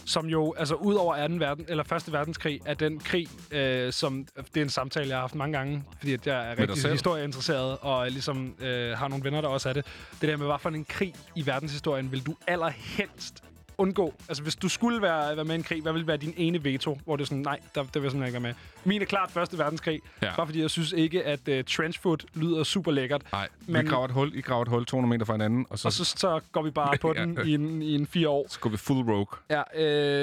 som 0.08 0.26
jo, 0.26 0.54
altså 0.58 0.74
ud 0.74 0.94
over 0.94 1.28
2. 1.28 1.34
verden, 1.34 1.64
eller 1.68 1.92
1. 1.92 2.12
verdenskrig, 2.12 2.60
er 2.64 2.74
den 2.74 2.98
krig, 2.98 3.28
øh, 3.50 3.92
som, 3.92 4.26
det 4.54 4.56
er 4.56 4.62
en 4.62 4.70
samtale, 4.70 5.08
jeg 5.08 5.16
har 5.16 5.20
haft 5.20 5.34
mange 5.34 5.58
gange, 5.58 5.84
fordi 5.98 6.12
at 6.12 6.26
jeg 6.26 6.50
er 6.50 6.58
rigtig 6.58 6.90
historieinteresseret, 6.90 7.78
og 7.80 8.10
ligesom 8.10 8.54
øh, 8.60 8.98
har 8.98 9.08
nogle 9.08 9.24
venner, 9.24 9.40
der 9.40 9.48
også 9.48 9.68
er 9.68 9.72
det. 9.72 9.86
Det 10.20 10.28
der 10.28 10.36
med, 10.36 10.46
hvad 10.46 10.56
for 10.60 10.68
en 10.68 10.84
krig 10.84 11.14
i 11.36 11.46
verdenshistorien 11.46 12.12
vil 12.12 12.26
du 12.26 12.34
allerhelst 12.46 13.44
undgå? 13.78 14.14
Altså, 14.28 14.42
hvis 14.42 14.56
du 14.56 14.68
skulle 14.68 15.02
være, 15.02 15.36
være 15.36 15.44
med 15.44 15.54
i 15.54 15.58
en 15.58 15.62
krig, 15.62 15.82
hvad 15.82 15.92
ville 15.92 16.06
være 16.06 16.16
din 16.16 16.34
ene 16.36 16.64
veto? 16.64 16.98
Hvor 17.04 17.16
det 17.16 17.22
er 17.24 17.26
sådan, 17.26 17.42
nej, 17.42 17.60
der, 17.74 17.82
der 17.82 17.82
vil 17.82 18.02
jeg 18.02 18.10
simpelthen 18.10 18.22
ikke 18.26 18.32
være 18.32 18.40
med. 18.40 18.54
Min 18.84 19.02
er 19.02 19.06
klart 19.06 19.30
Første 19.30 19.58
Verdenskrig, 19.58 20.00
Ja. 20.22 20.32
bare 20.36 20.46
fordi 20.46 20.60
jeg 20.60 20.70
synes 20.70 20.92
ikke, 20.92 21.24
at 21.24 21.48
uh, 21.48 21.54
trenchfoot 21.66 22.24
lyder 22.34 22.64
super 22.64 22.90
lækkert. 22.92 23.32
Nej, 23.32 23.48
vi 23.60 23.72
Men- 23.72 23.86
graver 23.86 24.04
et 24.04 24.10
hul, 24.10 24.34
I 24.34 24.40
graver 24.40 24.62
et 24.62 24.68
hul 24.68 24.84
200 24.86 25.08
meter 25.10 25.24
fra 25.26 25.34
hinanden, 25.34 25.66
og 25.70 25.78
så, 25.78 25.88
Og 25.88 25.92
så, 25.92 26.04
så 26.04 26.40
går 26.52 26.62
vi 26.62 26.70
bare 26.70 26.98
på 27.00 27.12
Ja. 27.16 27.20
den 27.22 27.38
i 27.46 27.54
en, 27.54 27.82
i 27.82 27.94
en 27.94 28.06
fire 28.06 28.28
år. 28.28 28.46
så 28.48 28.60
går 28.60 28.70
vi 28.70 28.76
full 28.76 29.10
rogue. 29.10 29.38
Ja, 29.50 29.62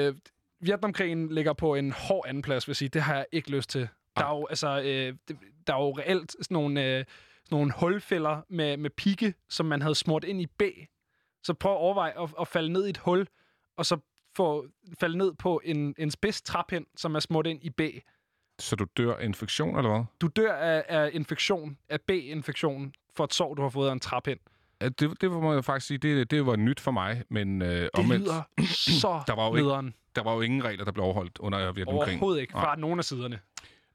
øh, 0.08 0.14
Vietnamkrigen 0.60 1.34
ligger 1.34 1.52
på 1.52 1.74
en 1.74 1.92
hård 1.92 2.24
andenplads, 2.28 2.66
vil 2.68 2.70
jeg 2.70 2.76
sige. 2.76 2.88
Det 2.88 3.02
har 3.02 3.14
jeg 3.14 3.26
ikke 3.32 3.50
lyst 3.50 3.70
til. 3.70 3.88
Der 4.16 4.24
er 4.24 4.36
jo, 4.36 4.46
altså, 4.50 4.80
øh, 4.80 5.14
der 5.66 5.74
er 5.74 5.78
jo 5.82 5.90
reelt 5.98 6.32
sådan 6.32 6.54
nogle, 6.54 6.84
øh, 6.84 6.98
sådan 6.98 7.04
nogle 7.50 7.72
hulfælder 7.76 8.40
med, 8.48 8.76
med 8.76 8.90
pigge, 8.90 9.34
som 9.48 9.66
man 9.66 9.82
havde 9.82 9.94
smurt 9.94 10.24
ind 10.24 10.40
i 10.40 10.46
B. 10.46 10.62
Så 11.42 11.54
prøv 11.54 11.72
at 11.72 11.78
overveje 11.78 12.22
at, 12.22 12.28
at 12.40 12.48
falde 12.48 12.72
ned 12.72 12.86
i 12.86 12.90
et 12.90 12.96
hul, 12.98 13.26
og 13.76 13.86
så 13.86 13.98
få, 14.36 14.66
falde 15.00 15.18
ned 15.18 15.32
på 15.34 15.60
en, 15.64 15.94
en 15.98 16.10
spids 16.10 16.42
trappind, 16.42 16.86
som 16.96 17.14
er 17.14 17.20
smurt 17.20 17.46
ind 17.46 17.62
i 17.62 17.70
B. 17.70 17.80
Så 18.58 18.76
du 18.76 18.86
dør 18.96 19.14
af 19.16 19.24
infektion, 19.24 19.76
eller 19.76 19.90
hvad? 19.90 20.04
Du 20.20 20.26
dør 20.26 20.52
af, 20.52 20.84
af 20.88 21.10
infektion, 21.12 21.78
af 21.88 22.00
B-infektion, 22.00 22.92
for 23.16 23.24
et 23.24 23.34
sår, 23.34 23.54
du 23.54 23.62
har 23.62 23.68
fået 23.68 23.88
af 23.88 23.92
en 23.92 24.00
trappind. 24.00 24.40
Ja, 24.80 24.88
det, 24.88 25.20
det 25.20 25.30
må 25.30 25.52
jeg 25.52 25.64
faktisk 25.64 25.86
sige, 25.86 25.98
det, 25.98 26.30
det 26.30 26.46
var 26.46 26.56
nyt 26.56 26.80
for 26.80 26.90
mig, 26.90 27.22
men 27.30 27.62
øh, 27.62 27.68
Det 27.68 27.90
omvendt, 27.94 28.24
lyder 28.24 28.42
så 28.66 29.20
der 29.26 29.34
var, 29.34 29.46
jo 29.48 29.54
ikke, 29.56 29.92
der 30.16 30.22
var 30.22 30.34
jo 30.34 30.40
ingen 30.40 30.64
regler, 30.64 30.84
der 30.84 30.92
blev 30.92 31.04
overholdt 31.04 31.38
under 31.38 31.58
Vietnamkrigen. 31.58 32.10
Overhovedet 32.10 32.40
ikke, 32.40 32.52
fra 32.52 32.76
nogen 32.76 32.98
af 32.98 33.04
siderne. 33.04 33.40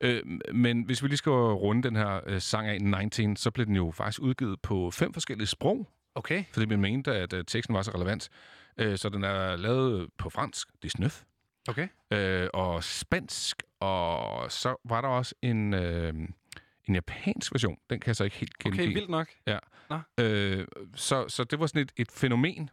Øh, 0.01 0.21
men 0.53 0.83
hvis 0.83 1.03
vi 1.03 1.07
lige 1.07 1.17
skal 1.17 1.31
runde 1.31 1.83
den 1.83 1.95
her 1.95 2.19
øh, 2.25 2.41
sang 2.41 2.67
af 2.67 2.81
19, 2.81 3.35
så 3.35 3.51
blev 3.51 3.65
den 3.65 3.75
jo 3.75 3.91
faktisk 3.91 4.21
udgivet 4.21 4.61
på 4.61 4.91
fem 4.91 5.13
forskellige 5.13 5.47
sprog. 5.47 5.87
Okay. 6.15 6.43
Fordi 6.53 6.65
man 6.65 6.81
mente, 6.81 7.15
at 7.15 7.33
øh, 7.33 7.45
teksten 7.47 7.75
var 7.75 7.81
så 7.81 7.91
relevant. 7.91 8.29
Øh, 8.77 8.97
så 8.97 9.09
den 9.09 9.23
er 9.23 9.55
lavet 9.55 10.09
på 10.17 10.29
fransk, 10.29 10.67
det 10.81 10.85
er 10.85 10.89
snøf, 10.89 11.23
Okay. 11.69 11.87
øh, 12.11 12.49
og 12.53 12.83
spansk, 12.83 13.63
og 13.79 14.51
så 14.51 14.75
var 14.85 15.01
der 15.01 15.07
også 15.07 15.35
en, 15.41 15.73
øh, 15.73 16.13
en 16.85 16.95
japansk 16.95 17.53
version. 17.53 17.77
Den 17.89 17.99
kan 17.99 18.07
jeg 18.07 18.15
så 18.15 18.23
ikke 18.23 18.35
helt 18.37 18.57
gengive. 18.57 18.83
Okay, 18.83 18.93
vildt 18.93 19.09
nok. 19.09 19.27
Ja. 19.47 19.57
Nå. 19.89 19.99
Øh, 20.19 20.67
så, 20.95 21.25
så 21.27 21.43
det 21.43 21.59
var 21.59 21.67
sådan 21.67 21.81
et, 21.81 21.91
et 21.97 22.11
fænomen, 22.11 22.69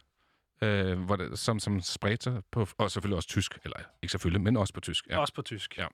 øh, 0.61 0.99
hvor 0.99 1.15
det, 1.15 1.39
som, 1.39 1.59
som 1.59 1.81
spredte 1.81 2.23
sig 2.23 2.41
på, 2.51 2.67
og 2.77 2.91
selvfølgelig 2.91 3.15
også 3.15 3.29
tysk, 3.29 3.57
eller 3.63 3.77
ikke 4.01 4.11
selvfølgelig, 4.11 4.41
men 4.41 4.57
også 4.57 4.73
på 4.73 4.79
tysk. 4.79 5.07
Ja. 5.09 5.19
Også 5.19 5.33
på 5.33 5.41
tysk. 5.41 5.77
Ja. 5.77 5.87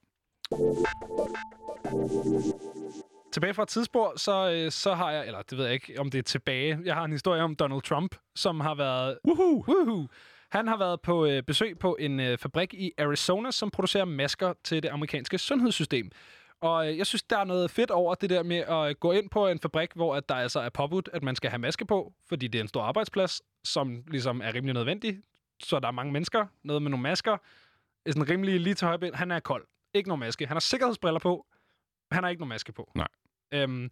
Tilbage 3.35 3.53
fra 3.53 3.63
et 3.63 3.69
tidsspor, 3.69 4.13
så, 4.17 4.51
øh, 4.51 4.71
så 4.71 4.93
har 4.93 5.11
jeg, 5.11 5.27
eller 5.27 5.41
det 5.41 5.57
ved 5.57 5.65
jeg 5.65 5.73
ikke, 5.73 5.99
om 5.99 6.11
det 6.11 6.19
er 6.19 6.23
tilbage, 6.23 6.79
jeg 6.85 6.95
har 6.95 7.03
en 7.03 7.11
historie 7.11 7.41
om 7.41 7.55
Donald 7.55 7.81
Trump, 7.81 8.15
som 8.35 8.59
har 8.59 8.75
været... 8.75 9.17
Woohoo! 9.27 9.63
Woohoo! 9.67 10.07
Han 10.51 10.67
har 10.67 10.77
været 10.77 11.01
på 11.01 11.25
øh, 11.25 11.43
besøg 11.43 11.79
på 11.79 11.97
en 11.99 12.19
øh, 12.19 12.37
fabrik 12.37 12.73
i 12.73 12.91
Arizona, 12.97 13.51
som 13.51 13.71
producerer 13.71 14.05
masker 14.05 14.53
til 14.63 14.83
det 14.83 14.89
amerikanske 14.89 15.37
sundhedssystem. 15.37 16.11
Og 16.61 16.89
øh, 16.89 16.97
jeg 16.97 17.07
synes, 17.07 17.23
der 17.23 17.37
er 17.37 17.43
noget 17.43 17.71
fedt 17.71 17.91
over 17.91 18.15
det 18.15 18.29
der 18.29 18.43
med 18.43 18.57
at 18.57 18.99
gå 18.99 19.11
ind 19.11 19.29
på 19.29 19.47
en 19.47 19.59
fabrik, 19.59 19.89
hvor 19.95 20.15
at 20.15 20.29
der 20.29 20.35
altså 20.35 20.59
er 20.59 20.69
påbudt, 20.69 21.09
at 21.13 21.23
man 21.23 21.35
skal 21.35 21.49
have 21.49 21.59
maske 21.59 21.85
på, 21.85 22.13
fordi 22.29 22.47
det 22.47 22.59
er 22.59 22.63
en 22.63 22.67
stor 22.67 22.81
arbejdsplads, 22.81 23.41
som 23.63 24.03
ligesom 24.07 24.41
er 24.41 24.53
rimelig 24.53 24.73
nødvendig. 24.73 25.19
Så 25.63 25.79
der 25.79 25.87
er 25.87 25.91
mange 25.91 26.13
mennesker, 26.13 26.45
noget 26.63 26.81
med 26.81 26.91
nogle 26.91 27.03
masker. 27.03 27.37
Er 28.05 28.11
sådan 28.11 28.29
rimelig 28.29 28.59
lige 28.59 28.73
til 28.73 28.87
højben. 28.87 29.15
Han 29.15 29.31
er 29.31 29.39
kold. 29.39 29.65
Ikke 29.93 30.09
nogen 30.09 30.19
maske. 30.19 30.47
Han 30.47 30.55
har 30.55 30.59
sikkerhedsbriller 30.59 31.19
på. 31.19 31.45
Han 32.11 32.23
har 32.23 32.29
ikke 32.29 32.41
nogen 32.41 32.49
maske 32.49 32.71
på. 32.71 32.91
Nej. 32.95 33.07
Øhm, 33.53 33.89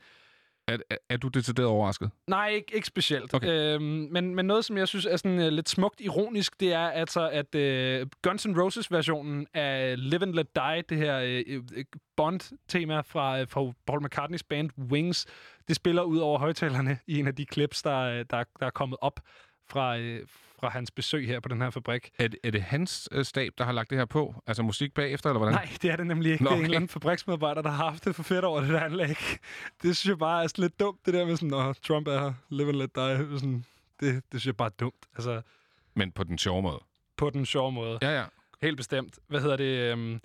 Er, 0.68 0.78
er, 0.90 0.98
er 1.10 1.18
du 1.18 1.28
decideret 1.28 1.68
overrasket? 1.70 2.12
Nej, 2.28 2.48
ikke, 2.50 2.76
ikke 2.76 2.88
specielt. 2.88 3.34
Okay. 3.34 3.48
Øhm, 3.48 4.08
men, 4.12 4.36
men 4.36 4.46
noget, 4.46 4.66
som 4.66 4.78
jeg 4.78 4.88
synes 4.88 5.06
er 5.06 5.18
sådan 5.18 5.40
uh, 5.40 5.48
lidt 5.48 5.70
smukt 5.70 6.02
ironisk, 6.02 6.60
det 6.60 6.74
er 6.74 6.88
altså, 6.90 7.30
at 7.30 7.56
uh, 7.56 8.08
Guns 8.22 8.46
N' 8.46 8.62
Roses-versionen 8.62 9.48
af 9.54 9.96
Live 10.10 10.22
and 10.22 10.34
Let 10.34 10.56
Die, 10.56 10.84
det 10.90 10.98
her 10.98 11.44
uh, 11.48 11.64
uh, 11.78 11.84
Bond-tema 12.18 13.02
fra, 13.02 13.42
uh, 13.42 13.48
fra 13.48 13.72
Paul 13.88 14.04
McCartneys 14.04 14.44
band 14.44 14.70
Wings, 14.92 15.26
det 15.68 15.76
spiller 15.76 16.02
ud 16.02 16.18
over 16.18 16.40
højtalerne 16.40 17.00
i 17.08 17.20
en 17.20 17.28
af 17.28 17.36
de 17.36 17.46
clips, 17.54 17.82
der, 17.82 18.24
der, 18.24 18.44
der 18.60 18.66
er 18.66 18.70
kommet 18.70 18.98
op 19.02 19.20
fra, 19.70 19.98
uh, 20.00 20.20
fra 20.64 20.70
hans 20.70 20.92
besøg 20.92 21.28
her 21.28 21.40
på 21.40 21.50
den 21.50 21.62
her 21.62 21.70
fabrik. 21.70 22.10
Er, 22.20 22.28
det- 22.28 22.40
er 22.44 22.52
det 22.52 22.62
hans 22.62 23.10
øh, 23.12 23.26
stab, 23.26 23.52
der 23.58 23.64
har 23.64 23.72
lagt 23.72 23.90
det 23.90 23.98
her 23.98 24.06
på? 24.06 24.36
Altså 24.48 24.64
musik 24.64 24.94
bagefter, 24.94 25.30
eller 25.30 25.38
hvordan? 25.38 25.54
Nej, 25.54 25.70
det 25.82 25.92
er 25.92 25.96
det 25.96 26.08
nemlig 26.08 26.32
ikke. 26.32 26.44
Nå, 26.44 26.50
Nå, 26.50 26.56
det 26.56 26.56
er 26.56 26.60
en 26.60 26.62
okay. 26.62 26.66
eller 26.66 26.76
anden 26.78 26.90
fabriksmedarbejder, 26.90 27.62
der 27.62 27.70
har 27.70 27.90
haft 27.90 28.06
det 28.06 28.16
for 28.16 28.24
fedt 28.24 28.46
over 28.46 28.60
det 28.62 28.70
der 28.70 28.80
anlæg. 28.80 29.08
Det 29.82 29.98
synes 29.98 30.06
jeg 30.06 30.18
bare 30.18 30.44
er 30.44 30.48
sådan 30.48 30.62
lidt 30.62 30.80
dumt, 30.80 31.06
det 31.06 31.14
der 31.14 31.26
med 31.26 31.36
sådan, 31.36 31.50
når 31.50 31.74
Trump 31.74 32.08
er 32.08 32.20
her, 32.20 32.34
live 32.50 32.70
and 32.70 32.78
let 32.78 32.96
die. 32.96 33.40
Sådan, 33.40 33.66
det, 34.00 34.14
det 34.32 34.42
synes 34.42 34.46
jeg 34.46 34.58
bare 34.58 34.66
er 34.68 34.76
dumt. 34.80 35.06
Altså, 35.16 35.42
Men 35.94 36.12
på 36.12 36.24
den 36.24 36.38
sjove 36.38 36.62
måde. 36.62 36.80
på 37.18 37.30
den 37.30 37.46
sjove 37.46 37.72
måde. 37.72 38.00
Ja, 38.02 38.20
ja. 38.20 38.24
Helt 38.62 38.78
bestemt. 38.78 39.20
Hvad 39.28 39.42
hedder 39.42 39.56
det? 39.58 39.92
Øhm, 39.92 40.22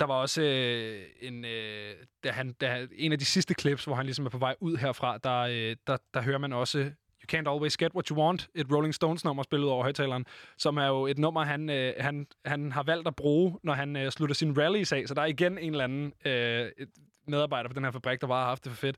der 0.00 0.06
var 0.06 0.14
også 0.14 0.42
øh, 0.42 1.02
en, 1.20 1.44
øh, 1.44 1.94
da 2.24 2.30
han, 2.30 2.52
da, 2.52 2.86
en 2.92 3.12
af 3.12 3.18
de 3.18 3.24
sidste 3.24 3.54
clips, 3.60 3.84
hvor 3.84 3.94
han 3.94 4.04
ligesom 4.06 4.26
er 4.26 4.30
på 4.30 4.38
vej 4.38 4.54
ud 4.60 4.76
herfra, 4.76 5.18
der, 5.18 5.38
øh, 5.38 5.76
der, 5.86 5.96
der 6.14 6.22
hører 6.22 6.38
man 6.38 6.52
også 6.52 6.92
Can't 7.32 7.48
Always 7.48 7.76
Get 7.76 7.94
What 7.94 8.08
You 8.08 8.18
Want, 8.18 8.48
et 8.54 8.66
Rolling 8.72 8.94
Stones-nummer 8.94 9.42
spillet 9.42 9.70
over 9.70 9.82
højtaleren, 9.82 10.26
som 10.56 10.76
er 10.76 10.86
jo 10.86 11.06
et 11.06 11.18
nummer, 11.18 11.44
han, 11.44 11.70
øh, 11.70 11.94
han, 11.98 12.26
han 12.44 12.72
har 12.72 12.82
valgt 12.82 13.08
at 13.08 13.16
bruge, 13.16 13.58
når 13.62 13.72
han 13.72 13.96
øh, 13.96 14.10
slutter 14.10 14.34
sin 14.34 14.58
rallies 14.58 14.92
af. 14.92 15.04
Så 15.06 15.14
der 15.14 15.22
er 15.22 15.26
igen 15.26 15.58
en 15.58 15.70
eller 15.70 15.84
anden 15.84 16.12
øh, 16.24 16.70
et 16.78 16.88
medarbejder 17.26 17.68
på 17.68 17.74
den 17.74 17.84
her 17.84 17.90
fabrik, 17.90 18.20
der 18.20 18.26
bare 18.26 18.40
har 18.40 18.48
haft 18.48 18.64
det 18.64 18.72
for 18.72 18.78
fedt. 18.78 18.96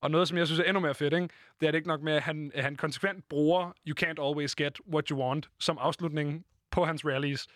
Og 0.00 0.10
noget, 0.10 0.28
som 0.28 0.38
jeg 0.38 0.46
synes 0.46 0.60
er 0.60 0.64
endnu 0.64 0.80
mere 0.80 0.94
fedt, 0.94 1.14
ikke? 1.14 1.28
det 1.60 1.66
er 1.66 1.70
det 1.70 1.78
ikke 1.78 1.88
nok 1.88 2.02
med, 2.02 2.12
at 2.12 2.22
han, 2.22 2.52
han 2.54 2.76
konsekvent 2.76 3.28
bruger 3.28 3.72
You 3.86 3.94
Can't 4.00 4.26
Always 4.26 4.54
Get 4.54 4.80
What 4.92 5.08
You 5.08 5.18
Want 5.18 5.50
som 5.60 5.78
afslutning 5.80 6.44
på 6.70 6.84
hans 6.84 7.04
rallies. 7.04 7.46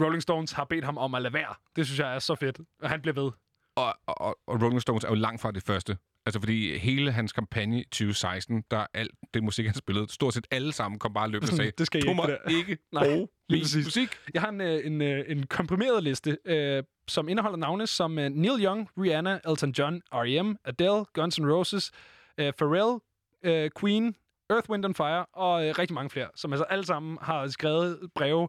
Rolling 0.00 0.22
Stones 0.22 0.52
har 0.52 0.64
bedt 0.64 0.84
ham 0.84 0.98
om 0.98 1.14
at 1.14 1.22
lade 1.22 1.34
være. 1.34 1.54
Det 1.76 1.86
synes 1.86 2.00
jeg 2.00 2.14
er 2.14 2.18
så 2.18 2.34
fedt. 2.34 2.60
Og 2.82 2.90
han 2.90 3.02
bliver 3.02 3.14
ved. 3.14 3.30
Og, 3.76 3.94
og, 4.06 4.38
og 4.46 4.62
Rolling 4.62 4.82
Stones 4.82 5.04
er 5.04 5.08
jo 5.08 5.14
langt 5.14 5.40
fra 5.42 5.50
det 5.50 5.62
første. 5.62 5.96
Altså 6.26 6.40
fordi 6.40 6.78
hele 6.78 7.12
hans 7.12 7.32
kampagne 7.32 7.80
i 7.80 7.84
2016, 7.84 8.64
der 8.70 8.76
er 8.76 8.86
alt 8.94 9.10
det 9.34 9.42
musik, 9.42 9.66
han 9.66 9.74
spillede, 9.74 10.12
stort 10.12 10.34
set 10.34 10.46
alle 10.50 10.72
sammen 10.72 10.98
kom 10.98 11.12
bare 11.12 11.30
løbende 11.30 11.50
og 11.50 11.56
sagde, 11.56 11.70
det 11.78 11.86
skal 11.86 12.02
du 12.02 12.06
ikke, 12.06 12.16
må 12.16 12.26
der." 12.26 12.50
ikke 12.50 12.78
Nej, 12.92 13.04
bruge 13.04 13.28
lige 13.48 13.62
præcis. 13.62 13.86
musik. 13.86 14.08
Jeg 14.34 14.42
har 14.42 14.48
en, 14.48 14.60
øh, 14.60 14.86
en, 14.86 15.02
øh, 15.02 15.24
en 15.28 15.46
komprimeret 15.46 16.02
liste, 16.02 16.38
øh, 16.44 16.82
som 17.08 17.28
indeholder 17.28 17.58
navne 17.58 17.86
som 17.86 18.18
øh, 18.18 18.30
Neil 18.30 18.64
Young, 18.64 18.88
Rihanna, 18.98 19.40
Elton 19.48 19.70
John, 19.70 20.02
R.E.M., 20.12 20.56
Adele, 20.64 21.04
Guns 21.12 21.38
N' 21.38 21.46
Roses, 21.46 21.92
øh, 22.38 22.52
Pharrell, 22.52 23.00
øh, 23.42 23.70
Queen, 23.80 24.14
Earth, 24.50 24.70
Wind 24.70 24.84
and 24.84 24.94
Fire 24.94 25.26
og 25.32 25.66
øh, 25.68 25.74
rigtig 25.78 25.94
mange 25.94 26.10
flere, 26.10 26.28
som 26.36 26.52
altså 26.52 26.64
alle 26.64 26.86
sammen 26.86 27.18
har 27.22 27.48
skrevet 27.48 27.98
breve 28.14 28.48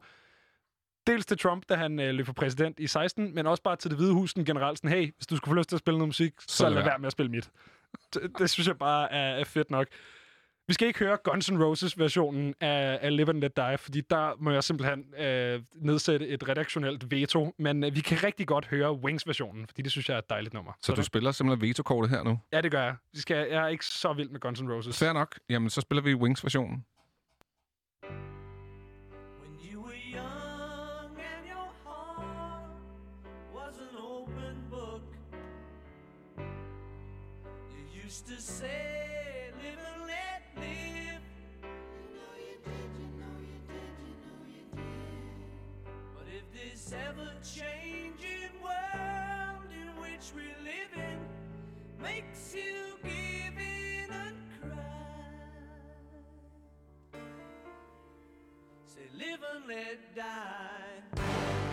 dels 1.08 1.26
til 1.26 1.38
Trump, 1.38 1.64
da 1.70 1.76
han 1.76 2.00
øh, 2.00 2.14
løb 2.14 2.26
for 2.26 2.34
præsident 2.34 2.80
i 2.80 2.88
16, 2.88 3.36
men 3.36 3.48
også 3.48 3.64
bare 3.64 3.76
til 3.76 3.92
det 3.92 3.98
hvide 4.00 4.14
hus 4.14 4.34
generelt 4.34 4.78
sådan, 4.78 4.90
hey, 4.92 5.14
hvis 5.18 5.28
du 5.28 5.36
skulle 5.36 5.52
få 5.52 5.56
lyst 5.56 5.70
til 5.70 5.76
at 5.76 5.80
spille 5.80 5.98
noget 5.98 6.08
musik, 6.08 6.34
så, 6.40 6.46
så 6.58 6.70
lad 6.70 6.84
være. 6.84 7.00
med 7.00 7.08
at 7.08 7.12
spille 7.12 7.32
mit. 7.32 7.50
Det, 8.14 8.32
det 8.40 8.50
synes 8.50 8.68
jeg 8.68 8.78
bare 8.78 9.12
er, 9.14 9.40
er 9.40 9.44
fedt 9.44 9.72
nok. 9.72 9.88
Vi 10.70 10.74
skal 10.74 10.88
ikke 10.88 11.00
høre 11.00 11.18
Guns 11.24 11.50
N' 11.50 11.64
Roses 11.64 12.00
versionen 12.00 12.54
af, 12.62 13.00
af 13.02 13.18
Live 13.18 13.30
and 13.30 13.42
Let 13.42 13.58
Die, 13.58 13.78
fordi 13.78 14.02
der 14.02 14.32
må 14.40 14.52
jeg 14.52 14.64
simpelthen 14.64 15.06
øh, 15.20 15.62
nedsætte 15.76 16.28
et 16.28 16.50
redaktionelt 16.50 17.12
veto, 17.12 17.54
men 17.60 17.84
øh, 17.84 17.96
vi 17.96 18.00
kan 18.02 18.24
rigtig 18.24 18.48
godt 18.48 18.66
høre 18.66 18.94
Wings 18.94 19.28
versionen, 19.28 19.68
fordi 19.68 19.82
det 19.82 19.92
synes 19.92 20.10
jeg 20.10 20.16
er 20.16 20.20
et 20.20 20.30
dejligt 20.30 20.54
nummer. 20.54 20.72
Så 20.82 20.92
du 20.92 20.96
det- 20.96 21.06
spiller 21.06 21.32
simpelthen 21.32 21.70
veto-kortet 21.70 22.10
her 22.12 22.24
nu? 22.24 22.40
Ja, 22.54 22.62
det 22.62 22.72
gør 22.72 22.84
jeg. 22.84 22.96
Vi 23.14 23.20
skal, 23.20 23.36
jeg 23.52 23.64
er 23.64 23.68
ikke 23.68 23.86
så 23.86 24.14
vild 24.14 24.30
med 24.30 24.40
Guns 24.40 24.60
N' 24.62 24.72
Roses. 24.72 25.00
Fair 25.00 25.14
nok. 25.14 25.40
Jamen, 25.50 25.70
så 25.70 25.82
spiller 25.82 26.02
vi 26.02 26.14
Wings-versionen. 26.16 26.86
Used 38.08 38.26
to 38.26 38.42
say, 38.42 39.52
live 39.62 39.80
and 39.94 40.08
let 40.08 40.42
live. 40.56 41.24
You 41.62 42.08
know 42.16 42.34
you 42.40 42.58
did, 42.64 42.92
you 43.02 43.10
know 43.20 43.36
you 43.44 43.60
did, 43.68 43.96
you 44.08 44.16
know 44.24 44.40
you 44.48 44.64
did. 44.78 45.92
But 46.16 46.28
if 46.32 46.46
this 46.54 46.94
ever 46.94 47.30
changing 47.44 48.54
world 48.64 49.70
in 49.74 49.90
which 50.02 50.32
we 50.34 50.44
live 50.64 50.94
in 50.96 51.20
makes 52.02 52.56
you 52.56 52.96
give 53.04 53.58
in 53.60 54.10
and 54.10 54.38
cry. 54.62 56.00
Say 58.86 59.08
live 59.18 59.42
and 59.54 59.68
let 59.68 60.16
die. 60.16 61.66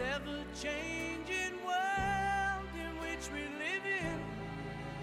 This 0.00 0.08
ever-changing 0.14 1.56
world 1.66 2.72
in 2.74 2.92
which 3.00 3.28
we 3.32 3.42
live 3.58 3.84
in 3.84 4.20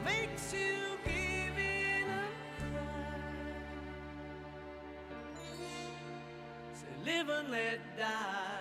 makes 0.03 0.53
you 0.53 0.97
give 1.05 1.57
in 1.57 2.09
a 2.09 2.25
cry. 2.57 3.19
Say, 6.73 6.93
live 7.05 7.29
and 7.29 7.49
let 7.51 7.79
die. 7.97 8.56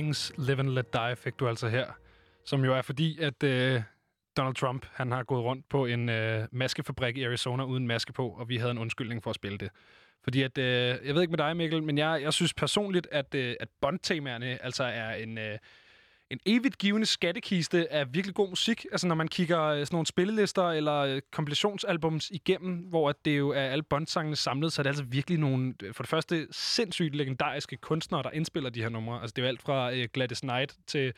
Wings 0.00 0.32
Live 0.38 0.58
and 0.58 0.68
Let 0.68 0.92
Die 0.92 1.16
fik 1.16 1.40
du 1.40 1.48
altså 1.48 1.68
her. 1.68 1.86
Som 2.44 2.64
jo 2.64 2.74
er 2.74 2.82
fordi, 2.82 3.18
at 3.18 3.42
øh, 3.42 3.82
Donald 4.36 4.54
Trump 4.54 4.86
han 4.92 5.12
har 5.12 5.22
gået 5.22 5.44
rundt 5.44 5.68
på 5.68 5.86
en 5.86 6.08
øh, 6.08 6.48
maskefabrik 6.52 7.16
i 7.16 7.24
Arizona 7.24 7.64
uden 7.64 7.86
maske 7.86 8.12
på, 8.12 8.28
og 8.28 8.48
vi 8.48 8.56
havde 8.56 8.70
en 8.70 8.78
undskyldning 8.78 9.22
for 9.22 9.30
at 9.30 9.36
spille 9.36 9.58
det. 9.58 9.70
Fordi 10.24 10.42
at, 10.42 10.58
øh, 10.58 10.98
jeg 11.06 11.14
ved 11.14 11.20
ikke 11.22 11.30
med 11.30 11.38
dig, 11.38 11.56
Mikkel, 11.56 11.82
men 11.82 11.98
jeg, 11.98 12.22
jeg 12.22 12.32
synes 12.32 12.54
personligt, 12.54 13.08
at, 13.12 13.34
øh, 13.34 13.54
at 13.60 13.68
Bond-temaerne 13.80 14.64
altså 14.64 14.84
er 14.84 15.12
en, 15.12 15.38
øh, 15.38 15.58
en 16.30 16.40
evigt 16.46 16.78
givende 16.78 17.06
skattekiste 17.06 17.92
af 17.92 18.14
virkelig 18.14 18.34
god 18.34 18.48
musik. 18.48 18.86
Altså 18.92 19.06
når 19.06 19.14
man 19.14 19.28
kigger 19.28 19.62
øh, 19.62 19.78
sådan 19.78 19.94
nogle 19.94 20.06
spillelister 20.06 20.70
eller 20.70 20.94
øh, 20.94 21.22
kompilationsalbums 21.32 22.30
igennem, 22.30 22.74
hvor 22.76 23.12
det 23.24 23.38
jo 23.38 23.50
er 23.50 23.62
alle 23.62 23.82
Bond-sangene 23.82 24.36
samlet, 24.36 24.72
så 24.72 24.80
er 24.80 24.82
det 24.82 24.90
altså 24.90 25.04
virkelig 25.04 25.38
nogle, 25.38 25.74
øh, 25.82 25.94
for 25.94 26.02
det 26.02 26.10
første, 26.10 26.46
sindssygt 26.50 27.14
legendariske 27.14 27.76
kunstnere, 27.76 28.22
der 28.22 28.30
indspiller 28.30 28.70
de 28.70 28.82
her 28.82 28.88
numre. 28.88 29.20
Altså 29.20 29.32
det 29.36 29.42
er 29.42 29.46
jo 29.46 29.48
alt 29.48 29.62
fra 29.62 29.92
øh, 29.92 30.08
Gladys 30.12 30.40
Knight 30.40 30.76
til 30.86 31.12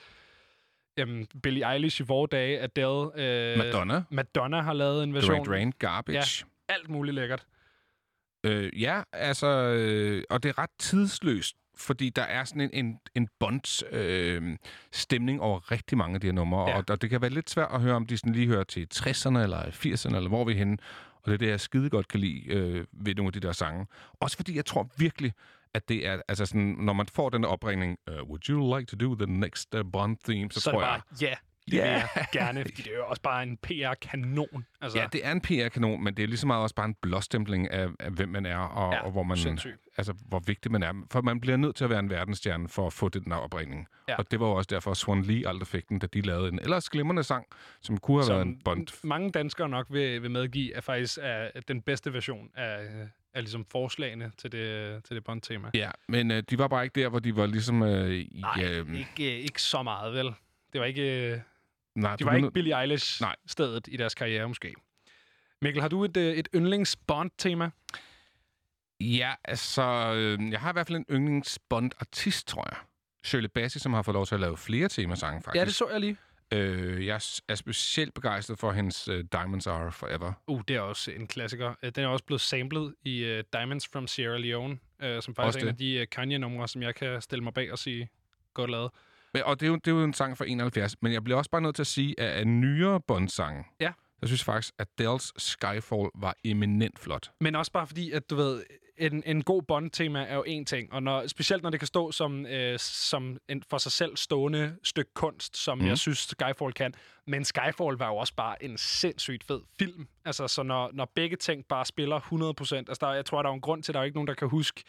Øhm, 0.98 1.26
Billie 1.42 1.72
Eilish 1.72 2.00
i 2.00 2.04
vore 2.04 2.28
dage, 2.32 2.60
Adele. 2.60 3.10
Øh, 3.16 3.58
Madonna. 3.58 4.02
Madonna 4.10 4.60
har 4.60 4.72
lavet 4.72 5.04
en 5.04 5.14
version. 5.14 5.30
Duran 5.30 5.44
Duran, 5.44 5.72
Garbage. 5.78 6.46
Ja, 6.68 6.74
alt 6.74 6.88
muligt 6.90 7.14
lækkert. 7.14 7.46
Øh, 8.44 8.82
ja, 8.82 9.02
altså, 9.12 9.46
øh, 9.46 10.24
og 10.30 10.42
det 10.42 10.48
er 10.48 10.58
ret 10.58 10.70
tidsløst, 10.78 11.56
fordi 11.82 12.10
der 12.10 12.22
er 12.22 12.44
sådan 12.44 12.60
en, 12.60 12.70
en, 12.72 12.98
en 13.14 13.28
bonds 13.40 13.82
øh, 13.90 14.56
stemning 14.92 15.40
over 15.40 15.70
rigtig 15.70 15.98
mange 15.98 16.14
af 16.14 16.20
de 16.20 16.26
her 16.26 16.32
numre, 16.34 16.70
ja. 16.70 16.76
og, 16.76 16.84
og 16.88 17.02
det 17.02 17.10
kan 17.10 17.20
være 17.20 17.30
lidt 17.30 17.50
svært 17.50 17.68
at 17.74 17.80
høre, 17.80 17.94
om 17.94 18.06
de 18.06 18.16
sådan 18.16 18.32
lige 18.32 18.46
hører 18.46 18.64
til 18.64 18.86
60'erne 18.94 19.38
eller 19.38 19.62
80'erne, 19.62 20.16
eller 20.16 20.28
hvor 20.28 20.44
vi 20.44 20.52
er 20.52 20.56
henne. 20.56 20.78
Og 21.14 21.26
det 21.26 21.32
er 21.32 21.38
det, 21.38 21.48
jeg 21.48 21.60
skide 21.60 21.90
godt 21.90 22.08
kan 22.08 22.20
lide 22.20 22.46
øh, 22.46 22.84
ved 22.92 23.14
nogle 23.14 23.28
af 23.28 23.32
de 23.32 23.40
der 23.40 23.52
sange. 23.52 23.86
Også 24.20 24.36
fordi 24.36 24.56
jeg 24.56 24.64
tror 24.66 24.90
virkelig, 24.96 25.32
at 25.74 25.88
det 25.88 26.06
er, 26.06 26.20
altså 26.28 26.46
sådan, 26.46 26.76
når 26.78 26.92
man 26.92 27.06
får 27.06 27.28
den 27.30 27.44
opringning, 27.44 27.98
uh, 28.10 28.28
would 28.28 28.48
you 28.48 28.76
like 28.78 28.96
to 28.96 28.96
do 28.96 29.14
the 29.14 29.32
next 29.32 29.74
uh, 29.74 29.80
Bond 29.92 30.16
theme, 30.24 30.50
så, 30.50 30.60
Så, 30.60 30.70
tror 30.70 30.80
det 30.80 30.86
jeg... 30.86 31.00
bare, 31.20 31.26
ja, 31.72 31.74
det 31.76 31.80
jeg 32.16 32.26
gerne, 32.32 32.60
fordi 32.64 32.82
det 32.82 32.92
er 32.92 32.96
jo 32.96 33.06
også 33.06 33.22
bare 33.22 33.42
en 33.42 33.56
PR-kanon. 33.56 34.64
Altså, 34.80 34.98
Ja, 34.98 35.06
det 35.12 35.26
er 35.26 35.32
en 35.32 35.40
PR-kanon, 35.40 36.04
men 36.04 36.14
det 36.16 36.22
er 36.22 36.26
lige 36.26 36.38
så 36.38 36.46
meget 36.46 36.62
også 36.62 36.74
bare 36.74 36.86
en 36.86 36.94
blåstempling 37.02 37.70
af, 37.70 37.88
af 38.00 38.10
hvem 38.10 38.28
man 38.28 38.46
er, 38.46 38.56
og, 38.56 38.92
Ja, 38.92 39.00
og 39.04 39.10
hvor 39.10 39.22
man, 39.22 39.36
sindssygt. 39.36 39.76
altså, 39.96 40.14
hvor 40.28 40.42
vigtig 40.46 40.72
man 40.72 40.82
er. 40.82 40.92
For 41.10 41.20
man 41.22 41.40
bliver 41.40 41.56
nødt 41.56 41.76
til 41.76 41.84
at 41.84 41.90
være 41.90 41.98
en 41.98 42.10
verdensstjerne 42.10 42.68
for 42.68 42.86
at 42.86 42.92
få 42.92 43.08
det 43.08 43.24
den 43.24 43.32
her 43.32 43.38
opringning. 43.38 43.86
Ja. 44.08 44.16
Og 44.16 44.30
det 44.30 44.40
var 44.40 44.46
jo 44.46 44.52
også 44.52 44.68
derfor, 44.70 44.90
at 44.90 44.96
Swan 44.96 45.22
Lee 45.22 45.48
aldrig 45.48 45.66
fik 45.66 45.88
den, 45.88 45.98
da 45.98 46.06
de 46.06 46.20
lavede 46.20 46.48
en 46.48 46.58
ellers 46.58 46.90
glimrende 46.90 47.22
sang, 47.22 47.46
som 47.80 47.98
kunne 47.98 48.16
have 48.16 48.24
som 48.26 48.34
været 48.34 48.46
en 48.46 48.60
Bond. 48.64 48.86
mange 49.04 49.30
danskere 49.30 49.68
nok 49.68 49.86
vil, 49.90 50.22
vil 50.22 50.30
medgive, 50.30 50.74
er 50.74 50.80
faktisk 50.80 51.18
er 51.22 51.60
den 51.68 51.82
bedste 51.82 52.12
version 52.12 52.48
af, 52.54 52.78
af 53.34 53.42
ligesom 53.42 53.64
forslagene 53.64 54.32
til 54.38 54.52
det, 54.52 55.04
til 55.04 55.16
det 55.16 55.24
Bond-tema. 55.24 55.70
Ja, 55.74 55.90
men 56.08 56.30
øh, 56.30 56.42
de 56.50 56.58
var 56.58 56.68
bare 56.68 56.84
ikke 56.84 57.00
der, 57.00 57.08
hvor 57.08 57.18
de 57.18 57.36
var 57.36 57.46
ligesom... 57.46 57.82
Øh, 57.82 58.10
i, 58.10 58.40
Nej, 58.56 58.64
øh, 58.64 58.98
ikke, 58.98 59.36
øh, 59.38 59.44
ikke 59.44 59.62
så 59.62 59.82
meget, 59.82 60.14
vel? 60.14 60.26
Det 60.72 60.80
var 60.80 60.84
ikke, 60.86 61.32
øh, 61.32 61.38
nej, 61.94 62.16
de 62.16 62.24
var 62.24 62.34
ikke 62.34 62.50
Billie 62.50 62.80
Eilish-stedet 62.80 63.88
i 63.88 63.96
deres 63.96 64.14
karriere, 64.14 64.48
måske. 64.48 64.74
Mikkel, 65.62 65.82
har 65.82 65.88
du 65.88 66.04
et, 66.04 66.16
øh, 66.16 66.34
et 66.34 66.48
yndlings-Bond-tema? 66.54 67.70
Ja, 69.00 69.34
altså, 69.44 70.12
øh, 70.14 70.52
jeg 70.52 70.60
har 70.60 70.70
i 70.70 70.72
hvert 70.72 70.86
fald 70.86 70.98
en 70.98 71.06
yndlings-Bond-artist, 71.10 72.46
tror 72.46 72.68
jeg. 72.70 72.78
Shirley 73.24 73.48
Bassey, 73.54 73.78
som 73.78 73.92
har 73.92 74.02
fået 74.02 74.14
lov 74.14 74.26
til 74.26 74.34
at 74.34 74.40
lave 74.40 74.56
flere 74.56 74.88
temasange, 74.88 75.42
faktisk. 75.42 75.60
Ja, 75.60 75.64
det 75.64 75.74
så 75.74 75.88
jeg 75.88 76.00
lige. 76.00 76.16
Øh, 76.52 77.06
jeg 77.06 77.20
er 77.48 77.54
specielt 77.54 78.14
begejstret 78.14 78.58
for 78.58 78.72
hendes 78.72 79.08
uh, 79.08 79.20
Diamonds 79.32 79.66
Are 79.66 79.92
Forever. 79.92 80.32
Uh, 80.46 80.62
det 80.68 80.76
er 80.76 80.80
også 80.80 81.10
en 81.10 81.26
klassiker. 81.26 81.74
Den 81.94 82.04
er 82.04 82.08
også 82.08 82.24
blevet 82.24 82.40
samlet 82.40 82.94
i 83.04 83.24
uh, 83.24 83.40
Diamonds 83.52 83.88
from 83.88 84.06
Sierra 84.06 84.38
Leone, 84.38 84.72
uh, 84.72 84.78
som 85.20 85.34
faktisk 85.34 85.38
Også 85.38 85.58
er 85.58 85.62
en 85.62 85.68
af 85.68 85.76
de 85.76 86.00
uh, 86.00 86.06
Kanye-numre, 86.12 86.68
som 86.68 86.82
jeg 86.82 86.94
kan 86.94 87.22
stille 87.22 87.44
mig 87.44 87.54
bag 87.54 87.72
og 87.72 87.78
sige, 87.78 88.08
godt 88.54 88.70
lavet. 88.70 88.90
Men, 89.34 89.42
og 89.44 89.60
det 89.60 89.66
er, 89.66 89.70
jo, 89.70 89.76
det 89.76 89.88
er 89.88 89.92
jo 89.92 90.04
en 90.04 90.12
sang 90.14 90.38
fra 90.38 90.44
71, 90.48 91.02
men 91.02 91.12
jeg 91.12 91.24
bliver 91.24 91.38
også 91.38 91.50
bare 91.50 91.60
nødt 91.60 91.74
til 91.74 91.82
at 91.82 91.86
sige, 91.86 92.20
at 92.20 92.30
af 92.30 92.46
nyere 92.46 93.00
Bond-sange, 93.00 93.64
Ja. 93.80 93.92
jeg 94.20 94.28
synes 94.28 94.44
faktisk, 94.44 94.74
at 94.78 94.88
Dells 94.98 95.42
Skyfall 95.42 96.08
var 96.14 96.34
eminent 96.44 96.98
flot. 96.98 97.30
Men 97.40 97.54
også 97.56 97.72
bare 97.72 97.86
fordi, 97.86 98.10
at 98.10 98.30
du 98.30 98.34
ved, 98.36 98.62
en, 98.98 99.22
en 99.26 99.42
god 99.42 99.62
Bond-tema 99.62 100.24
er 100.24 100.34
jo 100.34 100.44
en 100.46 100.64
ting, 100.64 100.92
og 100.92 101.02
når, 101.02 101.26
specielt 101.26 101.62
når 101.62 101.70
det 101.70 101.80
kan 101.80 101.86
stå 101.86 102.12
som, 102.12 102.46
øh, 102.46 102.78
som 102.78 103.36
en 103.48 103.62
for 103.70 103.78
sig 103.78 103.92
selv 103.92 104.16
stående 104.16 104.76
stykke 104.84 105.10
kunst, 105.14 105.56
som 105.56 105.78
mm. 105.78 105.86
jeg 105.86 105.98
synes 105.98 106.18
Skyfall 106.18 106.72
kan. 106.72 106.94
Men 107.26 107.44
Skyfall 107.44 107.96
var 107.98 108.08
jo 108.08 108.16
også 108.16 108.34
bare 108.34 108.64
en 108.64 108.78
sindssygt 108.78 109.44
fed 109.44 109.60
film. 109.78 110.08
Altså, 110.24 110.48
så 110.48 110.62
når, 110.62 110.90
når 110.92 111.12
begge 111.14 111.36
ting 111.36 111.64
bare 111.68 111.84
spiller 111.84 112.20
100%, 112.20 112.74
altså 112.76 112.96
der, 113.00 113.12
jeg 113.12 113.24
tror, 113.24 113.42
der 113.42 113.50
er 113.50 113.54
en 113.54 113.60
grund 113.60 113.82
til, 113.82 113.92
at 113.92 113.94
der 113.94 114.00
er 114.00 114.04
ikke 114.04 114.16
nogen, 114.16 114.28
der 114.28 114.34
kan 114.34 114.48
huske 114.48 114.82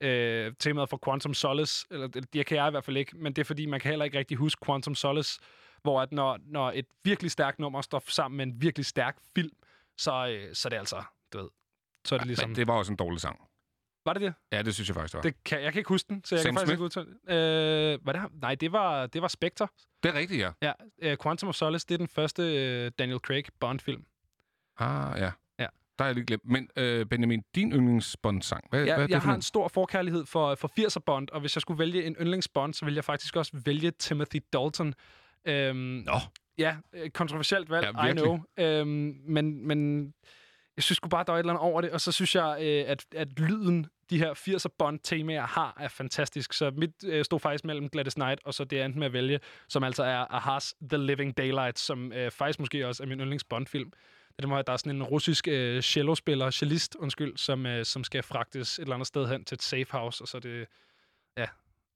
øh, 0.00 0.52
temaet 0.58 0.88
for 0.88 1.00
Quantum 1.04 1.34
Solace, 1.34 1.86
eller 1.90 2.06
det, 2.06 2.32
det 2.32 2.46
kan 2.46 2.56
jeg 2.56 2.68
i 2.68 2.70
hvert 2.70 2.84
fald 2.84 2.96
ikke, 2.96 3.16
men 3.16 3.32
det 3.32 3.42
er 3.42 3.44
fordi, 3.44 3.66
man 3.66 3.80
kan 3.80 3.88
heller 3.88 4.04
ikke 4.04 4.18
rigtig 4.18 4.36
huske 4.36 4.64
Quantum 4.66 4.94
Solace, 4.94 5.40
hvor 5.82 6.00
at 6.00 6.12
når, 6.12 6.38
når 6.46 6.72
et 6.74 6.86
virkelig 7.04 7.30
stærkt 7.30 7.58
nummer 7.58 7.80
står 7.80 8.02
sammen 8.06 8.36
med 8.36 8.46
en 8.46 8.62
virkelig 8.62 8.86
stærk 8.86 9.16
film, 9.34 9.56
så, 9.98 10.28
øh, 10.28 10.54
så 10.54 10.68
er 10.68 10.70
det 10.70 10.76
altså, 10.76 11.02
du 11.32 11.38
ved, 11.38 11.48
så 12.04 12.14
er 12.14 12.18
det 12.18 12.26
ligesom... 12.26 12.54
Det 12.54 12.66
var 12.66 12.74
også 12.74 12.92
en 12.92 12.96
dårlig 12.96 13.20
sang. 13.20 13.40
Var 14.04 14.12
det 14.12 14.22
det? 14.22 14.34
Ja, 14.52 14.62
det 14.62 14.74
synes 14.74 14.88
jeg 14.88 14.94
faktisk, 14.94 15.12
det 15.12 15.18
var. 15.18 15.22
det 15.22 15.44
kan, 15.44 15.62
jeg 15.62 15.72
kan 15.72 15.80
ikke 15.80 15.88
huske 15.88 16.08
den, 16.08 16.24
så 16.24 16.34
jeg 16.34 16.42
Sam 16.42 16.54
kan 16.54 16.66
faktisk 16.66 16.78
Smith? 16.92 17.06
ikke 17.06 17.14
udtale 17.28 17.92
øh, 17.94 18.06
var 18.06 18.12
det 18.12 18.20
ham? 18.20 18.32
Nej, 18.34 18.54
det 18.54 18.72
var, 18.72 19.06
det 19.06 19.22
var 19.22 19.28
Spectre. 19.28 19.68
Det 20.02 20.08
er 20.08 20.14
rigtigt, 20.14 20.40
ja. 20.40 20.50
Ja, 20.62 20.72
øh, 21.02 21.16
Quantum 21.22 21.48
of 21.48 21.54
Solace, 21.54 21.86
det 21.88 21.94
er 21.94 21.98
den 21.98 22.08
første 22.08 22.42
øh, 22.42 22.90
Daniel 22.98 23.18
Craig 23.18 23.44
Bond-film. 23.60 24.04
Ah, 24.78 25.20
ja. 25.20 25.30
Der 26.00 26.04
er 26.04 26.08
jeg 26.08 26.14
lige 26.14 26.26
glemt. 26.26 26.42
Men 26.44 26.68
øh, 26.76 27.06
Benjamin, 27.06 27.42
din 27.54 27.72
yndlingsbond-sang, 27.72 28.64
hvad, 28.70 28.80
Ja, 28.84 28.84
hvad 28.84 29.02
er 29.02 29.06
det 29.06 29.10
jeg 29.12 29.20
har 29.20 29.34
en? 29.34 29.42
stor 29.42 29.68
forkærlighed 29.68 30.26
for, 30.26 30.54
for 30.54 30.68
80'er 30.80 31.00
Bond, 31.06 31.28
og 31.32 31.40
hvis 31.40 31.56
jeg 31.56 31.62
skulle 31.62 31.78
vælge 31.78 32.04
en 32.04 32.16
yndlingsbond, 32.20 32.74
så 32.74 32.84
ville 32.84 32.96
jeg 32.96 33.04
faktisk 33.04 33.36
også 33.36 33.52
vælge 33.64 33.90
Timothy 33.90 34.36
Dalton. 34.52 34.94
Øhm, 35.44 35.76
Nå. 35.76 36.12
Ja, 36.58 36.76
øh, 36.92 37.10
kontroversielt 37.10 37.70
valg, 37.70 37.86
Ja, 37.96 38.06
I 38.06 38.12
know. 38.12 38.40
Øhm, 38.56 39.14
men, 39.26 39.66
men 39.66 40.12
jeg 40.76 40.82
synes 40.82 40.96
sgu 40.96 41.08
bare, 41.08 41.24
der 41.26 41.32
er 41.32 41.36
et 41.36 41.38
eller 41.40 41.52
andet 41.52 41.62
over 41.62 41.80
det, 41.80 41.90
og 41.90 42.00
så 42.00 42.12
synes 42.12 42.34
jeg, 42.34 42.58
øh, 42.60 42.84
at, 42.86 43.04
at 43.16 43.38
lyden, 43.38 43.86
de 44.10 44.18
her 44.18 44.34
80'er 44.34 44.74
Bond-temaer 44.78 45.46
har, 45.46 45.76
er 45.80 45.88
fantastisk. 45.88 46.52
Så 46.52 46.70
mit 46.76 46.90
øh, 47.04 47.24
stod 47.24 47.40
faktisk 47.40 47.64
mellem 47.64 47.88
Gladys 47.88 48.14
Knight, 48.14 48.40
og 48.44 48.54
så 48.54 48.64
det 48.64 48.82
endte 48.84 48.98
med 48.98 49.06
at 49.06 49.12
vælge, 49.12 49.40
som 49.68 49.84
altså 49.84 50.02
er 50.04 50.34
Ahas 50.34 50.74
The 50.90 50.98
Living 50.98 51.36
Daylights, 51.36 51.80
som 51.80 52.12
øh, 52.12 52.30
faktisk 52.30 52.58
måske 52.60 52.86
også 52.86 53.02
er 53.02 53.06
min 53.06 53.20
yndlings 53.20 53.44
Bond-film. 53.44 53.92
Det 54.40 54.48
der 54.66 54.72
er 54.72 54.76
sådan 54.76 54.96
en 54.96 55.02
russisk 55.02 55.48
øh, 55.48 55.82
cellospiller, 55.82 56.50
cellist, 56.50 56.94
undskyld, 56.94 57.36
som, 57.36 57.66
øh, 57.66 57.84
som 57.84 58.04
skal 58.04 58.22
fragtes 58.22 58.78
et 58.78 58.82
eller 58.82 58.94
andet 58.94 59.08
sted 59.08 59.28
hen 59.28 59.44
til 59.44 59.54
et 59.54 59.62
safe 59.62 59.86
house, 59.90 60.24
og 60.24 60.28
så 60.28 60.36
er 60.36 60.40
det, 60.40 60.66
ja, 61.36 61.46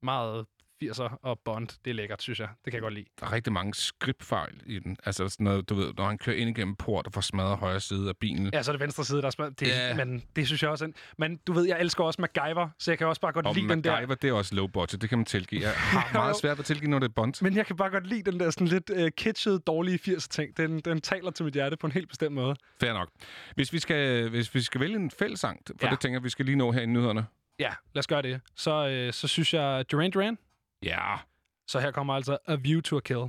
meget 0.01 0.45
80'er 0.83 1.17
og 1.21 1.39
Bond. 1.45 1.67
Det 1.85 1.91
er 1.91 1.95
lækkert, 1.95 2.21
synes 2.21 2.39
jeg. 2.39 2.47
Det 2.65 2.71
kan 2.71 2.73
jeg 2.73 2.81
godt 2.81 2.93
lide. 2.93 3.05
Der 3.19 3.25
er 3.25 3.31
rigtig 3.31 3.53
mange 3.53 3.73
skriptfejl 3.73 4.53
i 4.65 4.79
den. 4.79 4.97
Altså 5.05 5.29
sådan 5.29 5.43
noget, 5.43 5.69
du 5.69 5.75
ved, 5.75 5.93
når 5.97 6.07
han 6.07 6.17
kører 6.17 6.35
ind 6.35 6.49
igennem 6.49 6.75
port 6.75 7.07
og 7.07 7.13
får 7.13 7.21
smadret 7.21 7.57
højre 7.57 7.79
side 7.79 8.09
af 8.09 8.17
bilen. 8.17 8.49
Ja, 8.53 8.63
så 8.63 8.71
er 8.71 8.73
det 8.73 8.79
venstre 8.81 9.05
side, 9.05 9.19
der 9.21 9.25
er 9.25 9.31
smart. 9.31 9.59
Det, 9.59 9.67
Ja. 9.67 9.95
Men 10.05 10.23
det 10.35 10.47
synes 10.47 10.63
jeg 10.63 10.69
også. 10.71 10.85
en- 10.85 10.93
Men 11.17 11.37
du 11.47 11.53
ved, 11.53 11.65
jeg 11.67 11.79
elsker 11.79 12.03
også 12.03 12.21
MacGyver, 12.21 12.69
så 12.79 12.91
jeg 12.91 12.97
kan 12.97 13.07
også 13.07 13.21
bare 13.21 13.31
godt 13.31 13.45
Og 13.47 13.55
lide 13.55 13.69
den 13.69 13.83
der. 13.83 13.91
MacGyver, 13.91 14.15
det 14.15 14.27
er 14.29 14.33
også 14.33 14.55
low 14.55 14.67
budget, 14.67 15.01
det 15.01 15.09
kan 15.09 15.17
man 15.17 15.25
tilgive. 15.25 15.61
Jeg 15.61 15.71
har 15.73 16.09
meget 16.19 16.35
svært 16.35 16.57
ved 16.57 16.59
at 16.59 16.65
tilgive, 16.65 16.89
når 16.91 16.99
det 16.99 17.07
er 17.07 17.13
Bond. 17.13 17.33
Men 17.43 17.55
jeg 17.55 17.65
kan 17.65 17.75
bare 17.75 17.89
godt 17.89 18.07
lide 18.07 18.31
den 18.31 18.39
der 18.39 18.49
sådan 18.49 18.67
lidt 18.67 18.89
uh, 18.89 19.07
kitschede, 19.17 19.59
dårlige 19.59 19.99
80'er 20.07 20.27
ting. 20.27 20.57
Den, 20.57 20.79
den 20.79 21.01
taler 21.01 21.31
til 21.31 21.45
mit 21.45 21.53
hjerte 21.53 21.77
på 21.77 21.87
en 21.87 21.91
helt 21.93 22.09
bestemt 22.09 22.35
måde. 22.35 22.55
Fair 22.79 22.93
nok. 22.93 23.09
Hvis 23.55 23.73
vi 23.73 23.79
skal, 23.79 24.29
hvis 24.29 24.55
vi 24.55 24.61
skal 24.61 24.81
vælge 24.81 24.95
en 24.95 25.11
fællesang, 25.11 25.61
for 25.67 25.87
Ja. 25.87 25.91
det 25.91 25.99
tænker 25.99 26.19
jeg, 26.19 26.23
vi 26.23 26.29
skal 26.29 26.45
lige 26.45 26.55
nå 26.55 26.71
her 26.71 26.81
i 26.81 26.85
nyhederne. 26.85 27.25
Ja, 27.59 27.69
lad 27.93 27.99
os 27.99 28.07
gøre 28.07 28.21
det. 28.21 28.41
Så, 28.55 28.87
øh, 28.87 29.13
så 29.13 29.27
synes 29.27 29.53
jeg 29.53 29.85
Duran 29.91 30.11
Duran. 30.11 30.37
Ja. 30.85 31.15
Så 31.67 31.79
her 31.79 31.91
kommer 31.91 32.13
altså 32.13 32.37
A 32.47 32.55
View 32.55 32.81
to 32.81 32.97
a 32.97 32.99
Kill. 32.99 33.25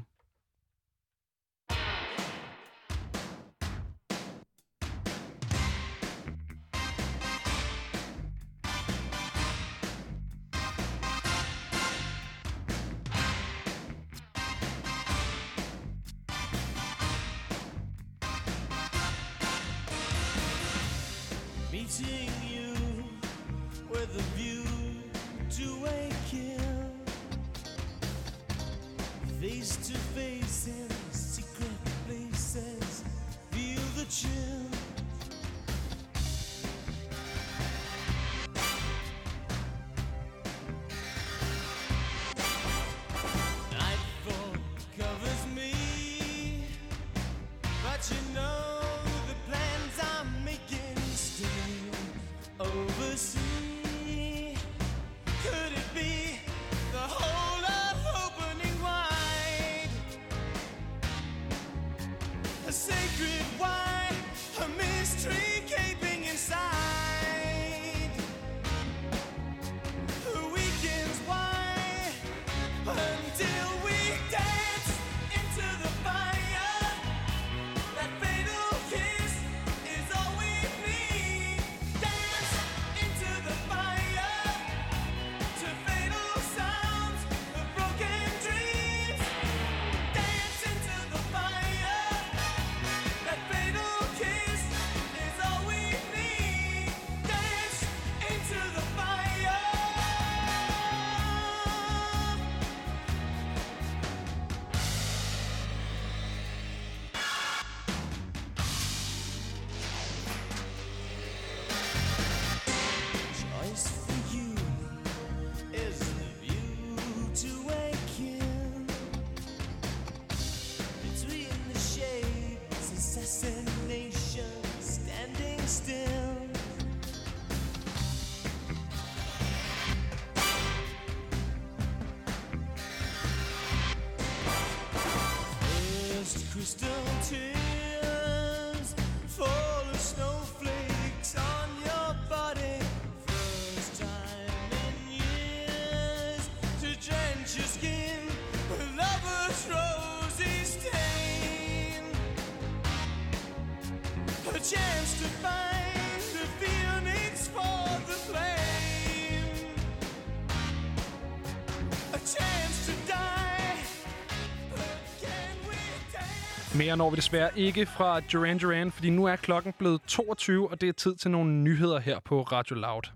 mere 166.87 166.97
når 166.97 167.11
vi 167.11 167.17
desværre 167.17 167.51
ikke 167.59 167.87
fra 167.87 168.21
Duran 168.21 168.59
Duran, 168.59 168.93
fordi 168.93 169.11
nu 169.11 169.25
er 169.25 169.37
klokken 169.37 169.75
blevet 169.79 170.01
22, 170.07 170.71
og 170.71 170.81
det 170.81 170.89
er 170.89 170.93
tid 170.93 171.17
til 171.17 171.31
nogle 171.31 171.53
nyheder 171.53 172.01
her 172.01 172.19
på 172.25 172.43
Radio 172.43 172.77
Loud. 172.77 173.16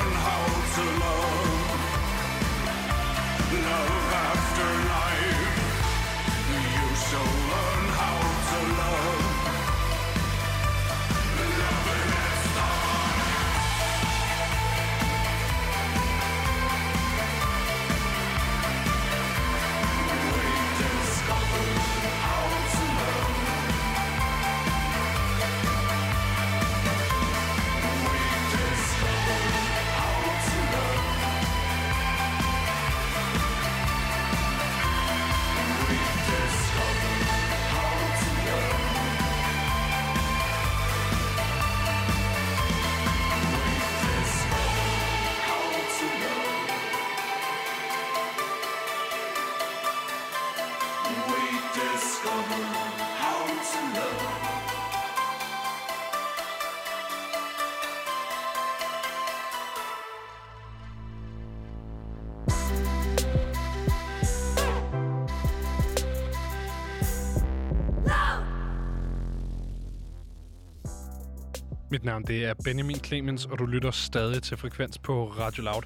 navn 72.11 72.23
det 72.23 72.45
er 72.45 72.53
Benjamin 72.63 72.95
Clemens, 72.95 73.45
og 73.45 73.59
du 73.59 73.65
lytter 73.65 73.91
stadig 73.91 74.43
til 74.43 74.57
Frekvens 74.57 74.97
på 74.97 75.27
Radio 75.39 75.63
Loud. 75.63 75.81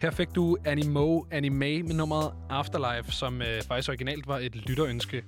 Her 0.00 0.10
fik 0.10 0.28
du 0.34 0.56
Animo 0.64 1.22
Anime 1.30 1.82
med 1.82 1.94
nummeret 1.94 2.32
Afterlife, 2.50 3.12
som 3.12 3.42
øh, 3.42 3.62
faktisk 3.62 3.88
originalt 3.88 4.28
var 4.28 4.38
et 4.38 4.56
lytterønske. 4.56 5.24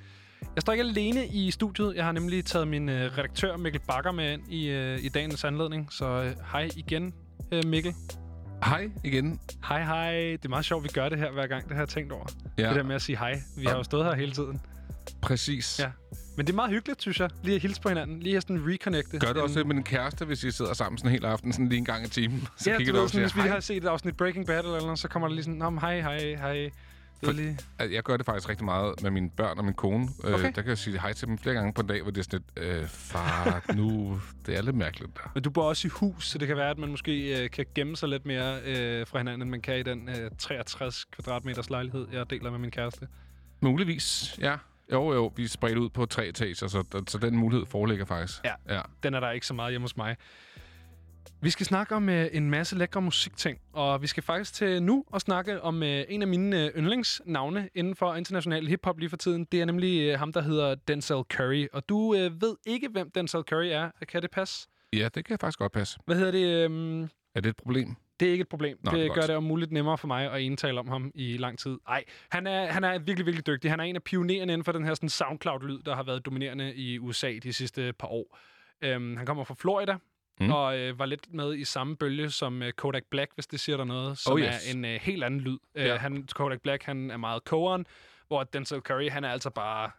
Jeg 0.54 0.62
står 0.62 0.72
ikke 0.72 0.84
alene 0.84 1.26
i 1.26 1.50
studiet. 1.50 1.94
Jeg 1.96 2.04
har 2.04 2.12
nemlig 2.12 2.44
taget 2.44 2.68
min 2.68 2.88
øh, 2.88 3.18
redaktør 3.18 3.56
Mikkel 3.56 3.80
Bakker 3.86 4.12
med 4.12 4.32
ind 4.32 4.52
i, 4.52 4.68
øh, 4.68 5.04
i 5.04 5.08
dagens 5.08 5.44
anledning. 5.44 5.92
Så 5.92 6.06
øh, 6.06 6.32
hej 6.52 6.68
igen, 6.76 7.14
øh, 7.52 7.64
Mikkel. 7.66 7.94
Hej 8.64 8.90
igen. 9.04 9.40
Hej, 9.68 9.84
hej. 9.84 10.12
Det 10.12 10.44
er 10.44 10.48
meget 10.48 10.64
sjovt, 10.64 10.84
vi 10.84 10.88
gør 10.88 11.08
det 11.08 11.18
her 11.18 11.30
hver 11.30 11.46
gang. 11.46 11.64
Det 11.64 11.72
har 11.72 11.80
jeg 11.80 11.88
tænkt 11.88 12.12
over. 12.12 12.26
Ja. 12.58 12.68
Det 12.68 12.76
der 12.76 12.82
med 12.82 12.94
at 12.94 13.02
sige 13.02 13.18
hej. 13.18 13.42
Vi 13.56 13.64
har 13.64 13.76
jo 13.76 13.82
stået 13.82 14.04
her 14.04 14.14
hele 14.14 14.32
tiden. 14.32 14.60
Præcis. 15.22 15.80
Ja. 15.80 15.90
Men 16.36 16.46
det 16.46 16.52
er 16.52 16.56
meget 16.56 16.70
hyggeligt, 16.70 17.00
synes 17.02 17.20
jeg. 17.20 17.30
Lige 17.42 17.54
at 17.54 17.62
hilse 17.62 17.80
på 17.80 17.88
hinanden. 17.88 18.20
Lige 18.20 18.36
at 18.36 18.42
sådan 18.42 18.62
reconnecte. 18.68 19.18
Gør 19.18 19.32
det 19.32 19.42
også 19.42 19.58
det 19.58 19.66
med 19.66 19.76
en 19.76 19.82
kæreste, 19.82 20.24
hvis 20.24 20.44
I 20.44 20.50
sidder 20.50 20.72
sammen 20.74 20.98
sådan 20.98 21.08
en 21.08 21.12
hel 21.12 21.24
aften, 21.24 21.52
sådan 21.52 21.68
lige 21.68 21.78
en 21.78 21.84
gang 21.84 22.04
i 22.04 22.08
timen? 22.08 22.48
Så 22.56 22.70
ja, 22.70 22.76
kigger 22.76 22.92
du 22.92 22.96
du 22.98 23.00
ved, 23.00 23.00
op 23.00 23.04
og 23.04 23.10
sådan, 23.10 23.24
hvis 23.24 23.44
vi 23.44 23.48
har 23.48 23.60
set 23.60 23.76
et 23.76 23.88
afsnit 23.88 24.16
Breaking 24.16 24.46
Bad 24.46 24.58
eller 24.58 24.80
noget, 24.80 24.98
så 24.98 25.08
kommer 25.08 25.28
der 25.28 25.34
lige 25.34 25.44
sådan, 25.44 25.58
Nå, 25.58 25.70
hej, 25.70 26.00
hej, 26.00 26.18
hej. 26.18 26.70
Er 27.22 27.32
lige... 27.32 27.58
Altså, 27.78 27.94
Jeg 27.94 28.02
gør 28.02 28.16
det 28.16 28.26
faktisk 28.26 28.48
rigtig 28.48 28.64
meget 28.64 29.02
med 29.02 29.10
mine 29.10 29.30
børn 29.30 29.58
og 29.58 29.64
min 29.64 29.74
kone. 29.74 30.08
Okay. 30.18 30.34
Okay. 30.34 30.48
Øh, 30.48 30.54
der 30.54 30.62
kan 30.62 30.68
jeg 30.68 30.78
sige 30.78 31.00
hej 31.00 31.12
til 31.12 31.28
dem 31.28 31.38
flere 31.38 31.54
gange 31.54 31.72
på 31.72 31.80
en 31.80 31.86
dag, 31.86 32.02
hvor 32.02 32.10
det 32.10 32.18
er 32.18 32.22
sådan 32.24 32.40
lidt, 32.56 32.66
øh, 32.66 32.88
far, 32.88 33.62
nu, 33.76 34.20
det 34.46 34.56
er 34.56 34.62
lidt 34.62 34.76
mærkeligt 34.76 35.16
der. 35.16 35.30
Men 35.34 35.42
du 35.42 35.50
bor 35.50 35.62
også 35.62 35.88
i 35.88 35.90
hus, 35.94 36.28
så 36.28 36.38
det 36.38 36.48
kan 36.48 36.56
være, 36.56 36.70
at 36.70 36.78
man 36.78 36.90
måske 36.90 37.42
øh, 37.44 37.50
kan 37.50 37.66
gemme 37.74 37.96
sig 37.96 38.08
lidt 38.08 38.26
mere 38.26 38.60
øh, 38.64 39.06
fra 39.06 39.18
hinanden, 39.18 39.42
end 39.42 39.50
man 39.50 39.60
kan 39.60 39.78
i 39.78 39.82
den 39.82 40.08
øh, 40.08 40.30
63 40.38 41.04
kvadratmeters 41.04 41.70
lejlighed, 41.70 42.06
jeg 42.12 42.30
deler 42.30 42.50
med 42.50 42.58
min 42.58 42.70
kæreste. 42.70 43.08
Muligvis, 43.60 44.38
ja. 44.40 44.56
Jo, 44.92 45.12
jo, 45.12 45.32
vi 45.36 45.44
er 45.44 45.48
spredt 45.48 45.78
ud 45.78 45.88
på 45.90 46.06
tre 46.06 46.26
etager, 46.26 46.54
så, 46.54 47.02
så 47.08 47.18
den 47.18 47.36
mulighed 47.36 47.66
foreligger 47.66 48.04
faktisk. 48.04 48.44
Ja. 48.44 48.74
ja. 48.74 48.80
Den 49.02 49.14
er 49.14 49.20
der 49.20 49.30
ikke 49.30 49.46
så 49.46 49.54
meget 49.54 49.72
hjemme 49.72 49.84
hos 49.84 49.96
mig. 49.96 50.16
Vi 51.40 51.50
skal 51.50 51.66
snakke 51.66 51.94
om 51.94 52.08
øh, 52.08 52.28
en 52.32 52.50
masse 52.50 52.76
lækre 52.78 53.02
musikting, 53.02 53.58
og 53.72 54.02
vi 54.02 54.06
skal 54.06 54.22
faktisk 54.22 54.54
til 54.54 54.82
nu 54.82 55.04
og 55.06 55.20
snakke 55.20 55.62
om 55.62 55.82
øh, 55.82 56.04
en 56.08 56.22
af 56.22 56.28
mine 56.28 56.64
øh, 56.64 56.70
yndlingsnavne 56.76 57.68
inden 57.74 57.96
for 57.96 58.14
international 58.14 58.66
hiphop 58.66 58.98
lige 58.98 59.10
for 59.10 59.16
tiden. 59.16 59.44
Det 59.52 59.60
er 59.60 59.64
nemlig 59.64 60.00
øh, 60.00 60.18
ham, 60.18 60.32
der 60.32 60.40
hedder 60.42 60.74
Denzel 60.74 61.22
Curry, 61.32 61.66
og 61.72 61.88
du 61.88 62.14
øh, 62.14 62.42
ved 62.42 62.56
ikke, 62.66 62.88
hvem 62.88 63.10
Denzel 63.10 63.42
Curry 63.42 63.66
er. 63.66 63.90
Kan 64.08 64.22
det 64.22 64.30
passe? 64.30 64.68
Ja, 64.92 65.08
det 65.14 65.24
kan 65.24 65.38
faktisk 65.38 65.58
godt 65.58 65.72
passe. 65.72 65.98
Hvad 66.06 66.16
hedder 66.16 66.30
det? 66.32 66.64
Øhm, 66.64 67.02
Er 67.34 67.40
det 67.40 67.46
et 67.46 67.56
problem? 67.56 67.96
Det 68.22 68.28
er 68.28 68.32
ikke 68.32 68.42
et 68.42 68.48
problem. 68.48 68.78
Nå, 68.84 68.90
det 68.90 68.98
det 69.00 69.08
gør 69.10 69.14
godt. 69.14 69.28
det 69.28 69.36
om 69.36 69.42
muligt 69.42 69.72
nemmere 69.72 69.98
for 69.98 70.06
mig 70.06 70.32
at 70.32 70.40
indtale 70.40 70.80
om 70.80 70.88
ham 70.88 71.10
i 71.14 71.36
lang 71.36 71.58
tid. 71.58 71.78
Nej, 71.88 72.04
han 72.30 72.46
er, 72.46 72.66
han 72.66 72.84
er 72.84 72.98
virkelig, 72.98 73.26
virkelig 73.26 73.46
dygtig. 73.46 73.70
Han 73.70 73.80
er 73.80 73.84
en 73.84 73.96
af 73.96 74.02
pionererne 74.02 74.52
inden 74.52 74.64
for 74.64 74.72
den 74.72 74.84
her 74.84 74.94
sådan 74.94 75.08
SoundCloud-lyd, 75.08 75.78
der 75.82 75.94
har 75.94 76.02
været 76.02 76.26
dominerende 76.26 76.74
i 76.74 76.98
USA 76.98 77.38
de 77.42 77.52
sidste 77.52 77.92
par 77.92 78.08
år. 78.08 78.38
Øhm, 78.82 79.16
han 79.16 79.26
kommer 79.26 79.44
fra 79.44 79.54
Florida, 79.58 79.96
Mm. 80.40 80.50
og 80.52 80.78
øh, 80.78 80.98
var 80.98 81.06
lidt 81.06 81.34
med 81.34 81.54
i 81.56 81.64
samme 81.64 81.96
bølge 81.96 82.30
som 82.30 82.62
øh, 82.62 82.72
Kodak 82.72 83.02
Black, 83.10 83.30
hvis 83.34 83.46
det 83.46 83.60
siger 83.60 83.76
der 83.76 83.84
noget, 83.84 84.18
som 84.18 84.32
Oh, 84.32 84.34
oh, 84.34 84.40
yes. 84.46 84.72
er 84.72 84.76
en 84.76 84.84
øh, 84.84 85.00
helt 85.02 85.24
anden 85.24 85.40
lyd. 85.40 85.58
Øh, 85.74 85.84
Ja. 85.86 85.96
han, 85.96 86.26
Kodak 86.34 86.60
Black, 86.62 86.82
han 86.82 87.10
er 87.10 87.16
meget 87.16 87.44
kogeren, 87.44 87.86
hvor 88.28 88.44
Denzel 88.44 88.80
Curry, 88.80 89.08
han 89.10 89.24
er 89.24 89.28
altså 89.28 89.50
bare... 89.50 89.90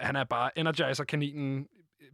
Han 0.00 0.16
er 0.16 0.24
bare 0.24 0.58
Energizer-kaninen 0.58 1.66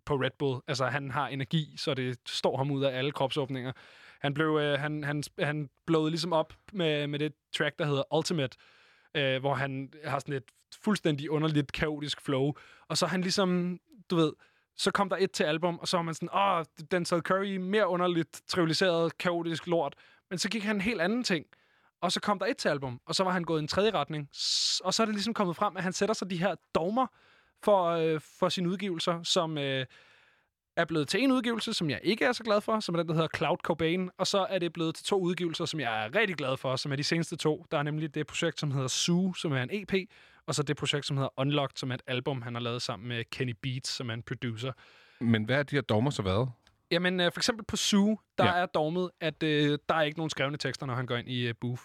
på 0.06 0.14
Red 0.14 0.30
Bull. 0.38 0.60
Altså, 0.68 0.86
han 0.86 1.10
har 1.10 1.28
energi, 1.28 1.74
så 1.76 1.94
det 1.94 2.18
står 2.26 2.56
ham 2.56 2.70
ud 2.70 2.84
af 2.84 2.98
alle 2.98 3.12
kropsåbninger. 3.12 3.72
Han 4.20 4.34
blev 4.34 4.59
øh, 4.62 4.78
han, 4.80 5.05
han, 5.05 5.22
han 5.38 5.70
blowede 5.86 6.10
ligesom 6.10 6.32
op 6.32 6.55
med, 6.72 7.06
med 7.06 7.18
det 7.18 7.32
track, 7.56 7.78
der 7.78 7.84
hedder 7.84 8.16
Ultimate, 8.16 8.59
øh, 9.14 9.40
hvor 9.40 9.55
han 9.55 9.92
har 10.05 10.18
sådan 10.18 10.34
et 10.34 10.51
fuldstændig 10.82 11.30
underligt 11.30 11.72
kaotisk 11.72 12.20
flow. 12.20 12.52
Og 12.88 12.98
så 12.98 13.06
han 13.06 13.20
ligesom, 13.20 13.78
du 14.10 14.16
ved, 14.16 14.32
så 14.76 14.90
kom 14.90 15.09
der 15.09 15.16
et 15.20 15.30
til 15.30 15.44
album, 15.44 15.78
og 15.78 15.88
så 15.88 15.97
var 15.97 16.02
man 16.02 16.14
sådan, 16.14 16.34
åh, 16.34 16.64
Denzel 16.90 17.20
Curry, 17.20 17.56
mere 17.56 17.88
underligt, 17.88 18.42
trivialiseret, 18.48 19.18
kaotisk 19.18 19.66
lort. 19.66 19.94
Men 20.30 20.38
så 20.38 20.48
gik 20.48 20.64
han 20.64 20.76
en 20.76 20.80
helt 20.80 21.01
anden 21.01 21.24
ting. 21.24 21.47
Og 22.02 22.12
så 22.12 22.20
kom 22.20 22.38
der 22.38 22.47
et 22.47 22.56
til 22.56 22.68
album, 22.68 23.01
og 23.06 23.14
så 23.14 23.24
var 23.24 23.30
han 23.30 23.44
gået 23.44 23.60
i 23.60 23.62
en 23.62 23.68
tredje 23.68 23.90
retning. 23.90 24.28
Og 24.84 24.94
så 24.94 25.02
er 25.02 25.05
det 25.05 25.14
ligesom 25.14 25.34
kommet 25.34 25.56
frem, 25.56 25.76
at 25.76 25.82
han 25.82 25.92
sætter 25.92 26.14
sig 26.14 26.30
de 26.30 26.38
her 26.38 26.55
dogmer 26.74 27.06
for, 27.62 27.84
øh, 27.86 28.20
for 28.38 28.48
sine 28.48 28.68
udgivelser, 28.68 29.22
som 29.22 29.59
øh, 29.59 29.86
er 30.76 30.84
blevet 30.84 31.09
til 31.09 31.22
en 31.22 31.32
udgivelse, 31.32 31.72
som 31.74 31.90
jeg 31.90 32.01
ikke 32.02 32.24
er 32.24 32.32
så 32.32 32.42
glad 32.44 32.60
for, 32.60 32.80
som 32.80 32.94
er 32.94 32.98
den, 32.98 33.09
der 33.09 33.14
hedder 33.14 33.28
Cloud 33.36 33.56
Cobain. 33.56 34.10
Og 34.18 34.26
så 34.26 34.47
er 34.51 34.59
det 34.59 34.72
blevet 34.72 34.94
til 34.94 35.05
to 35.06 35.20
udgivelser, 35.20 35.64
som 35.64 35.80
jeg 35.80 36.05
er 36.06 36.14
rigtig 36.14 36.36
glad 36.36 36.56
for, 36.56 36.76
som 36.76 36.92
er 36.92 36.97
de 36.97 37.05
seneste 37.05 37.36
to. 37.36 37.66
Der 37.70 37.78
er 37.78 37.82
nemlig 37.82 38.14
det 38.14 38.26
projekt, 38.26 38.60
som 38.60 38.70
hedder 38.70 38.88
Sue, 38.88 39.36
som 39.36 39.52
er 39.52 39.62
en 39.62 39.68
EP, 39.72 39.94
og 40.47 40.55
så 40.55 40.62
det 40.62 40.76
projekt, 40.76 41.06
som 41.06 41.16
hedder 41.16 41.30
Unlocked, 41.40 41.76
som 41.76 41.90
er 41.90 41.94
et 41.94 42.02
album, 42.06 42.42
han 42.42 42.55
har 42.55 42.60
lavet 42.62 42.82
sammen 42.82 43.09
med 43.09 43.24
Kenny 43.30 43.56
Beats, 43.62 43.88
som 43.90 44.10
er 44.10 44.14
en 44.14 44.22
producer. 44.22 44.72
Men 45.20 45.44
hvad 45.44 45.56
er 45.59 45.62
de 45.62 45.76
her 45.76 45.82
dogmer 45.82 46.10
så 46.10 46.22
været? 46.22 46.51
Jamen, 46.90 47.20
øh, 47.20 47.32
for 47.32 47.40
eksempel 47.40 47.64
på 47.64 47.76
Sue, 47.76 48.18
der 48.38 48.44
Ja. 48.44 48.52
er 48.62 48.66
dogmet, 48.66 49.10
at 49.20 49.42
øh, 49.42 49.78
der 49.88 49.94
er 49.94 50.02
ikke 50.02 50.18
nogen 50.18 50.30
skrevne 50.30 50.56
tekster, 50.56 50.86
når 50.86 50.94
han 50.94 51.06
går 51.06 51.16
ind 51.16 51.28
i 51.28 51.47
øh, 51.48 51.55
booth. 51.60 51.82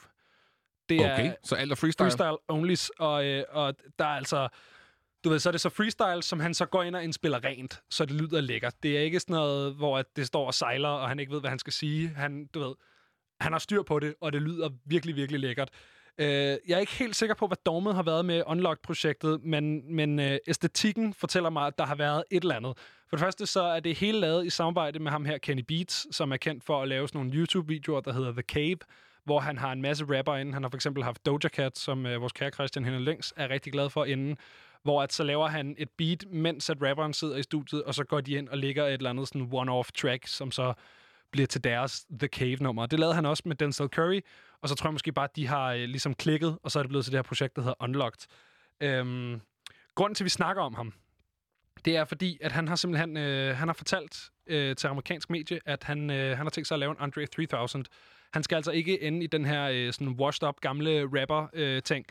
Det 0.89 0.99
Okay, 0.99 1.29
er 1.29 1.33
så 1.43 1.55
alt 1.55 1.71
er 1.71 1.75
freestyle? 1.75 2.05
freestyle 2.11 2.37
only, 2.47 2.75
og, 2.99 3.25
øh, 3.25 3.43
og 3.49 3.73
der 3.99 4.05
er 4.05 4.09
altså... 4.09 4.47
Du 5.25 5.29
ved, 5.29 5.39
så 5.39 5.49
er 5.49 5.51
det 5.51 5.61
så 5.61 5.69
freestyle, 5.69 6.23
som 6.23 6.39
han 6.39 6.53
så 6.53 6.65
går 6.65 6.83
ind 6.83 6.95
og 6.95 7.03
indspiller 7.03 7.43
rent, 7.43 7.81
så 7.89 8.05
det 8.05 8.15
lyder 8.15 8.41
lækkert. 8.41 8.73
Det 8.83 8.97
er 8.97 9.01
ikke 9.01 9.19
sådan 9.19 9.33
noget, 9.33 9.75
hvor 9.75 9.97
at 9.97 10.05
det 10.15 10.27
står 10.27 10.47
og 10.47 10.53
sejler, 10.53 10.89
og 10.89 11.09
han 11.09 11.19
ikke 11.19 11.31
ved, 11.31 11.39
hvad 11.39 11.49
han 11.49 11.59
skal 11.59 11.73
sige. 11.73 12.09
Han, 12.15 12.45
du 12.53 12.59
ved, 12.59 12.75
han 13.39 13.51
har 13.51 13.59
styr 13.59 13.83
på 13.83 13.99
det, 13.99 14.15
og 14.21 14.33
det 14.33 14.41
lyder 14.41 14.69
virkelig, 14.85 15.15
virkelig 15.15 15.39
lækkert. 15.39 15.69
Øh, 16.17 16.27
jeg 16.67 16.75
er 16.75 16.77
ikke 16.77 16.91
helt 16.91 17.15
sikker 17.15 17.35
på, 17.35 17.47
hvad 17.47 17.57
dogmet 17.65 17.95
har 17.95 18.03
været 18.03 18.25
med 18.25 18.43
Unlocked-projektet, 18.47 19.43
men, 19.43 19.95
men 19.95 20.19
øh, 20.19 20.37
æstetikken 20.47 21.13
fortæller 21.13 21.49
mig, 21.49 21.67
at 21.67 21.77
der 21.77 21.85
har 21.85 21.95
været 21.95 22.23
et 22.31 22.41
eller 22.41 22.55
andet. 22.55 22.77
For 23.09 23.17
det 23.17 23.19
første 23.19 23.45
så 23.45 23.63
er 23.63 23.79
det 23.79 23.97
hele 23.97 24.19
lavet 24.19 24.45
i 24.45 24.49
samarbejde 24.49 24.99
med 24.99 25.11
ham 25.11 25.25
her, 25.25 25.37
Kenny 25.37 25.63
Beats, 25.67 26.15
som 26.15 26.31
er 26.31 26.37
kendt 26.37 26.63
for 26.63 26.81
at 26.81 26.87
lave 26.87 27.07
sådan 27.07 27.19
nogle 27.19 27.33
YouTube-videoer, 27.39 28.01
der 28.01 28.13
hedder 28.13 28.31
The 28.31 28.41
Cave, 28.41 28.77
hvor 29.23 29.39
han 29.39 29.57
har 29.57 29.71
en 29.71 29.81
masse 29.81 30.17
rapper 30.17 30.35
inden. 30.35 30.53
Han 30.53 30.63
har 30.63 30.69
for 30.69 30.77
eksempel 30.77 31.03
haft 31.03 31.25
Doja 31.25 31.49
Cat, 31.49 31.77
som 31.77 32.05
øh, 32.05 32.21
vores 32.21 32.33
kære 32.33 32.51
Christian 32.51 32.85
Henning 32.85 33.03
Længs 33.03 33.33
er 33.37 33.49
rigtig 33.49 33.73
glad 33.73 33.89
for 33.89 34.05
inden, 34.05 34.37
hvor 34.85 35.03
at 35.03 35.13
så 35.13 35.23
laver 35.23 35.47
han 35.47 35.75
et 35.77 35.89
beat, 35.97 36.25
mens 36.31 36.69
at 36.69 36.77
rapperen 36.81 37.13
sidder 37.13 37.37
i 37.37 37.43
studiet, 37.43 37.83
og 37.83 37.95
så 37.95 38.03
går 38.03 38.21
de 38.21 38.31
ind 38.31 38.49
og 38.49 38.57
ligger 38.57 38.85
et 38.85 38.93
eller 38.93 39.09
andet 39.09 39.27
sådan 39.27 39.49
one-off 39.53 39.89
track, 40.01 40.27
som 40.27 40.51
så 40.51 40.73
bliver 41.31 41.47
til 41.47 41.63
deres 41.63 42.05
The 42.19 42.27
Cave-nummer. 42.27 42.85
Det 42.85 42.99
lavede 42.99 43.15
han 43.15 43.25
også 43.25 43.43
med 43.45 43.55
Denzel 43.55 43.87
Curry, 43.87 44.21
og 44.61 44.69
så 44.69 44.75
tror 44.75 44.87
jeg 44.87 44.93
måske 44.93 45.11
bare, 45.11 45.23
at 45.23 45.35
de 45.35 45.47
har 45.47 45.73
øh, 45.73 45.79
ligesom 45.79 46.13
klikket, 46.13 46.57
og 46.63 46.71
så 46.71 46.79
er 46.79 46.83
det 46.83 46.89
blevet 46.89 47.05
til 47.05 47.11
det 47.11 47.17
her 47.17 47.23
projekt, 47.23 47.55
der 47.55 47.61
hedder 47.61 47.83
Unlocked. 47.83 48.27
Øhm, 48.81 49.41
grunden 49.95 50.15
til, 50.15 50.23
at 50.23 50.25
vi 50.25 50.29
snakker 50.29 50.63
om 50.63 50.73
ham, 50.73 50.93
det 51.85 51.97
er 51.97 52.05
fordi, 52.05 52.37
at 52.41 52.51
han 52.51 52.67
har 52.67 52.75
simpelthen 52.75 53.17
øh, 53.17 53.57
han 53.57 53.67
har 53.67 53.73
fortalt 53.73 54.29
øh, 54.47 54.75
til 54.75 54.87
amerikansk 54.87 55.29
medie, 55.29 55.59
at 55.65 55.83
han, 55.83 56.09
øh, 56.09 56.37
han 56.37 56.45
har 56.45 56.49
tænkt 56.49 56.67
sig 56.67 56.75
at 56.75 56.79
lave 56.79 56.91
en 56.91 56.97
Andre 56.99 57.25
3000. 57.25 57.85
Han 58.33 58.43
skal 58.43 58.55
altså 58.55 58.71
ikke 58.71 59.01
ende 59.01 59.23
i 59.23 59.27
den 59.27 59.45
her 59.45 59.69
øh, 59.73 59.93
sådan 59.93 60.07
washed 60.07 60.49
up 60.49 60.55
gamle 60.61 61.21
rapper 61.21 61.47
øh, 61.53 61.81
ting. 61.81 62.05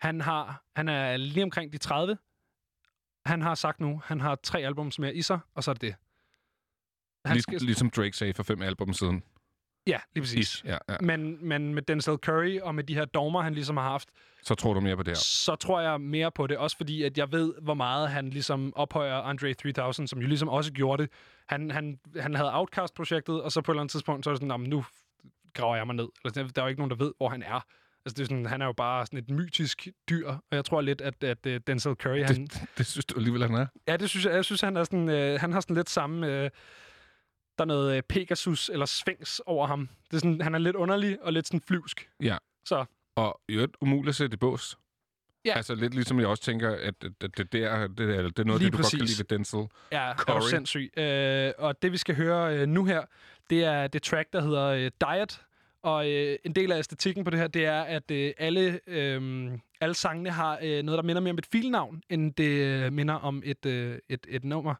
Han 0.00 0.20
har 0.20 0.62
han 0.76 0.88
er 0.88 1.16
lige 1.16 1.42
omkring 1.42 1.72
de 1.72 1.78
30. 1.78 2.18
Han 3.26 3.42
har 3.42 3.54
sagt 3.54 3.80
nu, 3.80 4.02
han 4.04 4.20
har 4.20 4.34
tre 4.42 4.58
albums 4.60 4.98
mere 4.98 5.14
i 5.14 5.22
sig, 5.22 5.38
og 5.54 5.64
så 5.64 5.70
er 5.70 5.72
det 5.74 5.82
det. 5.82 5.94
Han 7.24 7.34
Lig, 7.36 7.42
skal- 7.42 7.60
Ligesom 7.60 7.90
Drake 7.90 8.16
sagde 8.16 8.34
for 8.34 8.42
fem 8.42 8.62
album 8.62 8.92
siden. 8.92 9.22
Ja, 9.86 10.00
lige 10.14 10.22
præcis. 10.22 10.38
Ish, 10.54 10.66
ja, 10.66 10.78
ja. 10.88 10.96
Men, 11.00 11.46
men 11.48 11.74
med 11.74 11.82
Denzel 11.82 12.16
Curry 12.16 12.58
og 12.60 12.74
med 12.74 12.84
de 12.84 12.94
her 12.94 13.04
dogmer, 13.04 13.42
han 13.42 13.54
ligesom 13.54 13.76
har 13.76 13.84
haft, 13.90 14.08
Så 14.42 14.54
tror 14.54 14.74
du 14.74 14.80
mere 14.80 14.96
på 14.96 15.02
det 15.02 15.10
her. 15.10 15.14
så 15.18 15.54
tror 15.56 15.80
jeg 15.80 16.00
mere 16.00 16.30
på 16.30 16.46
det. 16.46 16.56
Også 16.56 16.76
fordi, 16.76 17.02
at 17.02 17.18
jeg 17.18 17.32
ved, 17.32 17.54
hvor 17.62 17.74
meget 17.74 18.08
han 18.10 18.30
ligesom 18.30 18.72
ophøjer 18.76 19.14
Andre 19.16 19.54
3000, 19.54 20.08
som 20.08 20.20
jo 20.20 20.26
ligesom 20.26 20.48
også 20.48 20.72
gjorde 20.72 21.02
det. 21.02 21.12
Han, 21.48 21.70
han, 21.70 21.98
han 22.20 22.34
havde 22.34 22.54
Outcast-projektet, 22.54 23.42
og 23.42 23.52
så 23.52 23.60
på 23.60 23.72
et 23.72 23.74
eller 23.74 23.80
andet 23.80 23.90
tidspunkt, 23.92 24.24
så 24.24 24.30
er 24.30 24.34
det 24.34 24.38
sådan, 24.38 24.48
"Nå, 24.48 24.56
men 24.56 24.70
nu 24.70 24.84
graver 25.54 25.76
jeg 25.76 25.86
mig 25.86 25.96
ned. 25.96 26.08
Eller, 26.24 26.48
der 26.48 26.62
er 26.62 26.66
jo 26.66 26.68
ikke 26.68 26.80
nogen, 26.80 26.90
der 26.90 26.96
ved, 27.04 27.12
hvor 27.16 27.28
han 27.28 27.42
er. 27.42 27.60
Altså, 28.08 28.16
det 28.16 28.22
er 28.22 28.26
sådan, 28.28 28.46
han 28.46 28.62
er 28.62 28.66
jo 28.66 28.72
bare 28.72 29.06
sådan 29.06 29.18
et 29.18 29.30
mytisk 29.30 29.88
dyr, 30.10 30.28
og 30.28 30.40
jeg 30.50 30.64
tror 30.64 30.80
lidt, 30.80 31.00
at, 31.00 31.24
at, 31.24 31.46
at 31.46 31.66
Denzel 31.66 31.94
Curry, 31.94 32.22
han, 32.24 32.46
Det, 32.46 32.62
det 32.78 32.86
synes 32.86 33.04
du 33.04 33.14
alligevel, 33.16 33.42
han 33.42 33.54
er. 33.54 33.66
Ja, 33.88 33.96
det 33.96 34.10
synes 34.10 34.24
jeg. 34.26 34.34
Jeg 34.34 34.44
synes, 34.44 34.60
han, 34.60 34.76
er 34.76 34.84
sådan, 34.84 35.08
øh, 35.08 35.40
han 35.40 35.52
har 35.52 35.60
sådan 35.60 35.76
lidt 35.76 35.90
samme... 35.90 36.26
Øh, 36.26 36.50
der 37.58 37.64
er 37.64 37.66
noget 37.66 37.96
øh, 37.96 38.02
Pegasus 38.02 38.68
eller 38.68 38.86
Sphinx 38.86 39.38
over 39.46 39.66
ham. 39.66 39.88
Det 40.10 40.16
er 40.16 40.18
sådan, 40.18 40.40
han 40.40 40.54
er 40.54 40.58
lidt 40.58 40.76
underlig 40.76 41.22
og 41.22 41.32
lidt 41.32 41.46
sådan 41.46 41.60
flyvsk. 41.60 42.08
Ja. 42.22 42.36
Så. 42.64 42.84
Og 43.16 43.40
i 43.48 43.52
øvrigt 43.52 43.76
umuligt 43.80 44.08
at 44.08 44.14
sætte 44.14 44.34
i 44.34 44.36
bås. 44.36 44.78
Ja. 45.44 45.56
Altså 45.56 45.74
lidt 45.74 45.94
ligesom 45.94 46.20
jeg 46.20 46.28
også 46.28 46.42
tænker, 46.42 46.70
at 46.70 47.02
det, 47.02 47.22
det, 47.22 47.38
det, 47.38 47.52
der, 47.52 47.86
det, 47.86 48.16
er, 48.16 48.22
det 48.22 48.38
er 48.38 48.44
noget 48.44 48.60
Lige 48.60 48.70
det, 48.70 48.72
du 48.72 48.82
godt 48.82 48.90
kan 48.90 48.98
præcis. 48.98 49.18
lide 49.18 49.18
ved 49.18 49.24
Denzel. 49.38 49.66
Ja, 49.92 49.98
er 50.10 50.14
Curry. 50.14 50.40
du 50.40 50.48
sindssyg. 50.48 50.98
Øh, 50.98 51.52
og 51.58 51.82
det, 51.82 51.92
vi 51.92 51.96
skal 51.96 52.14
høre 52.14 52.58
øh, 52.58 52.68
nu 52.68 52.84
her, 52.84 53.02
det 53.50 53.64
er 53.64 53.86
det 53.86 54.02
track, 54.02 54.32
der 54.32 54.40
hedder 54.40 54.64
øh, 54.66 54.90
Diet. 55.00 55.42
Og 55.82 56.10
øh, 56.10 56.38
en 56.44 56.52
del 56.52 56.72
af 56.72 56.78
æstetikken 56.78 57.24
på 57.24 57.30
det 57.30 57.38
her, 57.38 57.46
det 57.46 57.64
er, 57.64 57.80
at 57.82 58.10
øh, 58.10 58.32
alle, 58.38 58.80
øh, 58.86 59.50
alle 59.80 59.94
sangene 59.94 60.30
har 60.30 60.58
øh, 60.62 60.82
noget, 60.82 60.98
der 60.98 61.02
minder 61.02 61.22
mere 61.22 61.30
om 61.30 61.38
et 61.38 61.46
filnavn, 61.46 62.02
end 62.08 62.34
det 62.34 62.50
øh, 62.50 62.92
minder 62.92 63.14
om 63.14 63.42
et, 63.44 63.66
øh, 63.66 63.98
et, 64.08 64.26
et 64.28 64.44
nummer. 64.44 64.74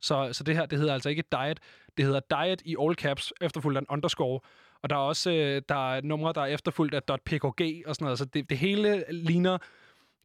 Så, 0.00 0.28
så 0.32 0.44
det 0.44 0.56
her, 0.56 0.66
det 0.66 0.78
hedder 0.78 0.92
altså 0.92 1.08
ikke 1.08 1.24
Diet. 1.32 1.60
Det 1.96 2.04
hedder 2.04 2.20
Diet 2.30 2.62
i 2.64 2.76
all 2.80 2.94
caps, 2.94 3.32
efterfulgt 3.40 3.76
af 3.76 3.80
en 3.80 3.86
underscore. 3.90 4.40
Og 4.82 4.90
der 4.90 4.96
er 4.96 5.00
også 5.00 5.30
øh, 5.30 5.62
der 5.68 5.94
er 5.94 6.00
numre, 6.00 6.32
der 6.32 6.40
er 6.40 6.46
efterfulgt 6.46 6.94
af 6.94 7.02
.pkg 7.24 7.82
og 7.86 7.94
sådan 7.94 8.04
noget. 8.04 8.18
Så 8.18 8.24
det, 8.24 8.50
det 8.50 8.58
hele 8.58 9.04
ligner, 9.10 9.58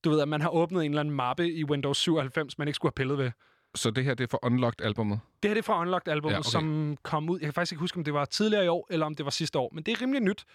du 0.03 0.09
ved, 0.09 0.21
at 0.21 0.27
man 0.27 0.41
har 0.41 0.49
åbnet 0.49 0.85
en 0.85 0.91
eller 0.91 0.99
anden 0.99 1.15
mappe 1.15 1.53
i 1.53 1.63
Windows 1.63 1.97
97, 1.97 2.57
man 2.57 2.67
ikke 2.67 2.75
skulle 2.75 2.89
have 2.89 2.95
pillet 2.95 3.17
ved. 3.17 3.31
Så 3.75 3.91
det 3.91 4.03
her, 4.03 4.13
det 4.13 4.23
er 4.23 4.27
for 4.27 4.45
Unlocked-albummet? 4.45 5.19
Det 5.43 5.49
her 5.49 5.53
det 5.53 5.61
er 5.61 5.63
fra 5.63 5.81
Unlocked-albumet, 5.81 6.33
Ja, 6.33 6.39
okay. 6.39 6.49
som 6.49 6.97
kom 7.03 7.29
ud. 7.29 7.39
Jeg 7.39 7.45
kan 7.45 7.53
faktisk 7.53 7.71
ikke 7.71 7.79
huske, 7.79 7.97
om 7.97 8.03
det 8.03 8.13
var 8.13 8.25
tidligere 8.25 8.65
i 8.65 8.67
år, 8.67 8.87
eller 8.89 9.05
om 9.05 9.15
det 9.15 9.25
var 9.25 9.31
sidste 9.31 9.59
år. 9.59 9.69
Men 9.73 9.83
det 9.83 9.91
er 9.91 10.01
rimelig 10.01 10.21
nyt. 10.21 10.45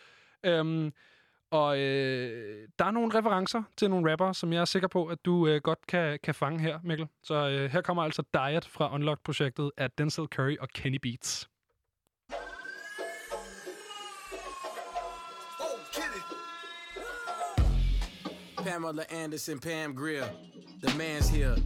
Øhm, 0.44 0.92
og 1.51 1.78
øh, 1.78 2.68
der 2.78 2.84
er 2.84 2.90
nogle 2.90 3.18
referencer 3.18 3.62
til 3.76 3.90
nogle 3.90 4.12
rapper, 4.12 4.32
som 4.32 4.52
jeg 4.52 4.60
er 4.60 4.64
sikker 4.64 4.88
på, 4.88 5.06
at 5.06 5.18
du 5.24 5.47
øh, 5.48 5.60
godt 5.60 5.86
kan, 5.88 6.18
kan 6.22 6.34
fange 6.34 6.60
her, 6.60 6.78
Mikkel. 6.84 7.06
Så 7.22 7.34
øh, 7.48 7.70
her 7.70 7.80
kommer 7.80 8.02
altså 8.02 8.22
Diet 8.34 8.64
fra 8.64 8.94
Unlocked-projektet 8.94 9.70
af 9.76 9.90
Denzel 9.90 10.24
Curry 10.26 10.56
og 10.60 10.68
Kenny 10.68 10.98
Beats. 11.02 11.48
Pamela 18.56 19.02
Anderson, 19.10 19.59
Pam 19.59 19.94
Grier. 19.97 20.24
The 20.82 20.98
man's 20.98 21.28
here. 21.28 21.56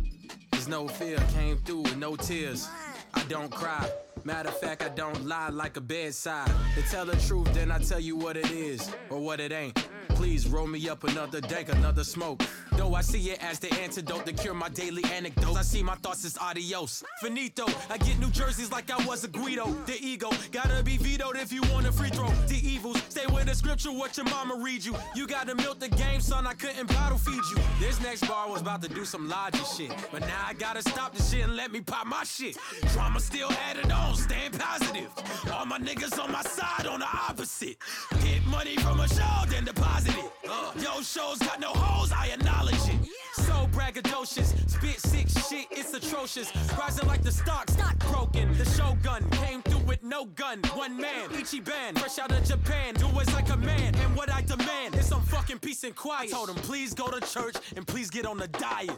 No 0.69 0.89
fear. 0.89 1.19
Came 1.35 1.59
through 1.59 1.83
with 1.83 1.97
no 1.97 2.17
tears. 2.17 2.69
I 3.13 3.23
don't 3.25 3.51
cry. 3.51 3.89
Matter 4.25 4.49
of 4.49 4.59
fact, 4.59 4.83
I 4.83 4.89
don't 4.89 5.27
lie 5.27 5.51
like 5.51 5.77
a 5.77 5.83
bedside. 5.83 6.51
To 6.77 6.83
tell 6.91 7.05
the 7.05 7.17
truth, 7.17 7.53
then 7.53 7.71
I 7.71 7.79
tell 7.79 8.01
you 8.01 8.17
what 8.17 8.39
it 8.39 8.51
is 8.51 8.91
or 9.11 9.21
what 9.21 9.39
it 9.39 9.53
ain't. 9.53 9.77
Please 10.11 10.47
roll 10.47 10.67
me 10.67 10.89
up 10.89 11.05
another 11.05 11.41
dank, 11.41 11.69
another 11.69 12.05
smoke. 12.05 12.43
Though 12.73 12.95
I 12.95 13.03
see 13.03 13.31
it 13.31 13.45
as 13.45 13.59
the 13.59 13.73
antidote 13.75 14.25
to 14.27 14.33
cure 14.33 14.55
my 14.55 14.69
daily 14.69 15.05
anecdotes. 15.13 15.57
I 15.57 15.63
see 15.63 15.83
my 15.83 15.97
thoughts 15.97 16.25
as 16.25 16.39
adios. 16.39 17.05
Finito. 17.21 17.67
I 17.91 17.99
get 17.99 18.19
New 18.19 18.31
Jerseys 18.31 18.71
like 18.73 18.91
I 18.91 19.05
was 19.07 19.25
a 19.25 19.29
Guido. 19.29 19.67
The 19.87 19.97
ego 20.01 20.31
gotta 20.53 20.83
be 20.83 20.97
vetoed 20.97 21.37
if 21.37 21.53
you 21.53 21.63
want 21.73 21.87
a 21.87 21.93
free 21.93 22.11
throw. 22.11 22.29
The 22.47 22.61
evils 22.63 23.03
stay 23.09 23.27
with 23.27 23.47
the 23.47 23.55
scripture. 23.55 23.93
What 23.93 24.17
your 24.17 24.27
mama 24.27 24.57
read 24.57 24.85
you. 24.85 24.95
You 25.15 25.27
gotta 25.27 25.55
milk 25.55 25.81
the 25.81 25.89
game, 25.89 26.21
son. 26.21 26.47
I 26.47 26.55
couldn't 26.55 26.87
bottle 26.89 27.19
feed 27.19 27.35
you. 27.35 27.63
This 27.81 28.01
next 28.01 28.27
bar 28.27 28.49
was 28.49 28.61
about 28.61 28.83
to 28.83 28.89
do 28.89 29.05
some 29.05 29.29
logic 29.29 29.67
shit, 29.77 29.93
but 30.13 30.21
now 30.21 30.45
I 30.47 30.55
gotta 30.55 30.83
stop 30.83 31.15
the 31.15 31.23
shit 31.23 31.45
and 31.45 31.57
let 31.57 31.73
me 31.73 31.81
pop 31.81 32.07
my 32.07 32.25
shit. 32.25 32.57
Drama 32.93 33.21
still 33.21 33.51
added 33.69 33.91
on, 33.91 34.14
staying 34.15 34.53
positive. 34.53 35.11
All 35.53 35.67
my 35.67 35.79
niggas 35.79 36.23
on 36.23 36.33
my 36.33 36.43
side 36.43 36.87
on 36.87 37.01
the 37.01 37.07
opposite. 37.07 37.77
Get 38.23 38.45
money 38.47 38.77
from 38.77 39.01
a 39.01 39.09
then 39.49 39.65
deposit 39.65 39.74
it. 40.03 40.33
Uh, 40.49 40.73
yo, 40.79 41.01
shows 41.03 41.39
got 41.39 41.61
no 41.61 41.69
holes, 41.69 42.13
I 42.13 42.27
acknowledge 42.29 42.75
it. 42.75 43.09
So 43.35 43.69
braggadocious, 43.73 44.69
spit 44.71 45.01
sick 45.01 45.29
shit, 45.29 45.67
it's 45.71 45.93
atrocious. 45.95 46.53
Rising 46.79 47.07
like 47.07 47.23
the 47.23 47.33
stock, 47.33 47.71
stock 47.71 47.99
broken. 48.11 48.57
The 48.59 48.65
shogun 48.65 49.29
came 49.31 49.63
through 49.63 49.85
with 49.87 50.03
no 50.03 50.27
gun. 50.27 50.61
One 50.75 50.97
man, 50.97 51.29
Ichiban, 51.31 51.99
fresh 51.99 52.19
out 52.19 52.33
of 52.33 52.45
Japan. 52.45 52.95
Do 52.95 53.07
it 53.07 53.33
like 53.33 53.51
a 53.51 53.57
man, 53.57 53.95
and 53.95 54.17
what 54.17 54.31
I 54.33 54.43
demand 54.43 54.95
is 54.97 55.07
some 55.07 55.23
fucking 55.23 55.59
peace 55.59 55.85
and 55.85 55.95
quiet. 55.95 56.29
I 56.29 56.33
told 56.33 56.51
him, 56.51 56.57
please 56.57 56.95
go 56.95 57.09
to 57.09 57.21
church 57.27 57.57
and 57.77 57.87
please 57.87 58.11
get 58.11 58.27
on 58.27 58.39
the 58.39 58.49
diet. 58.49 58.91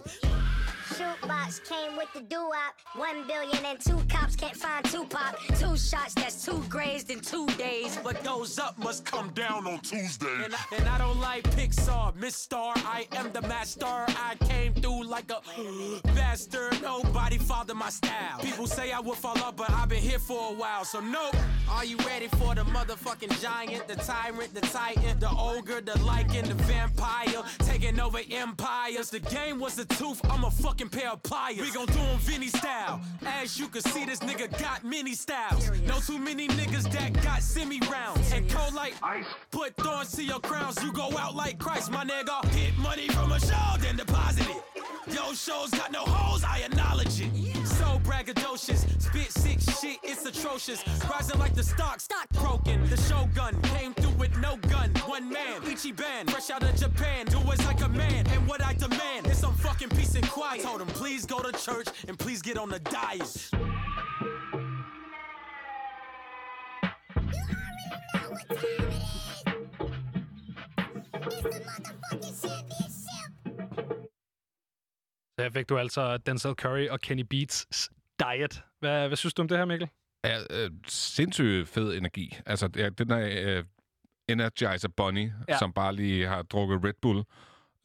Shootbox 0.95 1.69
came 1.69 1.97
with 1.97 2.07
the 2.15 2.21
doo-wop. 2.21 2.75
One 2.95 3.27
billion 3.27 3.65
and 3.65 3.79
two 3.81 4.01
cops 4.09 4.37
can't 4.37 4.57
find 4.57 4.85
Tupac. 4.85 5.37
Two 5.59 5.77
shots, 5.77 6.15
that's 6.15 6.45
two 6.45 6.63
grazed 6.69 7.11
in 7.11 7.21
two 7.21 7.47
days. 7.59 7.97
What 7.97 8.23
goes 8.23 8.59
up 8.59 8.79
must 8.79 9.05
come 9.05 9.31
down 9.31 9.67
on 9.67 9.81
Tuesday. 9.81 10.45
And 10.45 10.55
I, 10.55 10.77
and 10.77 10.86
I 10.89 10.99
don't 10.99 11.21
like 11.21 11.43
Pixar, 11.57 12.15
Miss 12.17 12.35
Star. 12.37 12.73
I 12.77 13.07
am 13.13 13.33
the 13.33 13.43
master. 13.43 13.87
I 13.87 14.35
came 14.49 14.73
through 14.75 15.05
like 15.05 15.31
a 15.31 15.41
bastard. 16.15 16.81
Nobody 16.83 17.39
followed 17.39 17.75
my 17.75 17.91
style. 17.91 18.39
People 18.41 18.67
say 18.67 18.93
I 18.93 19.01
will 19.01 19.15
fall 19.15 19.39
off, 19.39 19.57
but 19.57 19.71
I've 19.71 19.89
been 19.89 20.03
here 20.03 20.19
for 20.19 20.53
a 20.53 20.55
while, 20.55 20.85
so 20.85 21.01
nope. 21.01 21.35
Are 21.69 21.85
you 21.85 21.97
ready 21.99 22.29
for 22.29 22.55
the 22.55 22.63
motherfucking 22.63 23.41
giant, 23.43 23.89
the 23.89 23.97
tyrant, 23.97 24.55
the 24.55 24.61
titan, 24.61 25.19
the 25.19 25.31
ogre, 25.31 25.81
the 25.81 25.99
lichen, 26.05 26.49
the 26.49 26.55
vampire, 26.55 27.43
taking 27.61 27.99
over 27.99 28.21
empires? 28.31 29.11
The 29.11 29.21
game 29.21 29.59
was 29.59 29.79
a 29.79 29.85
tooth. 29.85 30.21
I'm 30.31 30.45
a 30.45 30.51
fucking 30.51 30.91
pair 30.91 31.11
of 31.11 31.23
pliers. 31.23 31.61
We 31.61 31.73
gon' 31.73 31.87
do 31.87 31.99
'em 31.99 32.19
Vinny 32.19 32.49
style. 32.49 33.01
As 33.25 33.59
you 33.59 33.69
can 33.69 33.83
see, 33.83 34.05
this 34.05 34.21
nigga 34.21 34.49
got 34.61 34.85
many 34.85 35.15
styles. 35.15 35.71
No 35.87 35.99
too 35.99 36.19
many 36.19 36.49
niggas 36.49 36.91
that 36.93 37.13
got 37.23 37.43
semi 37.43 37.81
rounds. 37.91 38.33
And 38.33 38.49
cold 38.51 38.75
like 38.75 38.95
ice. 39.03 39.27
Put 39.51 39.75
thorns 39.77 40.13
to 40.13 40.23
your 40.23 40.41
crowns. 40.41 40.76
You 40.83 40.93
go 40.93 41.17
out 41.17 41.35
like 41.35 41.59
Christ, 41.59 41.91
my 41.91 42.05
nigga. 42.05 42.43
Get 42.55 42.77
money 42.79 43.09
from 43.09 43.33
a 43.33 43.41
show, 43.41 43.77
then 43.81 43.97
deposit 43.97 44.47
it. 44.49 44.63
Yo, 45.15 45.33
shows 45.35 45.71
got 45.71 45.93
no 45.93 46.01
holes, 46.01 46.43
I 46.45 46.59
acknowledge 46.59 47.21
it. 47.21 47.67
So 47.67 48.01
braggadocious, 48.03 49.01
spit 49.01 49.31
sick 49.31 49.61
shit, 49.61 49.99
it's 50.03 50.27
atrocious. 50.27 50.83
Rising 51.09 51.39
like 51.39 51.55
the 51.55 51.63
stock, 51.63 52.01
stock 52.01 52.29
broken. 52.31 52.89
The 52.91 52.97
shogun 52.97 53.61
came 53.63 53.95
through 53.95 54.17
with 54.19 54.37
no 54.39 54.57
gun. 54.69 54.91
One 55.07 55.31
man, 55.31 55.63
Ichiban, 55.63 56.29
fresh 56.29 56.51
out 56.51 56.63
of 56.63 56.75
Japan. 56.77 57.27
Do 57.27 57.39
it 57.39 57.65
like 57.65 57.81
a 57.83 57.89
man, 57.89 58.27
and 58.27 58.47
what 58.49 58.63
I 58.63 58.75
demand 58.75 59.27
is 59.29 59.39
some 59.39 59.55
fucking 59.55 59.91
peace 59.91 60.15
and 60.15 60.29
quiet. 60.29 60.63
Told 60.63 60.81
him, 60.81 60.89
please 60.89 61.25
go 61.25 61.41
to 61.41 61.53
church 61.53 61.89
and 62.09 62.19
please 62.19 62.43
get 62.43 62.59
on 62.59 62.69
the 62.69 62.81
diet. 62.81 63.51
Så 75.39 75.43
her 75.43 75.51
fik 75.51 75.69
du 75.69 75.79
altså 75.79 76.17
Denzel 76.17 76.53
Curry 76.55 76.89
og 76.89 77.01
Kenny 77.01 77.25
Beats' 77.35 77.89
Diet. 78.19 78.63
Hvad, 78.81 79.07
hvad 79.09 79.17
synes 79.17 79.35
du 79.35 79.43
om 79.43 79.49
det 79.49 79.59
her, 79.59 79.65
Mikkel? 79.65 79.89
Ja, 80.25 80.39
øh, 80.51 80.71
sindssygt 80.87 81.69
fed 81.69 81.95
energi. 81.95 82.39
Altså, 82.47 82.69
ja, 82.77 82.89
den 82.89 83.09
der 83.09 83.57
øh, 83.59 83.65
Energizer 84.29 84.89
Bunny, 84.89 85.31
Ja. 85.49 85.59
som 85.59 85.73
bare 85.73 85.95
lige 85.95 86.27
har 86.27 86.43
drukket 86.43 86.85
Red 86.85 86.93
Bull, 87.03 87.25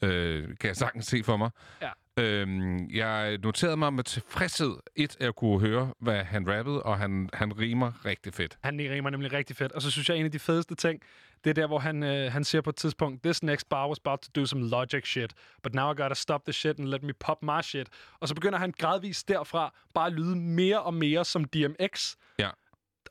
øh, 0.01 0.43
kan 0.57 0.67
jeg 0.67 0.75
sagtens 0.75 1.05
se 1.07 1.23
for 1.23 1.37
mig. 1.37 1.49
Ja. 1.81 1.91
Øhm, 2.19 2.89
jeg 2.89 3.37
noterede 3.37 3.77
mig 3.77 3.93
med 3.93 4.03
tilfredshed, 4.03 4.75
et, 4.95 5.15
at 5.19 5.25
jeg 5.25 5.35
kunne 5.35 5.59
høre, 5.59 5.93
hvad 5.99 6.23
han 6.23 6.47
rappede, 6.47 6.83
og 6.83 6.97
han, 6.97 7.29
han 7.33 7.59
rimer 7.59 8.05
rigtig 8.05 8.33
fedt. 8.33 8.57
Han 8.63 8.79
rimer 8.79 9.09
nemlig 9.09 9.33
rigtig 9.33 9.55
fedt. 9.55 9.71
Og 9.71 9.81
så 9.81 9.91
synes 9.91 10.09
jeg, 10.09 10.17
en 10.17 10.25
af 10.25 10.31
de 10.31 10.39
fedeste 10.39 10.75
ting, 10.75 11.01
det 11.43 11.49
er 11.49 11.53
der, 11.53 11.67
hvor 11.67 11.79
han, 11.79 12.03
øh, 12.03 12.31
han 12.31 12.43
siger 12.43 12.61
på 12.61 12.69
et 12.69 12.75
tidspunkt, 12.75 13.23
This 13.23 13.43
next 13.43 13.69
bar 13.69 13.87
was 13.87 13.97
about 14.05 14.19
to 14.19 14.41
do 14.41 14.45
some 14.45 14.69
logic 14.69 15.07
shit, 15.07 15.33
but 15.63 15.73
now 15.75 15.93
I 15.93 15.95
gotta 15.95 16.15
stop 16.15 16.43
the 16.45 16.53
shit 16.53 16.79
and 16.79 16.87
let 16.87 17.03
me 17.03 17.13
pop 17.13 17.43
my 17.43 17.61
shit. 17.61 17.87
Og 18.19 18.27
så 18.27 18.35
begynder 18.35 18.59
han 18.59 18.73
gradvist 18.79 19.27
derfra 19.27 19.73
bare 19.93 20.07
at 20.07 20.13
lyde 20.13 20.35
mere 20.35 20.81
og 20.81 20.93
mere 20.93 21.25
som 21.25 21.43
DMX. 21.43 22.15
Ja. 22.39 22.49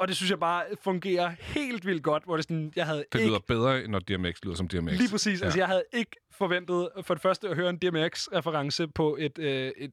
Og 0.00 0.08
det 0.08 0.16
synes 0.16 0.30
jeg 0.30 0.40
bare 0.40 0.64
fungerer 0.82 1.28
helt 1.38 1.86
vildt 1.86 2.02
godt, 2.02 2.24
hvor 2.24 2.36
det 2.36 2.44
sådan, 2.44 2.72
jeg 2.76 2.86
havde 2.86 3.04
Det 3.12 3.18
ikke... 3.18 3.28
lyder 3.30 3.38
bedre, 3.38 3.84
end 3.84 3.92
når 3.92 3.98
DMX 3.98 4.34
lyder 4.42 4.56
som 4.56 4.68
DMX. 4.68 4.92
Lige 4.92 5.10
præcis. 5.10 5.40
Ja. 5.40 5.44
Altså, 5.44 5.58
jeg 5.58 5.66
havde 5.66 5.84
ikke 5.92 6.16
forventet 6.30 6.88
for 7.02 7.14
det 7.14 7.22
første 7.22 7.48
at 7.48 7.56
høre 7.56 7.70
en 7.70 7.76
DMX-reference 7.76 8.88
på 8.88 9.16
et, 9.20 9.38
øh, 9.38 9.72
et 9.76 9.92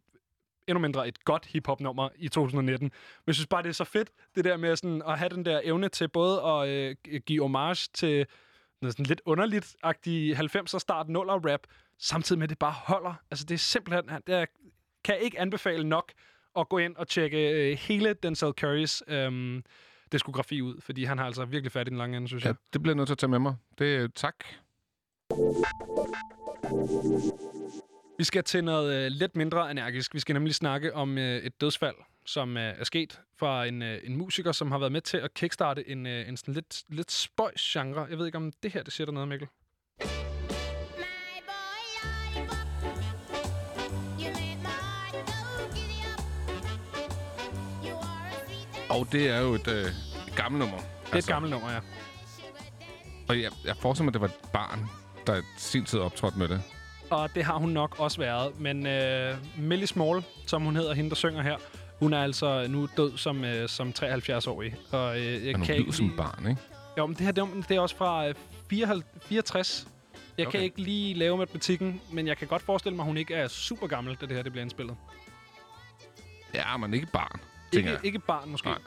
endnu 0.67 0.81
mindre 0.81 1.07
et 1.07 1.25
godt 1.25 1.45
hiphop-nummer 1.45 2.09
i 2.15 2.27
2019. 2.27 2.85
Men 2.85 2.91
jeg 3.27 3.35
synes 3.35 3.47
bare, 3.47 3.63
det 3.63 3.69
er 3.69 3.73
så 3.73 3.83
fedt, 3.83 4.09
det 4.35 4.45
der 4.45 4.57
med 4.57 4.75
sådan, 4.75 5.01
at 5.07 5.17
have 5.19 5.29
den 5.29 5.45
der 5.45 5.61
evne 5.63 5.89
til 5.89 6.07
både 6.07 6.41
at 6.41 6.67
øh, 6.69 6.95
give 7.25 7.41
homage 7.41 7.89
til 7.93 8.25
noget 8.81 8.93
sådan 8.93 9.05
lidt 9.05 9.21
underligt-agtig 9.25 10.39
90'er 10.39 10.79
start 10.79 11.05
0'er 11.05 11.51
rap, 11.51 11.61
samtidig 11.99 12.39
med, 12.39 12.43
at 12.45 12.49
det 12.49 12.59
bare 12.59 12.75
holder. 12.77 13.13
Altså, 13.31 13.45
det 13.45 13.53
er 13.53 13.59
simpelthen... 13.59 14.03
Det 14.27 14.35
er, 14.35 14.45
kan 15.03 15.15
jeg 15.15 15.23
ikke 15.23 15.39
anbefale 15.39 15.83
nok 15.83 16.11
at 16.57 16.69
gå 16.69 16.77
ind 16.77 16.95
og 16.95 17.07
tjekke 17.07 17.49
øh, 17.51 17.77
hele 17.77 18.13
Denzel 18.13 18.51
Currys 18.59 19.03
øh, 19.07 19.61
diskografi 20.11 20.61
ud, 20.61 20.81
fordi 20.81 21.03
han 21.03 21.17
har 21.17 21.25
altså 21.25 21.45
virkelig 21.45 21.71
fat 21.71 21.87
i 21.87 21.89
den 21.89 21.97
lange 21.97 22.17
ende, 22.17 22.27
synes 22.27 22.43
Ja, 22.43 22.47
jeg. 22.47 22.55
det 22.73 22.81
bliver 22.83 22.91
jeg 22.93 22.97
nødt 22.97 23.07
til 23.07 23.13
at 23.13 23.17
tage 23.17 23.29
med 23.29 23.39
mig. 23.39 23.55
Det 23.79 23.95
er 23.95 24.07
tak. 24.15 24.35
Vi 28.17 28.23
skal 28.23 28.43
til 28.43 28.63
noget 28.63 28.95
øh, 29.05 29.11
lidt 29.11 29.35
mindre 29.35 29.71
energisk. 29.71 30.13
Vi 30.13 30.19
skal 30.19 30.33
nemlig 30.33 30.55
snakke 30.55 30.93
om 30.95 31.17
øh, 31.17 31.37
et 31.37 31.61
dødsfald, 31.61 31.95
som 32.25 32.57
øh, 32.57 32.63
er 32.79 32.83
sket 32.83 33.21
fra 33.39 33.65
en, 33.65 33.81
øh, 33.81 33.99
en 34.03 34.17
musiker, 34.17 34.51
som 34.51 34.71
har 34.71 34.77
været 34.79 34.91
med 34.91 35.01
til 35.01 35.17
at 35.17 35.33
kickstarte 35.33 35.89
en, 35.89 36.05
øh, 36.05 36.27
en 36.29 36.37
sådan 36.37 36.53
lidt, 36.53 36.83
lidt 36.89 37.11
spøjs 37.11 37.61
genre. 37.73 38.01
Jeg 38.09 38.17
ved 38.17 38.25
ikke, 38.25 38.37
om 38.37 38.51
det 38.63 38.71
her 38.71 38.83
det 38.83 38.93
siger 38.93 39.05
dig 39.05 39.13
noget, 39.13 39.29
Mikkel. 39.29 39.47
Og 48.97 49.07
det 49.11 49.29
er 49.29 49.39
jo 49.39 49.53
et, 49.53 49.67
øh, 49.67 49.85
gammelt 50.35 50.59
nummer. 50.59 50.77
Det 51.05 51.13
er 51.13 51.17
et 51.17 51.27
gammelt 51.27 51.51
nummer, 51.51 51.71
ja. 51.71 51.79
Og 53.29 53.41
jeg, 53.41 53.51
jeg 53.65 53.75
forestiller 53.77 54.03
mig, 54.03 54.09
at 54.09 54.13
det 54.13 54.21
var 54.21 54.27
et 54.27 54.51
barn, 54.53 54.89
der 55.27 55.41
sin 55.57 55.85
tid 55.85 55.99
optrådte 55.99 56.39
med 56.39 56.47
det. 56.47 56.61
Og 57.09 57.29
det 57.35 57.43
har 57.43 57.57
hun 57.57 57.69
nok 57.69 57.99
også 57.99 58.17
været. 58.17 58.59
Men 58.59 58.87
øh, 58.87 59.35
Millie 59.57 59.87
Small, 59.87 60.23
som 60.47 60.61
hun 60.61 60.75
hedder, 60.75 60.93
hende 60.93 61.09
der 61.09 61.15
synger 61.15 61.41
her, 61.41 61.57
hun 61.99 62.13
er 62.13 62.23
altså 62.23 62.67
nu 62.69 62.87
død 62.97 63.17
som, 63.17 63.43
øh, 63.43 63.69
som 63.69 63.93
73-årig. 63.99 64.75
Og, 64.91 65.19
øh, 65.19 65.25
jeg 65.25 65.41
Men 65.41 65.55
hun 65.55 65.65
kan 65.65 65.75
ikke 65.75 65.91
som 65.91 66.13
barn, 66.17 66.49
ikke? 66.49 66.61
Jo, 66.97 67.05
men 67.05 67.15
det 67.15 67.25
her 67.25 67.31
det 67.31 67.71
er, 67.71 67.79
også 67.79 67.95
fra 67.95 68.27
øh, 68.27 68.35
54, 68.69 69.03
64. 69.25 69.87
Jeg 70.37 70.47
okay. 70.47 70.57
kan 70.57 70.65
ikke 70.65 70.81
lige 70.81 71.13
lave 71.13 71.37
matematikken, 71.37 72.01
men 72.11 72.27
jeg 72.27 72.37
kan 72.37 72.47
godt 72.47 72.61
forestille 72.61 72.95
mig, 72.95 73.03
at 73.03 73.07
hun 73.07 73.17
ikke 73.17 73.35
er 73.35 73.47
super 73.47 73.87
gammel, 73.87 74.15
da 74.15 74.25
det 74.25 74.35
her 74.35 74.43
det 74.43 74.51
bliver 74.51 74.63
indspillet. 74.63 74.95
Ja, 76.53 76.77
men 76.77 76.93
ikke 76.93 77.07
barn, 77.13 77.39
Ikke, 77.73 77.89
jeg. 77.89 77.99
ikke 78.03 78.19
barn 78.19 78.49
måske. 78.49 78.67
Nej. 78.67 78.77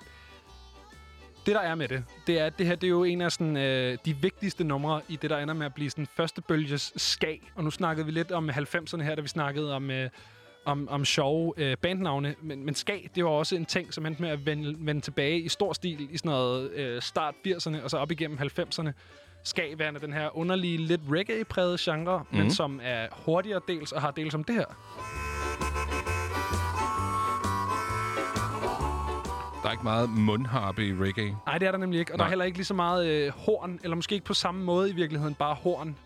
Det, 1.46 1.54
der 1.54 1.60
er 1.60 1.74
med 1.74 1.88
det, 1.88 2.04
det 2.26 2.38
er, 2.40 2.46
at 2.46 2.58
det 2.58 2.66
her 2.66 2.74
det 2.74 2.86
er 2.86 2.90
jo 2.90 3.04
en 3.04 3.20
af 3.20 3.32
sådan, 3.32 3.56
øh, 3.56 3.98
de 4.04 4.16
vigtigste 4.16 4.64
numre 4.64 5.00
i 5.08 5.16
det, 5.16 5.30
der 5.30 5.38
ender 5.38 5.54
med 5.54 5.66
at 5.66 5.74
blive 5.74 5.90
sådan 5.90 6.06
første 6.16 6.42
bølges 6.42 6.92
skag. 6.96 7.52
Og 7.54 7.64
nu 7.64 7.70
snakkede 7.70 8.06
vi 8.06 8.12
lidt 8.12 8.32
om 8.32 8.50
90'erne 8.50 9.02
her, 9.02 9.14
da 9.14 9.20
vi 9.22 9.28
snakkede 9.28 9.74
om, 9.74 9.90
øh, 9.90 10.10
om, 10.64 10.88
om 10.88 11.04
sjove 11.04 11.52
øh, 11.56 11.76
bandnavne. 11.76 12.34
Men, 12.42 12.64
men 12.64 12.74
skag, 12.74 13.10
det 13.14 13.24
var 13.24 13.30
også 13.30 13.56
en 13.56 13.66
ting, 13.66 13.94
som 13.94 14.06
endte 14.06 14.22
med 14.22 14.30
at 14.30 14.46
vende, 14.46 14.76
vende 14.78 15.00
tilbage 15.00 15.40
i 15.40 15.48
stor 15.48 15.72
stil 15.72 16.08
i 16.14 16.16
sådan 16.18 16.30
noget 16.30 16.70
øh, 16.70 17.02
start 17.02 17.34
80'erne 17.46 17.82
og 17.84 17.90
så 17.90 17.96
op 17.96 18.10
igennem 18.10 18.38
90'erne. 18.38 18.90
Skag 19.44 19.78
værende 19.78 20.00
den 20.00 20.12
her 20.12 20.36
underlige, 20.36 20.78
lidt 20.78 21.00
reggae-prægede 21.10 21.76
genre, 21.80 22.18
mm. 22.18 22.36
men 22.36 22.40
Mhm. 22.40 22.50
som 22.50 22.80
er 22.82 23.06
hurtigere 23.12 23.60
dels 23.68 23.92
og 23.92 24.00
har 24.00 24.10
dels 24.10 24.32
som 24.32 24.44
det 24.44 24.54
her. 24.54 24.64
Der 29.62 29.66
er 29.68 29.72
ikke 29.72 29.84
meget 29.84 30.10
mundharpe 30.10 30.86
i 30.86 30.92
reggae. 30.92 31.36
Nej, 31.46 31.58
det 31.58 31.66
er 31.68 31.70
der 31.72 31.78
nemlig 31.78 32.00
ikke. 32.00 32.12
Og 32.12 32.16
Nej. 32.18 32.24
der 32.24 32.26
er 32.26 32.28
heller 32.28 32.44
ikke 32.44 32.58
lige 32.58 32.64
så 32.66 32.74
meget 32.74 33.06
øh, 33.06 33.32
horn, 33.36 33.80
eller 33.82 33.94
måske 33.94 34.14
ikke 34.14 34.26
på 34.26 34.34
samme 34.34 34.64
måde 34.64 34.90
i 34.90 34.92
virkeligheden, 34.92 35.34
bare 35.34 35.54
horn. 35.54 35.96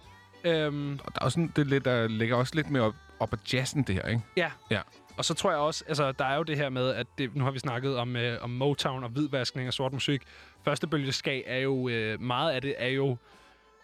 Øhm, 0.44 0.92
Og 1.04 1.12
der 1.14 1.20
er 1.20 1.24
også 1.24 1.34
sådan, 1.34 1.52
det 1.56 1.66
lidt, 1.66 1.84
der 1.84 2.08
ligger 2.08 2.36
også 2.36 2.54
lidt 2.54 2.70
mere 2.70 2.82
op, 2.82 2.94
op 3.20 3.32
ad 3.32 3.38
jazzen, 3.52 3.82
det 3.82 3.94
her, 3.94 4.02
ikke? 4.08 4.22
ja. 4.36 4.50
Ja. 4.70 4.80
Og 5.16 5.24
så 5.24 5.34
tror 5.34 5.50
jeg 5.50 5.58
også, 5.60 5.84
altså 5.88 6.12
der 6.12 6.24
er 6.24 6.36
jo 6.36 6.42
det 6.42 6.56
her 6.56 6.68
med, 6.68 6.88
at 6.90 7.06
det, 7.18 7.36
nu 7.36 7.44
har 7.44 7.50
vi 7.50 7.58
snakket 7.58 7.96
om, 7.96 8.16
øh, 8.16 8.38
om 8.44 8.50
Motown 8.50 9.04
og 9.04 9.10
hvidvaskning 9.10 9.66
af 9.66 9.72
sort 9.72 9.92
musik. 9.92 10.22
Første 10.64 10.86
bølge 10.86 11.12
skag 11.12 11.44
er 11.46 11.58
jo, 11.58 11.88
øh, 11.88 12.20
meget 12.20 12.52
af 12.52 12.62
det 12.62 12.74
er 12.78 12.88
jo 12.88 13.16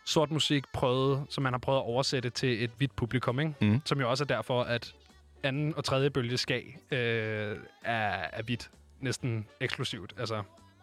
sort 0.05 0.31
musik 0.31 0.65
prøvet, 0.73 1.23
som 1.31 1.43
man 1.43 1.53
har 1.53 1.59
prøvet 1.59 1.79
at 1.79 1.85
oversætte 1.85 2.31
til 2.31 2.65
et 2.65 2.71
hvidt 2.79 2.97
publikum, 2.97 3.41
ikke? 3.41 3.55
Mm. 3.61 3.83
Som 3.85 4.01
jo 4.01 4.11
også 4.11 4.25
er 4.25 4.27
derfor, 4.27 4.63
at 4.63 4.95
anden 5.43 5.75
og 5.77 5.85
tredje 5.85 6.11
bølge 6.11 6.37
skag 6.37 6.79
øh, 6.91 7.57
er, 7.85 8.27
er 8.33 8.43
hvidt. 8.43 8.71
Næsten 9.01 9.47
eksklusivt. 9.61 10.15
Altså, 10.19 10.43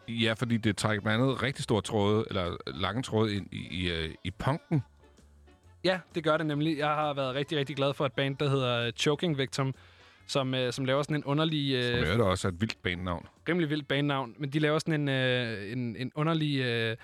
Ja, 0.09 0.33
fordi 0.37 0.57
det 0.57 0.77
trækker 0.77 1.01
blandt 1.01 1.23
andet 1.23 1.43
rigtig 1.43 1.63
store 1.63 1.81
tråde, 1.81 2.25
eller 2.29 2.57
lange 2.67 3.03
tråde 3.03 3.35
ind 3.35 3.47
i, 3.53 3.67
i, 3.71 3.91
øh, 3.91 4.13
i 4.23 4.31
punken. 4.31 4.83
Ja, 5.83 5.99
det 6.15 6.23
gør 6.23 6.37
det 6.37 6.45
nemlig. 6.45 6.77
Jeg 6.77 6.87
har 6.87 7.13
været 7.13 7.35
rigtig, 7.35 7.57
rigtig 7.57 7.75
glad 7.75 7.93
for 7.93 8.05
et 8.05 8.13
band, 8.13 8.37
der 8.37 8.49
hedder 8.49 8.91
Choking 8.91 9.37
Victim, 9.37 9.73
som, 10.27 10.53
øh, 10.53 10.73
som 10.73 10.85
laver 10.85 11.01
sådan 11.03 11.15
en 11.15 11.23
underlig... 11.23 11.83
Som 11.83 12.19
Øh, 12.19 12.27
også 12.27 12.47
er 12.47 12.51
et 12.51 12.61
vildt 12.61 12.83
bandnavn. 12.83 13.27
rimelig 13.49 13.69
vildt 13.69 13.87
bandnavn, 13.87 14.35
men 14.39 14.49
de 14.53 14.59
laver 14.59 14.79
sådan 14.79 15.01
en, 15.01 15.09
øh, 15.09 15.71
en, 15.71 15.95
en 15.95 16.11
underlig, 16.15 16.59
øh, 16.59 16.97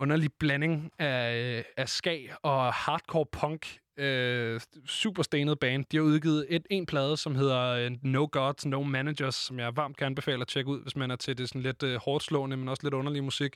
underlig 0.00 0.30
blanding 0.38 0.90
af, 0.98 1.56
øh, 1.58 1.64
af 1.76 1.88
skag 1.88 2.30
og 2.42 2.72
hardcore 2.74 3.26
punk. 3.32 3.78
Øh, 3.98 4.60
super 4.86 5.22
stenet 5.22 5.58
band. 5.58 5.84
De 5.92 5.96
har 5.96 6.04
udgivet 6.04 6.46
et, 6.48 6.66
en 6.70 6.86
plade, 6.86 7.16
som 7.16 7.34
hedder 7.34 7.60
øh, 7.60 7.90
No 8.02 8.28
Gods, 8.32 8.66
No 8.66 8.82
Managers, 8.82 9.34
som 9.34 9.58
jeg 9.58 9.76
varmt 9.76 9.96
kan 9.96 10.06
anbefale 10.06 10.40
at 10.40 10.48
tjekke 10.48 10.70
ud, 10.70 10.82
hvis 10.82 10.96
man 10.96 11.10
er 11.10 11.16
til 11.16 11.38
det 11.38 11.48
sådan 11.48 11.62
lidt 11.62 11.82
øh, 11.82 11.96
hårdt 11.96 12.24
slående, 12.24 12.56
men 12.56 12.68
også 12.68 12.82
lidt 12.82 12.94
underlig 12.94 13.24
musik. 13.24 13.52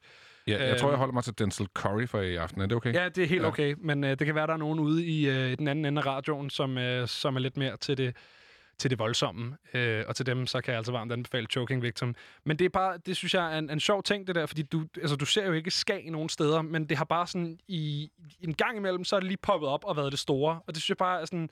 Ja, 0.46 0.52
jeg 0.62 0.68
Øhm, 0.70 0.78
tror, 0.78 0.88
jeg 0.88 0.98
holder 0.98 1.14
mig 1.14 1.24
til 1.24 1.38
Denzel 1.38 1.66
Curry 1.74 2.06
for 2.06 2.20
i 2.20 2.34
aften. 2.36 2.60
Er 2.60 2.66
det 2.66 2.76
okay? 2.76 2.94
Ja, 2.94 3.08
det 3.08 3.24
er 3.24 3.28
helt 3.28 3.42
Ja. 3.42 3.48
okay, 3.48 3.74
men 3.78 4.04
øh, 4.04 4.10
det 4.10 4.26
kan 4.26 4.34
være, 4.34 4.46
der 4.46 4.52
er 4.52 4.56
nogen 4.56 4.78
ude 4.80 5.04
i, 5.04 5.28
øh, 5.28 5.58
den 5.58 5.68
anden 5.68 5.84
ende 5.84 6.02
af 6.02 6.06
radioen, 6.06 6.50
som, 6.50 6.78
øh, 6.78 7.08
som 7.08 7.36
er 7.36 7.40
lidt 7.40 7.56
mere 7.56 7.76
til 7.76 7.96
det, 7.98 8.16
til 8.82 8.90
det 8.90 8.98
voldsomme. 8.98 9.56
Øh, 9.74 10.04
og 10.08 10.16
til 10.16 10.26
dem, 10.26 10.46
så 10.46 10.60
kan 10.60 10.72
jeg 10.72 10.78
altså 10.78 10.92
varmt 10.92 11.12
anbefale 11.12 11.46
Choking 11.46 11.82
Victim. 11.82 12.14
Men 12.44 12.58
det 12.58 12.64
er 12.64 12.68
bare, 12.68 12.98
det 13.06 13.16
synes 13.16 13.34
jeg 13.34 13.54
er 13.54 13.58
en, 13.58 13.70
en 13.70 13.80
sjov 13.80 14.02
ting, 14.02 14.26
det 14.26 14.34
der, 14.34 14.46
fordi 14.46 14.62
du, 14.62 14.84
altså, 14.96 15.16
du 15.16 15.24
ser 15.24 15.46
jo 15.46 15.52
ikke 15.52 15.70
skag 15.70 16.10
nogen 16.10 16.28
steder, 16.28 16.62
men 16.62 16.88
det 16.88 16.96
har 16.96 17.04
bare 17.04 17.26
sådan 17.26 17.58
i 17.68 18.10
en 18.40 18.54
gang 18.54 18.76
imellem, 18.76 19.04
så 19.04 19.16
er 19.16 19.20
det 19.20 19.26
lige 19.26 19.38
poppet 19.42 19.68
op 19.68 19.84
og 19.84 19.96
været 19.96 20.12
det 20.12 20.20
store. 20.20 20.60
Og 20.66 20.74
det 20.74 20.82
synes 20.82 20.88
jeg 20.88 20.96
bare 20.96 21.20
er 21.20 21.24
sådan, 21.24 21.48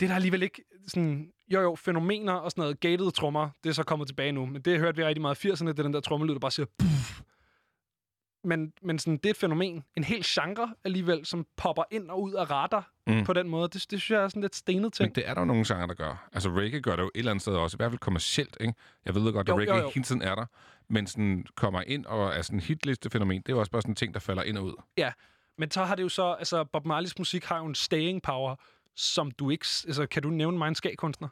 det 0.00 0.06
er 0.06 0.08
der 0.08 0.14
alligevel 0.14 0.42
ikke 0.42 0.62
sådan, 0.88 1.32
jo 1.48 1.60
jo, 1.60 1.74
fænomener 1.74 2.32
og 2.32 2.50
sådan 2.50 2.62
noget 2.62 2.80
gated 2.80 3.12
trommer, 3.12 3.50
det 3.64 3.70
er 3.70 3.74
så 3.74 3.82
kommet 3.82 4.08
tilbage 4.08 4.32
nu. 4.32 4.46
Men 4.46 4.62
det 4.62 4.78
hørte 4.78 4.96
vi 4.96 5.04
rigtig 5.04 5.22
meget 5.22 5.44
i 5.44 5.48
80'erne, 5.48 5.66
det 5.66 5.78
er 5.78 5.82
den 5.82 5.92
der 5.92 6.00
trommelyd, 6.00 6.32
der 6.32 6.40
bare 6.40 6.50
siger, 6.50 6.66
Puff 6.78 7.20
men, 8.44 8.72
men 8.82 8.98
sådan, 8.98 9.16
det 9.16 9.26
er 9.26 9.30
et 9.30 9.36
fænomen. 9.36 9.84
En 9.96 10.04
hel 10.04 10.22
genre 10.26 10.74
alligevel, 10.84 11.26
som 11.26 11.46
popper 11.56 11.82
ind 11.90 12.10
og 12.10 12.22
ud 12.22 12.32
af 12.32 12.50
radar 12.50 12.88
Mm. 13.06 13.24
på 13.24 13.32
den 13.32 13.48
måde. 13.48 13.62
Det, 13.64 13.72
det 13.74 13.82
synes 13.82 14.10
jeg 14.10 14.22
er 14.22 14.28
sådan 14.28 14.42
lidt 14.42 14.54
stenet 14.54 14.92
ting. 14.92 15.08
Men 15.08 15.14
det 15.14 15.28
er 15.28 15.34
der 15.34 15.40
jo 15.40 15.44
nogle 15.44 15.64
sanger, 15.64 15.86
der 15.86 15.94
gør. 15.94 16.28
Altså, 16.32 16.50
reggae 16.50 16.80
gør 16.80 16.96
det 16.96 17.02
jo 17.02 17.06
et 17.14 17.18
eller 17.18 17.30
andet 17.30 17.42
sted 17.42 17.52
også. 17.54 17.74
I 17.74 17.78
hvert 17.78 17.90
fald 17.90 17.98
kommercielt, 17.98 18.56
ikke? 18.60 18.74
Jeg 19.04 19.14
ved 19.14 19.32
godt, 19.32 19.48
at 19.48 19.52
Jo, 19.52 19.54
jo, 19.54 19.60
reggae 19.60 19.76
jo. 19.82 19.90
hele 19.94 20.04
tiden 20.04 20.22
er 20.22 20.34
der. 20.34 20.46
Men 20.88 21.06
sådan 21.06 21.44
kommer 21.56 21.82
ind 21.86 22.06
og 22.06 22.28
er 22.34 22.42
sådan 22.42 22.56
en 22.58 22.62
hitliste-fænomen. 22.62 23.36
Det 23.42 23.48
er 23.48 23.52
jo 23.52 23.60
også 23.60 23.72
bare 23.72 23.82
sådan 23.82 23.92
en 23.92 23.96
ting, 23.96 24.14
der 24.14 24.20
falder 24.20 24.42
ind 24.42 24.58
og 24.58 24.64
ud. 24.64 24.74
Ja, 24.96 25.12
men 25.58 25.70
så 25.70 25.84
har 25.84 25.94
det 25.94 26.02
jo 26.02 26.08
så, 26.08 26.32
altså 26.38 26.64
Bob 26.64 26.86
Marleys 26.86 27.18
musik 27.18 27.44
har 27.44 27.58
jo 27.58 27.64
en 27.66 27.74
staying 27.74 28.22
power, 28.22 28.56
som 28.96 29.30
du 29.30 29.50
ikke, 29.50 29.66
altså 29.86 30.06
kan 30.06 30.22
du 30.22 30.30
nævne 30.30 30.58
mig 30.58 30.68
en 30.68 30.74
skag-kunstner? 30.74 31.28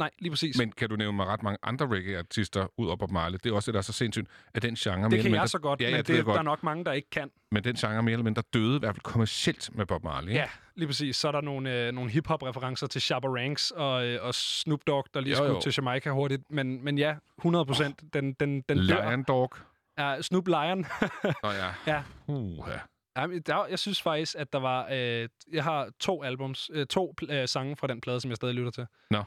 Nej. 0.00 0.10
Lige 0.18 0.30
præcis. 0.30 0.58
Men 0.58 0.72
kan 0.72 0.88
du 0.88 0.96
nævne 0.96 1.16
mig 1.16 1.26
ret 1.26 1.42
mange 1.42 1.58
andre 1.62 1.86
reggae-artister 1.86 2.66
ud 2.78 2.86
over 2.86 2.96
Bob 2.96 3.10
Marley? 3.10 3.38
Det 3.44 3.50
er 3.50 3.54
også 3.54 3.70
det, 3.70 3.74
der 3.74 3.78
er 3.78 3.82
så 3.82 3.92
sindssygt, 3.92 4.28
at 4.54 4.62
den 4.62 4.74
genre... 4.74 4.96
mere 4.98 5.04
det 5.10 5.12
eller 5.12 5.22
kan 5.22 5.30
mindre, 5.30 5.40
jeg 5.40 5.48
så 5.48 5.58
godt, 5.58 5.80
ja, 5.80 5.86
men 5.86 5.94
ja, 5.94 5.98
det, 5.98 6.08
ved 6.08 6.16
jeg 6.16 6.24
der 6.24 6.30
er 6.32 6.36
godt. 6.36 6.44
nok 6.44 6.62
mange, 6.62 6.84
der 6.84 6.92
ikke 6.92 7.10
kan. 7.10 7.30
Men 7.50 7.64
den 7.64 7.76
genre 7.76 8.02
mere 8.02 8.12
eller 8.12 8.24
mindre 8.24 8.42
døde, 8.54 8.76
i 8.76 8.78
hvert 8.78 8.94
fald 8.94 9.02
kommercielt 9.02 9.76
med 9.76 9.86
Bob 9.86 10.04
Marley. 10.04 10.28
ikke? 10.28 10.40
Ja, 10.40 10.48
lige 10.76 10.86
præcis. 10.86 11.16
Så 11.16 11.28
er 11.28 11.32
der 11.32 11.40
nogle, 11.40 11.86
øh, 11.86 11.92
nogle 11.92 12.10
hip-hop-referencer 12.10 12.86
til 12.86 13.00
Shabba 13.00 13.28
Ranks 13.28 13.70
og, 13.70 14.06
øh, 14.06 14.24
og 14.24 14.34
Snoop 14.34 14.80
Dogg, 14.86 15.06
der 15.14 15.20
lige 15.20 15.30
Jo, 15.30 15.36
skulle 15.36 15.50
jo. 15.50 15.60
til 15.60 15.74
Jamaica 15.76 16.10
hurtigt. 16.10 16.42
Men, 16.50 16.84
men 16.84 16.98
ja, 16.98 17.14
100 17.38 17.64
procent. 17.66 18.02
Oh, 18.02 18.08
den, 18.12 18.32
den, 18.32 18.60
den 18.60 18.78
dør. 18.88 19.08
Lion 19.10 19.22
Dog. 19.22 19.52
Ja, 19.98 20.22
Snoop 20.22 20.46
Lion. 20.48 20.86
Nå 21.42 21.50
ja. 21.50 21.68
ja. 21.92 22.02
Uh, 22.26 22.68
ja. 22.68 22.78
Jamen, 23.16 23.42
der, 23.42 23.66
jeg 23.66 23.78
synes 23.78 24.02
faktisk, 24.02 24.34
at 24.38 24.52
der 24.52 24.58
var... 24.60 24.88
Øh, 24.92 25.28
jeg 25.52 25.64
har 25.64 25.90
to 26.00 26.22
albums, 26.22 26.70
øh, 26.72 26.86
to 26.86 27.14
øh, 27.28 27.48
sange 27.48 27.76
fra 27.76 27.86
den 27.86 28.00
plade, 28.00 28.20
som 28.20 28.28
jeg 28.30 28.36
stadig 28.36 28.54
lytter 28.54 28.70
til. 28.70 28.86
Nå. 29.10 29.22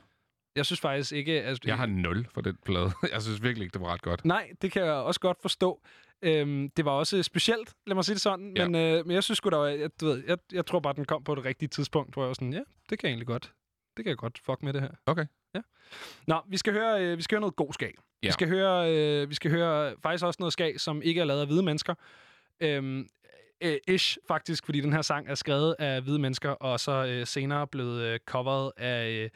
Jeg 0.55 0.65
synes 0.65 0.79
faktisk 0.79 1.11
ikke... 1.11 1.43
Altså, 1.43 1.61
Jeg 1.65 1.77
har 1.77 1.85
0 1.85 2.27
for 2.33 2.41
den 2.41 2.57
plade. 2.65 2.91
Jeg 3.13 3.21
synes 3.21 3.43
virkelig 3.43 3.63
ikke, 3.65 3.73
det 3.73 3.81
var 3.81 3.93
ret 3.93 4.01
godt. 4.01 4.25
Nej, 4.25 4.49
det 4.61 4.71
kan 4.71 4.81
jeg 4.85 4.93
også 4.93 5.19
godt 5.19 5.41
forstå. 5.41 5.81
Øhm, 6.21 6.69
det 6.69 6.85
var 6.85 6.91
også 6.91 7.23
specielt, 7.23 7.73
lad 7.87 7.95
mig 7.95 8.05
sige 8.05 8.13
det 8.13 8.21
sådan. 8.21 8.53
Ja. 8.57 8.67
Men, 8.67 8.75
øh, 8.75 9.05
men 9.05 9.15
jeg 9.15 9.23
synes 9.23 9.37
sgu 9.37 9.49
da, 9.49 9.57
jeg, 9.57 9.89
du 10.01 10.05
ved, 10.05 10.23
jeg, 10.27 10.37
jeg 10.51 10.65
tror 10.65 10.79
bare, 10.79 10.93
den 10.93 11.05
kom 11.05 11.23
på 11.23 11.35
det 11.35 11.45
rigtige 11.45 11.69
tidspunkt, 11.69 12.13
hvor 12.13 12.23
jeg 12.23 12.27
var 12.27 12.33
sådan, 12.33 12.53
ja, 12.53 12.61
det 12.89 12.99
kan 12.99 13.07
jeg 13.07 13.11
egentlig 13.11 13.27
godt. 13.27 13.53
Det 13.97 14.05
kan 14.05 14.09
jeg 14.09 14.17
godt 14.17 14.39
fuck 14.45 14.63
med 14.63 14.73
det 14.73 14.81
her. 14.81 14.89
Okay. 15.05 15.25
Ja. 15.55 15.61
Nå, 16.27 16.41
vi 16.47 16.57
skal 16.57 16.73
høre, 16.73 17.03
øh, 17.03 17.17
vi 17.17 17.21
skal 17.21 17.35
høre 17.35 17.41
noget 17.41 17.55
god 17.55 17.73
skag. 17.73 17.93
Ja. 18.23 18.27
Vi 18.27 18.31
skal 18.31 18.47
høre, 18.47 18.95
øh, 18.95 19.29
vi 19.29 19.35
skal 19.35 19.51
høre 19.51 19.95
faktisk 20.03 20.25
også 20.25 20.37
noget 20.39 20.53
skag, 20.53 20.79
som 20.79 21.01
ikke 21.01 21.21
er 21.21 21.25
lavet 21.25 21.41
af 21.41 21.47
hvide 21.47 21.63
mennesker. 21.63 21.95
Øhm, 22.59 23.07
øh, 23.63 23.77
ish, 23.87 24.17
faktisk, 24.27 24.65
fordi 24.65 24.81
den 24.81 24.93
her 24.93 25.01
sang 25.01 25.27
er 25.27 25.35
skrevet 25.35 25.75
af 25.79 26.01
hvide 26.01 26.19
mennesker, 26.19 26.49
og 26.49 26.79
så 26.79 27.05
øh, 27.05 27.27
senere 27.27 27.67
blevet 27.67 28.01
øh, 28.01 28.19
coveret 28.25 28.71
af 28.77 29.09
øh, 29.09 29.29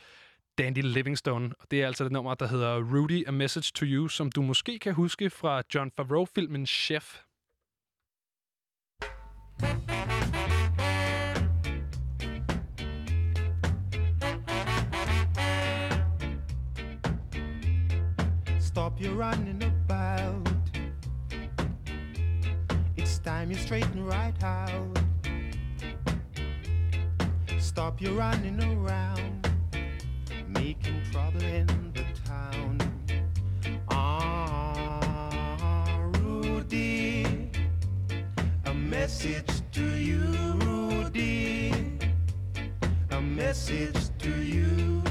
Dandy 0.57 0.81
Livingstone. 0.81 1.55
Og 1.59 1.71
det 1.71 1.81
er 1.81 1.87
altså 1.87 2.03
det 2.03 2.11
nummer, 2.11 2.33
der 2.33 2.47
hedder 2.47 2.75
Rudy, 2.75 3.27
A 3.27 3.31
Message 3.31 3.71
to 3.75 3.85
You, 3.85 4.07
som 4.07 4.31
du 4.31 4.41
måske 4.41 4.79
kan 4.79 4.93
huske 4.93 5.29
fra 5.29 5.61
John 5.75 5.91
Favreau-filmen 5.97 6.65
Chef. 6.67 7.21
Stop 18.59 19.01
your 19.01 19.15
running 19.15 19.63
about. 19.63 20.49
It's 22.97 23.19
time 23.19 23.51
you 23.51 23.57
straighten 23.57 24.05
right 24.05 24.43
out. 24.43 24.99
Stop 27.59 28.01
your 28.01 28.13
running 28.13 28.59
around, 28.63 29.46
making 30.67 31.01
trouble 31.13 31.41
in 31.43 31.65
the 31.93 32.03
town. 32.27 32.77
Ah, 33.89 35.29
Rudy, 36.19 37.25
a 38.65 38.73
message 38.73 39.61
to 39.71 39.85
you, 39.95 40.19
Rudy, 40.65 41.71
a 43.11 43.21
message 43.21 44.09
to 44.19 44.29
you. 44.43 45.01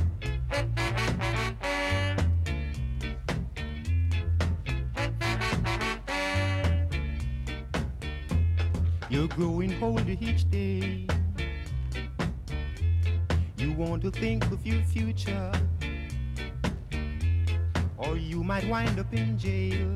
You're 9.09 9.29
growing 9.29 9.83
older 9.83 10.17
each 10.21 10.51
day. 10.51 11.07
Want 13.77 14.03
to 14.05 14.11
think 14.11 14.43
of 14.51 14.67
your 14.67 14.83
future, 14.85 15.53
or 17.99 18.17
you 18.17 18.43
might 18.43 18.67
wind 18.71 18.99
up 18.99 19.13
in 19.13 19.39
jail. 19.39 19.95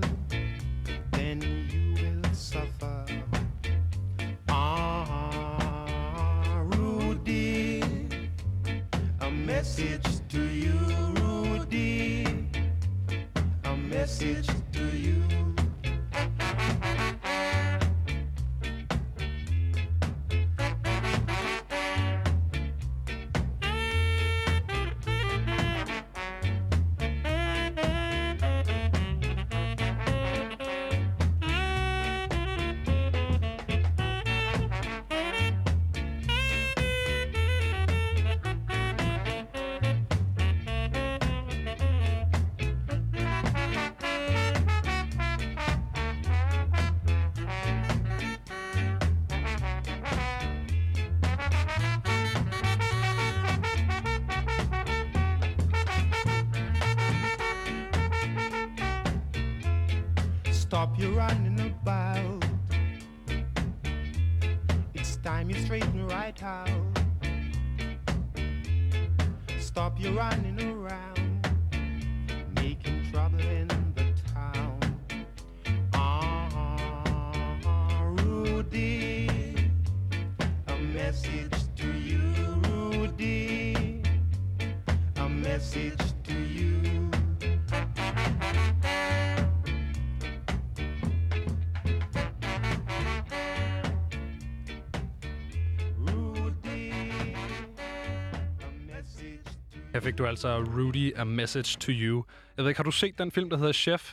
Altså 100.30 100.58
Rudy, 100.58 101.12
A 101.16 101.24
Message 101.24 101.78
to 101.80 101.92
You. 101.92 102.24
Jeg 102.56 102.64
ved 102.64 102.70
ikke, 102.70 102.78
har 102.78 102.84
du 102.84 102.90
set 102.90 103.18
den 103.18 103.30
film, 103.30 103.50
der 103.50 103.56
hedder 103.56 103.72
Chef? 103.72 104.12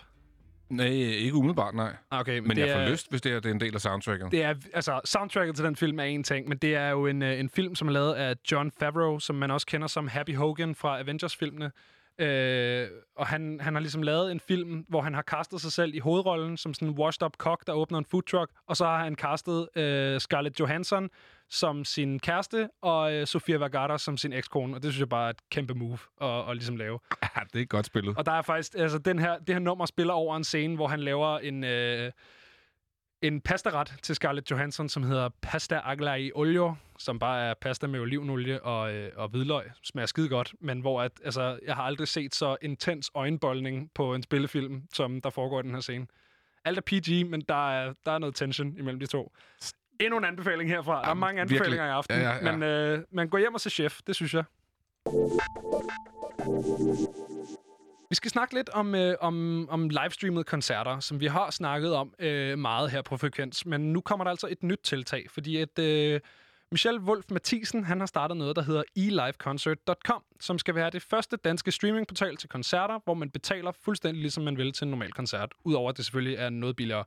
Nej, 0.70 0.86
ikke 0.88 1.36
umiddelbart, 1.36 1.76
nej. 1.76 1.96
Okay, 2.12 2.40
Men 2.40 2.50
det 2.50 2.58
jeg 2.58 2.76
får 2.76 2.82
er- 2.82 2.90
lyst, 2.90 3.10
hvis 3.10 3.22
det 3.22 3.32
er, 3.32 3.40
det 3.40 3.50
er 3.50 3.54
en 3.54 3.60
del 3.60 3.76
af 3.76 3.82
soundtracket. 3.82 4.32
Det 4.32 4.44
er, 4.44 4.54
altså, 4.74 5.02
soundtracket 5.06 5.56
til 5.56 5.66
den 5.66 5.76
film 5.76 6.00
er 6.00 6.04
en 6.04 6.24
ting, 6.24 6.48
men 6.50 6.58
det 6.58 6.76
er 6.76 6.90
jo 6.90 7.06
en, 7.08 7.22
øh, 7.22 7.40
en 7.40 7.50
film, 7.50 7.76
som 7.76 7.88
er 7.88 7.92
lavet 7.92 8.14
af 8.14 8.36
John 8.52 8.72
Favreau, 8.80 9.20
som 9.20 9.36
man 9.36 9.52
også 9.52 9.68
kender 9.68 9.88
som 9.88 10.08
Happy 10.08 10.36
Hogan 10.36 10.76
fra 10.76 11.00
Avengers-filmene. 11.00 11.72
Øh, 12.20 12.88
og 13.18 13.28
han, 13.28 13.60
han 13.62 13.74
har 13.74 13.80
ligesom 13.80 14.02
lavet 14.04 14.32
en 14.32 14.40
film, 14.40 14.86
hvor 14.90 15.02
han 15.02 15.14
har 15.14 15.22
castet 15.22 15.62
sig 15.62 15.72
selv 15.72 15.96
i 15.96 16.00
hovedrollen 16.00 16.58
som 16.58 16.74
sådan 16.74 16.88
en 16.88 16.94
washed-up 16.94 17.34
cock, 17.38 17.68
der 17.68 17.74
åbner 17.74 17.98
en 18.00 18.06
food 18.06 18.24
truck, 18.24 18.52
og 18.68 18.78
så 18.78 18.86
har 18.86 19.04
han 19.04 19.16
castet 19.16 19.68
øh, 19.76 20.20
Scarlett 20.20 20.60
Johansson 20.60 21.10
som 21.50 21.86
sin 21.86 22.20
kæreste, 22.20 22.70
og 22.82 23.14
øh, 23.14 23.28
Sofia 23.28 23.58
Vergara 23.58 23.98
som 23.98 24.18
sin 24.18 24.34
ekskone, 24.34 24.76
og 24.76 24.84
det 24.84 24.92
synes 24.92 25.00
jeg 25.00 25.10
bare 25.10 25.26
er 25.26 25.30
et 25.30 25.50
kæmpe 25.50 25.74
move 25.74 25.98
at, 26.22 26.50
at 26.50 26.56
ligesom 26.56 26.76
lave. 26.76 27.00
Ja, 27.24 27.42
det 27.54 27.62
er 27.62 27.66
godt 27.66 27.86
spillet. 27.86 28.18
Og 28.18 28.26
der 28.26 28.32
er 28.32 28.42
faktisk, 28.42 28.76
altså 28.76 28.98
den 28.98 29.20
her, 29.20 29.38
det 29.40 29.56
her 29.56 29.60
nummer 29.60 29.86
spiller 29.86 30.14
over 30.14 30.38
en 30.38 30.44
scene, 30.44 30.76
hvor 30.76 30.88
han 30.88 31.00
laver 31.00 31.40
en, 31.40 31.64
øh, 31.64 32.12
en 33.22 33.42
pastaret 33.42 33.94
til 34.04 34.16
Scarlett 34.16 34.52
Johansson, 34.52 34.90
som 34.90 35.04
hedder 35.04 35.30
pasta 35.42 35.80
aglai 35.84 36.32
olio, 36.36 36.76
som 36.98 37.20
bare 37.20 37.44
er 37.50 37.54
pasta 37.62 37.88
med 37.88 38.00
olivenolie 38.00 38.64
og, 38.64 38.94
øh, 38.94 39.12
og 39.16 39.30
hvidløg. 39.30 39.64
Smager 39.84 40.06
skide 40.06 40.30
godt, 40.30 40.54
men 40.60 40.82
hvor 40.82 41.02
at, 41.02 41.12
altså, 41.24 41.60
jeg 41.66 41.76
har 41.76 41.84
aldrig 41.84 42.08
set 42.08 42.36
så 42.36 42.58
intens 42.62 43.12
øjenboldning 43.16 43.92
på 43.96 44.14
en 44.14 44.24
spillefilm, 44.24 44.84
som 44.94 45.22
der 45.22 45.30
foregår 45.30 45.60
i 45.60 45.64
den 45.64 45.74
her 45.74 45.82
scene. 45.82 46.08
Alt 46.66 46.78
er 46.78 46.82
PG, 46.82 47.30
men 47.30 47.42
der 47.42 47.72
er, 47.72 47.94
der 48.06 48.12
er 48.12 48.18
noget 48.18 48.36
tension 48.36 48.78
imellem 48.78 49.00
de 49.00 49.06
to. 49.06 49.32
Endnu 50.00 50.18
en 50.18 50.26
anbefaling 50.26 50.70
herfra. 50.70 50.96
Der 50.96 51.02
er 51.04 51.08
Jamen, 51.08 51.20
mange 51.20 51.42
virkelig. 51.42 51.58
anbefalinger 51.58 51.86
i 51.86 51.90
aften, 51.90 52.16
Ja, 52.16 52.30
ja, 52.30 52.46
ja. 52.46 52.52
men 52.52 52.64
øh, 52.64 53.04
man 53.12 53.30
går 53.30 53.38
hjem 53.38 53.54
og 53.54 53.62
ser 53.62 53.70
chef, 53.70 54.00
det 54.08 54.16
synes 54.16 54.34
jeg. 54.34 54.44
Vi 58.10 58.16
skal 58.16 58.32
snakke 58.32 58.54
lidt 58.54 58.70
om, 58.70 58.96
øh, 58.96 59.16
om, 59.22 59.68
om 59.70 59.90
livestreamede 59.90 60.44
koncerter, 60.44 61.00
som 61.00 61.20
vi 61.20 61.26
har 61.26 61.52
snakket 61.52 61.94
om 61.96 62.14
øh, 62.20 62.58
meget 62.60 62.92
her 62.92 63.02
på 63.02 63.18
Frekvens. 63.18 63.66
Men 63.66 63.94
nu 63.94 64.02
kommer 64.02 64.24
der 64.24 64.32
altså 64.32 64.48
et 64.52 64.64
nyt 64.64 64.80
tiltag, 64.84 65.26
fordi 65.32 65.58
at 65.58 65.80
øh, 65.80 66.20
Michel 66.72 67.00
Wolf 67.00 67.26
Mathisen, 67.32 67.84
han 67.84 68.00
har 68.00 68.08
startet 68.08 68.38
noget, 68.38 68.56
der 68.56 68.62
hedder 68.62 68.84
eliveconcert.com, 68.96 70.24
som 70.40 70.60
skal 70.60 70.76
være 70.76 70.90
det 70.90 71.02
første 71.02 71.38
danske 71.38 71.72
streamingportal 71.72 72.38
til 72.38 72.50
koncerter, 72.50 73.00
hvor 73.04 73.14
man 73.14 73.30
betaler 73.30 73.72
fuldstændig 73.72 74.22
ligesom 74.22 74.44
man 74.44 74.58
vil 74.58 74.74
til 74.74 74.86
en 74.86 74.92
normal 74.92 75.12
koncert, 75.12 75.52
udover 75.64 75.90
at 75.90 75.98
det 75.98 76.06
selvfølgelig 76.06 76.38
er 76.38 76.50
noget 76.50 76.76
billigere. 76.76 77.04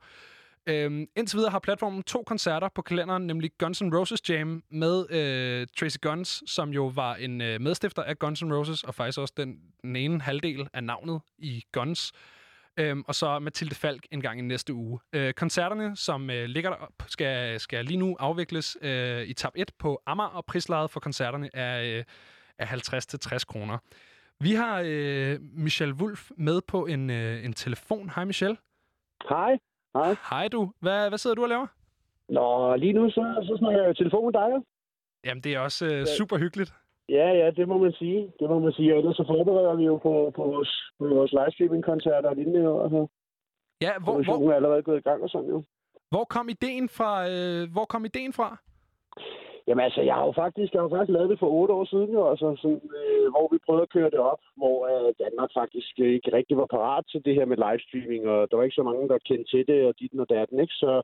Øhm, 0.66 1.06
indtil 1.16 1.36
videre 1.36 1.50
har 1.50 1.58
platformen 1.58 2.02
to 2.02 2.22
koncerter 2.26 2.68
på 2.74 2.82
kalenderen, 2.82 3.26
nemlig 3.26 3.50
Guns 3.58 3.82
N' 3.82 3.96
Roses 3.96 4.30
Jam 4.30 4.62
med 4.70 5.10
øh, 5.10 5.66
Tracy 5.78 5.96
Guns, 6.02 6.42
som 6.46 6.70
jo 6.70 6.86
var 6.86 7.14
en 7.14 7.40
øh, 7.40 7.60
medstifter 7.60 8.02
af 8.02 8.18
Guns 8.18 8.42
N' 8.42 8.52
Roses, 8.54 8.84
og 8.84 8.94
faktisk 8.94 9.18
også 9.18 9.34
den, 9.36 9.58
den 9.82 9.96
ene 9.96 10.20
halvdel 10.20 10.68
af 10.72 10.84
navnet 10.84 11.20
i 11.38 11.64
Guns. 11.72 12.12
Øhm, 12.76 13.04
og 13.06 13.14
så 13.14 13.38
Mathilde 13.38 13.74
Falk 13.74 14.06
en 14.10 14.20
gang 14.20 14.38
i 14.38 14.42
næste 14.42 14.74
uge. 14.74 15.00
Øh, 15.12 15.32
koncerterne, 15.32 15.96
som 15.96 16.30
øh, 16.30 16.44
ligger 16.44 16.70
derop, 16.70 16.92
skal, 17.06 17.60
skal 17.60 17.84
lige 17.84 17.96
nu 17.96 18.16
afvikles 18.20 18.76
øh, 18.82 19.22
i 19.22 19.32
tab 19.32 19.52
1 19.54 19.70
på 19.78 20.02
Amager, 20.06 20.28
og 20.28 20.44
prislaget 20.44 20.90
for 20.90 21.00
koncerterne 21.00 21.50
er, 21.54 21.98
øh, 21.98 22.04
er 22.58 22.66
50-60 23.36 23.44
kroner. 23.44 23.78
Vi 24.40 24.54
har 24.54 24.82
øh, 24.86 25.38
Michelle 25.40 25.94
Wulf 25.94 26.30
med 26.36 26.60
på 26.60 26.86
en, 26.86 27.10
øh, 27.10 27.44
en 27.44 27.52
telefon. 27.52 28.10
Hej 28.14 28.24
Michelle. 28.24 28.56
Hej. 29.28 29.58
Hej. 29.94 30.16
Hej 30.30 30.48
du. 30.48 30.72
Hvad, 30.80 31.08
hvad 31.08 31.18
sidder 31.18 31.36
du 31.36 31.42
og 31.42 31.48
laver? 31.48 31.66
Nå, 32.28 32.76
lige 32.76 32.92
nu 32.92 33.10
så, 33.10 33.24
så 33.48 33.56
snakker 33.58 33.82
jeg 33.82 33.90
i 33.90 33.94
telefon 33.94 34.24
med 34.24 34.32
dig, 34.32 34.48
jo. 34.54 34.64
Jamen, 35.24 35.42
det 35.44 35.54
er 35.54 35.60
også 35.60 35.86
øh, 35.86 36.06
super 36.06 36.38
hyggeligt. 36.38 36.72
Ja, 37.08 37.28
ja, 37.40 37.50
det 37.50 37.68
må 37.68 37.78
man 37.78 37.92
sige. 37.92 38.32
Det 38.40 38.48
må 38.48 38.58
man 38.58 38.72
sige. 38.72 38.92
Og 38.94 38.98
ellers 38.98 39.16
så 39.16 39.24
forbereder 39.26 39.74
vi 39.74 39.84
jo 39.84 39.96
på, 39.96 40.32
på 40.36 40.42
vores, 40.42 40.92
på 40.98 41.04
vores 41.08 41.32
livestreaming-koncerter 41.32 42.28
og 42.28 42.36
lignende. 42.36 42.68
Og 42.68 42.90
så. 42.90 43.06
Ja, 43.80 43.92
hvor, 44.04 44.22
hvor, 44.22 44.50
er 44.50 44.56
allerede 44.56 44.82
gået 44.82 44.98
i 44.98 45.08
gang 45.08 45.22
og 45.22 45.30
sådan 45.30 45.48
jo. 45.48 45.64
hvor 46.10 46.24
kom 46.24 46.48
ideen 46.48 46.88
fra? 46.88 47.28
Øh, 47.30 47.72
hvor 47.72 47.84
kom 47.84 48.04
ideen 48.04 48.32
fra? 48.32 48.56
Jamen 49.70 49.84
altså, 49.84 50.02
jeg 50.02 50.14
har 50.14 50.24
jo 50.26 50.32
faktisk, 50.32 50.74
jeg 50.74 50.82
har 50.82 50.88
faktisk 50.88 51.14
lavet 51.16 51.30
det 51.30 51.38
for 51.38 51.51
otte 51.60 51.74
år 51.74 51.84
siden, 51.84 52.10
jo, 52.12 52.22
altså, 52.30 52.47
sådan, 52.62 52.82
øh, 52.98 53.26
hvor 53.34 53.48
vi 53.52 53.59
prøvede 53.66 53.82
at 53.82 53.94
køre 53.97 54.10
det 54.14 54.22
op, 54.32 54.42
hvor 54.56 54.76
øh, 54.90 55.14
Danmark 55.24 55.51
faktisk 55.60 55.98
ikke 55.98 56.32
rigtig 56.38 56.56
var 56.56 56.66
parat 56.66 57.05
til 57.09 57.24
det 57.24 57.34
her 57.34 57.44
med 57.44 57.56
livestreaming, 57.64 58.28
og 58.28 58.51
der 58.51 58.56
var 58.56 58.64
ikke 58.64 58.80
så 58.80 58.82
mange, 58.82 59.09
der 59.09 59.26
kendte 59.28 59.51
til 59.51 59.66
det, 59.66 59.86
og 59.88 59.94
dit 59.98 60.20
og 60.24 60.28
datten, 60.30 60.60
ikke? 60.60 60.74
Så, 60.82 61.02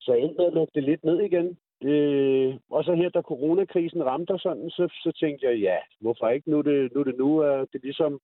så 0.00 0.12
jeg 0.12 0.20
endte 0.20 0.38
med 0.38 0.46
at 0.46 0.56
lukke 0.58 0.72
det 0.74 0.84
lidt 0.84 1.04
ned 1.04 1.18
igen. 1.20 1.58
Øh, 1.90 2.54
og 2.70 2.84
så 2.84 2.92
her, 2.94 3.08
da 3.08 3.20
coronakrisen 3.22 4.04
ramte 4.04 4.32
og 4.32 4.40
sådan, 4.40 4.70
så, 4.70 4.84
så 5.04 5.10
tænkte 5.20 5.46
jeg, 5.46 5.56
ja, 5.58 5.78
hvorfor 6.00 6.28
ikke? 6.28 6.50
Nu 6.50 6.58
er 6.58 6.62
det 6.62 6.92
nu, 6.94 7.00
er 7.00 7.04
det 7.04 7.18
nu 7.18 7.44
øh, 7.44 7.60
er 7.60 7.64
det 7.72 7.80
ligesom 7.82 8.20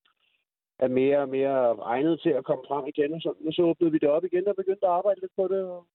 er 0.79 0.87
mere 0.87 1.19
og 1.19 1.29
mere 1.29 1.77
egnet 1.93 2.19
til 2.21 2.29
at 2.29 2.45
komme 2.45 2.63
frem 2.67 2.85
igen 2.87 3.13
og 3.13 3.21
sådan. 3.21 3.47
Og 3.47 3.53
så 3.53 3.61
åbnede 3.61 3.91
vi 3.91 3.97
det 3.97 4.09
op 4.09 4.25
igen 4.25 4.47
og 4.47 4.55
begyndte 4.55 4.85
at 4.87 4.93
arbejde 4.99 5.21
lidt 5.21 5.35
på 5.35 5.47
det. 5.47 5.61
Og 5.63 5.85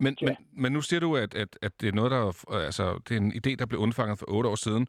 men, 0.00 0.16
men, 0.22 0.36
men 0.52 0.72
nu 0.72 0.80
siger 0.80 1.00
du, 1.00 1.16
at, 1.16 1.34
at, 1.34 1.58
at 1.62 1.72
det 1.80 1.88
er 1.88 1.92
noget, 1.92 2.10
der 2.10 2.18
er- 2.18 2.64
altså, 2.64 3.00
det 3.08 3.16
er 3.16 3.20
en 3.20 3.32
idé, 3.32 3.54
der 3.58 3.66
blev 3.66 3.80
undfanget 3.80 4.18
for 4.18 4.26
otte 4.28 4.48
år 4.48 4.54
siden. 4.54 4.86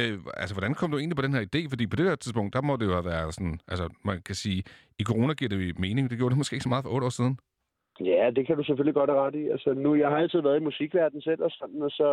Øh, 0.00 0.18
altså, 0.36 0.54
hvordan 0.54 0.74
kom 0.74 0.90
du 0.90 0.98
egentlig 0.98 1.16
på 1.16 1.22
den 1.22 1.34
her 1.34 1.44
idé? 1.54 1.68
Fordi 1.70 1.86
på 1.86 1.96
det 1.96 2.04
her 2.04 2.14
tidspunkt, 2.16 2.54
der 2.54 2.62
må 2.62 2.76
det 2.76 2.86
jo 2.86 2.92
have 2.92 3.04
været 3.04 3.34
sådan... 3.34 3.60
Altså, 3.68 3.88
man 4.04 4.22
kan 4.22 4.34
sige, 4.34 4.62
i 4.98 5.02
corona 5.04 5.32
giver 5.32 5.48
det 5.48 5.78
mening. 5.78 6.10
Det 6.10 6.18
gjorde 6.18 6.30
det 6.32 6.38
måske 6.38 6.54
ikke 6.54 6.62
så 6.62 6.68
meget 6.68 6.84
for 6.84 6.90
otte 6.94 7.06
år 7.06 7.10
siden. 7.10 7.38
Ja, 8.00 8.30
det 8.36 8.46
kan 8.46 8.56
du 8.56 8.64
selvfølgelig 8.64 8.94
godt 8.94 9.10
have 9.10 9.22
ret 9.26 9.34
i. 9.34 9.48
Altså, 9.48 9.74
nu, 9.74 9.94
jeg 9.94 10.08
har 10.08 10.16
altid 10.16 10.40
været 10.40 10.60
i 10.60 10.64
musikverdenen 10.64 11.22
selv, 11.22 11.42
og 11.42 11.50
sådan, 11.50 11.82
og 11.82 11.90
så 11.90 12.08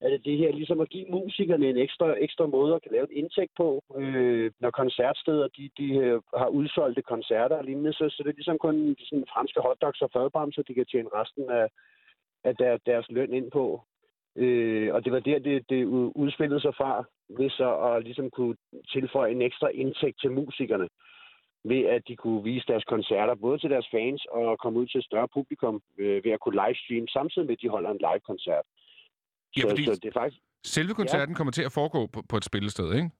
er 0.00 0.08
det 0.08 0.24
det 0.24 0.38
her 0.38 0.52
ligesom 0.52 0.80
at 0.80 0.88
give 0.88 1.06
musikerne 1.10 1.68
en 1.68 1.76
ekstra, 1.76 2.14
ekstra 2.18 2.46
måde 2.46 2.74
at 2.74 2.82
kan 2.82 2.92
lave 2.92 3.04
et 3.04 3.18
indtægt 3.20 3.52
på. 3.56 3.82
Øh, 3.96 4.50
når 4.60 4.70
koncertsteder 4.70 5.48
de, 5.48 5.70
de 5.78 5.88
øh, 5.94 6.20
har 6.36 6.48
udsolgte 6.48 7.02
koncerter 7.02 7.56
og 7.56 7.64
lignende, 7.64 7.92
så, 7.92 8.04
så 8.10 8.22
det 8.22 8.30
er 8.30 8.40
ligesom 8.40 8.58
kun 8.58 8.96
sådan 8.98 9.24
franske 9.32 9.60
hotdogs 9.60 10.02
og 10.02 10.10
fadbamser, 10.12 10.62
de 10.62 10.74
kan 10.74 10.86
tjene 10.86 11.08
resten 11.14 11.50
af, 11.50 11.68
af 12.44 12.56
der, 12.56 12.78
deres 12.86 13.06
løn 13.10 13.32
ind 13.32 13.50
på. 13.50 13.82
Øh, 14.36 14.94
og 14.94 15.04
det 15.04 15.12
var 15.12 15.20
der, 15.20 15.38
det, 15.38 15.70
det 15.70 15.84
udspillede 16.22 16.60
sig 16.60 16.74
fra, 16.74 17.04
ved 17.38 17.50
så 17.50 17.76
at 17.76 18.04
ligesom 18.04 18.30
kunne 18.30 18.56
tilføje 18.92 19.30
en 19.30 19.42
ekstra 19.42 19.68
indtægt 19.68 20.20
til 20.20 20.30
musikerne 20.30 20.88
ved 21.64 21.84
at 21.84 22.02
de 22.08 22.16
kunne 22.16 22.44
vise 22.44 22.66
deres 22.66 22.84
koncerter 22.84 23.34
både 23.34 23.58
til 23.58 23.70
deres 23.70 23.88
fans 23.90 24.26
og 24.30 24.58
komme 24.58 24.78
ud 24.80 24.86
til 24.86 24.98
et 24.98 25.04
større 25.04 25.28
publikum 25.28 25.82
øh, 25.98 26.24
ved 26.24 26.32
at 26.32 26.40
kunne 26.40 26.60
livestream, 26.62 27.06
samtidig 27.06 27.46
med 27.46 27.56
at 27.56 27.62
de 27.62 27.68
holder 27.68 27.90
en 27.90 28.04
live-koncert. 28.06 28.64
Ja, 29.58 29.62
så, 29.62 29.68
fordi 29.68 29.84
så 29.84 29.92
det 30.02 30.08
er 30.08 30.12
faktisk... 30.20 30.42
Selve 30.64 30.94
koncerten 30.94 31.32
ja. 31.34 31.36
kommer 31.36 31.52
til 31.52 31.62
at 31.62 31.72
foregå 31.72 32.06
på, 32.06 32.22
på 32.28 32.36
et 32.36 32.44
spillested, 32.44 32.94
ikke? 32.94 33.10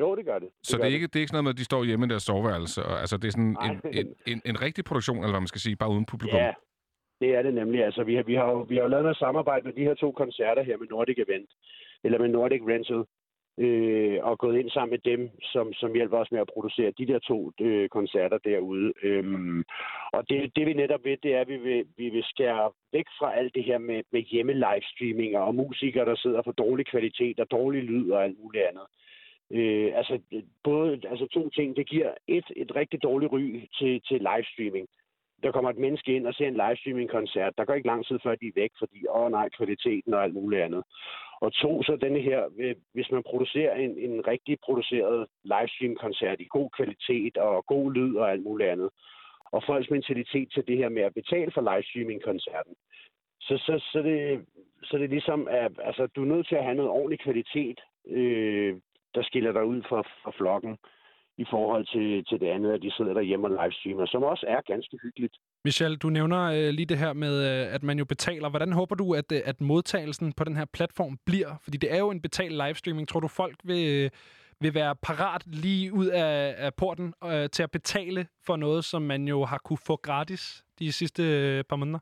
Jo, 0.00 0.16
det 0.16 0.24
gør 0.24 0.38
det. 0.38 0.48
Så 0.62 0.76
gør 0.76 0.84
det 0.84 0.90
er, 0.90 0.94
ikke, 0.94 1.06
det 1.06 1.16
er 1.16 1.20
ikke 1.20 1.28
sådan 1.28 1.36
noget 1.36 1.44
med, 1.44 1.54
at 1.56 1.58
de 1.58 1.64
står 1.64 1.84
hjemme 1.84 2.06
i 2.06 2.08
deres 2.08 2.22
soveværelse. 2.22 2.82
Og, 2.82 3.00
altså, 3.00 3.16
det 3.16 3.26
er 3.28 3.32
sådan 3.32 3.56
en, 3.68 3.80
en, 3.98 4.06
en, 4.26 4.42
en 4.44 4.62
rigtig 4.62 4.84
produktion, 4.84 5.16
eller 5.16 5.30
hvad 5.30 5.40
man 5.40 5.52
skal 5.54 5.60
sige, 5.60 5.76
bare 5.76 5.90
uden 5.90 6.06
publikum. 6.12 6.38
Ja, 6.38 6.52
det 7.20 7.34
er 7.36 7.42
det 7.42 7.54
nemlig. 7.54 7.84
Altså, 7.84 8.02
vi 8.04 8.14
har, 8.14 8.22
vi 8.22 8.34
har, 8.34 8.64
vi 8.68 8.74
har 8.76 8.82
jo 8.82 8.88
lavet 8.88 9.04
noget 9.04 9.18
samarbejde 9.18 9.64
med 9.66 9.72
de 9.72 9.82
her 9.88 9.94
to 9.94 10.12
koncerter 10.12 10.62
her 10.62 10.76
med 10.76 10.86
Nordic 10.90 11.18
Event, 11.18 11.50
eller 12.04 12.18
med 12.18 12.28
Nordic 12.28 12.62
Rental, 12.72 13.02
øh, 13.58 14.18
og 14.22 14.38
gået 14.38 14.58
ind 14.58 14.70
sammen 14.70 14.90
med 14.90 15.12
dem, 15.12 15.30
som, 15.42 15.72
som 15.72 15.94
hjælper 15.94 16.18
os 16.18 16.32
med 16.32 16.40
at 16.40 16.50
producere 16.54 16.92
de 16.98 17.06
der 17.06 17.18
to 17.18 17.52
øh, 17.60 17.88
koncerter 17.88 18.38
derude. 18.38 18.92
Øhm, 19.02 19.64
og 20.12 20.28
det, 20.28 20.56
det 20.56 20.66
vi 20.66 20.72
netop 20.72 21.04
ved, 21.04 21.16
det 21.22 21.34
er, 21.34 21.40
at 21.40 21.48
vi 21.48 21.56
vil, 21.56 21.84
vi 21.96 22.08
vil 22.08 22.24
skære 22.24 22.70
væk 22.92 23.06
fra 23.18 23.34
alt 23.34 23.54
det 23.54 23.64
her 23.64 23.78
med, 23.78 24.02
med 24.12 24.22
hjemme 24.22 24.52
livestreaminger 24.52 25.40
og 25.40 25.54
musikere, 25.54 26.04
der 26.04 26.16
sidder 26.16 26.42
for 26.42 26.52
dårlig 26.52 26.86
kvalitet 26.86 27.40
og 27.40 27.50
dårlig 27.50 27.82
lyd 27.82 28.10
og 28.10 28.24
alt 28.24 28.38
muligt 28.38 28.64
andet. 28.64 28.86
Øh, 29.52 29.92
altså, 29.94 30.18
både, 30.64 31.00
altså 31.10 31.26
to 31.26 31.48
ting. 31.48 31.76
Det 31.76 31.88
giver 31.88 32.10
et, 32.26 32.44
et 32.56 32.76
rigtig 32.76 33.02
dårligt 33.02 33.32
ry 33.32 33.60
til, 33.78 34.00
til 34.08 34.18
livestreaming. 34.28 34.88
Der 35.42 35.52
kommer 35.52 35.70
et 35.70 35.78
menneske 35.78 36.16
ind 36.16 36.26
og 36.26 36.34
ser 36.34 36.48
en 36.48 36.60
livestreaming-koncert. 36.62 37.52
Der 37.58 37.64
går 37.64 37.74
ikke 37.74 37.86
lang 37.86 38.06
tid 38.06 38.18
før, 38.22 38.34
de 38.34 38.46
er 38.46 38.52
væk, 38.54 38.70
fordi, 38.78 39.06
åh 39.08 39.30
nej, 39.30 39.48
kvaliteten 39.48 40.14
og 40.14 40.22
alt 40.22 40.34
muligt 40.34 40.62
andet. 40.62 40.82
Og 41.40 41.52
to, 41.52 41.82
så 41.82 41.96
denne 41.96 42.20
her, 42.20 42.48
øh, 42.58 42.74
hvis 42.92 43.10
man 43.10 43.22
producerer 43.22 43.74
en, 43.74 43.98
en 43.98 44.26
rigtig 44.26 44.58
produceret 44.64 45.26
livestream-koncert 45.44 46.40
i 46.40 46.46
god 46.50 46.70
kvalitet 46.76 47.36
og 47.36 47.66
god 47.66 47.92
lyd 47.92 48.16
og 48.16 48.30
alt 48.30 48.42
muligt 48.42 48.70
andet, 48.70 48.90
og 49.52 49.62
folks 49.66 49.90
mentalitet 49.90 50.52
til 50.52 50.66
det 50.66 50.76
her 50.76 50.88
med 50.88 51.02
at 51.02 51.14
betale 51.14 51.50
for 51.50 51.60
livestreaming-koncerten, 51.60 52.74
så, 53.40 53.56
så, 53.66 53.88
så, 53.92 53.98
det, 54.02 54.46
så 54.82 54.98
det 54.98 55.10
ligesom 55.10 55.40
er 55.40 55.46
ligesom, 55.46 55.78
at 55.78 55.86
altså, 55.86 56.06
du 56.06 56.22
er 56.22 56.26
nødt 56.34 56.48
til 56.48 56.54
at 56.54 56.64
have 56.64 56.74
noget 56.74 56.90
ordentlig 56.90 57.20
kvalitet, 57.20 57.80
øh, 58.06 58.76
der 59.14 59.22
skiller 59.22 59.52
dig 59.52 59.64
ud 59.64 59.82
fra, 59.82 60.02
fra 60.22 60.32
flokken 60.38 60.78
i 61.38 61.44
forhold 61.50 61.86
til, 61.86 62.24
til 62.24 62.40
det 62.40 62.46
andet, 62.46 62.72
at 62.72 62.82
de 62.82 62.90
sidder 62.96 63.14
derhjemme 63.14 63.46
og 63.46 63.50
livestreamer, 63.50 64.06
som 64.06 64.22
også 64.22 64.44
er 64.48 64.60
ganske 64.72 64.98
hyggeligt. 65.02 65.34
Michel, 65.64 65.96
du 65.96 66.08
nævner 66.08 66.42
øh, 66.42 66.68
lige 66.74 66.86
det 66.86 66.98
her 66.98 67.12
med, 67.12 67.34
øh, 67.48 67.74
at 67.74 67.82
man 67.82 67.98
jo 67.98 68.04
betaler. 68.04 68.48
Hvordan 68.48 68.72
håber 68.72 68.94
du, 68.94 69.14
at, 69.14 69.32
øh, 69.32 69.40
at 69.44 69.60
modtagelsen 69.60 70.32
på 70.32 70.44
den 70.44 70.56
her 70.56 70.64
platform 70.64 71.18
bliver? 71.26 71.50
Fordi 71.64 71.76
det 71.76 71.94
er 71.94 71.98
jo 71.98 72.10
en 72.10 72.22
betalt 72.22 72.52
livestreaming. 72.52 73.08
Tror 73.08 73.20
du, 73.20 73.28
folk 73.28 73.56
vil, 73.64 74.04
øh, 74.04 74.10
vil 74.60 74.74
være 74.74 74.96
parat 74.96 75.42
lige 75.46 75.92
ud 75.92 76.06
af, 76.06 76.54
af 76.58 76.74
porten 76.74 77.14
øh, 77.24 77.48
til 77.50 77.62
at 77.62 77.70
betale 77.70 78.26
for 78.46 78.56
noget, 78.56 78.84
som 78.84 79.02
man 79.02 79.28
jo 79.28 79.44
har 79.44 79.60
kunne 79.64 79.84
få 79.86 79.96
gratis 79.96 80.64
de 80.78 80.92
sidste 80.92 81.22
øh, 81.22 81.64
par 81.64 81.76
måneder? 81.76 81.98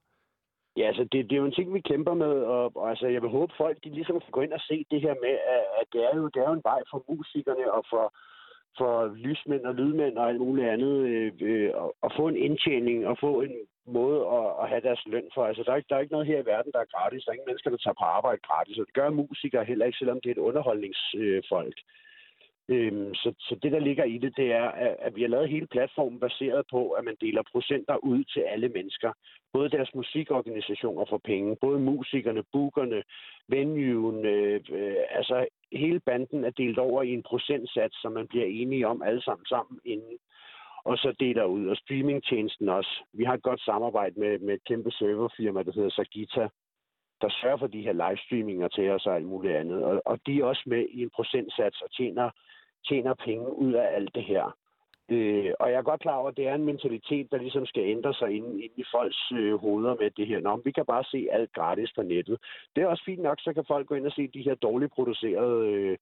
Ja, 0.78 0.86
altså 0.86 1.05
det, 1.12 1.18
det 1.28 1.32
er 1.32 1.42
jo 1.42 1.50
en 1.50 1.59
ting, 1.59 1.74
vi 1.74 1.80
kæmper 1.90 2.14
med, 2.14 2.34
og, 2.55 2.76
og 2.76 2.90
altså, 2.90 3.06
jeg 3.06 3.22
vil 3.22 3.30
håbe, 3.30 3.52
folk 3.56 3.76
de 3.84 3.90
ligesom 3.90 4.20
kan 4.20 4.32
gå 4.36 4.40
ind 4.40 4.52
og 4.52 4.60
se 4.60 4.76
det 4.90 5.00
her 5.00 5.14
med, 5.24 5.34
at, 5.55 5.64
at 5.80 5.86
det, 5.92 6.00
er 6.09 6.16
jo, 6.16 6.28
det 6.28 6.40
er 6.40 6.48
jo 6.50 6.59
en 6.59 6.68
vej 6.70 6.80
for 6.90 7.05
musikerne 7.09 7.72
og 7.72 7.82
for, 7.90 8.05
for 8.78 9.14
lysmænd 9.24 9.64
og 9.70 9.74
lydmænd 9.74 10.18
og 10.18 10.28
alt 10.28 10.40
muligt 10.40 10.68
andet, 10.68 10.94
øh, 11.12 11.32
øh, 11.40 11.70
at- 12.05 12.12
få 12.16 12.28
en 12.28 12.36
indtjening 12.36 13.06
og 13.06 13.18
få 13.18 13.40
en 13.40 13.55
måde 13.86 14.20
at, 14.38 14.48
at 14.62 14.68
have 14.68 14.80
deres 14.88 15.02
løn 15.06 15.28
for. 15.34 15.44
Altså, 15.44 15.62
der 15.62 15.72
er, 15.72 15.76
ikke, 15.76 15.88
der 15.88 15.96
er 15.96 16.00
ikke 16.00 16.12
noget 16.12 16.26
her 16.26 16.38
i 16.42 16.46
verden, 16.46 16.72
der 16.72 16.80
er 16.80 16.92
gratis. 16.94 17.24
Der 17.24 17.30
er 17.30 17.34
ingen 17.34 17.48
mennesker, 17.48 17.70
der 17.70 17.76
tager 17.76 18.00
på 18.00 18.05
arbejde 18.05 18.40
gratis, 18.48 18.78
og 18.78 18.86
det 18.86 18.94
gør 18.94 19.10
musikere 19.10 19.64
heller 19.64 19.86
ikke, 19.86 19.98
selvom 19.98 20.20
det 20.20 20.28
er 20.30 20.34
et 20.34 20.46
underholdningsfolk. 20.48 21.78
Øhm, 22.70 23.15
så, 23.15 23.35
så 23.39 23.55
det, 23.62 23.73
der 23.73 23.78
ligger 23.78 24.05
i 24.05 24.19
det, 24.19 24.36
det 24.36 24.53
er, 24.53 24.65
at, 24.65 24.97
at 24.99 25.16
vi 25.16 25.23
har 25.23 25.28
lavet 25.28 25.49
hele 25.49 25.66
platformen 25.66 26.20
baseret 26.20 26.65
på, 26.70 26.90
at 26.90 27.05
man 27.05 27.16
deler 27.20 27.43
procenter 27.53 27.97
ud 27.97 28.24
til 28.24 28.40
alle 28.40 28.69
mennesker. 28.69 29.12
Både 29.53 29.70
deres 29.70 29.95
musikorganisationer 29.95 31.05
får 31.09 31.20
penge, 31.24 31.57
både 31.57 31.81
musikerne, 31.81 32.43
bookerne, 32.53 33.03
venuen, 33.49 34.27
øh, 34.27 34.61
øh, 34.73 34.97
altså 35.11 35.47
hele 35.73 36.01
banden 36.01 36.45
er 36.45 36.51
delt 36.51 36.78
over 36.78 37.03
i 37.03 37.12
en 37.12 37.23
procentsats, 37.23 38.03
som 38.03 38.12
man 38.12 38.27
bliver 38.27 38.47
enige 38.47 38.86
om 38.86 39.03
alle 39.03 39.23
sammen 39.23 39.47
sammen 39.47 39.81
inden 39.85 40.19
og 40.85 40.99
så 40.99 41.15
deler 41.20 41.45
ud. 41.45 41.66
Og 41.66 41.77
streamingtjenesten 41.77 42.69
også. 42.69 43.03
Vi 43.12 43.24
har 43.24 43.35
et 43.35 43.43
godt 43.43 43.61
samarbejde 43.61 44.20
med, 44.20 44.39
med 44.39 44.55
et 44.55 44.65
kæmpe 44.65 44.90
serverfirma, 44.90 45.62
der 45.62 45.73
hedder 45.73 45.90
Sagita, 45.90 46.49
der 47.20 47.28
sørger 47.40 47.57
for 47.57 47.66
de 47.66 47.82
her 47.82 47.93
livestreaminger 47.93 48.69
til 48.69 48.90
os 48.90 49.07
og 49.07 49.15
alt 49.15 49.27
muligt 49.27 49.57
andet. 49.57 49.85
Og, 49.85 50.03
og 50.05 50.19
de 50.27 50.40
er 50.40 50.45
også 50.45 50.62
med 50.66 50.86
i 50.90 51.03
en 51.03 51.11
procentsats 51.11 51.81
og 51.81 51.90
tjener, 51.93 52.31
tjener 52.89 53.15
penge 53.15 53.59
ud 53.59 53.73
af 53.73 53.89
alt 53.94 54.15
det 54.15 54.24
her. 54.24 54.56
Øh, 55.10 55.52
og 55.60 55.70
jeg 55.70 55.78
er 55.78 55.82
godt 55.82 56.01
klar 56.01 56.16
over, 56.16 56.28
at 56.28 56.36
det 56.36 56.48
er 56.48 56.55
en 56.55 56.65
mentalitet, 56.65 57.31
der 57.31 57.39
ligesom 57.39 57.66
skal 57.66 57.82
ændre 57.82 58.15
sig 58.15 58.31
inde, 58.36 58.62
inde 58.65 58.74
i 58.77 58.85
folks 58.94 59.32
øh, 59.32 59.55
hoveder 59.55 59.94
med 60.01 60.10
det 60.10 60.27
her. 60.27 60.40
Nå, 60.40 60.56
men 60.56 60.65
vi 60.65 60.73
kan 60.73 60.85
bare 60.86 61.05
se 61.05 61.28
alt 61.32 61.52
gratis 61.52 61.93
på 61.97 62.02
nettet. 62.02 62.39
Det 62.77 62.82
er 62.82 62.86
også 62.86 63.05
fint 63.06 63.23
nok, 63.23 63.39
så 63.40 63.52
kan 63.52 63.65
folk 63.69 63.86
gå 63.86 63.94
ind 63.94 64.06
og 64.06 64.12
se 64.12 64.28
de 64.28 64.43
her 64.43 64.55
dårligt 64.55 64.93
producerede 64.93 65.66
øh, 65.66 65.97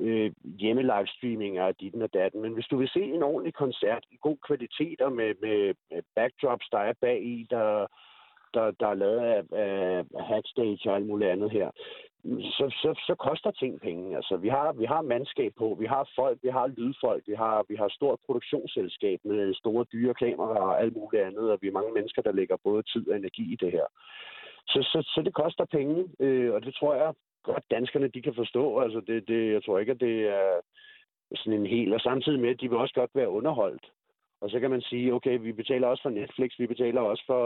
øh, 0.00 0.32
hjemme-livestreaminger 0.44 1.64
af 1.66 1.74
ditten 1.74 2.02
og 2.02 2.14
datten. 2.14 2.42
Men 2.42 2.52
hvis 2.52 2.66
du 2.66 2.76
vil 2.76 2.88
se 2.88 3.02
en 3.02 3.22
ordentlig 3.22 3.54
koncert 3.54 4.04
i 4.10 4.16
god 4.22 4.36
kvalitet 4.46 5.00
og 5.00 5.12
med, 5.12 5.34
med, 5.42 5.74
med 5.90 6.02
backdrops, 6.14 6.68
der 6.72 6.78
er 6.78 6.92
bag 7.00 7.24
i, 7.24 7.46
der, 7.50 7.86
der, 8.54 8.70
der 8.70 8.88
er 8.88 8.94
lavet 8.94 9.18
af, 9.18 9.42
af 9.52 10.04
Hackstage 10.24 10.90
og 10.90 10.96
alt 10.96 11.06
muligt 11.06 11.30
andet 11.30 11.50
her, 11.50 11.70
så, 12.56 12.66
så, 12.82 12.90
så 13.06 13.14
koster 13.14 13.50
ting 13.50 13.80
penge. 13.80 14.16
Altså, 14.16 14.36
vi 14.36 14.48
har, 14.48 14.72
vi 14.72 14.84
har 14.84 15.02
mandskab 15.02 15.52
på, 15.58 15.76
vi 15.80 15.86
har 15.86 16.10
folk, 16.16 16.38
vi 16.42 16.48
har 16.48 16.66
lydfolk, 16.66 17.22
vi 17.26 17.34
har, 17.34 17.64
vi 17.68 17.76
har 17.76 17.88
stort 17.88 18.18
produktionsselskab 18.26 19.20
med 19.24 19.54
store 19.54 19.84
dyre 19.92 20.14
kameraer 20.14 20.68
og 20.70 20.80
alt 20.80 20.96
muligt 20.96 21.22
andet, 21.22 21.50
og 21.52 21.58
vi 21.60 21.68
er 21.68 21.78
mange 21.78 21.92
mennesker, 21.92 22.22
der 22.22 22.32
lægger 22.32 22.56
både 22.64 22.82
tid 22.82 23.08
og 23.10 23.16
energi 23.16 23.52
i 23.52 23.56
det 23.56 23.72
her. 23.72 23.86
Så, 24.66 24.78
så, 24.82 24.98
så 25.14 25.22
det 25.22 25.34
koster 25.34 25.64
penge, 25.64 26.08
øh, 26.20 26.54
og 26.54 26.64
det 26.64 26.74
tror 26.74 26.94
jeg 26.94 27.14
godt, 27.42 27.64
danskerne 27.70 28.08
de 28.08 28.22
kan 28.22 28.34
forstå. 28.34 28.80
Altså, 28.80 29.00
det, 29.06 29.28
det, 29.28 29.52
jeg 29.52 29.64
tror 29.64 29.78
ikke, 29.78 29.92
at 29.92 30.00
det 30.00 30.28
er 30.28 30.60
sådan 31.34 31.60
en 31.60 31.66
hel... 31.66 31.94
Og 31.94 32.00
samtidig 32.00 32.40
med, 32.40 32.50
at 32.50 32.60
de 32.60 32.68
vil 32.68 32.78
også 32.78 32.94
godt 32.94 33.10
være 33.14 33.28
underholdt. 33.28 33.86
Og 34.46 34.52
så 34.52 34.60
kan 34.60 34.70
man 34.70 34.82
sige, 34.90 35.14
okay, 35.14 35.38
vi 35.38 35.52
betaler 35.52 35.86
også 35.86 36.02
for 36.02 36.10
Netflix, 36.20 36.50
vi 36.58 36.66
betaler 36.66 37.00
også 37.00 37.24
for, 37.26 37.44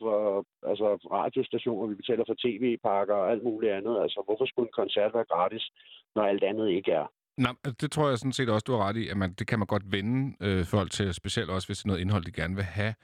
for 0.00 0.16
altså 0.70 0.86
radiostationer, 1.18 1.86
vi 1.86 1.94
betaler 1.94 2.24
for 2.26 2.36
tv-pakker 2.44 3.14
og 3.14 3.30
alt 3.30 3.44
muligt 3.44 3.72
andet. 3.72 3.94
Altså, 4.02 4.22
hvorfor 4.26 4.46
skulle 4.46 4.68
en 4.68 4.78
koncert 4.80 5.14
være 5.14 5.30
gratis, 5.32 5.64
når 6.14 6.22
alt 6.22 6.44
andet 6.50 6.68
ikke 6.70 6.92
er? 6.92 7.06
Nej, 7.36 7.54
det 7.80 7.90
tror 7.92 8.08
jeg 8.08 8.18
sådan 8.18 8.32
set 8.32 8.48
også, 8.50 8.64
du 8.64 8.72
har 8.72 8.88
ret 8.88 8.96
i, 8.96 9.08
at 9.08 9.16
man, 9.16 9.32
det 9.38 9.46
kan 9.46 9.58
man 9.58 9.66
godt 9.66 9.92
vende 9.92 10.18
øh, 10.46 10.64
folk 10.64 10.90
til, 10.90 11.14
specielt 11.14 11.50
også 11.50 11.68
hvis 11.68 11.78
det 11.78 11.84
er 11.84 11.88
noget 11.88 12.00
indhold, 12.00 12.24
de 12.24 12.40
gerne 12.40 12.54
vil 12.54 12.64
have. 12.64 12.94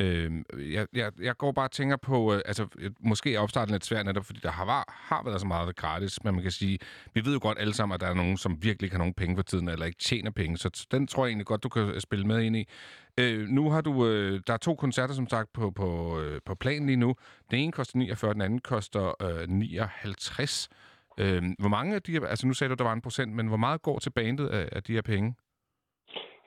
Øh, 0.00 0.32
jeg, 0.72 0.86
jeg, 0.92 1.12
jeg 1.22 1.36
går 1.36 1.52
bare 1.52 1.66
og 1.66 1.70
tænker 1.70 1.96
på, 1.96 2.34
øh, 2.34 2.40
altså 2.46 2.66
øh, 2.78 2.90
måske 3.00 3.34
er 3.34 3.40
opstarten 3.40 3.72
lidt 3.72 3.84
svær 3.84 4.02
netop, 4.02 4.24
fordi 4.24 4.40
der 4.42 4.50
har, 4.50 4.64
var, 4.64 4.84
har 4.88 5.22
været 5.24 5.40
så 5.40 5.46
meget 5.46 5.76
gratis, 5.76 6.24
men 6.24 6.34
man 6.34 6.42
kan 6.42 6.52
sige, 6.52 6.78
vi 7.14 7.24
ved 7.24 7.32
jo 7.32 7.38
godt 7.42 7.58
alle 7.58 7.74
sammen, 7.74 7.94
at 7.94 8.00
der 8.00 8.06
er 8.06 8.14
nogen, 8.14 8.36
som 8.36 8.62
virkelig 8.62 8.86
ikke 8.86 8.94
har 8.94 8.98
nogen 8.98 9.14
penge 9.14 9.36
for 9.36 9.42
tiden, 9.42 9.68
eller 9.68 9.86
ikke 9.86 9.98
tjener 9.98 10.30
penge, 10.30 10.58
så 10.58 10.86
den 10.90 11.06
tror 11.06 11.24
jeg 11.24 11.30
egentlig 11.30 11.46
godt, 11.46 11.62
du 11.62 11.68
kan 11.68 11.82
øh, 11.82 12.00
spille 12.00 12.26
med 12.26 12.42
ind 12.42 12.56
i. 12.56 12.68
Øh, 13.20 13.48
nu 13.48 13.70
har 13.70 13.80
du, 13.80 14.06
øh, 14.06 14.40
der 14.46 14.52
er 14.52 14.56
to 14.56 14.74
koncerter, 14.74 15.14
som 15.14 15.28
sagt, 15.28 15.52
på, 15.52 15.70
på, 15.70 16.20
øh, 16.20 16.40
på 16.46 16.54
planen 16.54 16.86
lige 16.86 16.96
nu. 16.96 17.14
Den 17.50 17.58
ene 17.58 17.72
koster 17.72 17.98
49, 17.98 18.32
den 18.32 18.42
anden 18.42 18.58
koster 18.58 19.22
øh, 19.22 19.48
59. 19.48 20.68
Øh, 21.18 21.42
hvor 21.58 21.68
mange 21.68 21.94
af 21.94 22.02
de 22.02 22.12
her, 22.12 22.26
altså 22.26 22.46
nu 22.46 22.52
sagde 22.52 22.68
du, 22.68 22.74
der 22.74 22.84
var 22.84 22.92
en 22.92 23.00
procent, 23.00 23.32
men 23.32 23.46
hvor 23.46 23.56
meget 23.56 23.82
går 23.82 23.98
til 23.98 24.10
bandet 24.10 24.48
af, 24.48 24.68
af 24.72 24.82
de 24.82 24.92
her 24.92 25.02
penge? 25.02 25.34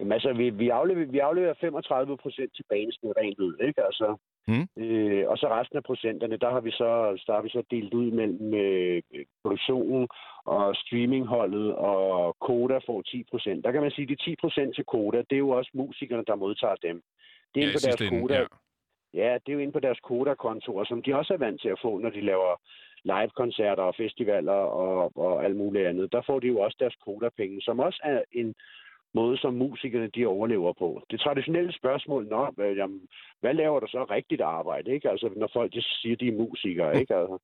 Jamen 0.01 0.11
altså, 0.11 0.33
vi, 0.33 0.49
vi, 0.49 0.69
afleverer, 0.69 1.11
vi 1.11 1.19
afleverer 1.19 1.53
35 1.61 2.17
procent 2.17 2.55
til 2.55 2.65
banen 2.69 2.91
sådan 2.91 3.17
rent 3.17 3.39
ud, 3.39 3.55
ikke? 3.67 3.81
Altså, 3.85 4.07
mm. 4.47 4.83
øh, 4.83 5.23
og 5.29 5.37
så 5.37 5.47
resten 5.49 5.77
af 5.77 5.83
procenterne, 5.83 6.37
der 6.37 6.49
har 6.49 6.61
vi 6.61 6.71
så, 6.71 6.89
der 7.27 7.33
har 7.33 7.41
vi 7.41 7.49
så 7.49 7.63
delt 7.71 7.93
ud 7.93 8.11
mellem 8.11 8.53
øh, 8.53 9.01
produktionen 9.41 10.07
og 10.45 10.75
streamingholdet, 10.75 11.75
og 11.75 12.35
Koda 12.39 12.77
får 12.87 13.01
10 13.01 13.23
procent. 13.31 13.65
Der 13.65 13.71
kan 13.71 13.81
man 13.81 13.91
sige, 13.91 14.03
at 14.03 14.09
de 14.09 14.15
10 14.15 14.35
procent 14.35 14.75
til 14.75 14.85
Koda, 14.85 15.17
det 15.17 15.35
er 15.35 15.45
jo 15.47 15.49
også 15.49 15.71
musikerne, 15.73 16.23
der 16.27 16.35
modtager 16.35 16.75
dem. 16.75 17.01
Det 17.55 17.63
er 17.63 17.67
Ja, 17.67 17.73
på 17.73 17.81
deres 17.85 18.09
Koda. 18.09 18.33
ja. 18.39 18.45
Ja, 19.13 19.33
det 19.33 19.49
er 19.49 19.53
jo 19.53 19.59
inde 19.59 19.73
på 19.73 19.79
deres 19.79 19.99
Koda-kontorer, 19.99 20.85
som 20.85 21.01
de 21.03 21.15
også 21.15 21.33
er 21.33 21.37
vant 21.37 21.61
til 21.61 21.69
at 21.69 21.79
få, 21.81 21.97
når 21.97 22.09
de 22.09 22.21
laver 22.21 22.61
live-koncerter 23.03 23.83
og 23.83 23.95
festivaler 23.95 24.59
og, 24.83 25.11
og 25.17 25.45
alt 25.45 25.55
muligt 25.55 25.87
andet. 25.87 26.11
Der 26.11 26.21
får 26.27 26.39
de 26.39 26.47
jo 26.47 26.59
også 26.59 26.77
deres 26.79 26.95
Koda-penge, 27.05 27.61
som 27.61 27.79
også 27.79 27.99
er 28.03 28.21
en 28.31 28.55
måde, 29.13 29.38
som 29.38 29.53
musikerne 29.53 30.07
de 30.07 30.25
overlever 30.25 30.73
på. 30.73 31.01
Det 31.11 31.19
traditionelle 31.19 31.73
spørgsmål, 31.73 32.27
nå, 32.27 32.51
hvad, 32.55 32.73
jamen, 32.73 33.01
hvad 33.39 33.53
laver 33.53 33.79
du 33.79 33.88
så 33.88 34.03
rigtigt 34.03 34.41
arbejde, 34.41 34.93
ikke? 34.93 35.09
Altså, 35.09 35.29
når 35.35 35.49
folk 35.53 35.73
de 35.73 35.81
siger, 35.81 36.15
de 36.15 36.27
er 36.27 36.41
musikere, 36.45 36.99
ikke? 36.99 37.15
Altså, 37.15 37.38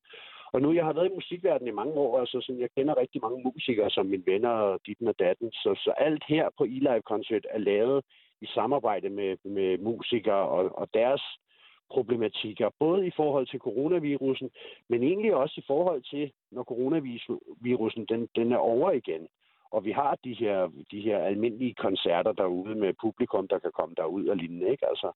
og 0.54 0.62
nu, 0.62 0.74
jeg 0.74 0.86
har 0.86 0.94
været 0.94 1.12
i 1.12 1.16
musikverdenen 1.16 1.74
i 1.74 1.76
mange 1.82 1.94
år, 1.94 2.20
altså 2.20 2.42
sådan, 2.42 2.62
jeg 2.62 2.70
kender 2.78 2.98
rigtig 2.98 3.22
mange 3.22 3.44
musikere 3.44 3.90
som 3.90 4.06
mine 4.06 4.24
venner 4.26 4.50
og 4.50 4.80
ditten 4.86 5.08
og 5.08 5.20
datten, 5.20 5.52
så, 5.52 5.82
så 5.84 5.92
alt 5.98 6.24
her 6.28 6.50
på 6.58 6.64
E-Live 6.64 7.02
Concert 7.02 7.46
er 7.50 7.60
lavet 7.60 8.04
i 8.42 8.46
samarbejde 8.46 9.10
med, 9.10 9.38
med 9.44 9.78
musikere 9.78 10.48
og, 10.50 10.78
og 10.78 10.88
deres 10.94 11.22
problematikker, 11.92 12.70
både 12.80 13.08
i 13.08 13.12
forhold 13.16 13.48
til 13.48 13.60
coronavirusen, 13.60 14.50
men 14.90 15.04
egentlig 15.04 15.36
også 15.36 15.56
i 15.58 15.68
forhold 15.68 16.02
til, 16.02 16.32
når 16.52 16.64
coronavirusen 16.64 18.06
den, 18.06 18.28
den 18.36 18.52
er 18.52 18.58
over 18.58 18.92
igen. 18.92 19.28
Og 19.72 19.86
vi 19.86 19.92
har 19.92 20.18
de 20.24 20.34
her, 20.34 20.72
de 20.92 21.02
her 21.02 21.18
almindelige 21.18 21.74
koncerter 21.74 22.32
derude 22.32 22.76
med 22.76 22.94
publikum, 23.02 23.48
der 23.48 23.60
kan 23.60 23.72
komme 23.80 23.96
derud 23.96 24.26
og 24.28 24.38
lignende, 24.38 24.70
ikke? 24.72 24.90
Altså, 24.90 25.12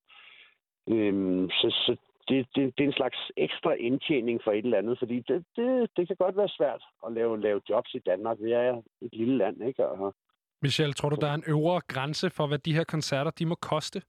øhm, 0.88 1.50
så, 1.50 1.68
så 1.86 1.96
det, 2.28 2.48
det, 2.56 2.78
det 2.78 2.84
er 2.84 2.88
en 2.88 3.02
slags 3.02 3.18
ekstra 3.38 3.74
indtjening 3.74 4.42
for 4.44 4.52
et 4.52 4.66
eller 4.66 4.78
andet, 4.78 5.00
fordi 5.00 5.20
det, 5.20 5.46
det, 5.56 5.90
det 5.98 6.08
kan 6.08 6.16
godt 6.16 6.38
være 6.38 6.50
svært 6.50 6.84
at 7.06 7.14
lave, 7.14 7.42
lave 7.42 7.62
jobs 7.70 7.94
i 7.94 8.00
Danmark. 8.00 8.38
Vi 8.40 8.52
er 8.52 8.82
et 9.02 9.14
lille 9.14 9.38
land, 9.38 9.64
ikke? 9.68 9.88
Og, 9.88 10.16
Michel, 10.62 10.94
tror 10.94 11.10
du, 11.10 11.18
der 11.22 11.28
er 11.28 11.34
en 11.34 11.44
øvre 11.48 11.82
grænse 11.88 12.30
for, 12.30 12.48
hvad 12.48 12.58
de 12.58 12.74
her 12.74 12.84
koncerter 12.84 13.32
de 13.32 13.46
må 13.46 13.56
koste? 13.56 14.02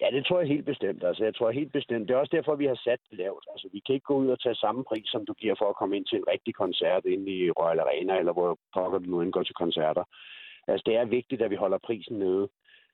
Ja, 0.00 0.10
det 0.10 0.26
tror 0.26 0.40
jeg 0.40 0.48
helt 0.48 0.64
bestemt. 0.64 1.04
Altså, 1.04 1.24
jeg 1.24 1.34
tror 1.34 1.50
helt 1.50 1.72
bestemt. 1.72 2.08
Det 2.08 2.14
er 2.14 2.18
også 2.18 2.36
derfor, 2.36 2.54
vi 2.54 2.66
har 2.66 2.80
sat 2.84 3.00
det 3.10 3.18
lavt. 3.18 3.44
Altså, 3.52 3.68
vi 3.72 3.80
kan 3.80 3.94
ikke 3.94 4.04
gå 4.04 4.14
ud 4.14 4.28
og 4.28 4.40
tage 4.40 4.54
samme 4.54 4.84
pris, 4.84 5.08
som 5.08 5.26
du 5.26 5.32
giver 5.32 5.54
for 5.58 5.68
at 5.68 5.76
komme 5.76 5.96
ind 5.96 6.06
til 6.06 6.18
en 6.18 6.28
rigtig 6.28 6.54
koncert 6.54 7.04
inde 7.04 7.32
i 7.32 7.50
Royal 7.50 7.80
Arena, 7.80 8.18
eller 8.18 8.32
hvor 8.32 8.58
pokker 8.74 8.98
du 8.98 9.10
nu 9.10 9.20
indgår 9.20 9.42
til 9.42 9.54
koncerter. 9.54 10.04
Altså, 10.68 10.82
det 10.86 10.96
er 10.96 11.04
vigtigt, 11.04 11.42
at 11.42 11.50
vi 11.50 11.56
holder 11.56 11.78
prisen 11.78 12.18
nede. 12.18 12.48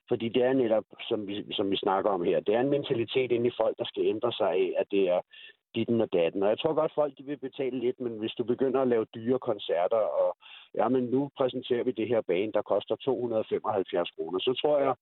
Fordi 0.08 0.28
det 0.28 0.42
er 0.42 0.52
netop, 0.52 0.84
som 1.08 1.26
vi, 1.26 1.52
som 1.52 1.70
vi 1.70 1.76
snakker 1.76 2.10
om 2.10 2.22
her, 2.22 2.40
det 2.40 2.54
er 2.54 2.60
en 2.60 2.70
mentalitet 2.70 3.32
inde 3.32 3.46
i 3.46 3.56
folk, 3.60 3.78
der 3.78 3.84
skal 3.84 4.06
ændre 4.06 4.32
sig 4.32 4.50
af, 4.50 4.74
at 4.78 4.86
det 4.90 5.08
er 5.08 5.20
ditten 5.74 6.00
og 6.00 6.12
datten. 6.12 6.42
Og 6.42 6.48
jeg 6.48 6.58
tror 6.58 6.74
godt, 6.74 6.92
folk 6.94 7.18
de 7.18 7.22
vil 7.22 7.36
betale 7.36 7.78
lidt, 7.78 8.00
men 8.00 8.18
hvis 8.18 8.34
du 8.38 8.44
begynder 8.44 8.80
at 8.80 8.88
lave 8.88 9.06
dyre 9.14 9.38
koncerter, 9.38 10.02
og 10.22 10.36
ja, 10.74 10.88
men 10.88 11.04
nu 11.04 11.30
præsenterer 11.38 11.84
vi 11.84 11.90
det 11.90 12.08
her 12.08 12.20
bane, 12.20 12.52
der 12.52 12.62
koster 12.62 12.96
275 12.96 14.10
kroner, 14.10 14.38
så 14.38 14.52
tror 14.60 14.78
jeg, 14.78 14.94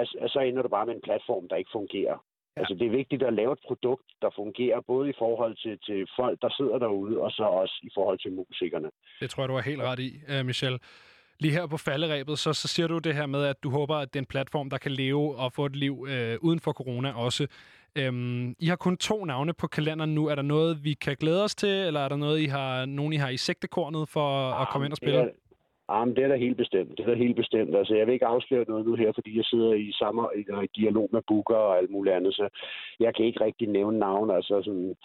at, 0.00 0.06
så 0.34 0.38
ender 0.40 0.62
du 0.62 0.68
bare 0.68 0.86
med 0.86 0.94
en 0.94 1.06
platform, 1.08 1.48
der 1.48 1.56
ikke 1.56 1.70
fungerer. 1.72 2.16
Ja. 2.56 2.60
Altså, 2.60 2.74
det 2.74 2.86
er 2.86 2.90
vigtigt 2.90 3.22
at 3.22 3.32
lave 3.32 3.52
et 3.52 3.62
produkt, 3.66 4.08
der 4.22 4.30
fungerer 4.36 4.80
både 4.80 5.10
i 5.10 5.12
forhold 5.18 5.56
til, 5.56 5.78
til 5.86 6.08
folk, 6.16 6.42
der 6.42 6.50
sidder 6.58 6.78
derude, 6.78 7.18
og 7.18 7.30
så 7.30 7.42
også 7.42 7.76
i 7.82 7.90
forhold 7.94 8.18
til 8.18 8.32
musikerne. 8.32 8.90
Det 9.20 9.30
tror 9.30 9.42
jeg, 9.42 9.48
du 9.48 9.54
er 9.54 9.60
helt 9.60 9.82
ret 9.82 9.98
i, 9.98 10.10
uh, 10.32 10.46
Michel. 10.46 10.78
Lige 11.38 11.52
her 11.52 11.66
på 11.66 11.76
falderæbet, 11.76 12.38
så, 12.38 12.52
så 12.52 12.68
siger 12.68 12.86
du 12.86 12.98
det 12.98 13.14
her 13.14 13.26
med, 13.26 13.44
at 13.44 13.62
du 13.62 13.70
håber, 13.70 13.96
at 13.96 14.08
det 14.14 14.18
er 14.18 14.22
en 14.22 14.26
platform, 14.26 14.70
der 14.70 14.78
kan 14.78 14.92
leve 14.92 15.36
og 15.36 15.52
få 15.52 15.66
et 15.66 15.76
liv 15.76 16.06
øh, 16.08 16.38
uden 16.40 16.60
for 16.60 16.72
corona 16.72 17.12
også. 17.12 17.46
Øhm, 17.98 18.54
I 18.58 18.66
har 18.66 18.76
kun 18.76 18.96
to 18.96 19.24
navne 19.24 19.52
på 19.54 19.66
kalenderen 19.66 20.14
nu. 20.14 20.26
Er 20.26 20.34
der 20.34 20.42
noget, 20.42 20.84
vi 20.84 20.94
kan 20.94 21.16
glæde 21.20 21.44
os 21.44 21.54
til, 21.54 21.68
eller 21.68 22.00
er 22.00 22.08
der 22.08 22.16
noget, 22.16 22.40
I 22.40 22.46
har, 22.46 22.86
nogen, 22.86 23.12
I 23.12 23.16
har 23.16 23.28
i 23.28 23.36
sigtekornet 23.36 24.08
for 24.08 24.50
at 24.50 24.68
komme 24.68 24.86
ind 24.86 24.92
og 24.92 24.96
spille? 24.96 25.18
Det 25.18 25.26
er, 25.26 25.30
jamen, 25.98 26.16
det 26.16 26.24
er 26.24 26.28
da 26.28 26.36
helt 26.36 26.56
bestemt. 26.56 26.98
Det 26.98 27.00
er 27.00 27.10
da 27.10 27.14
helt 27.14 27.36
bestemt. 27.36 27.76
Altså, 27.76 27.94
jeg 27.94 28.06
vil 28.06 28.12
ikke 28.12 28.26
afsløre 28.26 28.64
noget 28.68 28.86
nu 28.86 28.94
her, 28.94 29.12
fordi 29.12 29.36
jeg 29.36 29.44
sidder 29.44 29.72
i 29.72 29.92
samme 29.92 30.22
i, 30.36 30.40
i 30.40 30.68
dialog 30.80 31.08
med 31.12 31.22
Booker 31.28 31.54
og 31.54 31.78
alt 31.78 31.90
muligt 31.90 32.16
andet, 32.16 32.34
så 32.34 32.48
jeg 33.00 33.14
kan 33.14 33.24
ikke 33.24 33.44
rigtig 33.44 33.68
nævne 33.68 33.98
navn. 33.98 34.30
Altså, 34.30 34.62
sådan, 34.64 34.96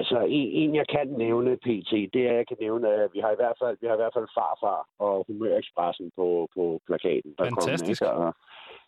Altså, 0.00 0.18
en, 0.18 0.48
en, 0.60 0.74
jeg 0.74 0.88
kan 0.88 1.08
nævne 1.08 1.56
PT, 1.56 1.90
det 2.14 2.22
er, 2.28 2.34
jeg 2.40 2.46
kan 2.48 2.56
nævne, 2.60 2.88
at 2.88 3.10
vi 3.14 3.20
har 3.20 3.32
i 3.32 3.40
hvert 3.42 3.56
fald, 3.62 3.76
vi 3.80 3.86
har 3.86 3.94
i 3.94 4.02
hvert 4.02 4.16
fald 4.16 4.28
farfar 4.38 4.88
og 4.98 5.24
Humørekspressen 5.26 6.10
på, 6.16 6.48
på 6.54 6.80
plakaten. 6.86 7.34
Der 7.38 7.44
Fantastisk. 7.44 8.02
Kommer, 8.02 8.14
ikke? 8.14 8.26
Og, 8.26 8.34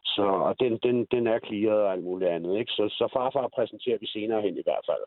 så 0.04 0.26
og 0.48 0.60
den, 0.60 0.72
den, 0.86 0.96
den 1.14 1.26
er 1.26 1.38
clearet 1.46 1.82
og 1.84 1.92
alt 1.92 2.04
muligt 2.04 2.30
andet. 2.30 2.58
Ikke? 2.58 2.72
Så, 2.72 2.84
så 2.98 3.08
farfar 3.12 3.48
præsenterer 3.56 3.98
vi 4.00 4.06
senere 4.06 4.42
hen 4.42 4.56
i 4.56 4.66
hvert 4.66 4.84
fald. 4.90 5.04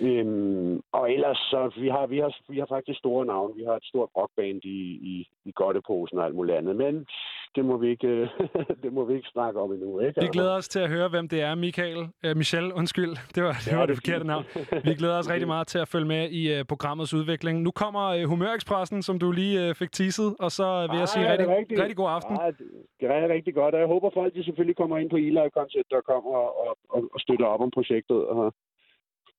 Øhm, 0.00 0.80
og 0.92 1.12
ellers, 1.12 1.38
så 1.38 1.72
vi 1.80 1.88
har, 1.88 2.06
vi, 2.06 2.18
har, 2.18 2.36
vi 2.48 2.58
har 2.58 2.66
faktisk 2.66 2.98
store 2.98 3.26
navne. 3.26 3.54
Vi 3.56 3.64
har 3.64 3.76
et 3.76 3.84
stort 3.84 4.08
rockband 4.16 4.60
i, 4.64 4.78
i, 5.12 5.28
i 5.44 5.52
Godteposen 5.54 6.18
og 6.18 6.24
alt 6.24 6.34
muligt 6.34 6.56
andet. 6.56 6.76
Men 6.76 7.06
det 7.54 7.64
må 7.64 7.76
vi 7.76 7.88
ikke, 7.90 8.28
det 8.82 8.92
må 8.92 9.04
vi 9.04 9.14
ikke 9.14 9.28
snakke 9.28 9.60
om 9.60 9.72
endnu. 9.72 10.00
Ikke? 10.00 10.20
Vi 10.20 10.26
glæder 10.26 10.54
os 10.56 10.68
til 10.68 10.78
at 10.80 10.88
høre, 10.88 11.08
hvem 11.08 11.28
det 11.28 11.40
er, 11.42 11.54
Michael. 11.54 11.98
Uh, 12.26 12.36
Michel, 12.36 12.72
undskyld. 12.72 13.12
Det 13.34 13.42
var 13.44 13.52
det, 13.52 13.66
Ja, 13.72 13.76
var 13.76 13.86
det 13.86 13.88
det 13.88 13.94
er 13.94 14.00
forkerte 14.06 14.26
navn. 14.26 14.44
Vi 14.84 14.94
glæder 14.94 15.18
os 15.18 15.30
rigtig 15.30 15.48
meget 15.48 15.66
til 15.66 15.78
at 15.78 15.88
følge 15.88 16.06
med 16.06 16.30
i 16.30 16.58
uh, 16.60 16.66
programmets 16.68 17.14
udvikling. 17.14 17.62
Nu 17.62 17.70
kommer 17.70 18.04
uh, 18.22 18.28
Humørekspressen, 18.28 19.02
som 19.02 19.18
du 19.18 19.30
lige 19.32 19.68
uh, 19.70 19.74
fik 19.74 19.92
teaset, 19.92 20.36
og 20.38 20.50
så 20.50 20.86
vil 20.90 20.98
jeg 20.98 21.08
sige 21.08 21.26
Ej, 21.26 21.32
er 21.32 21.36
det 21.36 21.46
rigtig, 21.48 21.58
rigtigt? 21.60 21.80
rigtig 21.80 21.96
god 21.96 22.08
aften. 22.10 22.36
Ej, 22.36 22.50
det- 22.50 22.66
er 23.00 23.28
rigtig 23.28 23.54
godt, 23.54 23.74
og 23.74 23.80
jeg 23.80 23.88
håber 23.88 24.10
folk, 24.14 24.34
de 24.34 24.44
selvfølgelig 24.44 24.76
kommer 24.76 24.98
ind 24.98 25.10
på 25.10 25.16
eliveconcert.com 25.16 26.22
og, 26.26 26.46
og, 26.66 26.76
og, 26.88 27.00
og 27.14 27.20
støtter 27.20 27.46
op 27.46 27.60
om 27.60 27.70
projektet. 27.70 28.16
Og, 28.26 28.54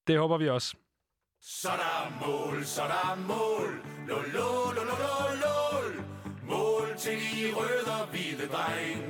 det 0.08 0.18
håber 0.20 0.38
vi 0.38 0.50
også. 0.50 0.76
Så 1.42 1.68
der 1.68 2.06
er 2.06 2.28
mål, 2.28 2.66
så 2.66 2.82
der 2.82 3.12
er 3.12 3.16
mål. 3.16 3.70
Lol, 4.08 4.26
lol, 4.34 4.76
lol, 4.76 4.88
lol, 5.06 5.34
lol. 5.46 6.06
Mål 6.44 6.98
til 6.98 7.18
de 7.18 7.54
røde 7.58 7.92
og 8.02 8.08
hvide 8.12 8.48
dreng. 8.48 9.02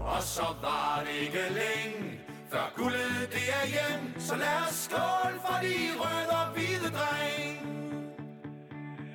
Og 0.00 0.22
så 0.22 0.46
var 0.62 1.04
det 1.06 1.14
ikke 1.24 1.44
længe, 1.60 2.20
før 2.50 2.72
guldet 2.76 3.28
det 3.32 3.46
er 3.60 3.66
hjem. 3.74 4.20
Så 4.20 4.36
lad 4.36 4.58
os 4.68 4.74
skål 4.74 5.32
for 5.44 5.58
de 5.66 5.76
røde 6.00 6.32
og 6.42 6.46
hvide 6.54 6.88
dreng. 6.98 7.58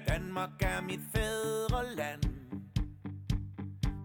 Danmark 0.07 0.49
er 0.61 0.81
mit 0.81 0.99
fædreland 1.15 2.23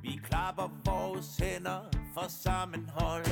Vi 0.02 0.20
klapper 0.24 0.68
vores 0.84 1.36
hænder 1.36 1.80
for 2.14 2.24
sammenhold 2.28 3.26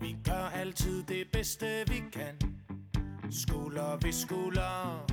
vi 0.00 0.16
gør 0.24 0.50
altid 0.54 1.02
det 1.02 1.26
bedste 1.32 1.66
vi 1.88 2.02
kan 2.12 2.34
Skulder 3.30 3.98
ved 4.02 4.12
skulder, 4.12 5.06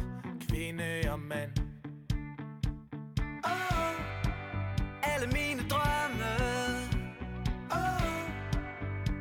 kvinde 0.49 1.01
og 1.11 1.19
mand 1.19 1.51
oh, 3.43 5.13
Alle 5.13 5.27
mine 5.27 5.61
drømme 5.69 6.31
oh, 7.71 8.29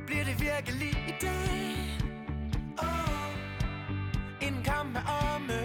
Bliver 0.06 0.24
det 0.24 0.40
virkelig 0.40 0.90
i 0.90 1.14
dag 1.20 1.74
oh, 2.78 3.28
En 4.48 4.62
kamp 4.64 4.92
med 4.92 5.00
arme 5.06 5.60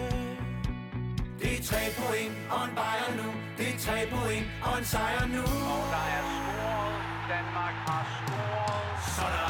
Det 1.40 1.58
er 1.58 1.62
tre 1.62 1.82
point 1.98 2.34
og 2.50 2.64
en 2.64 2.74
bajer 2.74 3.10
nu. 3.16 3.28
Det 3.58 3.68
er 3.74 3.78
tre 3.78 3.98
point 4.10 4.46
og 4.62 4.78
en 4.78 4.84
sejr 4.84 5.26
nu. 5.26 5.44
Og 5.74 5.84
der 5.94 6.04
er 6.16 6.22
scoret. 6.34 6.94
Danmark 7.34 7.74
har 7.86 8.02
scoret. 8.16 8.80
Så 9.16 9.26
der 9.34 9.49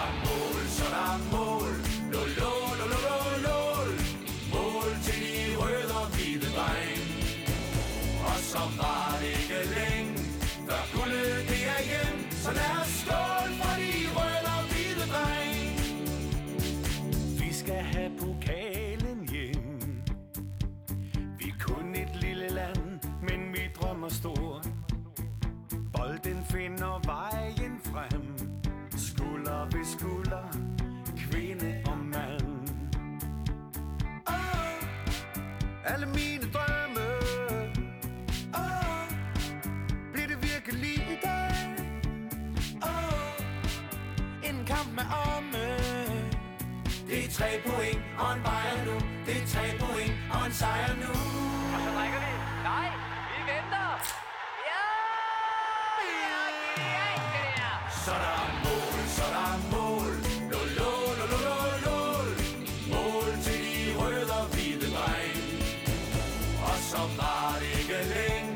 den 26.30 26.44
finder 26.44 27.00
vejen 27.06 27.80
frem. 27.84 28.22
Skulder 28.96 29.64
ved 29.64 29.84
skulder, 29.84 30.46
kvinde 31.16 31.82
og 31.86 31.98
mand. 31.98 32.68
Oh, 34.26 35.92
Alle 35.92 36.06
mine 36.06 36.44
drømme. 36.54 37.06
Oh, 38.54 39.08
Bliver 40.12 40.28
det 40.28 40.42
virkelig 40.42 40.94
i 40.94 41.18
dag? 41.24 41.76
Oh, 42.82 43.44
En 44.50 44.64
kamp 44.66 44.88
med 44.94 45.06
arme 45.10 45.66
Det 47.08 47.24
er 47.24 47.30
tre 47.30 47.50
point 47.66 48.00
og 48.18 48.34
en 48.36 48.42
bajer 48.42 48.84
nu. 48.84 48.96
Det 49.26 49.42
er 49.42 49.46
tre 49.46 49.66
point 49.80 50.14
og 50.32 50.46
en 50.46 50.52
sejr 50.52 50.94
nu. 50.94 51.12
Og 51.74 51.80
så 51.84 51.90
drikker 51.98 52.18
vi. 52.20 52.39
så 58.10 58.16
der 58.24 58.36
er 58.44 58.50
mål, 58.66 59.00
så 59.16 59.26
der 59.36 59.46
er 59.54 59.58
mål. 59.74 60.12
Lå, 60.52 60.60
lå, 60.78 60.92
lå, 61.18 61.26
lå, 61.34 61.40
lå, 61.46 61.60
lål. 61.86 62.28
Mål 62.92 63.28
til 63.44 63.60
de 63.66 63.78
røde 63.98 64.32
og 64.40 64.46
hvide 64.52 64.88
dreng. 64.96 65.36
Og 66.68 66.76
så 66.90 67.02
var 67.18 67.48
det 67.60 67.70
ikke 67.80 67.98
længe, 68.14 68.52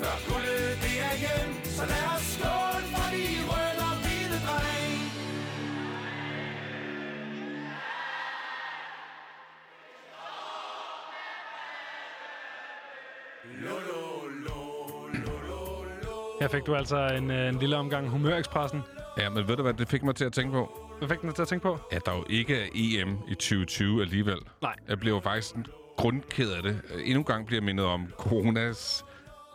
før 0.00 0.14
guldet 0.28 0.70
det 0.84 0.94
er 1.08 1.14
hjem. 1.24 1.50
Så 1.76 1.82
lad 1.92 2.04
os 2.16 2.26
skåle 2.34 2.84
for 2.94 3.06
de 3.14 3.26
røde 3.50 3.82
og 3.90 3.96
hvide 4.02 4.38
dreng. 4.46 5.00
Her 16.40 16.48
fik 16.48 16.66
du 16.66 16.74
altså 16.74 16.98
en, 17.18 17.30
øh, 17.30 17.48
en 17.48 17.58
lille 17.58 17.76
omgang 17.76 18.08
humørekspressen 18.08 18.82
Ja, 19.18 19.30
men 19.30 19.48
ved 19.48 19.56
du 19.56 19.62
hvad, 19.62 19.74
det 19.74 19.88
fik 19.88 20.02
mig 20.02 20.14
til 20.14 20.24
at 20.24 20.32
tænke 20.32 20.52
på? 20.52 20.80
Hvad 20.98 21.08
fik 21.08 21.20
den 21.20 21.32
til 21.32 21.42
at 21.42 21.48
tænke 21.48 21.62
på? 21.62 21.78
At 21.90 22.06
der 22.06 22.12
jo 22.16 22.24
ikke 22.30 22.56
er 22.56 22.66
EM 22.74 23.18
i 23.28 23.34
2020 23.34 24.00
alligevel. 24.02 24.38
Nej. 24.62 24.74
Jeg 24.88 24.98
bliver 24.98 25.14
jo 25.14 25.20
faktisk 25.20 25.54
grundked 25.96 26.50
af 26.52 26.62
det. 26.62 26.82
Endnu 27.04 27.18
en 27.20 27.24
gang 27.24 27.46
bliver 27.46 27.60
jeg 27.60 27.64
mindet 27.64 27.86
om 27.86 28.06
coronas 28.18 29.04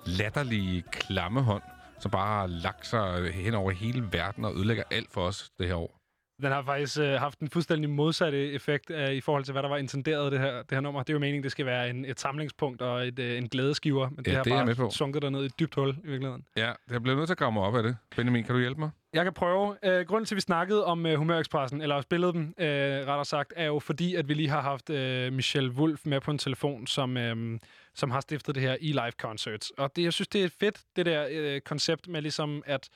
latterlige 0.05 0.83
klamme 0.91 1.41
hånd, 1.41 1.63
som 1.99 2.11
bare 2.11 2.39
har 2.39 2.47
lagt 2.47 2.87
sig 2.87 3.33
hen 3.33 3.53
over 3.53 3.71
hele 3.71 4.09
verden 4.11 4.45
og 4.45 4.55
ødelægger 4.55 4.83
alt 4.91 5.11
for 5.11 5.21
os 5.21 5.51
det 5.59 5.67
her 5.67 5.75
år. 5.75 5.98
Den 6.41 6.51
har 6.51 6.61
faktisk 6.63 6.99
øh, 6.99 7.11
haft 7.13 7.39
en 7.39 7.49
fuldstændig 7.49 7.89
modsatte 7.89 8.51
effekt 8.51 8.89
øh, 8.91 9.11
i 9.11 9.21
forhold 9.21 9.43
til, 9.43 9.51
hvad 9.51 9.63
der 9.63 9.69
var 9.69 9.77
intenderet 9.77 10.31
det 10.31 10.39
her, 10.39 10.55
det 10.57 10.71
her 10.71 10.79
nummer. 10.79 11.03
Det 11.03 11.09
er 11.09 11.13
jo 11.13 11.19
meningen, 11.19 11.43
det 11.43 11.51
skal 11.51 11.65
være 11.65 11.89
en, 11.89 12.05
et 12.05 12.19
samlingspunkt 12.19 12.81
og 12.81 13.07
et, 13.07 13.19
øh, 13.19 13.37
en 13.37 13.49
glædeskiver, 13.49 14.09
men 14.09 14.25
det 14.25 14.27
Ja, 14.31 14.35
har 14.35 14.43
det 14.43 14.51
er 14.53 14.57
jeg 14.57 14.65
med 14.65 14.75
bare 14.75 14.85
på. 14.87 14.91
sunket 14.91 15.21
derned 15.21 15.43
i 15.43 15.45
et 15.45 15.59
dybt 15.59 15.75
hul 15.75 15.89
i 15.89 16.07
virkeligheden. 16.07 16.45
Ja, 16.57 16.71
jeg 16.91 17.03
bliver 17.03 17.15
nødt 17.17 17.27
til 17.27 17.33
at 17.33 17.37
grave 17.37 17.51
mig 17.51 17.63
op 17.63 17.75
af 17.75 17.83
det. 17.83 17.97
Benjamin, 18.15 18.43
kan 18.43 18.55
du 18.55 18.61
hjælpe 18.61 18.79
mig? 18.79 18.89
Jeg 19.13 19.23
kan 19.23 19.33
prøve. 19.33 19.75
Øh, 19.83 20.05
grunden 20.05 20.25
til, 20.25 20.35
at 20.35 20.37
vi 20.37 20.41
snakkede 20.41 20.85
om 20.85 21.05
øh, 21.05 21.15
Humørekspressen, 21.17 21.81
eller 21.81 22.01
spillede 22.01 22.33
den, 22.33 22.53
øh, 22.59 22.67
rettere 22.67 23.25
sagt, 23.25 23.53
er 23.55 23.65
jo 23.65 23.79
fordi, 23.79 24.15
at 24.15 24.27
vi 24.29 24.33
lige 24.33 24.49
har 24.49 24.61
haft 24.61 24.89
øh, 24.89 25.33
Michelle 25.33 25.71
Wolf 25.71 26.01
med 26.05 26.21
på 26.21 26.31
en 26.31 26.37
telefon, 26.37 26.87
som, 26.87 27.17
øh, 27.17 27.59
som 27.95 28.11
har 28.11 28.19
stiftet 28.21 28.55
det 28.55 28.63
her 28.63 28.75
e-live 28.81 29.11
concerts. 29.21 29.69
Og 29.77 29.95
det, 29.95 30.03
jeg 30.03 30.13
synes, 30.13 30.27
det 30.27 30.43
er 30.43 30.49
fedt, 30.59 30.79
det 30.95 31.05
der 31.05 31.27
øh, 31.31 31.61
koncept 31.61 32.07
med 32.07 32.21
ligesom, 32.21 32.63
at 32.65 32.89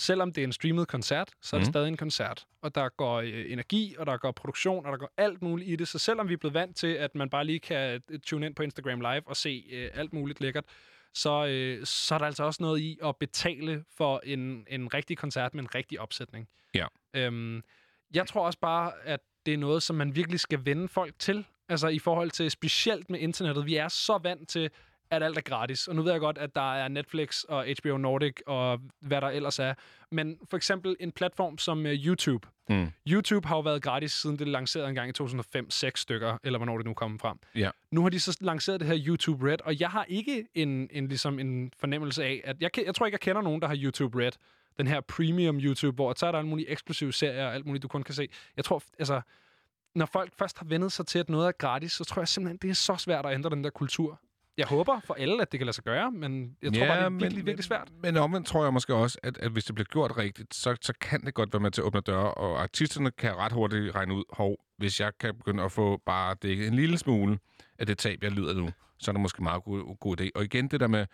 selvom 0.00 0.32
det 0.32 0.40
er 0.40 0.46
en 0.46 0.52
streamet 0.52 0.88
koncert, 0.88 1.30
så 1.42 1.56
er 1.56 1.60
det 1.60 1.66
Mhm. 1.66 1.72
stadig 1.72 1.88
en 1.88 1.96
koncert. 1.96 2.44
Og 2.62 2.74
der 2.74 2.88
går 2.88 3.20
øh, 3.20 3.52
energi, 3.52 3.94
og 3.98 4.06
der 4.06 4.16
går 4.16 4.32
produktion, 4.32 4.86
og 4.86 4.92
der 4.92 4.98
går 4.98 5.10
alt 5.16 5.42
muligt 5.42 5.70
i 5.70 5.76
det. 5.76 5.88
Så 5.88 5.98
selvom 5.98 6.28
vi 6.28 6.32
er 6.32 6.36
blevet 6.36 6.54
vant 6.54 6.76
til, 6.76 6.86
at 6.86 7.14
man 7.14 7.30
bare 7.30 7.44
lige 7.44 7.58
kan 7.60 8.00
øh, 8.10 8.18
tune 8.20 8.46
ind 8.46 8.54
på 8.54 8.62
Instagram 8.62 9.00
Live 9.00 9.22
og 9.28 9.36
se 9.36 9.64
øh, 9.72 9.90
alt 9.94 10.12
muligt 10.12 10.40
lækkert, 10.40 10.64
så, 11.14 11.46
øh, 11.46 11.86
så 11.86 12.14
er 12.14 12.18
der 12.18 12.26
altså 12.26 12.44
også 12.44 12.62
noget 12.62 12.80
i 12.80 12.98
at 13.04 13.16
betale 13.16 13.84
for 13.96 14.20
en, 14.24 14.66
en 14.68 14.94
rigtig 14.94 15.18
koncert 15.18 15.54
med 15.54 15.62
en 15.62 15.74
rigtig 15.74 16.00
opsætning. 16.00 16.48
Ja. 16.74 16.86
Øhm, 17.14 17.62
jeg 18.14 18.26
tror 18.26 18.46
også 18.46 18.58
bare, 18.58 18.92
at 19.04 19.20
det 19.46 19.54
er 19.54 19.58
noget, 19.58 19.82
som 19.82 19.96
man 19.96 20.16
virkelig 20.16 20.40
skal 20.40 20.64
vende 20.64 20.88
folk 20.88 21.14
til. 21.18 21.44
Altså 21.68 21.88
i 21.88 21.98
forhold 21.98 22.30
til 22.30 22.50
specielt 22.50 23.10
med 23.10 23.18
internettet. 23.20 23.66
Vi 23.66 23.76
er 23.76 23.88
så 23.88 24.18
vant 24.22 24.48
til, 24.48 24.70
at 25.10 25.22
alt 25.22 25.38
er 25.38 25.42
gratis. 25.42 25.88
Og 25.88 25.96
nu 25.96 26.02
ved 26.02 26.12
jeg 26.12 26.20
godt, 26.20 26.38
at 26.38 26.54
der 26.54 26.74
er 26.74 26.88
Netflix 26.88 27.42
og 27.42 27.66
HBO 27.78 27.96
Nordic 27.96 28.34
og 28.46 28.80
hvad 29.00 29.20
der 29.20 29.28
ellers 29.28 29.58
er. 29.58 29.74
Men 30.10 30.38
for 30.50 30.56
eksempel 30.56 30.96
en 31.00 31.12
platform 31.12 31.58
som 31.58 31.78
uh, 31.78 31.84
YouTube. 31.84 32.48
Mm. 32.68 32.92
YouTube 33.08 33.48
har 33.48 33.56
jo 33.56 33.60
været 33.60 33.82
gratis, 33.82 34.12
siden 34.12 34.38
det 34.38 34.48
lancerede 34.48 34.88
en 34.88 34.94
gang 34.94 35.08
i 35.08 35.12
2005, 35.12 35.70
seks 35.70 36.00
stykker, 36.00 36.38
eller 36.44 36.58
hvornår 36.58 36.76
det 36.76 36.86
nu 36.86 36.94
kom 36.94 37.18
frem. 37.18 37.38
Ja. 37.54 37.70
Nu 37.90 38.02
har 38.02 38.08
de 38.08 38.20
så 38.20 38.36
lanceret 38.40 38.80
det 38.80 38.88
her 38.88 38.98
YouTube 39.06 39.50
Red, 39.50 39.58
og 39.64 39.80
jeg 39.80 39.90
har 39.90 40.04
ikke 40.08 40.46
en, 40.54 40.88
en, 40.92 41.08
ligesom 41.08 41.38
en 41.38 41.72
fornemmelse 41.80 42.24
af, 42.24 42.40
at 42.44 42.56
jeg, 42.60 42.70
jeg 42.86 42.94
tror 42.94 43.06
ikke, 43.06 43.14
jeg 43.14 43.20
kender 43.20 43.42
nogen, 43.42 43.62
der 43.62 43.68
har 43.68 43.76
YouTube 43.82 44.24
Red. 44.24 44.32
Den 44.78 44.86
her 44.86 45.00
premium 45.00 45.56
YouTube, 45.56 45.94
hvor 45.94 46.14
så 46.16 46.26
er 46.26 46.32
der 46.32 46.38
alle 46.38 46.48
mulige 46.48 46.70
eksklusive 46.70 47.12
serier 47.12 47.46
og 47.46 47.54
alt 47.54 47.66
muligt, 47.66 47.82
du 47.82 47.88
kun 47.88 48.02
kan 48.02 48.14
se. 48.14 48.28
Jeg 48.56 48.64
tror, 48.64 48.82
altså, 48.98 49.20
når 49.94 50.06
folk 50.06 50.32
først 50.38 50.58
har 50.58 50.66
vendet 50.66 50.92
sig 50.92 51.06
til, 51.06 51.18
at 51.18 51.28
noget 51.28 51.46
er 51.48 51.52
gratis, 51.52 51.92
så 51.92 52.04
tror 52.04 52.22
jeg 52.22 52.28
simpelthen, 52.28 52.58
det 52.62 52.70
er 52.70 52.74
så 52.74 52.96
svært 52.96 53.26
at 53.26 53.34
ændre 53.34 53.50
den 53.50 53.64
der 53.64 53.70
kultur. 53.70 54.20
Jeg 54.60 54.68
håber 54.68 55.00
for 55.04 55.14
alle, 55.14 55.42
at 55.42 55.52
det 55.52 55.60
kan 55.60 55.66
lade 55.66 55.74
sig 55.74 55.84
gøre, 55.84 56.12
men 56.12 56.56
jeg 56.62 56.72
tror 56.74 56.86
bare, 56.86 56.96
det 56.98 57.04
er 57.04 57.08
virkelig, 57.10 57.46
virkelig 57.46 57.64
svært. 57.64 57.88
Men 58.02 58.16
omvendt 58.16 58.46
tror 58.46 58.64
jeg 58.64 58.72
måske 58.72 58.94
også, 58.94 59.18
at, 59.22 59.38
at 59.38 59.50
hvis 59.50 59.64
det 59.64 59.74
bliver 59.74 59.86
gjort 59.86 60.16
rigtigt, 60.16 60.54
så, 60.54 60.76
så 60.80 60.92
kan 61.00 61.20
det 61.20 61.34
godt 61.34 61.52
være 61.52 61.60
med 61.60 61.70
til 61.70 61.80
at 61.80 61.84
åbne 61.84 62.00
døre, 62.00 62.34
og 62.34 62.62
artisterne 62.62 63.10
kan 63.10 63.36
ret 63.36 63.52
hurtigt 63.52 63.94
regne 63.94 64.14
ud, 64.14 64.24
hov, 64.32 64.56
hvis 64.78 65.00
jeg 65.00 65.12
kan 65.20 65.36
begynde 65.36 65.62
at 65.62 65.72
få 65.72 66.00
bare 66.06 66.36
dækket 66.42 66.68
en 66.68 66.74
lille 66.74 66.98
smule 66.98 67.38
af 67.78 67.86
det 67.86 67.98
tab, 67.98 68.22
jeg 68.22 68.30
lider 68.30 68.54
nu, 68.54 68.70
så 68.98 69.10
er 69.10 69.12
det 69.12 69.20
måske 69.20 69.42
meget 69.42 69.64
god, 69.64 69.98
god 70.00 70.20
idé. 70.20 70.28
Og 70.34 70.44
igen 70.44 70.68
det 70.68 70.80
der 70.80 70.86
med, 70.86 71.06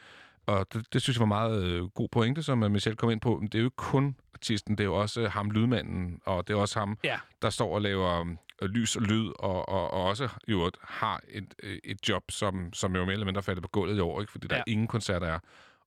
og 0.46 0.66
det, 0.72 0.92
det 0.92 1.02
synes 1.02 1.16
jeg 1.16 1.20
var 1.20 1.26
meget 1.26 1.64
øh, 1.64 1.82
god 1.84 2.08
pointe, 2.12 2.42
som 2.42 2.62
øh, 2.62 2.70
Michelle 2.70 2.96
kom 2.96 3.10
ind 3.10 3.20
på, 3.20 3.38
men 3.38 3.48
det 3.48 3.54
er 3.54 3.58
jo 3.62 3.66
ikke 3.66 3.76
kun 3.76 4.16
artisten, 4.34 4.78
det 4.78 4.80
er 4.80 4.88
jo 4.88 4.94
også 4.94 5.20
øh, 5.20 5.30
ham 5.30 5.50
lydmanden, 5.50 6.20
og 6.26 6.48
det 6.48 6.54
er 6.54 6.58
også 6.58 6.78
ham, 6.78 6.98
Ja. 7.04 7.18
der 7.42 7.50
står 7.50 7.74
og 7.74 7.82
laver 7.82 8.34
øh, 8.62 8.68
lys 8.68 8.96
og 8.96 9.02
lyd, 9.02 9.28
og, 9.38 9.68
og, 9.68 9.90
og 9.90 10.04
også 10.04 10.28
jo 10.48 10.70
har 10.82 11.20
et, 11.28 11.54
øh, 11.62 11.78
et 11.84 12.08
job, 12.08 12.22
som, 12.30 12.72
som 12.72 12.96
jo 12.96 13.04
mere 13.04 13.12
eller 13.12 13.26
mindre 13.26 13.42
faldet 13.42 13.62
på 13.62 13.68
gulvet 13.68 13.96
i 13.96 14.00
år, 14.00 14.20
ikke? 14.20 14.32
fordi 14.32 14.46
der 14.46 14.56
Ja. 14.56 14.60
er 14.60 14.64
ingen 14.66 14.86
koncerter 14.86 15.26
er. 15.26 15.38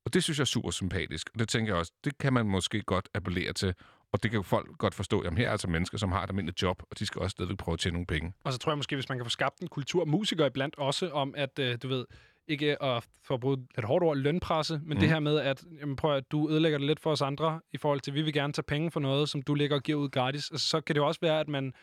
Og 0.05 0.13
det 0.13 0.23
synes 0.23 0.37
jeg 0.39 0.43
er 0.43 0.45
super 0.45 0.71
sympatisk. 0.71 1.29
Og 1.33 1.39
det 1.39 1.49
tænker 1.49 1.71
jeg 1.73 1.79
også, 1.79 1.91
det 2.03 2.17
kan 2.17 2.33
man 2.33 2.45
måske 2.45 2.81
godt 2.81 3.09
appellere 3.13 3.53
til. 3.53 3.73
Og 4.11 4.23
det 4.23 4.31
kan 4.31 4.37
jo 4.37 4.41
folk 4.43 4.77
godt 4.77 4.93
forstå. 4.95 5.23
Jamen 5.23 5.37
her 5.37 5.47
er 5.47 5.51
altså 5.51 5.67
mennesker, 5.67 5.97
som 5.97 6.11
har 6.11 6.23
et 6.23 6.29
almindeligt 6.29 6.61
job, 6.61 6.81
og 6.91 6.99
de 6.99 7.05
skal 7.05 7.21
også 7.21 7.31
stadigvæk 7.31 7.57
prøve 7.57 7.73
at 7.73 7.79
tjene 7.79 7.93
nogle 7.93 8.05
penge. 8.05 8.33
Og 8.43 8.53
så 8.53 8.59
tror 8.59 8.71
jeg 8.71 8.77
måske, 8.77 8.95
hvis 8.95 9.09
man 9.09 9.17
kan 9.17 9.25
få 9.25 9.29
skabt 9.29 9.59
en 9.59 9.67
kultur 9.67 10.05
musikere 10.05 10.47
iblandt 10.47 10.75
også 10.77 11.09
om, 11.09 11.33
at 11.37 11.59
øh, 11.59 11.77
du 11.83 11.87
ved, 11.87 12.05
ikke 12.49 12.83
at 12.83 13.07
for 13.23 13.33
at 13.33 13.39
bruge 13.39 13.57
et 13.77 13.83
hårdt 13.83 14.03
ord, 14.05 14.17
lønpresse, 14.17 14.73
men 14.73 14.83
mm. 14.83 14.89
det 14.89 15.01
Mhm. 15.01 15.09
her 15.09 15.19
med, 15.19 15.39
at 15.39 15.63
jamen, 15.81 15.95
prøv 15.95 16.15
at 16.15 16.31
du 16.31 16.49
ødelægger 16.49 16.77
det 16.77 16.87
lidt 16.87 16.99
for 16.99 17.11
os 17.11 17.21
andre, 17.21 17.61
i 17.71 17.77
forhold 17.77 17.99
til, 17.99 18.11
at 18.11 18.15
vi 18.15 18.21
vil 18.21 18.33
gerne 18.33 18.53
tage 18.53 18.63
penge 18.63 18.91
for 18.91 18.99
noget, 18.99 19.29
som 19.29 19.41
du 19.41 19.53
ligger 19.53 19.75
og 19.75 19.83
giver 19.83 19.99
ud 19.99 20.09
gratis. 20.09 20.51
Altså, 20.51 20.67
så 20.67 20.81
kan 20.81 20.95
det 20.95 21.01
jo 21.01 21.07
også 21.07 21.19
være, 21.21 21.39
at 21.39 21.47
man 21.47 21.73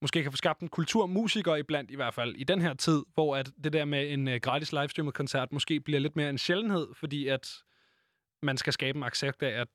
måske 0.00 0.22
kan 0.22 0.32
få 0.32 0.36
skabt 0.36 0.60
en 0.60 0.68
kultur 0.68 1.06
musikere 1.06 1.58
iblandt, 1.60 1.90
i 1.90 1.96
hvert 1.96 2.14
fald 2.14 2.34
i 2.34 2.44
den 2.44 2.60
her 2.62 2.74
tid, 2.74 3.02
hvor 3.14 3.36
at 3.36 3.50
det 3.64 3.72
der 3.72 3.84
med 3.84 4.12
en 4.12 4.28
øh, 4.28 4.40
gratis 4.42 4.72
livestreamet 4.72 5.14
koncert 5.14 5.52
måske 5.52 5.80
bliver 5.80 6.00
lidt 6.00 6.16
mere 6.16 6.30
en 6.30 6.38
sjældenhed, 6.38 6.86
fordi 6.94 7.28
at 7.28 7.48
man 8.42 8.56
skal 8.56 8.72
skabe 8.72 8.96
en 8.98 9.02
accept 9.04 9.42
af, 9.42 9.60
at 9.60 9.68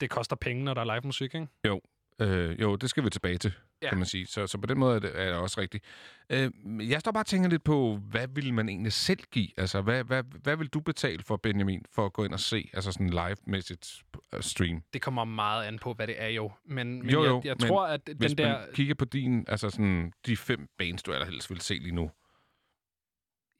det 0.00 0.10
koster 0.10 0.36
penge, 0.36 0.64
når 0.64 0.74
der 0.74 0.80
er 0.80 0.84
live 0.94 1.00
musik, 1.04 1.34
ikke? 1.34 1.46
Jo, 1.66 1.80
øh, 2.20 2.60
jo 2.60 2.76
det 2.76 2.90
skal 2.90 3.04
vi 3.04 3.10
tilbage 3.10 3.38
til, 3.38 3.52
Ja. 3.82 3.88
kan 3.88 3.98
man 3.98 4.06
sige. 4.06 4.26
Så, 4.26 4.46
så 4.46 4.58
på 4.58 4.66
den 4.66 4.78
måde 4.78 4.96
er 4.96 4.98
det, 4.98 5.20
er 5.20 5.24
det 5.24 5.34
også 5.34 5.60
rigtigt. 5.60 5.84
Øh, 6.30 6.50
jeg 6.90 7.00
står 7.00 7.12
bare 7.12 7.22
og 7.22 7.26
tænker 7.26 7.48
lidt 7.48 7.64
på, 7.64 7.96
hvad 8.10 8.28
vil 8.28 8.54
man 8.54 8.68
egentlig 8.68 8.92
selv 8.92 9.20
give? 9.30 9.48
Altså, 9.56 9.80
hvad, 9.82 10.04
hvad, 10.04 10.22
hvad 10.42 10.56
vil 10.56 10.68
du 10.68 10.80
betale 10.80 11.22
for, 11.22 11.36
Benjamin, 11.36 11.84
for 11.92 12.06
at 12.06 12.12
gå 12.12 12.24
ind 12.24 12.32
og 12.32 12.40
se 12.40 12.70
altså 12.72 12.92
sådan 12.92 13.10
live-mæssigt 13.10 14.02
øh, 14.34 14.42
stream? 14.42 14.82
Det 14.92 15.02
kommer 15.02 15.24
meget 15.24 15.64
an 15.64 15.78
på, 15.78 15.94
hvad 15.94 16.06
det 16.06 16.22
er 16.22 16.28
jo. 16.28 16.52
Men, 16.64 17.02
men 17.02 17.10
jo, 17.10 17.22
jeg, 17.22 17.30
jo, 17.30 17.42
jeg 17.44 17.56
men 17.60 17.68
tror, 17.68 17.86
at 17.86 18.00
hvis 18.16 18.30
den 18.30 18.38
der... 18.38 18.58
man 18.58 18.68
kigger 18.74 18.94
på 18.94 19.04
din, 19.04 19.44
altså 19.48 19.70
sådan, 19.70 20.12
de 20.26 20.36
fem 20.36 20.68
bands, 20.78 21.02
du 21.02 21.12
allerhelst 21.12 21.50
vil 21.50 21.60
se 21.60 21.74
lige 21.74 21.94
nu. 21.94 22.10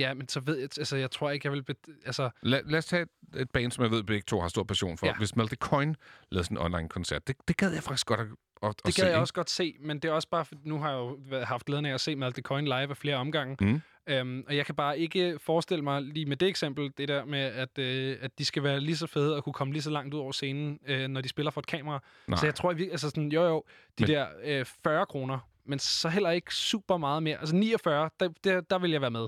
Ja, 0.00 0.14
men 0.14 0.28
så 0.28 0.40
ved 0.40 0.56
jeg... 0.58 0.68
Altså, 0.78 0.96
jeg 0.96 1.10
tror 1.10 1.30
ikke, 1.30 1.46
jeg 1.46 1.52
vil... 1.52 1.62
Bet, 1.62 1.76
altså, 2.06 2.30
Lad, 2.42 2.62
lad 2.64 2.78
os 2.78 2.86
tage 2.86 3.02
et, 3.02 3.40
et 3.40 3.50
band, 3.50 3.72
som 3.72 3.84
jeg 3.84 3.90
ved, 3.90 4.02
begge 4.02 4.22
to 4.22 4.40
har 4.40 4.48
stor 4.48 4.64
passion 4.64 4.98
for. 4.98 5.06
Ja. 5.06 5.14
Hvis 5.14 5.36
Melty 5.36 5.54
Coin 5.54 5.96
lavede 6.30 6.44
sådan 6.44 6.56
en 6.56 6.62
online-koncert, 6.62 7.26
det, 7.26 7.36
det 7.48 7.56
gad 7.56 7.72
jeg 7.72 7.82
faktisk 7.82 8.06
godt 8.06 8.20
at, 8.20 8.26
at, 8.62 8.68
at 8.68 8.74
det 8.86 8.94
se. 8.94 9.00
kan 9.02 9.10
jeg 9.10 9.18
også 9.20 9.34
godt 9.34 9.50
se, 9.50 9.76
men 9.80 9.98
det 9.98 10.08
er 10.08 10.12
også 10.12 10.28
bare... 10.28 10.44
For, 10.44 10.54
nu 10.64 10.78
har 10.80 10.90
jeg 10.90 10.98
jo 10.98 11.18
haft 11.44 11.64
glæden 11.64 11.86
af 11.86 11.94
at 11.94 12.00
se 12.00 12.16
Malte 12.16 12.42
Coin 12.42 12.64
live 12.64 12.90
af 12.90 12.96
flere 12.96 13.16
omgange. 13.16 13.56
Mm. 13.60 13.80
Øhm, 14.08 14.44
og 14.48 14.56
jeg 14.56 14.66
kan 14.66 14.74
bare 14.74 14.98
ikke 14.98 15.38
forestille 15.42 15.84
mig 15.84 16.02
lige 16.02 16.26
med 16.26 16.36
det 16.36 16.48
eksempel, 16.48 16.92
det 16.98 17.08
der 17.08 17.24
med, 17.24 17.38
at, 17.40 17.78
øh, 17.78 18.16
at 18.20 18.38
de 18.38 18.44
skal 18.44 18.62
være 18.62 18.80
lige 18.80 18.96
så 18.96 19.06
fede 19.06 19.36
og 19.36 19.44
kunne 19.44 19.52
komme 19.52 19.72
lige 19.72 19.82
så 19.82 19.90
langt 19.90 20.14
ud 20.14 20.20
over 20.20 20.32
scenen, 20.32 20.78
øh, 20.86 21.08
når 21.08 21.20
de 21.20 21.28
spiller 21.28 21.50
for 21.50 21.60
et 21.60 21.66
kamera. 21.66 22.02
Nej. 22.28 22.36
Så 22.38 22.46
jeg 22.46 22.54
tror, 22.54 22.70
at 22.70 22.78
vi, 22.78 22.90
altså 22.90 23.08
sådan, 23.08 23.32
jo 23.32 23.42
jo, 23.44 23.64
de 23.98 24.04
Men- 24.04 24.08
der 24.10 24.26
øh, 24.44 24.64
40 24.84 25.06
kroner, 25.06 25.38
men 25.64 25.78
så 25.78 26.08
heller 26.08 26.30
ikke 26.30 26.54
super 26.54 26.96
meget 26.96 27.22
mere. 27.22 27.38
Altså 27.38 27.56
49, 27.56 28.10
der, 28.20 28.28
der, 28.44 28.60
der 28.60 28.78
vil 28.78 28.90
jeg 28.90 29.00
være 29.00 29.10
med. 29.10 29.26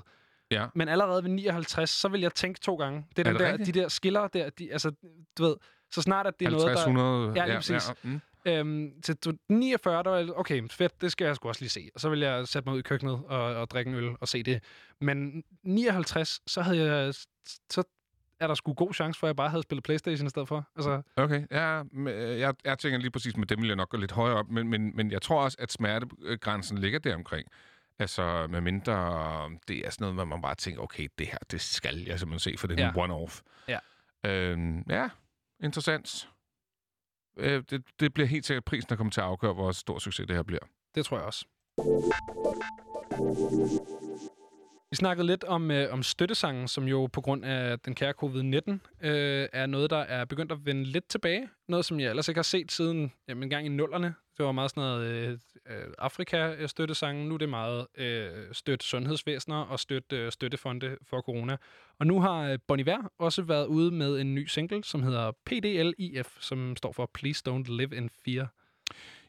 Ja. 0.51 0.67
Men 0.75 0.89
allerede 0.89 1.23
ved 1.25 1.31
59, 1.31 1.91
så 1.91 2.09
vil 2.09 2.21
jeg 2.21 2.35
tænke 2.35 2.61
to 2.61 2.77
gange. 2.77 3.05
Det 3.17 3.19
er, 3.27 3.31
Er 3.31 3.33
den 3.33 3.41
det 3.41 3.47
der, 3.47 3.53
rigtigt? 3.53 3.75
de 3.75 3.81
der 3.81 3.89
skiller 3.89 4.29
der, 4.29 4.51
de, 4.51 4.73
altså, 4.73 4.93
du 5.39 5.43
ved, 5.43 5.57
så 5.91 6.03
snart 6.03 6.27
at 6.27 6.35
det 6.41 6.47
er 6.47 6.51
50, 6.51 6.87
noget, 6.87 6.97
der... 6.97 7.03
100, 7.03 7.33
ja, 7.37 7.45
lige 7.45 7.53
ja, 7.53 7.59
præcis. 7.59 7.89
ja, 7.89 7.95
mm. 8.03 8.21
Øhm, 8.49 9.01
til 9.03 9.17
til 9.17 9.39
49, 9.49 10.03
der 10.03 10.11
var 10.11 10.33
okay, 10.37 10.63
fedt, 10.71 11.01
det 11.01 11.13
skal 11.13 11.25
jeg 11.25 11.37
sgu 11.37 11.49
også 11.49 11.61
lige 11.63 11.71
se. 11.71 11.89
Og 11.95 12.01
så 12.01 12.09
vil 12.09 12.21
jeg 12.21 12.49
sætte 12.49 12.69
mig 12.69 12.75
ud 12.75 12.79
i 12.79 12.83
køkkenet 12.83 13.15
og, 13.27 13.43
og 13.45 13.71
drikke 13.71 13.89
en 13.89 13.95
øl 13.97 14.11
og 14.21 14.29
se 14.29 14.43
det. 14.43 14.63
Men 15.01 15.45
59, 15.63 16.41
så 16.47 16.63
havde 16.63 16.93
jeg, 16.93 17.15
så 17.71 17.83
er 18.41 18.47
der 18.47 18.55
sgu 18.55 18.73
god 18.75 18.95
chance 18.95 19.21
for, 19.21 19.27
at 19.27 19.29
jeg 19.29 19.37
bare 19.37 19.49
havde 19.51 19.63
spillet 19.63 19.85
Playstation 19.85 20.27
i 20.27 20.31
stedet 20.31 20.49
for. 20.49 20.69
Altså, 20.77 21.03
Okay, 21.17 21.47
ja, 21.51 21.83
øh, 21.97 22.41
jeg, 22.41 22.55
jeg 22.65 22.79
tænker 22.79 22.99
lige 22.99 23.11
præcis 23.11 23.37
med 23.37 23.47
dem 23.47 23.61
vil 23.61 23.67
jeg 23.67 23.77
nok 23.77 23.89
gå 23.89 23.97
lidt 23.97 24.13
højere 24.13 24.37
op, 24.37 24.49
men, 24.51 24.69
men, 24.69 24.97
men 24.97 25.11
jeg 25.11 25.23
tror 25.23 25.43
også, 25.45 25.57
at 25.61 25.73
smertegrænsen 25.73 26.79
ligger 26.79 26.99
der 26.99 27.15
omkring. 27.15 27.49
Altså, 27.99 28.47
med 28.51 28.61
mindre 28.61 28.95
det 29.69 29.87
er 29.87 29.91
sådan 29.91 30.03
noget, 30.05 30.15
hvor 30.15 30.25
man 30.25 30.43
bare 30.43 30.55
tænker, 30.55 30.83
okay, 30.83 31.09
det 31.19 31.27
her, 31.27 31.39
det 31.51 31.61
skal 31.61 31.99
jeg 31.99 32.19
simpelthen 32.19 32.53
se, 32.53 32.59
for 32.59 32.67
det 32.67 32.81
er 32.81 32.85
Ja. 32.97 33.05
en 33.05 33.13
one-off. 33.13 33.41
Ja. 33.69 33.79
Øhm, 34.25 34.85
ja, 34.91 35.09
interessant. 35.63 36.29
Øh, 37.39 37.63
det, 37.71 37.83
det 38.01 38.15
bliver 38.15 38.27
helt 38.27 38.47
sikkert 38.47 38.65
prisen, 38.65 38.89
der 38.89 38.97
kommer 38.97 39.11
til 39.11 39.21
at 39.21 39.27
afgøre, 39.27 39.53
hvor 39.53 39.73
stor 39.73 39.99
succes 39.99 40.27
det 40.27 40.37
her 40.37 40.43
bliver. 40.43 40.61
det 40.95 41.05
tror 41.05 41.17
jeg 41.17 41.27
også. 41.27 41.45
Vi 44.91 44.97
snakkede 44.97 45.27
lidt 45.27 45.45
om, 45.45 45.71
øh, 45.71 45.93
om 45.93 46.03
støttesangen, 46.03 46.69
som 46.69 46.85
jo 46.85 47.07
på 47.07 47.21
grund 47.21 47.45
af 47.45 47.79
den 47.81 47.95
kære 47.95 48.15
covid-19 48.25 49.07
øh, 49.07 49.49
er 49.53 49.67
noget, 49.67 49.91
der 49.91 49.97
er 49.99 50.25
begyndt 50.25 50.53
at 50.53 50.67
vende 50.67 50.85
lidt 50.85 51.09
tilbage. 51.09 51.49
Noget, 51.69 51.85
som 51.85 52.01
jeg 52.01 52.11
ellers 52.11 52.29
ikke 52.29 52.39
har 52.39 52.43
set 52.43 52.73
siden 52.73 53.13
jamen, 53.29 53.43
en 53.43 53.51
gang 53.51 53.67
i 53.67 53.69
nullerne. 53.69 54.15
Det 54.37 54.47
var 54.47 54.53
meget 54.53 54.71
sådan 54.71 54.81
noget 54.81 55.07
øh, 55.07 55.39
øh, 55.69 55.85
Afrika-støttesangen. 55.99 57.29
Nu 57.29 57.35
er 57.35 57.39
det 57.39 57.49
meget 57.49 57.87
øh, 57.99 58.31
støtte 58.53 58.87
sundhedsvæsener 58.87 59.57
og 59.57 59.81
støtte 59.81 60.17
øh, 60.17 60.33
støttefonde 60.33 60.97
for 61.03 61.21
corona. 61.21 61.57
Og 61.99 62.07
nu 62.07 62.21
har 62.21 62.41
øh, 62.41 62.59
Bon 62.67 62.81
Iver 62.81 63.13
også 63.19 63.43
været 63.43 63.67
ude 63.67 63.91
med 63.91 64.21
en 64.21 64.35
ny 64.35 64.47
single, 64.47 64.85
som 64.85 65.03
hedder 65.03 65.33
PDLIF, 65.47 66.37
som 66.41 66.77
står 66.77 66.93
for 66.93 67.11
Please 67.15 67.43
Don't 67.51 67.77
Live 67.77 67.97
in 67.97 68.11
Fear. 68.25 68.53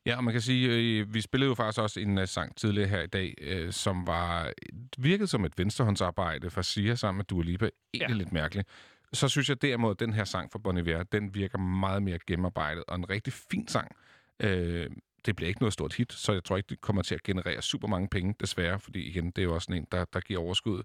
Ja, 0.10 0.18
og 0.18 0.24
man 0.24 0.34
kan 0.34 0.42
sige, 0.42 0.70
øh, 1.00 1.14
vi 1.14 1.22
spillede 1.22 1.50
jo 1.50 1.56
faktisk 1.56 1.82
også 1.82 2.00
en 2.00 2.18
uh, 2.18 2.26
sang 2.26 2.56
tidligere 2.56 2.88
her 2.88 3.02
i 3.02 3.08
dag, 3.08 3.34
øh, 3.42 3.72
som 3.72 4.08
var 4.08 4.52
virkede 4.98 5.28
som 5.28 5.46
et 5.46 5.58
venstrehåndsarbejde 5.58 6.50
fra 6.50 6.64
Sia 6.64 6.96
sammen 6.96 7.18
med 7.18 7.26
Dua 7.26 7.44
Lipa. 7.44 7.70
Egentlig 7.94 8.16
ja. 8.16 8.18
lidt 8.18 8.32
mærkeligt. 8.32 8.68
Så 9.14 9.28
synes 9.28 9.50
jeg 9.50 9.62
derimod, 9.62 9.92
at 9.92 10.00
den 10.00 10.14
her 10.14 10.24
sang 10.24 10.52
fra 10.52 10.60
Bon 10.60 10.78
Iver, 10.78 11.04
den 11.04 11.36
virker 11.36 11.58
meget 11.58 12.04
mere 12.04 12.20
gennemarbejdet, 12.28 12.84
og 12.88 12.96
en 12.96 13.10
rigtig 13.10 13.34
fin 13.34 13.68
sang. 13.68 13.96
Øh, 14.40 14.90
det 15.26 15.36
bliver 15.36 15.48
ikke 15.48 15.62
noget 15.62 15.74
stort 15.74 15.94
hit, 15.94 16.14
så 16.14 16.34
jeg 16.34 16.44
tror 16.44 16.58
ikke, 16.58 16.70
det 16.70 16.82
kommer 16.82 17.02
til 17.02 17.16
at 17.16 17.24
generere 17.24 17.62
super 17.62 17.88
mange 17.88 18.08
penge, 18.08 18.36
desværre, 18.40 18.80
fordi 18.80 19.00
igen, 19.00 19.26
det 19.26 19.38
er 19.38 19.44
jo 19.44 19.54
også 19.54 19.74
en, 19.74 19.88
der, 19.92 20.06
der 20.14 20.20
giver 20.20 20.40
overskud 20.40 20.84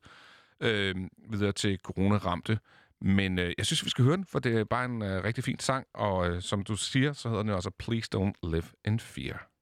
øh, 0.60 0.94
videre 1.30 1.52
til 1.52 1.78
corona-ramte. 1.82 2.58
Men 3.04 3.38
øh, 3.38 3.52
jeg 3.58 3.66
synes, 3.66 3.84
vi 3.84 3.90
skal 3.90 4.04
høre 4.04 4.16
den, 4.16 4.24
for 4.24 4.38
det 4.38 4.56
er 4.56 4.64
bare 4.64 4.84
en 4.84 5.02
øh, 5.02 5.24
rigtig 5.24 5.44
fin 5.44 5.58
sang, 5.58 5.86
og 5.94 6.28
øh, 6.28 6.42
som 6.42 6.62
du 6.62 6.76
siger, 6.76 7.12
så 7.12 7.28
hedder 7.28 7.42
den 7.42 7.48
jo 7.48 7.54
altså 7.54 7.70
Please 7.70 8.08
Don't 8.16 8.50
Live 8.50 8.68
in 8.84 9.00
Fear. 9.00 9.53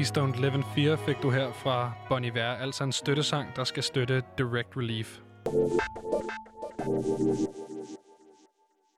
Please 0.00 0.20
Don't 0.20 0.40
Live 0.40 0.54
in 0.54 0.64
Fear 0.74 0.96
fik 0.96 1.16
du 1.22 1.30
her 1.30 1.52
fra 1.52 1.92
Bon 2.08 2.24
Iver, 2.24 2.44
altså 2.44 2.84
en 2.84 2.92
støttesang, 2.92 3.56
der 3.56 3.64
skal 3.64 3.82
støtte 3.82 4.22
Direct 4.38 4.76
Relief. 4.76 5.20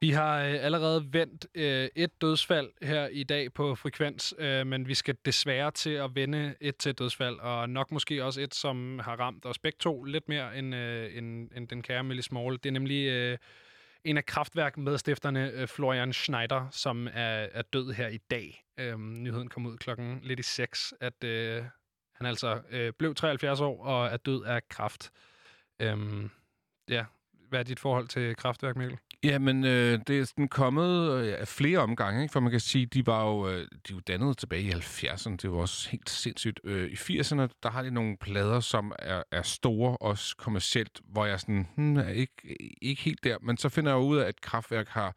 Vi 0.00 0.10
har 0.10 0.38
øh, 0.38 0.64
allerede 0.64 1.08
vendt 1.12 1.46
øh, 1.54 1.88
et 1.96 2.20
dødsfald 2.20 2.70
her 2.82 3.08
i 3.08 3.22
dag 3.22 3.52
på 3.52 3.74
frekvens, 3.74 4.34
øh, 4.38 4.66
men 4.66 4.88
vi 4.88 4.94
skal 4.94 5.16
desværre 5.24 5.70
til 5.70 5.90
at 5.90 6.10
vende 6.14 6.54
et 6.60 6.76
til 6.76 6.94
dødsfald, 6.94 7.38
og 7.38 7.70
nok 7.70 7.92
måske 7.92 8.24
også 8.24 8.40
et, 8.40 8.54
som 8.54 8.98
har 8.98 9.16
ramt 9.16 9.46
os 9.46 9.58
begge 9.58 9.76
to 9.80 10.04
lidt 10.04 10.28
mere 10.28 10.58
end, 10.58 10.74
øh, 10.74 11.16
end, 11.16 11.50
end 11.56 11.68
den 11.68 11.82
kære 11.82 12.04
Millie 12.04 12.22
Small. 12.22 12.56
Det 12.56 12.66
er 12.66 12.72
nemlig 12.72 13.06
øh, 13.06 13.38
en 14.04 14.16
af 14.16 14.26
kraftværkmedstifterne, 14.26 15.50
øh, 15.50 15.68
Florian 15.68 16.12
Schneider, 16.12 16.68
som 16.70 17.06
er, 17.06 17.46
er 17.52 17.62
død 17.62 17.92
her 17.92 18.08
i 18.08 18.16
dag. 18.16 18.64
Øhm, 18.78 19.22
nyheden 19.22 19.48
kom 19.48 19.66
ud 19.66 19.76
klokken 19.76 20.20
lidt 20.22 20.40
i 20.40 20.42
seks, 20.42 20.94
at 21.00 21.24
øh, 21.24 21.64
han 22.14 22.26
altså 22.26 22.60
øh, 22.70 22.92
blev 22.92 23.14
73 23.14 23.60
år 23.60 23.84
og 23.84 24.06
er 24.06 24.16
død 24.16 24.44
af 24.44 24.68
kraft. 24.68 25.10
Øhm, 25.80 26.30
ja, 26.88 27.04
hvad 27.48 27.60
er 27.60 27.64
dit 27.64 27.80
forhold 27.80 28.08
til 28.08 28.36
kraftværk, 28.36 28.76
Mikkel? 28.76 28.98
Jamen, 29.24 29.64
øh, 29.64 30.00
det 30.06 30.20
er 30.20 30.24
sådan 30.24 30.48
kommet 30.48 31.12
øh, 31.12 31.46
flere 31.46 31.78
omgange, 31.78 32.22
ikke? 32.22 32.32
for 32.32 32.40
man 32.40 32.50
kan 32.50 32.60
sige, 32.60 32.86
de 32.86 33.06
var 33.06 33.24
jo, 33.26 33.48
øh, 33.48 33.66
de 33.88 33.94
var 33.94 34.00
dannet 34.00 34.38
tilbage 34.38 34.62
i 34.62 34.70
70'erne. 34.70 35.36
Det 35.36 35.50
var 35.50 35.56
også 35.56 35.90
helt 35.90 36.10
sindssygt. 36.10 36.60
Øh, 36.64 36.90
I 36.90 36.94
80'erne, 36.94 37.48
der 37.62 37.70
har 37.70 37.82
de 37.82 37.90
nogle 37.90 38.16
plader, 38.16 38.60
som 38.60 38.92
er, 38.98 39.22
er 39.32 39.42
store, 39.42 39.96
også 39.96 40.36
kommercielt, 40.36 41.00
hvor 41.04 41.26
jeg 41.26 41.40
sådan, 41.40 41.68
hmm, 41.76 41.96
er 41.96 42.08
ikke, 42.08 42.56
ikke 42.82 43.02
helt 43.02 43.24
der. 43.24 43.36
Men 43.42 43.56
så 43.56 43.68
finder 43.68 43.92
jeg 43.92 44.00
ud 44.00 44.18
af, 44.18 44.28
at 44.28 44.40
Kraftværk 44.40 44.88
har, 44.88 45.16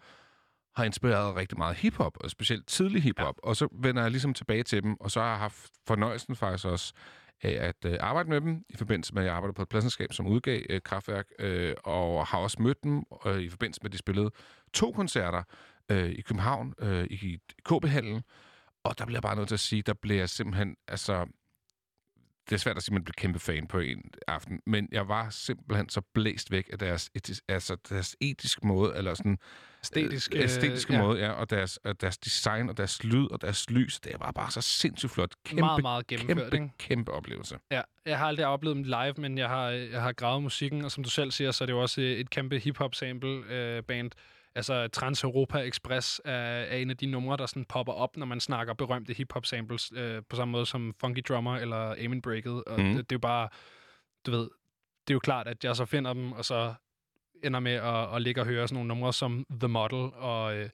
har 0.75 0.83
inspireret 0.83 1.35
rigtig 1.35 1.57
meget 1.57 1.77
hiphop, 1.77 2.17
og 2.19 2.29
specielt 2.29 2.67
tidlig 2.67 3.03
hiphop. 3.03 3.35
Ja. 3.43 3.49
Og 3.49 3.55
så 3.55 3.67
vender 3.71 4.01
jeg 4.01 4.11
ligesom 4.11 4.33
tilbage 4.33 4.63
til 4.63 4.83
dem, 4.83 4.95
og 4.99 5.11
så 5.11 5.19
har 5.19 5.29
jeg 5.29 5.39
haft 5.39 5.71
fornøjelsen 5.87 6.35
faktisk 6.35 6.65
også 6.65 6.93
af 7.41 7.67
at 7.67 7.91
øh, 7.91 7.97
arbejde 7.99 8.29
med 8.29 8.41
dem, 8.41 8.65
i 8.69 8.77
forbindelse 8.77 9.13
med, 9.13 9.21
at 9.21 9.27
jeg 9.27 9.35
arbejdede 9.35 9.55
på 9.55 9.61
et 9.61 9.69
pladsenskab, 9.69 10.13
som 10.13 10.27
udgav 10.27 10.61
øh, 10.69 10.81
Kraftværk, 10.81 11.25
øh, 11.39 11.75
og 11.83 12.27
har 12.27 12.37
også 12.37 12.61
mødt 12.61 12.83
dem 12.83 13.03
øh, 13.25 13.39
i 13.39 13.49
forbindelse 13.49 13.79
med, 13.83 13.89
at 13.89 13.93
de 13.93 13.97
spillede 13.97 14.31
to 14.73 14.91
koncerter 14.91 15.43
øh, 15.89 16.09
i 16.09 16.21
København, 16.21 16.73
øh, 16.79 17.03
i 17.03 17.39
KB-hallen, 17.65 18.23
og 18.83 18.99
der 18.99 19.05
bliver 19.05 19.17
jeg 19.17 19.23
bare 19.23 19.35
nødt 19.35 19.47
til 19.47 19.55
at 19.55 19.59
sige, 19.59 19.81
der 19.81 19.93
bliver 19.93 20.19
jeg 20.19 20.29
simpelthen, 20.29 20.75
altså, 20.87 21.25
det 22.49 22.55
er 22.55 22.57
svært 22.57 22.77
at 22.77 22.83
sige, 22.83 22.91
at 22.91 22.93
man 22.93 23.03
bliver 23.03 23.15
kæmpe 23.17 23.39
fan 23.39 23.67
på 23.67 23.79
en 23.79 24.01
aften, 24.27 24.59
men 24.65 24.89
jeg 24.91 25.07
var 25.07 25.29
simpelthen 25.29 25.89
så 25.89 26.01
blæst 26.13 26.51
væk 26.51 26.69
af 26.71 26.79
deres, 26.79 27.09
etis, 27.15 27.41
altså 27.47 27.77
deres 27.89 28.15
etiske 28.21 28.67
måde, 28.67 28.97
eller 28.97 29.13
sådan 29.13 29.37
Æstetisk, 29.83 30.35
øh, 30.35 30.43
æstetiske 30.43 30.93
øh, 30.93 30.97
ja. 30.97 31.03
måde, 31.03 31.19
ja, 31.19 31.31
og 31.31 31.49
deres, 31.49 31.77
og 31.77 32.01
deres 32.01 32.17
design, 32.17 32.69
og 32.69 32.77
deres 32.77 33.03
lyd, 33.03 33.27
og 33.31 33.41
deres 33.41 33.69
lys, 33.69 33.99
det 33.99 34.11
var 34.19 34.31
bare 34.31 34.51
så 34.51 34.61
sindssygt 34.61 35.11
flot. 35.11 35.33
Kæmpe, 35.45 35.61
Meget, 35.61 35.81
meget 35.81 36.07
gennemført, 36.07 36.37
kæmpe, 36.37 36.55
ikke? 36.55 36.69
kæmpe 36.77 37.11
oplevelse. 37.11 37.57
Ja, 37.71 37.81
jeg 38.05 38.17
har 38.17 38.25
aldrig 38.25 38.45
oplevet 38.45 38.75
dem 38.75 38.83
live, 38.83 39.13
men 39.17 39.37
jeg 39.37 39.49
har, 39.49 39.69
jeg 39.69 40.01
har 40.01 40.11
gravet 40.11 40.43
musikken, 40.43 40.85
og 40.85 40.91
som 40.91 41.03
du 41.03 41.09
selv 41.09 41.31
siger, 41.31 41.51
så 41.51 41.63
er 41.63 41.65
det 41.65 41.73
jo 41.73 41.81
også 41.81 42.01
et 42.01 42.29
kæmpe 42.29 42.59
hip-hop 42.59 42.95
sample 42.95 43.29
øh, 43.29 43.83
Altså 44.55 44.87
Trans-Europa 44.87 45.57
Express 45.57 46.21
er, 46.25 46.33
er 46.33 46.77
en 46.77 46.89
af 46.89 46.97
de 46.97 47.05
numre, 47.05 47.37
der 47.37 47.45
sådan 47.45 47.65
popper 47.65 47.93
op, 47.93 48.17
når 48.17 48.25
man 48.25 48.39
snakker 48.39 48.73
berømte 48.73 49.13
hip-hop 49.13 49.45
samples, 49.45 49.91
øh, 49.95 50.21
på 50.29 50.35
samme 50.35 50.51
måde 50.51 50.65
som 50.65 50.93
Funky 50.99 51.21
Drummer 51.29 51.55
eller 51.57 51.95
Amen 52.05 52.21
Breaket. 52.21 52.63
Og 52.63 52.79
mm. 52.79 52.85
det, 52.85 52.95
det 52.95 53.11
er 53.11 53.15
jo 53.15 53.19
bare, 53.19 53.49
du 54.25 54.31
ved, 54.31 54.49
det 55.07 55.13
er 55.13 55.15
jo 55.15 55.19
klart, 55.19 55.47
at 55.47 55.63
jeg 55.63 55.75
så 55.75 55.85
finder 55.85 56.13
dem, 56.13 56.31
og 56.31 56.45
så 56.45 56.73
ender 57.43 57.59
med 57.59 57.73
at, 57.73 58.15
at 58.15 58.21
ligge 58.21 58.41
og 58.41 58.47
høre 58.47 58.67
sådan 58.67 58.75
nogle 58.75 58.87
numre 58.87 59.13
som 59.13 59.45
The 59.59 59.67
Model, 59.67 60.11
og 60.13 60.55
øh, 60.55 60.69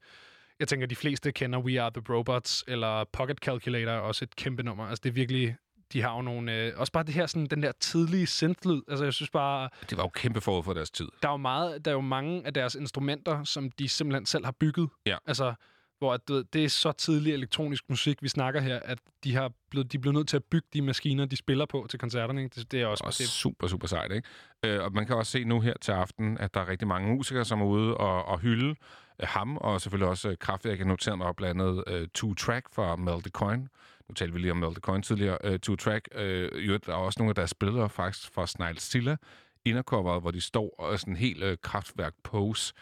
jeg 0.60 0.68
tænker, 0.68 0.88
de 0.88 0.96
fleste 0.96 1.32
kender 1.32 1.60
We 1.60 1.82
Are 1.82 1.92
The 1.92 2.16
Robots, 2.16 2.64
eller 2.68 3.04
Pocket 3.04 3.38
Calculator 3.38 3.92
er 3.92 4.00
også 4.00 4.26
et 4.26 4.36
kæmpe 4.36 4.64
nummer. 4.64 4.86
Altså 4.86 5.02
det 5.04 5.10
er 5.10 5.14
virkelig, 5.14 5.56
de 5.94 6.02
har 6.02 6.16
jo 6.16 6.22
nogle, 6.22 6.56
øh, 6.56 6.74
også 6.78 6.92
bare 6.92 7.04
det 7.04 7.14
her, 7.14 7.26
sådan, 7.26 7.46
den 7.46 7.64
der 7.64 7.72
tidlige 7.80 8.28
synth-lyd. 8.28 8.82
Altså 8.88 9.04
jeg 9.04 9.14
synes 9.14 9.30
bare, 9.30 9.70
Det 9.90 9.98
var 9.98 10.04
jo 10.04 10.10
kæmpe 10.10 10.42
forud 10.42 10.64
for 10.64 10.74
deres 10.74 10.92
tid. 10.92 11.08
der 11.22 11.28
er 11.28 11.34
jo 11.34 11.38
meget, 11.38 11.86
der 11.86 11.92
er 11.92 11.96
jo 11.96 12.02
mange 12.02 12.46
af 12.46 12.54
deres 12.54 12.76
instrumenter, 12.76 13.44
som 13.44 13.72
de 13.72 13.90
simpelthen 13.90 14.26
selv 14.26 14.46
har 14.46 14.52
bygget. 14.60 14.90
Ja. 15.06 15.18
Altså, 15.26 15.54
hvor 16.00 16.14
at, 16.14 16.22
ved, 16.28 16.44
det 16.54 16.64
er 16.66 16.70
så 16.70 16.92
tidlig 16.92 17.34
elektronisk 17.34 17.84
musik, 17.90 18.24
vi 18.24 18.28
snakker 18.28 18.62
her, 18.62 18.80
at 18.86 19.00
de 19.24 19.36
har 19.36 19.52
blevet, 19.70 19.92
de 19.92 19.98
er 19.98 20.02
blevet 20.02 20.16
nødt 20.16 20.28
til 20.28 20.36
at 20.38 20.44
bygge 20.44 20.68
de 20.74 20.82
maskiner, 20.82 21.26
de 21.26 21.36
spiller 21.36 21.66
på 21.66 21.88
til 21.90 22.00
koncerterne. 22.00 22.44
Ikke? 22.44 22.54
Det, 22.56 22.72
det 22.72 22.82
er 22.82 22.86
også, 22.86 23.04
Og 23.04 23.14
det, 23.18 23.28
super, 23.28 23.68
super 23.68 23.88
sejt, 23.88 24.12
ikke? 24.12 24.28
Øh, 24.66 24.84
og 24.84 24.94
man 24.94 25.06
kan 25.06 25.16
også 25.16 25.32
se 25.32 25.44
nu 25.44 25.60
her 25.60 25.74
til 25.82 25.92
aften, 25.92 26.38
at 26.38 26.54
der 26.54 26.60
er 26.62 26.68
rigtig 26.68 26.88
mange 26.88 27.16
musikere, 27.16 27.46
som 27.46 27.62
er 27.62 27.66
ude 27.66 27.98
og, 27.98 28.26
og 28.26 28.40
hylde 28.40 28.70
øh, 28.70 29.28
ham, 29.28 29.58
og 29.58 29.82
selvfølgelig 29.82 30.08
også 30.10 30.30
øh, 30.30 30.38
Kraftwerk. 30.40 30.80
Jeg 30.80 30.88
noterede 30.88 31.18
mig 31.18 31.36
blandt 31.36 31.62
andet 31.62 31.84
øh, 31.88 32.08
Two 32.14 32.34
Track 32.34 32.66
fra 32.76 32.96
Mel 32.96 33.22
the 33.22 33.30
Coin. 33.32 33.68
Nu 34.12 34.16
talte 34.16 34.34
vi 34.34 34.40
lige 34.40 34.52
om 34.52 34.58
Mel 34.58 34.70
the 34.74 34.80
Coin 34.80 35.02
tidligere. 35.02 35.38
Øh, 35.44 35.60
Two 35.60 35.76
Track, 35.76 36.08
øh, 36.16 36.68
jo, 36.68 36.78
der 36.86 36.92
er 36.92 36.98
også 36.98 37.20
nogle 37.20 37.32
af 37.32 37.36
deres 37.36 37.54
billeder 37.54 37.88
faktisk 37.88 38.34
fra 38.34 38.48
Snail 38.48 38.78
Silla, 38.78 39.18
indercoveret, 39.66 40.22
hvor 40.22 40.32
de 40.32 40.42
står 40.42 40.76
og 40.80 40.94
er 40.94 40.98
sådan 40.98 41.14
en 41.14 41.18
helt 41.18 41.44
øh, 41.44 41.58
kraftværk 41.62 42.14
pose. 42.24 42.74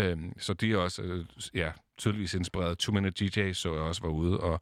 Øhm, 0.00 0.32
så 0.38 0.54
de 0.54 0.72
er 0.72 0.76
også 0.76 1.02
øh, 1.02 1.24
ja, 1.54 1.72
tydeligvis 1.98 2.34
inspireret. 2.34 2.78
Two 2.78 2.94
Minute 2.94 3.24
DJ 3.24 3.52
så 3.52 3.72
jeg 3.74 3.82
også 3.82 4.02
var 4.02 4.08
ude, 4.10 4.40
og 4.40 4.60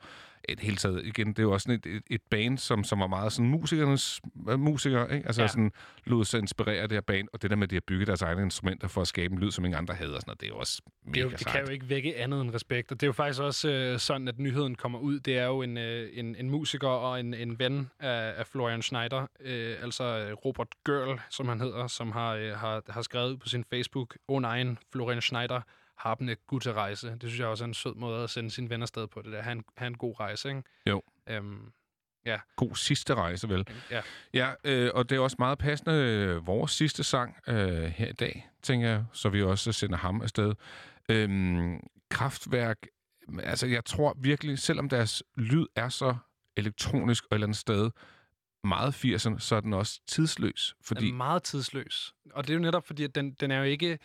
et 0.48 0.60
hele 0.60 0.76
taget, 0.76 1.06
igen, 1.06 1.26
det 1.28 1.38
er 1.38 1.42
jo 1.42 1.52
også 1.52 1.64
sådan 1.64 1.80
et, 1.84 1.96
et, 1.96 2.02
et 2.10 2.20
band, 2.30 2.58
som, 2.58 2.84
som 2.84 3.00
var 3.00 3.06
meget 3.06 3.32
sådan 3.32 3.50
musikernes 3.50 4.20
øh, 4.48 4.60
musikere, 4.60 5.14
ikke? 5.14 5.26
Altså 5.26 5.42
Ja. 5.42 5.46
sådan 5.48 5.72
lod 6.04 6.24
sig 6.24 6.38
inspirere 6.40 6.76
af 6.82 6.88
det 6.88 6.96
her 6.96 7.00
band, 7.00 7.28
og 7.32 7.42
det 7.42 7.50
der 7.50 7.56
med, 7.56 7.64
at 7.64 7.70
de 7.70 7.74
har 7.76 7.80
bygget 7.80 8.06
deres 8.06 8.22
egne 8.22 8.42
instrumenter 8.42 8.88
for 8.88 9.00
at 9.00 9.06
skabe 9.08 9.34
en 9.34 9.40
lyd, 9.40 9.50
som 9.50 9.64
ingen 9.64 9.78
andre 9.78 9.94
havde, 9.94 10.14
og 10.14 10.20
sådan 10.20 10.28
noget, 10.30 10.40
det 10.40 10.46
er 10.46 10.50
jo 10.50 10.58
også 10.58 10.82
det, 10.84 10.92
er 11.06 11.10
mega 11.10 11.20
jo, 11.22 11.30
det 11.30 11.46
kan 11.46 11.64
jo 11.66 11.72
ikke 11.72 11.88
vække 11.88 12.16
andet 12.16 12.40
end 12.40 12.54
respekt. 12.54 12.92
Og 12.92 13.00
det 13.00 13.06
er 13.06 13.08
jo 13.08 13.12
faktisk 13.12 13.40
også 13.40 13.70
øh, 13.70 13.98
sådan, 13.98 14.28
at 14.28 14.38
nyheden 14.38 14.74
kommer 14.74 14.98
ud. 14.98 15.20
Det 15.20 15.38
er 15.38 15.46
jo 15.46 15.62
en, 15.62 15.78
øh, 15.78 16.08
en, 16.12 16.36
en 16.36 16.50
musiker 16.50 16.88
og 16.88 17.20
en, 17.20 17.34
en 17.34 17.58
ven 17.58 17.90
af, 18.00 18.32
af 18.36 18.46
Florian 18.46 18.82
Schneider, 18.82 19.26
øh, 19.40 19.76
altså 19.82 20.04
øh, 20.04 20.32
Robert 20.32 20.68
Girl, 20.86 21.20
som 21.30 21.48
han 21.48 21.60
hedder, 21.60 21.86
som 21.86 22.12
har, 22.12 22.34
øh, 22.34 22.50
har, 22.52 22.82
har 22.88 23.02
skrevet 23.02 23.40
på 23.40 23.48
sin 23.48 23.64
Facebook, 23.70 24.16
oh 24.28 24.42
nein, 24.42 24.78
Florian 24.92 25.20
Schneider 25.20 25.60
har 25.98 26.16
en 26.20 26.36
gute 26.46 26.72
rejse. 26.72 27.10
Det 27.10 27.22
synes 27.22 27.38
jeg 27.38 27.46
også 27.46 27.64
er 27.64 27.68
en 27.68 27.74
sød 27.74 27.94
måde 27.94 28.24
at 28.24 28.30
sende 28.30 28.50
sine 28.50 28.70
venner 28.70 28.86
sted 28.86 29.06
på 29.06 29.22
det 29.22 29.32
der. 29.32 29.42
Han, 29.42 29.64
han 29.76 29.92
en 29.92 29.98
god 29.98 30.20
rejse, 30.20 30.48
ikke? 30.48 30.62
Jo. 30.86 31.02
Øhm, 31.26 31.72
ja. 32.26 32.40
God 32.56 32.76
sidste 32.76 33.14
rejse, 33.14 33.48
vel? 33.48 33.66
Ja. 33.90 34.02
Ja, 34.34 34.52
øh, 34.64 34.90
og 34.94 35.10
det 35.10 35.16
er 35.16 35.20
også 35.20 35.36
meget 35.38 35.58
passende 35.58 35.94
øh, 35.94 36.46
vores 36.46 36.72
sidste 36.72 37.04
sang 37.04 37.36
øh, 37.46 37.82
her 37.82 38.08
i 38.08 38.12
dag, 38.12 38.50
tænker 38.62 38.88
jeg, 38.88 39.04
så 39.12 39.28
vi 39.28 39.42
også 39.42 39.72
sender 39.72 39.96
ham 39.96 40.22
afsted. 40.22 40.54
Øhm, 41.08 41.80
Kraftværk, 42.10 42.78
altså 43.42 43.66
jeg 43.66 43.84
tror 43.84 44.16
virkelig, 44.18 44.58
selvom 44.58 44.88
deres 44.88 45.22
lyd 45.36 45.66
er 45.76 45.88
så 45.88 46.16
elektronisk 46.56 47.24
og 47.24 47.34
et 47.34 47.36
eller 47.36 47.46
andet 47.46 47.58
sted 47.58 47.90
meget 48.64 49.04
80'erne, 49.04 49.38
så 49.38 49.56
er 49.56 49.60
den 49.60 49.72
også 49.72 50.00
tidsløs. 50.06 50.74
Fordi... 50.82 50.98
Fordi 50.98 51.08
er 51.08 51.14
meget 51.14 51.42
tidsløs. 51.42 52.14
Og 52.32 52.44
det 52.44 52.50
er 52.50 52.54
jo 52.54 52.60
netop 52.60 52.86
fordi, 52.86 53.04
at 53.04 53.14
den, 53.14 53.32
den 53.32 53.50
er 53.50 53.58
jo 53.58 53.64
ikke... 53.64 53.98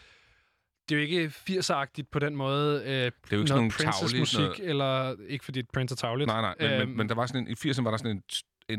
Det 0.89 0.95
er 0.95 0.99
jo 0.99 1.01
ikke 1.07 1.33
80'er-agtigt 1.49 2.03
på 2.11 2.19
den 2.19 2.35
måde. 2.35 2.81
Øh, 2.81 2.87
det 2.89 2.93
er 2.95 3.11
jo 3.31 3.37
ikke 3.37 3.47
sådan 3.47 3.55
nogle 3.59 3.71
taglige 3.71 3.91
Princess-musik, 3.91 4.39
noget- 4.39 4.59
eller 4.69 5.15
ikke 5.27 5.45
fordi 5.45 5.63
Prince 5.73 5.93
er 5.93 5.95
tavligt. 5.95 6.27
Nej, 6.27 6.41
nej, 6.41 6.55
men, 6.59 6.71
Øhm, 6.71 6.87
men, 6.87 6.97
men 6.97 7.09
der 7.09 7.15
var 7.15 7.25
sådan 7.25 7.41
en, 7.41 7.47
i 7.47 7.69
80'erne 7.69 7.83
var 7.83 7.89
der 7.91 7.97
sådan 7.97 8.11
en, 8.11 8.23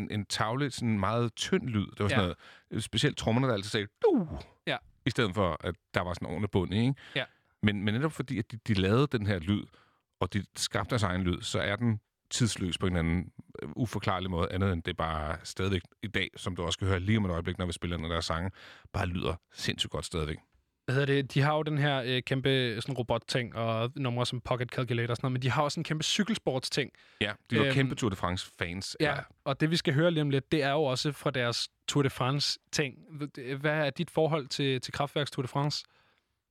en, 0.01 0.09
en 0.11 0.27
tavle, 0.27 0.71
sådan 0.71 0.89
en 0.89 1.01
meget 1.01 1.35
tynd 1.35 1.69
lyd. 1.69 1.87
Det 1.87 1.99
var 2.01 2.09
sådan 2.09 2.25
Ja. 2.25 2.35
noget, 2.71 2.85
specielt 2.85 3.17
trommerne, 3.17 3.47
der 3.49 3.55
altid 3.55 3.71
sagde, 3.71 3.87
du, 4.03 4.29
Ja. 4.67 4.77
i 5.07 5.11
stedet 5.11 5.35
for, 5.35 5.57
at 5.61 5.75
der 5.95 6.01
var 6.01 6.15
sådan 6.15 6.27
en 6.27 6.31
ordentlig 6.31 6.51
bund 6.51 6.75
i, 6.75 6.79
ikke? 6.79 6.95
Ja. 7.17 7.25
Men, 7.63 7.85
men 7.85 7.95
netop 7.95 8.13
fordi, 8.13 8.39
at 8.39 8.53
de, 8.53 8.57
de 8.69 8.75
lavede 8.75 9.07
den 9.07 9.27
her 9.27 9.39
lyd, 9.39 9.63
og 10.21 10.33
de 10.33 10.45
skabte 10.57 10.91
deres 10.91 11.03
egen 11.03 11.23
lyd, 11.23 11.41
så 11.43 11.61
er 11.61 11.77
den 11.77 12.01
tidsløs 12.31 12.79
på 12.79 12.87
en 12.87 12.97
eller 12.97 13.09
anden 13.11 13.33
øh, 13.63 13.69
uforklarlig 13.77 14.31
måde, 14.31 14.53
andet 14.53 14.73
end 14.73 14.83
det 14.83 14.97
bare 14.97 15.37
stadigvæk 15.45 15.81
i 16.03 16.07
dag, 16.07 16.31
som 16.37 16.57
du 16.57 16.63
også 16.63 16.79
kan 16.79 16.89
høre 16.89 17.01
lige 17.01 17.19
om 17.19 17.25
et 17.25 17.31
øjeblik, 17.31 17.59
når 17.59 17.67
vi 17.67 17.73
spiller 17.73 17.97
den 17.97 18.11
der 18.11 18.21
sange, 18.21 18.51
bare 18.93 19.07
lyder 19.07 19.35
sindssygt 19.53 19.91
godt 19.91 20.05
stadigvæk. 20.05 20.37
Hvad 20.91 21.01
hedder 21.01 21.23
det, 21.23 21.35
de 21.35 21.41
har 21.41 21.57
jo 21.57 21.63
den 21.63 21.79
her 21.79 22.03
øh, 22.07 22.23
kæmpe 22.23 22.77
sådan 22.81 22.95
robot-ting, 22.95 23.57
og 23.57 23.91
numre 23.97 24.27
som 24.27 24.41
Pocket 24.41 24.69
Calculator 24.69 25.11
og 25.11 25.17
sådan 25.17 25.27
noget, 25.27 25.33
men 25.33 25.43
de 25.43 25.51
har 25.51 25.63
også 25.63 25.81
en 25.81 25.85
kæmpe 25.85 26.05
cykelsports-ting. 26.05 26.91
Ja, 27.21 27.33
de 27.51 27.59
var 27.59 27.65
Øhm, 27.65 27.75
kæmpe 27.75 27.95
Tour 27.95 28.11
de 28.11 28.17
France-fans. 28.17 28.97
Ja, 29.01 29.15
og 29.45 29.61
det 29.61 29.71
vi 29.71 29.77
skal 29.77 29.95
høre 29.95 30.11
lige 30.11 30.23
om 30.23 30.31
lidt, 30.31 30.53
det 30.53 30.63
er 30.63 30.71
jo 30.71 30.83
også 30.83 31.13
fra 31.13 31.31
deres 31.31 31.69
Tour 31.89 32.03
de 32.03 32.11
France-ting. 32.11 32.95
Hvad 33.61 33.87
er 33.87 33.91
dit 33.91 34.11
forhold 34.11 34.47
til, 34.47 34.81
til 34.81 34.93
Kraftværks 34.93 35.31
Tour 35.31 35.43
de 35.43 35.49
France? 35.49 35.85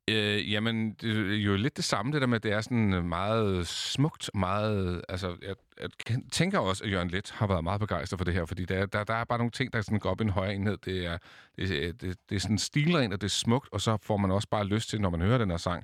Øh, 0.10 0.52
jamen, 0.52 0.94
det 0.94 1.18
er 1.18 1.44
jo 1.44 1.56
lidt 1.56 1.78
det 1.78 1.86
samme, 1.86 2.12
det 2.12 2.22
der 2.22 2.28
med, 2.28 2.36
at 2.36 2.44
det 2.44 2.52
er 2.52 2.62
sådan 2.62 2.94
øh, 2.94 3.06
meget 3.06 3.68
smukt, 3.68 4.30
meget... 4.34 5.02
Altså, 5.10 5.36
jeg, 5.48 5.56
jeg 5.80 5.90
tænker 6.32 6.60
også, 6.60 6.84
at 6.84 6.92
Jørgen 6.92 7.10
Let 7.10 7.32
har 7.32 7.48
været 7.48 7.64
meget 7.64 7.80
begejstret 7.80 8.20
for 8.20 8.26
det 8.26 8.34
her, 8.34 8.46
fordi 8.46 8.66
der, 8.66 8.86
der, 8.86 9.04
der 9.04 9.14
er 9.14 9.24
bare 9.24 9.38
nogle 9.38 9.52
ting, 9.52 9.74
der 9.74 9.82
sådan 9.82 10.00
går 10.00 10.10
op 10.10 10.22
i 10.22 10.24
en 10.24 10.30
højere 10.30 10.56
enhed. 10.56 10.78
Det 10.86 11.06
er, 11.06 11.18
det, 11.56 11.72
øh, 11.72 11.94
det, 12.02 12.18
det 12.30 12.36
er 12.36 12.40
sådan 12.40 12.58
stilrent, 12.58 13.14
og 13.14 13.22
det 13.22 13.28
er 13.28 13.32
smukt, 13.32 13.70
og 13.72 13.82
så 13.82 13.98
får 14.02 14.18
man 14.18 14.32
også 14.32 14.48
bare 14.48 14.66
lyst 14.66 14.90
til, 14.90 15.02
når 15.02 15.10
man 15.10 15.22
hører 15.22 15.38
den 15.38 15.50
her 15.50 15.58
sang, 15.58 15.84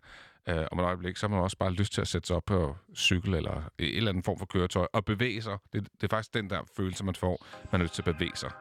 øh, 0.49 0.65
om 0.71 0.79
et 0.79 0.83
øjeblik, 0.83 1.17
så 1.17 1.27
har 1.27 1.35
man 1.35 1.43
også 1.43 1.57
bare 1.57 1.71
lyst 1.71 1.93
til 1.93 2.01
at 2.01 2.07
sætte 2.07 2.27
sig 2.27 2.35
op 2.35 2.45
på 2.45 2.75
cykel 2.95 3.33
eller 3.33 3.69
et 3.79 3.97
eller 3.97 4.09
andet 4.09 4.25
form 4.25 4.39
for 4.39 4.45
køretøj 4.45 4.87
og 4.93 5.05
bevæge 5.05 5.41
sig. 5.41 5.57
Det, 5.73 5.87
det 6.01 6.03
er 6.03 6.15
faktisk 6.15 6.33
den 6.33 6.49
der 6.49 6.61
følelse, 6.77 7.05
man 7.05 7.15
får, 7.15 7.45
man 7.71 7.81
er 7.81 7.83
nødt 7.83 7.91
til 7.91 8.01
at 8.01 8.15
bevæge 8.15 8.35
sig. 8.35 8.51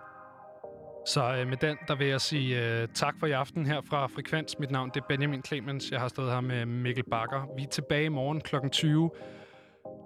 Så 1.06 1.36
øh, 1.38 1.48
med 1.48 1.56
den, 1.56 1.76
der 1.88 1.94
vil 1.94 2.06
jeg 2.06 2.20
sige 2.20 2.64
øh, 2.64 2.88
tak 2.94 3.14
for 3.20 3.26
i 3.26 3.32
aften 3.32 3.66
her 3.66 3.80
fra 3.90 4.06
Frekvens. 4.06 4.58
Mit 4.58 4.70
navn 4.70 4.90
det 4.94 5.00
er 5.00 5.04
Benjamin 5.08 5.42
Clemens. 5.44 5.90
Jeg 5.90 6.00
har 6.00 6.08
stået 6.08 6.32
her 6.32 6.40
med 6.40 6.66
Mikkel 6.66 7.04
Bakker. 7.10 7.54
Vi 7.56 7.62
er 7.62 7.66
tilbage 7.68 8.04
i 8.04 8.08
morgen 8.08 8.40
kl. 8.40 8.56
20. 8.72 9.10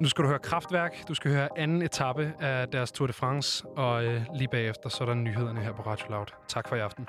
Nu 0.01 0.09
skal 0.09 0.25
du 0.25 0.29
høre 0.29 0.39
Kraftværk. 0.39 1.09
Du 1.09 1.15
skal 1.15 1.31
høre 1.31 1.49
anden 1.57 1.83
etape 1.83 2.33
af 2.41 2.69
deres 2.69 2.93
Tour 2.93 3.07
de 3.07 3.13
France. 3.13 3.67
Og 3.67 4.05
øh, 4.05 4.23
lige 4.35 4.49
bagefter, 4.49 4.89
så 4.89 5.05
er 5.05 5.07
der 5.07 5.15
nyhederne 5.15 5.61
her 5.61 5.73
på 5.73 5.83
Radio 5.83 6.11
Loud. 6.11 6.27
Tak 6.49 6.69
for 6.69 6.77
i 6.77 6.81
aften. 6.81 7.07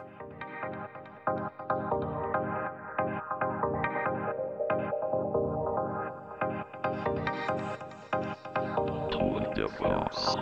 Tour 9.12 9.40
de 9.56 9.68
France. 9.78 10.40